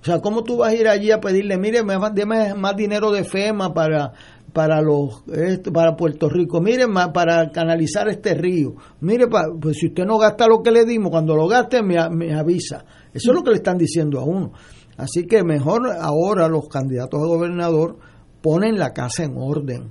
O 0.00 0.04
sea, 0.04 0.20
¿cómo 0.20 0.44
tú 0.44 0.58
vas 0.58 0.72
a 0.72 0.74
ir 0.74 0.86
allí 0.86 1.10
a 1.10 1.20
pedirle, 1.20 1.56
mire, 1.56 1.82
me 1.82 1.94
deme 2.12 2.54
más 2.54 2.76
dinero 2.76 3.10
de 3.10 3.24
FEMA 3.24 3.72
para 3.72 4.12
para 4.54 4.80
los 4.80 5.24
para 5.72 5.96
Puerto 5.96 6.28
Rico, 6.28 6.60
mire 6.60 6.86
para 7.12 7.50
canalizar 7.50 8.08
este 8.08 8.34
río, 8.34 8.76
mire 9.00 9.26
pues 9.26 9.78
si 9.78 9.88
usted 9.88 10.04
no 10.04 10.16
gasta 10.16 10.46
lo 10.46 10.62
que 10.62 10.70
le 10.70 10.84
dimos, 10.84 11.10
cuando 11.10 11.34
lo 11.34 11.48
gaste 11.48 11.82
me, 11.82 11.96
me 12.10 12.32
avisa. 12.34 12.84
Eso 13.12 13.30
es 13.30 13.34
lo 13.34 13.42
que 13.42 13.50
le 13.50 13.56
están 13.56 13.76
diciendo 13.76 14.20
a 14.20 14.24
uno. 14.24 14.52
Así 14.96 15.26
que 15.26 15.42
mejor 15.42 15.90
ahora 16.00 16.48
los 16.48 16.68
candidatos 16.68 17.20
a 17.20 17.26
gobernador 17.26 17.98
ponen 18.40 18.78
la 18.78 18.92
casa 18.92 19.24
en 19.24 19.36
orden 19.36 19.90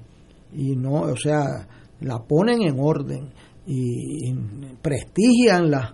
y 0.53 0.75
no, 0.77 1.01
o 1.01 1.17
sea, 1.17 1.67
la 1.99 2.19
ponen 2.19 2.61
en 2.61 2.79
orden 2.79 3.33
y, 3.65 4.33
prestigian 4.81 5.69
las 5.69 5.93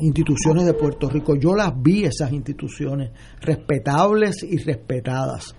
instituciones 0.00 0.64
de 0.64 0.74
Puerto 0.74 1.08
Rico. 1.08 1.36
Yo 1.36 1.54
las 1.54 1.72
vi, 1.80 2.04
esas 2.04 2.32
instituciones, 2.32 3.10
respetables 3.40 4.42
y 4.42 4.58
respetadas. 4.58 5.54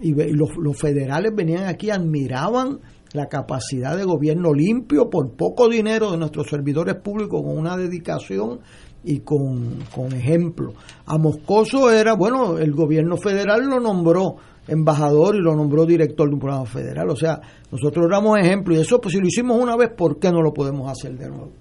Y, 0.00 0.14
los, 0.14 0.50
los 0.56 0.76
federales 0.78 1.32
venían 1.34 1.64
aquí, 1.64 1.90
admiraban 1.90 2.80
la 3.12 3.26
capacidad 3.26 3.96
de 3.96 4.04
gobierno 4.04 4.54
limpio 4.54 5.10
por 5.10 5.34
poco 5.36 5.68
dinero 5.68 6.12
de 6.12 6.18
nuestros 6.18 6.48
servidores 6.48 6.96
públicos 6.96 7.42
con 7.42 7.58
una 7.58 7.76
dedicación 7.76 8.60
y 9.04 9.20
con, 9.20 9.78
con 9.94 10.12
ejemplo. 10.12 10.74
A 11.06 11.18
Moscoso 11.18 11.90
era, 11.90 12.14
bueno, 12.14 12.58
el 12.58 12.72
gobierno 12.72 13.16
federal 13.16 13.66
lo 13.66 13.80
nombró 13.80 14.36
embajador 14.68 15.36
y 15.36 15.40
lo 15.40 15.54
nombró 15.54 15.84
director 15.84 16.28
de 16.28 16.34
un 16.34 16.40
programa 16.40 16.66
federal. 16.66 17.10
O 17.10 17.16
sea, 17.16 17.40
nosotros 17.70 18.06
éramos 18.06 18.38
ejemplo 18.38 18.74
y 18.74 18.80
eso, 18.80 19.00
pues 19.00 19.14
si 19.14 19.20
lo 19.20 19.26
hicimos 19.26 19.60
una 19.60 19.76
vez, 19.76 19.90
¿por 19.96 20.18
qué 20.18 20.30
no 20.30 20.42
lo 20.42 20.52
podemos 20.52 20.90
hacer 20.90 21.16
de 21.16 21.28
nuevo? 21.28 21.52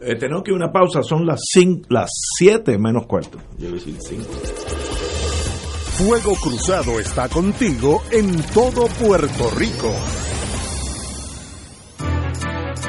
Eh, 0.00 0.16
tenemos 0.16 0.42
que 0.42 0.52
una 0.52 0.72
pausa, 0.72 1.02
son 1.02 1.26
las 1.26 1.40
cinco, 1.42 1.86
las 1.90 2.10
7 2.38 2.78
menos 2.78 3.06
cuarto. 3.06 3.38
Fuego 5.98 6.34
Cruzado 6.42 6.98
está 6.98 7.28
contigo 7.28 8.00
en 8.10 8.40
todo 8.54 8.86
Puerto 8.98 9.50
Rico. 9.58 9.92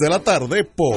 de 0.00 0.08
la 0.08 0.20
tarde 0.20 0.64
por 0.64 0.96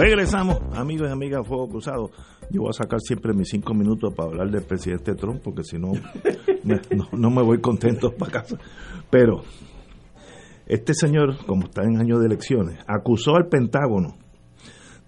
Regresamos, 0.00 0.60
amigos 0.76 1.08
y 1.08 1.12
amigas, 1.12 1.44
Fuego 1.44 1.68
Cruzado. 1.68 2.10
Yo 2.50 2.60
voy 2.60 2.70
a 2.70 2.72
sacar 2.72 3.00
siempre 3.00 3.34
mis 3.34 3.48
cinco 3.48 3.74
minutos 3.74 4.14
para 4.14 4.28
hablar 4.28 4.48
del 4.48 4.62
presidente 4.62 5.16
Trump, 5.16 5.40
porque 5.42 5.64
si 5.64 5.76
no, 5.80 5.92
no, 7.12 7.30
me 7.30 7.42
voy 7.42 7.60
contento 7.60 8.12
para 8.12 8.30
casa. 8.30 8.56
Pero 9.10 9.42
este 10.66 10.94
señor, 10.94 11.44
como 11.46 11.64
está 11.64 11.82
en 11.82 12.00
año 12.00 12.20
de 12.20 12.26
elecciones, 12.26 12.78
acusó 12.86 13.34
al 13.34 13.48
Pentágono 13.48 14.16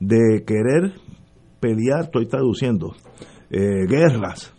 de 0.00 0.44
querer 0.44 0.94
pelear, 1.60 2.06
estoy 2.06 2.26
traduciendo, 2.26 2.96
eh, 3.50 3.86
guerras, 3.86 4.52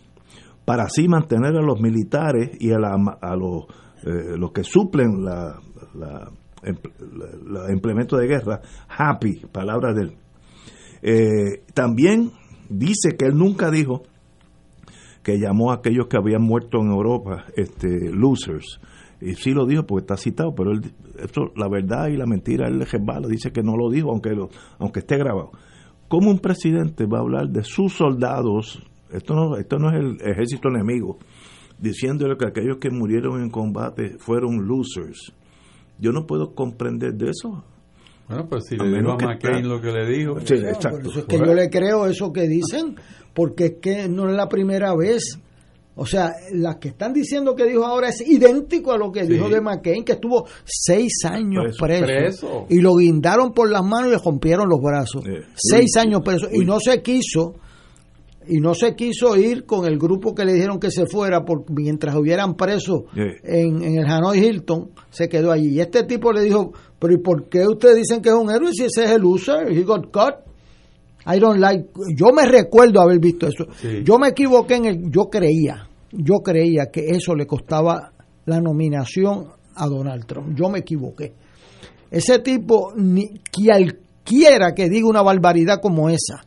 para 0.64 0.84
así 0.84 1.08
mantener 1.08 1.56
a 1.56 1.62
los 1.62 1.78
militares 1.78 2.56
y 2.58 2.72
a, 2.72 2.78
los, 2.78 3.66
eh, 4.06 4.38
los 4.38 4.50
que 4.52 4.64
suplen 4.64 5.22
la, 5.22 5.60
la 5.94 6.32
implemento 7.70 8.16
de 8.16 8.28
guerra, 8.28 8.60
happy, 8.88 9.46
palabra 9.52 9.92
de 9.92 10.02
él. 10.02 10.21
Eh, 11.02 11.64
también 11.74 12.30
dice 12.68 13.16
que 13.18 13.26
él 13.26 13.36
nunca 13.36 13.70
dijo 13.70 14.02
que 15.22 15.38
llamó 15.38 15.70
a 15.70 15.76
aquellos 15.76 16.06
que 16.06 16.16
habían 16.16 16.42
muerto 16.42 16.78
en 16.80 16.90
Europa, 16.90 17.44
este, 17.56 18.10
losers. 18.12 18.80
Y 19.20 19.34
sí 19.34 19.52
lo 19.52 19.66
dijo 19.66 19.86
porque 19.86 20.02
está 20.02 20.16
citado, 20.16 20.54
pero 20.54 20.72
él, 20.72 20.80
esto, 21.18 21.52
la 21.56 21.68
verdad 21.68 22.08
y 22.08 22.16
la 22.16 22.26
mentira, 22.26 22.66
él 22.66 22.78
le 22.78 23.28
dice 23.28 23.52
que 23.52 23.62
no 23.62 23.76
lo 23.76 23.88
dijo, 23.88 24.10
aunque, 24.10 24.30
lo, 24.30 24.48
aunque 24.78 25.00
esté 25.00 25.16
grabado. 25.16 25.52
¿Cómo 26.08 26.30
un 26.30 26.40
presidente 26.40 27.06
va 27.06 27.18
a 27.18 27.22
hablar 27.22 27.48
de 27.48 27.62
sus 27.62 27.92
soldados? 27.92 28.82
Esto 29.10 29.34
no, 29.34 29.56
esto 29.56 29.78
no 29.78 29.90
es 29.90 29.94
el 29.94 30.28
ejército 30.28 30.68
enemigo, 30.68 31.18
diciéndole 31.78 32.36
que 32.36 32.46
aquellos 32.46 32.78
que 32.78 32.90
murieron 32.90 33.40
en 33.42 33.50
combate 33.50 34.18
fueron 34.18 34.66
losers. 34.66 35.32
Yo 35.98 36.10
no 36.10 36.26
puedo 36.26 36.54
comprender 36.54 37.14
de 37.14 37.30
eso. 37.30 37.64
Bueno, 38.32 38.48
pues 38.48 38.64
si 38.66 38.76
le 38.76 38.88
dijo 38.98 39.12
a 39.12 39.16
McCain 39.16 39.68
lo 39.68 39.80
que 39.80 39.92
le 39.92 40.06
dijo. 40.06 40.40
Sí, 40.44 40.54
exacto. 40.54 40.90
Por 40.98 41.06
eso 41.10 41.18
es 41.20 41.24
que 41.26 41.38
yo 41.38 41.54
le 41.54 41.68
creo 41.70 42.06
eso 42.06 42.32
que 42.32 42.48
dicen, 42.48 42.96
porque 43.34 43.64
es 43.66 43.74
que 43.80 44.08
no 44.08 44.28
es 44.28 44.34
la 44.36 44.48
primera 44.48 44.94
vez. 44.94 45.38
O 45.94 46.06
sea, 46.06 46.32
las 46.54 46.76
que 46.76 46.88
están 46.88 47.12
diciendo 47.12 47.54
que 47.54 47.66
dijo 47.66 47.84
ahora 47.84 48.08
es 48.08 48.26
idéntico 48.26 48.92
a 48.92 48.96
lo 48.96 49.12
que 49.12 49.24
Sí. 49.26 49.34
dijo 49.34 49.50
de 49.50 49.60
McCain, 49.60 50.04
que 50.04 50.12
estuvo 50.12 50.46
seis 50.64 51.12
años 51.26 51.76
Preso. 51.78 51.84
preso, 51.84 52.06
Preso. 52.06 52.66
y 52.70 52.80
lo 52.80 52.96
guindaron 52.96 53.52
por 53.52 53.70
las 53.70 53.84
manos 53.84 54.08
y 54.08 54.10
le 54.12 54.18
rompieron 54.18 54.68
los 54.70 54.80
brazos. 54.80 55.22
Seis 55.54 55.90
Uy. 55.96 56.00
años 56.00 56.22
preso 56.24 56.48
y 56.50 56.60
Uy. 56.60 56.64
no 56.64 56.80
se 56.80 57.02
quiso 57.02 57.56
y 58.46 58.60
no 58.60 58.74
se 58.74 58.94
quiso 58.94 59.36
ir 59.36 59.64
con 59.64 59.86
el 59.86 59.98
grupo 59.98 60.34
que 60.34 60.44
le 60.44 60.54
dijeron 60.54 60.78
que 60.78 60.90
se 60.90 61.06
fuera 61.06 61.44
por, 61.44 61.64
mientras 61.70 62.14
hubieran 62.16 62.54
preso 62.54 63.06
en, 63.14 63.82
en 63.82 63.98
el 63.98 64.06
Hanoi 64.06 64.38
Hilton, 64.38 64.90
se 65.10 65.28
quedó 65.28 65.52
allí. 65.52 65.68
Y 65.68 65.80
este 65.80 66.04
tipo 66.04 66.32
le 66.32 66.42
dijo, 66.42 66.72
pero 66.98 67.14
¿y 67.14 67.18
por 67.18 67.48
qué 67.48 67.66
ustedes 67.66 67.96
dicen 67.96 68.22
que 68.22 68.28
es 68.28 68.34
un 68.34 68.50
héroe 68.50 68.72
si 68.72 68.84
ese 68.84 69.04
es 69.04 69.10
el 69.10 69.22
loser? 69.22 69.70
He 69.70 69.82
got 69.82 70.10
caught. 70.10 70.36
I 71.26 71.38
don't 71.38 71.60
like. 71.60 71.88
Yo 72.16 72.32
me 72.32 72.46
recuerdo 72.46 73.00
haber 73.00 73.18
visto 73.18 73.46
eso. 73.46 73.66
Sí. 73.80 74.02
Yo 74.04 74.18
me 74.18 74.28
equivoqué 74.28 74.76
en 74.76 74.84
el. 74.86 75.10
Yo 75.10 75.30
creía, 75.30 75.88
yo 76.10 76.40
creía 76.42 76.86
que 76.92 77.10
eso 77.10 77.34
le 77.34 77.46
costaba 77.46 78.12
la 78.46 78.60
nominación 78.60 79.46
a 79.74 79.86
Donald 79.86 80.26
Trump. 80.26 80.56
Yo 80.56 80.68
me 80.68 80.80
equivoqué. 80.80 81.32
Ese 82.10 82.40
tipo, 82.40 82.92
ni 82.96 83.40
cualquiera 83.50 84.74
que 84.74 84.88
diga 84.88 85.08
una 85.08 85.22
barbaridad 85.22 85.80
como 85.80 86.10
esa, 86.10 86.44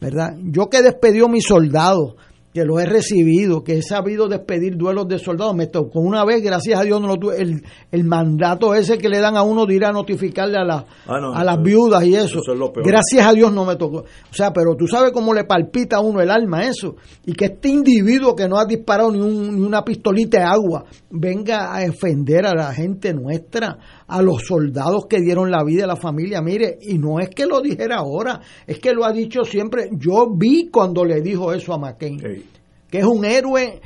¿verdad? 0.00 0.34
Yo 0.42 0.68
que 0.68 0.82
despedió 0.82 1.26
a 1.26 1.28
mis 1.28 1.44
soldados, 1.46 2.14
que 2.52 2.64
los 2.64 2.80
he 2.80 2.86
recibido, 2.86 3.62
que 3.62 3.74
he 3.74 3.82
sabido 3.82 4.26
despedir 4.26 4.76
duelos 4.76 5.06
de 5.06 5.18
soldados, 5.18 5.54
me 5.54 5.66
tocó 5.66 6.00
una 6.00 6.24
vez, 6.24 6.42
gracias 6.42 6.80
a 6.80 6.82
Dios, 6.82 6.98
no 7.00 7.06
lo 7.06 7.16
tuve, 7.18 7.40
el, 7.42 7.62
el 7.92 8.04
mandato 8.04 8.74
ese 8.74 8.96
que 8.96 9.08
le 9.10 9.18
dan 9.20 9.36
a 9.36 9.42
uno 9.42 9.66
de 9.66 9.74
ir 9.74 9.84
a 9.84 9.92
notificarle 9.92 10.56
a, 10.56 10.64
la- 10.64 10.84
Ah, 11.06 11.20
no, 11.20 11.34
a 11.34 11.44
las 11.44 11.62
viudas 11.62 12.02
y 12.04 12.14
eso. 12.16 12.38
eso 12.40 12.52
es 12.54 12.58
lo 12.58 12.72
peor. 12.72 12.86
Gracias 12.86 13.24
a 13.26 13.32
Dios 13.34 13.52
no 13.52 13.64
me 13.66 13.76
tocó. 13.76 13.98
O 13.98 14.34
sea, 14.34 14.50
pero 14.52 14.74
tú 14.76 14.86
sabes 14.88 15.12
cómo 15.12 15.34
le 15.34 15.44
palpita 15.44 15.96
a 15.96 16.00
uno 16.00 16.20
el 16.22 16.30
alma 16.30 16.62
eso. 16.64 16.96
Y 17.26 17.34
que 17.34 17.44
este 17.44 17.68
individuo 17.68 18.34
que 18.34 18.48
no 18.48 18.56
ha 18.58 18.64
disparado 18.64 19.12
ni, 19.12 19.20
un- 19.20 19.54
ni 19.54 19.60
una 19.64 19.84
pistolita 19.84 20.38
de 20.38 20.44
agua 20.44 20.84
venga 21.10 21.74
a 21.76 21.80
defender 21.80 22.46
a 22.46 22.54
la 22.54 22.72
gente 22.72 23.12
nuestra, 23.12 23.76
a 24.08 24.22
los 24.22 24.42
soldados 24.46 25.06
que 25.06 25.20
dieron 25.20 25.50
la 25.50 25.62
vida 25.64 25.84
a 25.84 25.86
la 25.86 25.96
familia. 25.96 26.42
Mire, 26.42 26.78
y 26.82 26.98
no 26.98 27.20
es 27.20 27.28
que 27.30 27.46
lo 27.46 27.60
dijera 27.60 27.98
ahora, 27.98 28.40
es 28.66 28.78
que 28.78 28.92
lo 28.92 29.04
ha 29.04 29.12
dicho 29.12 29.44
siempre. 29.44 29.90
Yo 29.92 30.28
vi 30.34 30.68
cuando 30.70 31.04
le 31.04 31.20
dijo 31.20 31.52
eso 31.52 31.74
a 31.74 31.78
McCain, 31.78 32.18
que 32.90 32.98
es 32.98 33.04
un 33.04 33.24
héroe 33.24 33.80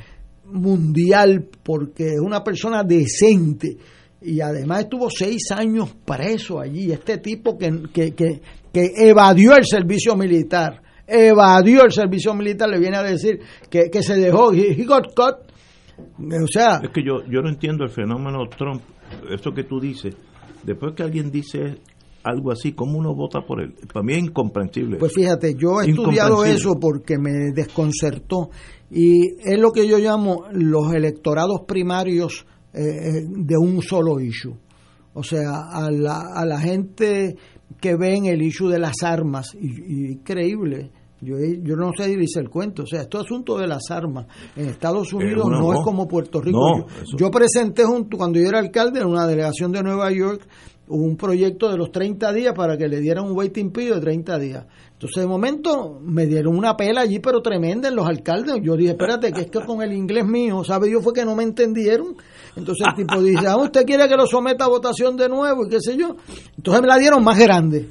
mundial 0.45 1.47
porque 1.63 2.07
es 2.13 2.19
una 2.19 2.43
persona 2.43 2.83
decente 2.83 3.77
y 4.23 4.39
además 4.39 4.81
estuvo 4.81 5.09
seis 5.09 5.51
años 5.51 5.93
preso 6.05 6.59
allí. 6.59 6.91
Este 6.91 7.17
tipo 7.17 7.57
que, 7.57 7.83
que, 7.93 8.13
que, 8.13 8.41
que 8.71 8.91
evadió 8.97 9.55
el 9.55 9.65
servicio 9.65 10.15
militar, 10.15 10.81
evadió 11.05 11.83
el 11.83 11.91
servicio 11.91 12.33
militar, 12.33 12.69
le 12.69 12.79
viene 12.79 12.97
a 12.97 13.03
decir 13.03 13.39
que, 13.69 13.89
que 13.91 14.01
se 14.01 14.15
dejó, 14.15 14.53
he, 14.53 14.71
he 14.71 14.85
got 14.85 15.13
caught. 15.13 15.51
O 15.97 16.47
sea, 16.47 16.79
Es 16.81 16.89
que 16.89 17.03
yo, 17.03 17.23
yo 17.29 17.41
no 17.41 17.49
entiendo 17.49 17.83
el 17.83 17.89
fenómeno 17.89 18.47
Trump, 18.57 18.81
eso 19.29 19.51
que 19.53 19.63
tú 19.63 19.79
dices, 19.79 20.15
después 20.63 20.93
que 20.95 21.03
alguien 21.03 21.31
dice 21.31 21.77
algo 22.23 22.51
así, 22.51 22.73
¿cómo 22.73 22.97
uno 22.97 23.13
vota 23.13 23.41
por 23.41 23.61
él? 23.61 23.73
Para 23.93 24.03
mí 24.03 24.13
es 24.13 24.19
incomprensible. 24.19 24.97
Pues 24.97 25.13
fíjate, 25.13 25.55
yo 25.55 25.81
he 25.81 25.89
estudiado 25.89 26.45
eso 26.45 26.79
porque 26.79 27.17
me 27.17 27.51
desconcertó 27.53 28.49
y 28.89 29.35
es 29.43 29.59
lo 29.59 29.71
que 29.71 29.87
yo 29.87 29.97
llamo 29.97 30.45
los 30.51 30.93
electorados 30.93 31.61
primarios 31.67 32.45
eh, 32.73 32.81
eh, 32.81 33.25
de 33.27 33.57
un 33.57 33.81
solo 33.81 34.19
issue. 34.19 34.55
O 35.13 35.23
sea, 35.23 35.67
a 35.71 35.91
la, 35.91 36.21
a 36.33 36.45
la 36.45 36.59
gente 36.59 37.35
que 37.79 37.95
ve 37.95 38.15
en 38.15 38.25
el 38.25 38.41
issue 38.41 38.69
de 38.69 38.79
las 38.79 39.03
armas, 39.03 39.47
y, 39.53 39.67
y 39.67 40.11
increíble, 40.13 40.91
yo, 41.23 41.37
yo 41.39 41.75
no 41.75 41.91
sé 41.97 42.07
dice 42.15 42.39
el 42.39 42.49
cuento, 42.49 42.83
o 42.83 42.85
sea, 42.85 43.01
esto 43.01 43.19
es 43.19 43.25
asunto 43.25 43.57
de 43.57 43.67
las 43.67 43.89
armas. 43.89 44.27
En 44.55 44.67
Estados 44.67 45.11
Unidos 45.13 45.45
una- 45.45 45.59
no, 45.59 45.71
no. 45.71 45.73
es 45.73 45.79
como 45.83 46.07
Puerto 46.07 46.41
Rico. 46.41 46.59
No, 46.59 46.87
yo, 46.87 47.17
yo 47.17 47.31
presenté 47.31 47.83
junto, 47.85 48.17
cuando 48.17 48.39
yo 48.39 48.47
era 48.47 48.59
alcalde 48.59 48.99
en 49.01 49.07
una 49.07 49.25
delegación 49.27 49.71
de 49.71 49.81
Nueva 49.83 50.11
York, 50.11 50.47
un 50.87 51.15
proyecto 51.15 51.71
de 51.71 51.77
los 51.77 51.91
30 51.91 52.33
días 52.33 52.53
para 52.53 52.77
que 52.77 52.87
le 52.89 52.99
dieran 52.99 53.23
un 53.25 53.31
waiting 53.37 53.71
period 53.71 53.95
de 53.95 54.01
30 54.01 54.37
días. 54.37 54.65
Entonces, 54.91 55.23
de 55.23 55.27
momento, 55.27 55.99
me 56.01 56.25
dieron 56.25 56.55
una 56.57 56.75
pela 56.75 57.01
allí, 57.01 57.19
pero 57.19 57.41
tremenda 57.41 57.87
en 57.89 57.95
los 57.95 58.05
alcaldes. 58.05 58.55
Yo 58.61 58.75
dije, 58.75 58.91
espérate, 58.91 59.31
que 59.31 59.41
es 59.41 59.47
que 59.49 59.59
con 59.65 59.81
el 59.81 59.93
inglés 59.93 60.25
mío, 60.25 60.63
¿sabe 60.63 60.87
Dios 60.87 61.01
fue 61.03 61.13
que 61.13 61.25
no 61.25 61.35
me 61.35 61.43
entendieron? 61.43 62.15
Entonces 62.55 62.85
el 62.87 62.95
tipo 62.95 63.21
dice, 63.21 63.47
ah, 63.47 63.57
¿usted 63.57 63.85
quiere 63.85 64.07
que 64.07 64.15
lo 64.15 64.27
someta 64.27 64.65
a 64.65 64.69
votación 64.69 65.17
de 65.17 65.27
nuevo? 65.27 65.65
Y 65.65 65.69
qué 65.69 65.79
sé 65.79 65.97
yo. 65.97 66.15
Entonces 66.55 66.81
me 66.81 66.87
la 66.87 66.97
dieron 66.97 67.23
más 67.23 67.37
grande. 67.37 67.89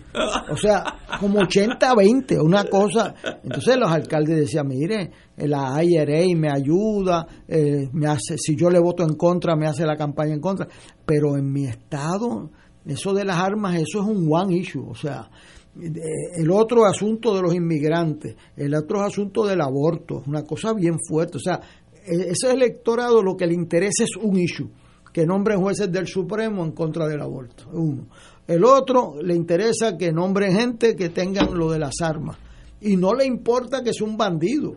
O 0.51 0.57
sea, 0.57 0.85
como 1.19 1.41
80-20, 1.41 2.41
una 2.43 2.65
cosa. 2.65 3.15
Entonces 3.43 3.77
los 3.77 3.91
alcaldes 3.91 4.37
decían, 4.37 4.69
mire, 4.69 5.11
la 5.37 5.83
IRA 5.83 6.23
me 6.37 6.51
ayuda, 6.51 7.27
eh, 7.49 7.89
me 7.93 8.07
hace, 8.07 8.37
si 8.39 8.55
yo 8.55 8.71
le 8.71 8.79
voto 8.79 9.03
en 9.03 9.15
contra, 9.15 9.57
me 9.57 9.67
hace 9.67 9.85
la 9.85 9.97
campaña 9.97 10.35
en 10.35 10.41
contra. 10.41 10.69
Pero 11.05 11.37
en 11.37 11.53
mi 11.53 11.67
estado, 11.67 12.51
eso 12.87 13.13
de 13.13 13.25
las 13.25 13.39
armas, 13.39 13.77
eso 13.77 14.01
es 14.01 14.07
un 14.07 14.29
one 14.31 14.57
issue. 14.57 14.89
O 14.89 14.95
sea, 14.95 15.29
el 15.75 16.51
otro 16.51 16.85
asunto 16.85 17.35
de 17.35 17.43
los 17.43 17.55
inmigrantes, 17.55 18.37
el 18.57 18.75
otro 18.75 19.01
asunto 19.03 19.47
del 19.47 19.61
aborto, 19.61 20.23
una 20.27 20.43
cosa 20.43 20.75
bien 20.75 20.99
fuerte. 20.99 21.39
O 21.39 21.41
sea, 21.41 21.55
e- 21.57 21.82
ese 22.07 22.51
electorado 22.51 23.23
lo 23.23 23.37
que 23.37 23.47
le 23.47 23.55
interesa 23.55 24.05
es 24.05 24.17
un 24.17 24.39
issue, 24.39 24.71
que 25.13 25.27
nombren 25.27 25.61
jueces 25.61 25.91
del 25.91 26.07
Supremo 26.07 26.65
en 26.65 26.73
contra 26.73 27.07
del 27.07 27.21
aborto, 27.21 27.65
uno. 27.73 28.07
El 28.47 28.65
otro 28.65 29.15
le 29.23 29.35
interesa 29.35 29.97
que 29.97 30.13
nombren 30.13 30.55
gente 30.55 30.97
que 30.97 31.11
tengan 31.11 31.57
lo 31.57 31.71
de 31.71 31.79
las 31.79 32.01
armas. 32.03 32.37
Y 32.81 32.97
no 32.97 33.13
le 33.15 33.25
importa 33.25 33.83
que 33.85 33.93
sea 33.93 34.07
un 34.07 34.17
bandido. 34.17 34.77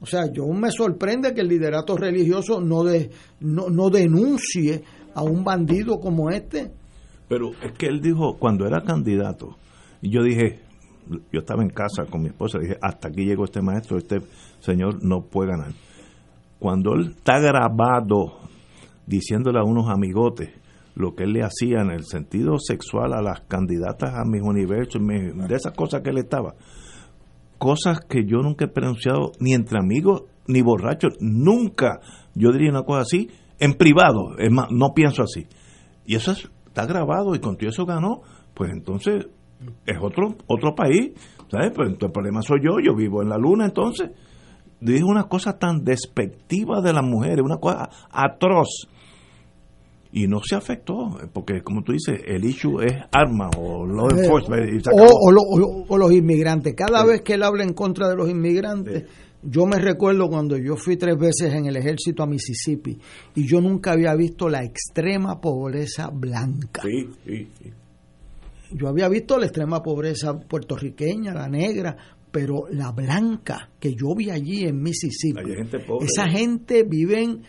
O 0.00 0.06
sea, 0.06 0.30
yo 0.32 0.46
me 0.48 0.70
sorprende 0.70 1.32
que 1.32 1.40
el 1.40 1.48
liderato 1.48 1.96
religioso 1.96 2.60
no, 2.60 2.82
de, 2.82 3.10
no, 3.40 3.70
no 3.70 3.88
denuncie 3.88 4.82
a 5.14 5.22
un 5.22 5.44
bandido 5.44 5.98
como 6.00 6.30
este. 6.30 6.72
Pero 7.28 7.52
es 7.62 7.72
que 7.78 7.86
él 7.86 8.00
dijo, 8.00 8.36
cuando 8.38 8.66
era 8.66 8.82
candidato, 8.82 9.56
yo 10.02 10.22
dije, 10.22 10.60
yo 11.32 11.40
estaba 11.40 11.62
en 11.62 11.70
casa 11.70 12.04
con 12.10 12.22
mi 12.22 12.28
esposa, 12.28 12.58
dije, 12.58 12.76
hasta 12.82 13.08
aquí 13.08 13.24
llegó 13.24 13.44
este 13.44 13.62
maestro, 13.62 13.96
este 13.96 14.20
señor 14.60 15.02
no 15.02 15.22
puede 15.22 15.50
ganar. 15.50 15.72
Cuando 16.64 16.94
él 16.94 17.10
está 17.14 17.40
grabado 17.40 18.38
diciéndole 19.06 19.58
a 19.58 19.64
unos 19.64 19.90
amigotes 19.90 20.48
lo 20.94 21.14
que 21.14 21.24
él 21.24 21.34
le 21.34 21.42
hacía 21.42 21.82
en 21.82 21.90
el 21.90 22.04
sentido 22.04 22.58
sexual 22.58 23.12
a 23.12 23.20
las 23.20 23.42
candidatas 23.42 24.14
a 24.14 24.24
mis 24.24 24.40
universos, 24.40 24.98
de 25.06 25.54
esas 25.54 25.74
cosas 25.74 26.00
que 26.00 26.08
él 26.08 26.16
estaba, 26.16 26.54
cosas 27.58 28.00
que 28.08 28.24
yo 28.24 28.38
nunca 28.38 28.64
he 28.64 28.68
pronunciado 28.68 29.32
ni 29.40 29.52
entre 29.52 29.78
amigos 29.78 30.22
ni 30.46 30.62
borrachos, 30.62 31.18
nunca 31.20 32.00
yo 32.34 32.50
diría 32.50 32.70
una 32.70 32.84
cosa 32.84 33.02
así 33.02 33.28
en 33.58 33.74
privado, 33.74 34.38
es 34.38 34.50
más, 34.50 34.68
no 34.70 34.94
pienso 34.94 35.22
así. 35.22 35.46
Y 36.06 36.14
eso 36.14 36.32
es- 36.32 36.50
está 36.64 36.86
grabado 36.86 37.34
y 37.34 37.40
con 37.40 37.58
todo 37.58 37.68
eso 37.68 37.84
ganó, 37.84 38.22
pues 38.54 38.70
entonces 38.72 39.26
es 39.84 39.98
otro 40.00 40.34
otro 40.46 40.74
país, 40.74 41.12
¿sabes? 41.50 41.72
Pues 41.76 41.88
entonces 41.90 42.06
el 42.06 42.12
problema 42.12 42.40
soy 42.40 42.60
yo, 42.62 42.80
yo 42.82 42.94
vivo 42.96 43.20
en 43.20 43.28
la 43.28 43.36
luna 43.36 43.66
entonces. 43.66 44.10
Dijo 44.92 45.06
una 45.08 45.24
cosa 45.24 45.58
tan 45.58 45.82
despectiva 45.84 46.80
de 46.82 46.92
las 46.92 47.02
mujeres, 47.04 47.40
una 47.42 47.56
cosa 47.58 47.88
atroz. 48.10 48.68
Y 50.12 50.28
no 50.28 50.40
se 50.44 50.54
afectó, 50.54 51.18
porque 51.32 51.60
como 51.62 51.82
tú 51.82 51.90
dices, 51.92 52.20
el 52.24 52.44
issue 52.44 52.80
es 52.82 52.92
arma 53.10 53.50
o 53.58 53.84
law 53.84 54.08
Eh, 54.12 54.20
enforcement. 54.22 54.86
o, 54.92 55.02
o 55.02 55.32
lo- 55.32 55.40
o 55.42 55.58
lo- 55.58 55.84
o 55.88 55.98
los 55.98 56.12
inmigrantes. 56.12 56.74
Cada 56.76 57.04
vez 57.04 57.22
que 57.22 57.34
él 57.34 57.42
habla 57.42 57.64
en 57.64 57.72
contra 57.72 58.08
de 58.08 58.14
los 58.14 58.30
inmigrantes, 58.30 59.06
yo 59.42 59.66
me 59.66 59.78
recuerdo 59.80 60.28
cuando 60.28 60.56
yo 60.56 60.76
fui 60.76 60.96
tres 60.96 61.18
veces 61.18 61.52
en 61.52 61.66
el 61.66 61.76
ejército 61.76 62.22
a 62.22 62.26
Mississippi 62.26 62.96
y 63.34 63.44
yo 63.46 63.60
nunca 63.60 63.90
había 63.92 64.14
visto 64.14 64.48
la 64.48 64.62
extrema 64.62 65.40
pobreza 65.40 66.10
blanca. 66.10 66.82
Sí, 66.82 67.08
sí, 67.26 67.48
sí. 67.60 67.70
Yo 68.70 68.88
había 68.88 69.08
visto 69.08 69.36
la 69.38 69.46
extrema 69.46 69.82
pobreza 69.82 70.38
puertorriqueña, 70.38 71.34
la 71.34 71.48
negra, 71.48 71.96
pero 72.34 72.64
la 72.68 72.90
blanca 72.90 73.70
que 73.78 73.94
yo 73.94 74.12
vi 74.16 74.28
allí 74.28 74.64
en 74.64 74.82
Mississippi, 74.82 75.38
Hay 75.38 75.54
gente 75.54 75.78
pobre. 75.78 76.06
esa 76.06 76.28
gente 76.28 76.82
viven 76.82 77.42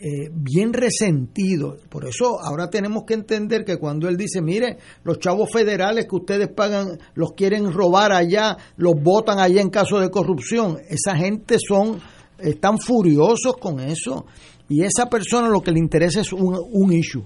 eh, 0.00 0.30
bien 0.32 0.72
resentidos. 0.72 1.80
Por 1.90 2.06
eso 2.06 2.40
ahora 2.42 2.70
tenemos 2.70 3.04
que 3.06 3.12
entender 3.12 3.62
que 3.66 3.76
cuando 3.76 4.08
él 4.08 4.16
dice, 4.16 4.40
mire, 4.40 4.78
los 5.04 5.18
chavos 5.18 5.50
federales 5.52 6.06
que 6.08 6.16
ustedes 6.16 6.48
pagan, 6.48 6.98
los 7.14 7.34
quieren 7.34 7.70
robar 7.70 8.10
allá, 8.10 8.56
los 8.78 8.94
votan 9.02 9.38
allá 9.38 9.60
en 9.60 9.68
caso 9.68 10.00
de 10.00 10.08
corrupción, 10.10 10.78
esa 10.88 11.14
gente 11.14 11.58
son 11.58 12.00
están 12.38 12.78
furiosos 12.78 13.58
con 13.60 13.80
eso 13.80 14.24
y 14.66 14.82
esa 14.82 15.10
persona 15.10 15.50
lo 15.50 15.60
que 15.60 15.72
le 15.72 15.78
interesa 15.78 16.22
es 16.22 16.32
un, 16.32 16.58
un 16.72 16.90
issue, 16.90 17.22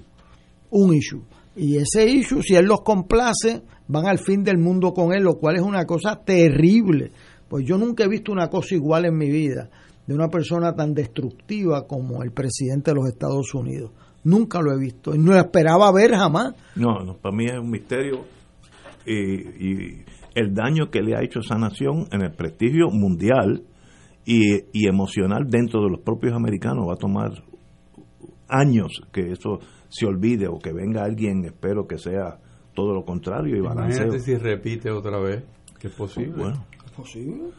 un 0.71 0.93
issue. 0.93 1.23
Y 1.57 1.77
ese 1.77 2.07
issue, 2.07 2.41
si 2.41 2.55
él 2.55 2.65
los 2.65 2.81
complace, 2.81 3.63
van 3.87 4.05
al 4.05 4.19
fin 4.19 4.43
del 4.43 4.59
mundo 4.59 4.93
con 4.93 5.11
él, 5.13 5.23
lo 5.23 5.39
cual 5.39 5.55
es 5.55 5.63
una 5.63 5.85
cosa 5.85 6.21
terrible. 6.23 7.11
Pues 7.49 7.65
yo 7.65 7.77
nunca 7.77 8.03
he 8.03 8.07
visto 8.07 8.31
una 8.31 8.47
cosa 8.47 8.75
igual 8.75 9.05
en 9.05 9.17
mi 9.17 9.29
vida 9.29 9.69
de 10.05 10.13
una 10.13 10.29
persona 10.29 10.73
tan 10.73 10.93
destructiva 10.93 11.87
como 11.87 12.23
el 12.23 12.31
presidente 12.31 12.91
de 12.91 12.95
los 12.95 13.07
Estados 13.07 13.53
Unidos. 13.53 13.91
Nunca 14.23 14.61
lo 14.61 14.71
he 14.71 14.79
visto 14.79 15.15
y 15.15 15.17
no 15.17 15.33
lo 15.33 15.39
esperaba 15.39 15.91
ver 15.91 16.11
jamás. 16.11 16.53
No, 16.75 17.03
no 17.03 17.17
para 17.17 17.35
mí 17.35 17.45
es 17.45 17.57
un 17.57 17.69
misterio 17.69 18.25
y, 19.05 19.15
y 19.15 20.05
el 20.35 20.53
daño 20.53 20.89
que 20.91 21.01
le 21.01 21.15
ha 21.15 21.23
hecho 21.23 21.39
esa 21.39 21.57
nación 21.57 22.07
en 22.11 22.21
el 22.21 22.31
prestigio 22.33 22.89
mundial 22.89 23.63
y, 24.25 24.57
y 24.73 24.87
emocional 24.87 25.49
dentro 25.49 25.81
de 25.81 25.89
los 25.89 26.01
propios 26.01 26.33
americanos 26.33 26.87
va 26.87 26.93
a 26.93 26.97
tomar 26.97 27.31
años 28.49 29.01
que 29.11 29.31
eso 29.31 29.59
se 29.89 30.05
olvide 30.05 30.47
o 30.47 30.59
que 30.59 30.73
venga 30.73 31.03
alguien, 31.03 31.45
espero 31.45 31.87
que 31.87 31.97
sea 31.97 32.39
todo 32.73 32.93
lo 32.93 33.03
contrario 33.05 33.55
y 33.57 33.61
balanceo. 33.61 34.03
Imagínate 34.07 34.19
si 34.19 34.35
repite 34.35 34.91
otra 34.91 35.19
vez, 35.19 35.43
que 35.79 35.87
es 35.87 35.93
posible. 35.93 36.33
Bueno, 36.35 36.65
¿Es 36.85 36.91
posible? 36.91 37.51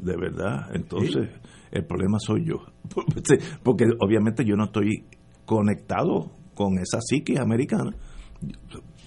de 0.00 0.16
verdad, 0.16 0.70
entonces 0.74 1.28
el 1.72 1.84
problema 1.84 2.18
soy 2.20 2.44
yo. 2.44 2.58
Porque 3.62 3.84
obviamente 4.00 4.44
yo 4.44 4.56
no 4.56 4.64
estoy 4.66 5.04
conectado 5.44 6.30
con 6.54 6.78
esa 6.78 7.00
psique 7.00 7.38
americana, 7.38 7.94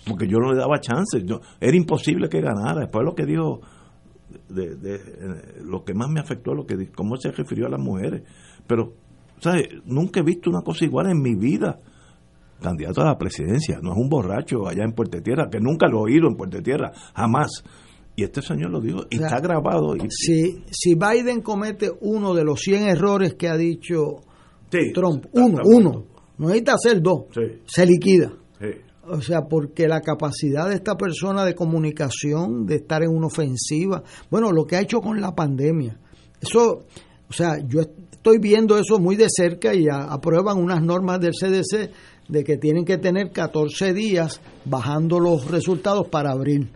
porque 0.07 0.27
yo 0.27 0.37
no 0.39 0.51
le 0.51 0.57
daba 0.57 0.79
chance, 0.79 1.23
yo, 1.23 1.41
era 1.59 1.75
imposible 1.77 2.27
que 2.29 2.41
ganara. 2.41 2.81
Después 2.81 3.05
lo 3.05 3.13
que 3.13 3.25
dijo, 3.25 3.61
de, 4.49 4.75
de- 4.75 4.95
eh, 4.95 5.61
lo 5.63 5.83
que 5.83 5.93
más 5.93 6.09
me 6.09 6.19
afectó, 6.19 6.53
lo 6.53 6.65
que 6.65 6.89
cómo 6.91 7.15
se 7.17 7.31
refirió 7.31 7.67
a 7.67 7.69
las 7.69 7.79
mujeres. 7.79 8.23
Pero, 8.67 8.93
¿sabes? 9.41 9.67
Nunca 9.85 10.21
he 10.21 10.23
visto 10.23 10.49
una 10.49 10.61
cosa 10.61 10.85
igual 10.85 11.09
en 11.11 11.21
mi 11.21 11.35
vida. 11.35 11.79
Candidato 12.61 13.01
a 13.01 13.05
la 13.05 13.17
presidencia, 13.17 13.79
no 13.81 13.91
es 13.93 13.97
un 13.97 14.07
borracho 14.07 14.67
allá 14.67 14.83
en 14.83 14.93
Puerto 14.93 15.19
Tierra, 15.21 15.49
que 15.49 15.59
nunca 15.59 15.87
lo 15.87 15.97
he 16.07 16.11
oído 16.13 16.27
en 16.29 16.35
Puerto 16.35 16.61
Tierra, 16.61 16.91
jamás. 17.15 17.63
Y 18.15 18.23
este 18.23 18.41
señor 18.43 18.69
lo 18.69 18.79
dijo, 18.79 18.99
y 19.09 19.15
O 19.15 19.19
sea, 19.19 19.27
está 19.29 19.39
grabado. 19.39 19.95
Y, 19.95 20.01
Si, 20.11 20.63
si 20.69 20.93
Biden 20.93 21.41
comete 21.41 21.89
uno 22.01 22.35
de 22.35 22.43
los 22.43 22.59
100 22.59 22.83
errores 22.87 23.33
que 23.33 23.47
ha 23.49 23.57
dicho 23.57 24.17
Sí, 24.71 24.91
Trump, 24.93 25.25
está- 25.25 25.41
uno, 25.43 25.57
está 25.59 25.75
uno, 25.75 26.05
no 26.37 26.47
necesita 26.47 26.73
hacer 26.75 27.01
dos, 27.01 27.23
Sí. 27.33 27.41
se 27.65 27.85
liquida. 27.87 28.31
Sí. 28.59 28.67
O 29.07 29.19
sea, 29.21 29.41
porque 29.49 29.87
la 29.87 30.01
capacidad 30.01 30.69
de 30.69 30.75
esta 30.75 30.95
persona 30.95 31.43
de 31.43 31.55
comunicación, 31.55 32.67
de 32.67 32.75
estar 32.75 33.01
en 33.01 33.09
una 33.09 33.25
ofensiva, 33.25 34.03
bueno, 34.29 34.51
lo 34.51 34.65
que 34.65 34.75
ha 34.75 34.81
hecho 34.81 34.99
con 35.01 35.19
la 35.19 35.33
pandemia, 35.33 35.99
eso, 36.39 36.85
o 37.27 37.33
sea, 37.33 37.57
yo 37.67 37.81
estoy 38.21 38.37
viendo 38.37 38.77
eso 38.77 38.99
muy 38.99 39.15
de 39.15 39.27
cerca 39.29 39.73
y 39.73 39.87
a- 39.89 40.03
aprueban 40.13 40.57
unas 40.59 40.81
normas 40.83 41.19
del 41.19 41.33
CDC 41.33 41.89
de 42.27 42.43
que 42.43 42.57
tienen 42.57 42.85
que 42.85 42.97
tener 42.97 43.31
14 43.31 43.93
días 43.93 44.39
bajando 44.65 45.19
los 45.19 45.49
resultados 45.49 46.07
para 46.07 46.31
abril. 46.31 46.71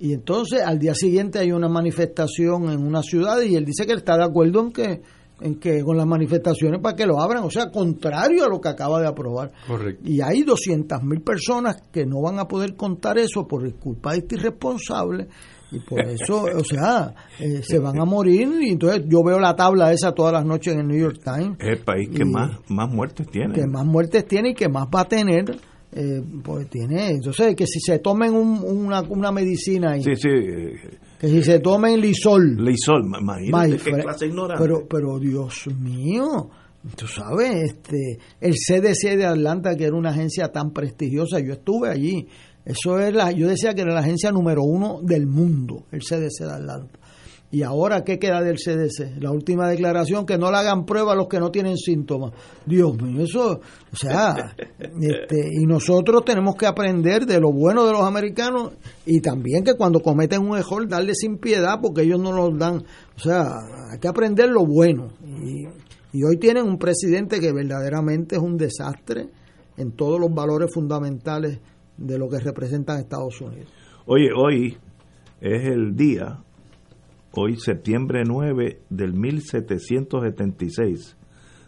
Y 0.00 0.12
entonces 0.12 0.60
al 0.60 0.80
día 0.80 0.94
siguiente 0.96 1.38
hay 1.38 1.52
una 1.52 1.68
manifestación 1.68 2.68
en 2.70 2.84
una 2.84 3.02
ciudad 3.02 3.40
y 3.42 3.54
él 3.54 3.64
dice 3.64 3.86
que 3.86 3.92
él 3.92 3.98
está 3.98 4.16
de 4.16 4.24
acuerdo 4.24 4.60
en 4.60 4.72
que 4.72 5.02
en 5.40 5.56
que 5.58 5.82
con 5.82 5.96
las 5.96 6.06
manifestaciones 6.06 6.80
para 6.80 6.94
que 6.94 7.04
lo 7.04 7.20
abran, 7.20 7.42
o 7.42 7.50
sea, 7.50 7.68
contrario 7.68 8.44
a 8.44 8.48
lo 8.48 8.60
que 8.60 8.68
acaba 8.68 9.00
de 9.00 9.08
aprobar. 9.08 9.50
Correcto. 9.66 10.02
Y 10.08 10.20
hay 10.20 10.42
200 10.44 11.02
mil 11.02 11.20
personas 11.20 11.82
que 11.90 12.06
no 12.06 12.20
van 12.22 12.38
a 12.38 12.46
poder 12.46 12.76
contar 12.76 13.18
eso 13.18 13.44
por 13.48 13.68
culpa 13.74 14.12
de 14.12 14.18
este 14.18 14.36
irresponsable 14.36 15.26
y 15.72 15.78
por 15.80 16.00
eso, 16.00 16.42
o 16.44 16.64
sea, 16.64 17.14
eh, 17.40 17.62
se 17.62 17.78
van 17.78 17.98
a 18.00 18.04
morir 18.04 18.48
y 18.60 18.70
entonces 18.70 19.04
yo 19.08 19.22
veo 19.24 19.38
la 19.38 19.56
tabla 19.56 19.92
esa 19.92 20.12
todas 20.12 20.32
las 20.32 20.44
noches 20.44 20.74
en 20.74 20.80
el 20.80 20.86
New 20.88 20.98
York 21.00 21.20
Times 21.24 21.56
Es 21.58 21.78
el 21.78 21.84
país 21.84 22.08
que 22.14 22.24
más, 22.24 22.50
más 22.68 22.90
muertes 22.90 23.26
tiene. 23.30 23.54
que 23.54 23.66
más 23.66 23.84
muertes 23.86 24.26
tiene 24.26 24.50
y 24.50 24.54
que 24.54 24.68
más 24.68 24.86
va 24.94 25.00
a 25.00 25.08
tener, 25.08 25.44
eh, 25.92 26.22
pues 26.44 26.68
tiene, 26.68 27.08
entonces 27.08 27.54
que 27.56 27.66
si 27.66 27.80
se 27.80 27.98
tomen 27.98 28.34
un- 28.34 28.62
una, 28.64 29.00
una 29.02 29.32
medicina 29.32 29.92
ahí, 29.92 30.02
Sí, 30.02 30.14
sí. 30.16 30.28
eh, 30.28 30.72
que 31.18 31.28
si 31.28 31.42
se 31.42 31.60
tomen 31.60 32.00
lisol, 32.00 32.56
Leisol, 32.56 33.04
ma- 33.04 33.40
imagínate 33.42 33.78
qué 33.82 33.92
clase 34.02 34.26
ignorante. 34.26 34.62
Pero, 34.62 34.86
pero 34.88 35.18
Dios 35.20 35.68
mío, 35.78 36.50
tú 36.96 37.06
sabes, 37.06 37.62
este, 37.72 38.18
el 38.40 38.54
CDC 38.54 39.16
de 39.16 39.26
Atlanta, 39.26 39.76
que 39.76 39.84
era 39.84 39.96
una 39.96 40.10
agencia 40.10 40.48
tan 40.48 40.72
prestigiosa, 40.72 41.38
yo 41.38 41.52
estuve 41.52 41.88
allí. 41.90 42.26
Eso 42.64 42.98
es 42.98 43.14
la, 43.14 43.32
yo 43.32 43.48
decía 43.48 43.74
que 43.74 43.82
era 43.82 43.92
la 43.92 44.00
agencia 44.00 44.30
número 44.30 44.62
uno 44.62 45.00
del 45.02 45.26
mundo, 45.26 45.84
el 45.90 46.00
CDC 46.00 46.44
de 46.44 46.52
Atlanta. 46.52 46.98
Y 47.52 47.64
ahora, 47.64 48.02
¿qué 48.02 48.18
queda 48.18 48.40
del 48.40 48.56
CDC? 48.56 49.20
La 49.20 49.30
última 49.30 49.68
declaración, 49.68 50.24
que 50.24 50.38
no 50.38 50.50
le 50.50 50.56
hagan 50.56 50.86
prueba 50.86 51.12
a 51.12 51.14
los 51.14 51.28
que 51.28 51.38
no 51.38 51.50
tienen 51.50 51.76
síntomas. 51.76 52.32
Dios 52.64 52.96
mío, 52.96 53.24
eso, 53.24 53.60
o 53.92 53.96
sea, 53.96 54.56
este, 54.78 55.48
y 55.60 55.66
nosotros 55.66 56.24
tenemos 56.24 56.56
que 56.56 56.64
aprender 56.64 57.26
de 57.26 57.38
lo 57.38 57.52
bueno 57.52 57.84
de 57.84 57.92
los 57.92 58.00
americanos 58.00 58.72
y 59.04 59.20
también 59.20 59.64
que 59.64 59.74
cuando 59.74 60.00
cometen 60.00 60.40
un 60.40 60.56
error, 60.56 60.88
darle 60.88 61.14
sin 61.14 61.36
piedad 61.36 61.78
porque 61.82 62.02
ellos 62.02 62.18
no 62.18 62.32
nos 62.32 62.58
dan, 62.58 62.76
o 63.16 63.18
sea, 63.18 63.44
hay 63.90 63.98
que 63.98 64.08
aprender 64.08 64.48
lo 64.48 64.64
bueno. 64.64 65.08
Y, 65.22 65.66
y 66.16 66.24
hoy 66.24 66.38
tienen 66.38 66.64
un 66.64 66.78
presidente 66.78 67.38
que 67.38 67.52
verdaderamente 67.52 68.36
es 68.36 68.42
un 68.42 68.56
desastre 68.56 69.28
en 69.76 69.92
todos 69.92 70.18
los 70.18 70.32
valores 70.32 70.72
fundamentales 70.72 71.58
de 71.96 72.18
lo 72.18 72.28
que 72.28 72.38
representan 72.38 72.98
Estados 72.98 73.40
Unidos. 73.40 73.72
Oye, 74.06 74.30
hoy 74.34 74.76
es 75.40 75.66
el 75.66 75.96
día, 75.96 76.38
hoy 77.32 77.56
septiembre 77.56 78.22
9 78.26 78.82
del 78.90 79.14
1776, 79.14 81.16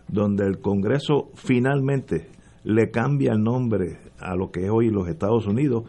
donde 0.09 0.47
el 0.47 0.61
Congreso 0.61 1.31
finalmente 1.35 2.29
le 2.65 2.91
cambia 2.91 3.33
el 3.33 3.43
nombre 3.43 3.99
a 4.19 4.35
lo 4.35 4.51
que 4.51 4.65
es 4.65 4.71
hoy 4.71 4.91
los 4.91 5.09
Estados 5.09 5.47
Unidos. 5.47 5.85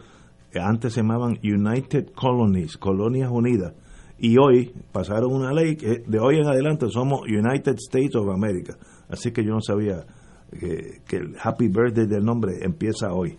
Antes 0.54 0.94
se 0.94 1.00
llamaban 1.00 1.38
United 1.42 2.10
Colonies, 2.14 2.76
Colonias 2.76 3.30
Unidas. 3.30 3.74
Y 4.18 4.38
hoy 4.38 4.72
pasaron 4.92 5.32
una 5.32 5.52
ley 5.52 5.76
que 5.76 6.02
de 6.06 6.18
hoy 6.18 6.38
en 6.38 6.46
adelante 6.46 6.86
somos 6.88 7.22
United 7.22 7.74
States 7.74 8.14
of 8.14 8.30
America. 8.30 8.76
Así 9.08 9.32
que 9.32 9.44
yo 9.44 9.52
no 9.52 9.60
sabía 9.60 10.06
que, 10.50 11.02
que 11.06 11.16
el 11.16 11.36
Happy 11.42 11.68
Birthday 11.68 12.06
del 12.06 12.24
nombre 12.24 12.52
empieza 12.62 13.12
hoy. 13.12 13.36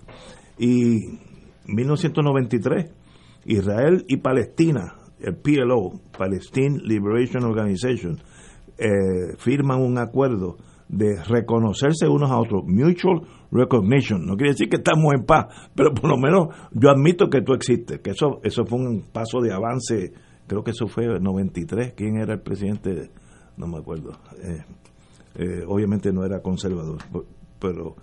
Y 0.59 1.19
1993, 1.65 2.91
Israel 3.45 4.03
y 4.07 4.17
Palestina, 4.17 4.95
el 5.19 5.35
PLO, 5.35 5.99
Palestine 6.17 6.79
Liberation 6.83 7.43
Organization, 7.43 8.17
eh, 8.77 9.35
firman 9.37 9.81
un 9.81 9.97
acuerdo 9.97 10.57
de 10.89 11.21
reconocerse 11.23 12.07
unos 12.07 12.31
a 12.31 12.37
otros, 12.39 12.63
mutual 12.65 13.21
recognition. 13.51 14.25
No 14.25 14.35
quiere 14.35 14.51
decir 14.53 14.69
que 14.69 14.77
estamos 14.77 15.13
en 15.13 15.25
paz, 15.25 15.47
pero 15.75 15.93
por 15.93 16.09
lo 16.09 16.17
menos 16.17 16.47
yo 16.71 16.89
admito 16.89 17.29
que 17.29 17.41
tú 17.41 17.53
existes, 17.53 17.99
que 17.99 18.11
eso 18.11 18.39
eso 18.43 18.65
fue 18.65 18.79
un 18.79 19.01
paso 19.11 19.39
de 19.41 19.51
avance. 19.53 20.13
Creo 20.47 20.63
que 20.63 20.71
eso 20.71 20.87
fue 20.87 21.05
en 21.05 21.23
93. 21.23 21.93
¿Quién 21.93 22.17
era 22.17 22.33
el 22.35 22.41
presidente? 22.41 23.09
No 23.57 23.67
me 23.67 23.79
acuerdo. 23.79 24.11
Eh, 24.41 24.63
eh, 25.35 25.63
obviamente 25.67 26.11
no 26.13 26.23
era 26.23 26.41
conservador, 26.41 26.97
pe- 27.11 27.27
pero 27.59 27.95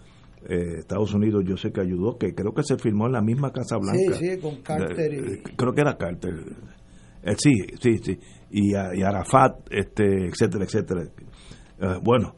eh, 0.49 0.79
Estados 0.79 1.15
Unidos 1.15 1.45
yo 1.47 1.57
sé 1.57 1.73
que 1.73 1.81
ayudó, 1.81 2.17
que 2.19 2.35
creo 2.35 2.53
que 2.53 2.63
se 2.63 2.77
firmó 2.77 3.07
en 3.07 3.13
la 3.13 3.23
misma 3.23 3.51
Casa 3.53 3.77
Blanca. 3.79 4.15
Sí, 4.19 4.31
sí, 4.35 4.39
con 4.41 4.57
Carter 4.63 5.13
y- 5.15 5.17
Eh, 5.35 5.43
creo 5.57 5.73
que 5.73 5.81
era 5.81 5.97
Carter. 5.97 6.35
Eh, 7.23 7.35
sí, 7.39 7.53
sí, 7.81 7.99
sí. 7.99 8.19
Y, 8.51 8.73
y 8.73 9.03
Arafat, 9.03 9.67
este, 9.71 10.27
etcétera, 10.27 10.65
etcétera. 10.65 11.03
Eh, 11.05 11.99
bueno, 12.03 12.35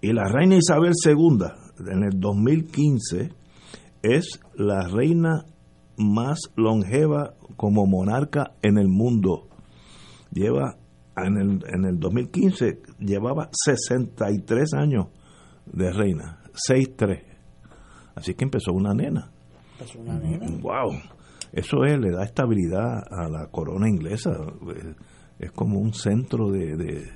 y 0.00 0.12
la 0.12 0.24
reina 0.28 0.56
Isabel 0.56 0.92
II, 1.04 1.46
en 1.92 2.02
el 2.04 2.18
2015, 2.20 3.30
es 4.02 4.40
la 4.56 4.86
reina 4.88 5.44
más 5.96 6.40
longeva 6.56 7.34
como 7.56 7.86
monarca 7.86 8.52
en 8.62 8.78
el 8.78 8.88
mundo. 8.88 9.48
Lleva, 10.32 10.76
en 11.16 11.36
el, 11.38 11.64
en 11.72 11.84
el 11.84 11.98
2015, 11.98 12.80
llevaba 12.98 13.48
63 13.52 14.74
años 14.74 15.06
de 15.74 15.92
reina, 15.92 16.40
6'3". 16.68 17.22
Así 18.14 18.34
que 18.34 18.44
empezó 18.44 18.72
una 18.72 18.94
nena. 18.94 19.30
Wow, 20.60 20.92
eso 21.52 21.84
es, 21.84 21.98
le 21.98 22.10
da 22.10 22.24
estabilidad 22.24 23.02
a 23.10 23.28
la 23.28 23.48
corona 23.50 23.88
inglesa. 23.88 24.30
Es 25.38 25.50
como 25.52 25.78
un 25.78 25.92
centro 25.92 26.50
de, 26.50 26.76
de, 26.76 27.08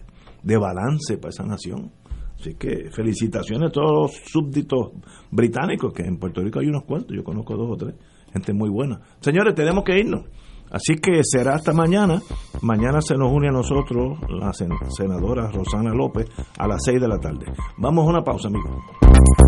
de 0.43 0.56
balance 0.56 1.18
para 1.18 1.30
esa 1.30 1.44
nación. 1.44 1.93
Así 2.39 2.55
que 2.55 2.90
felicitaciones 2.90 3.70
a 3.70 3.72
todos 3.72 3.93
los 3.93 4.12
súbditos 4.30 4.93
británicos, 5.30 5.93
que 5.93 6.05
en 6.05 6.18
Puerto 6.18 6.40
Rico 6.40 6.60
hay 6.60 6.66
unos 6.66 6.85
cuantos, 6.85 7.16
yo 7.16 7.24
conozco 7.24 7.56
dos 7.56 7.70
o 7.72 7.76
tres, 7.76 7.94
gente 8.32 8.52
muy 8.52 8.70
buena. 8.70 9.01
Señores, 9.20 9.55
tenemos 9.55 9.82
que 9.85 9.98
irnos. 9.98 10.26
Así 10.70 10.97
que 10.97 11.20
será 11.23 11.55
hasta 11.55 11.73
mañana. 11.73 12.20
Mañana 12.62 13.01
se 13.01 13.16
nos 13.16 13.31
une 13.32 13.49
a 13.49 13.53
nosotros 13.53 14.19
la 14.28 14.51
sen- 14.53 14.77
senadora 14.97 15.51
Rosana 15.51 15.93
López 15.95 16.27
a 16.59 16.66
las 16.66 16.81
6 16.85 17.01
de 17.01 17.09
la 17.09 17.19
tarde. 17.19 17.47
Vamos 17.78 18.05
a 18.07 18.11
una 18.11 18.23
pausa, 18.23 18.49
amigos. 18.49 19.48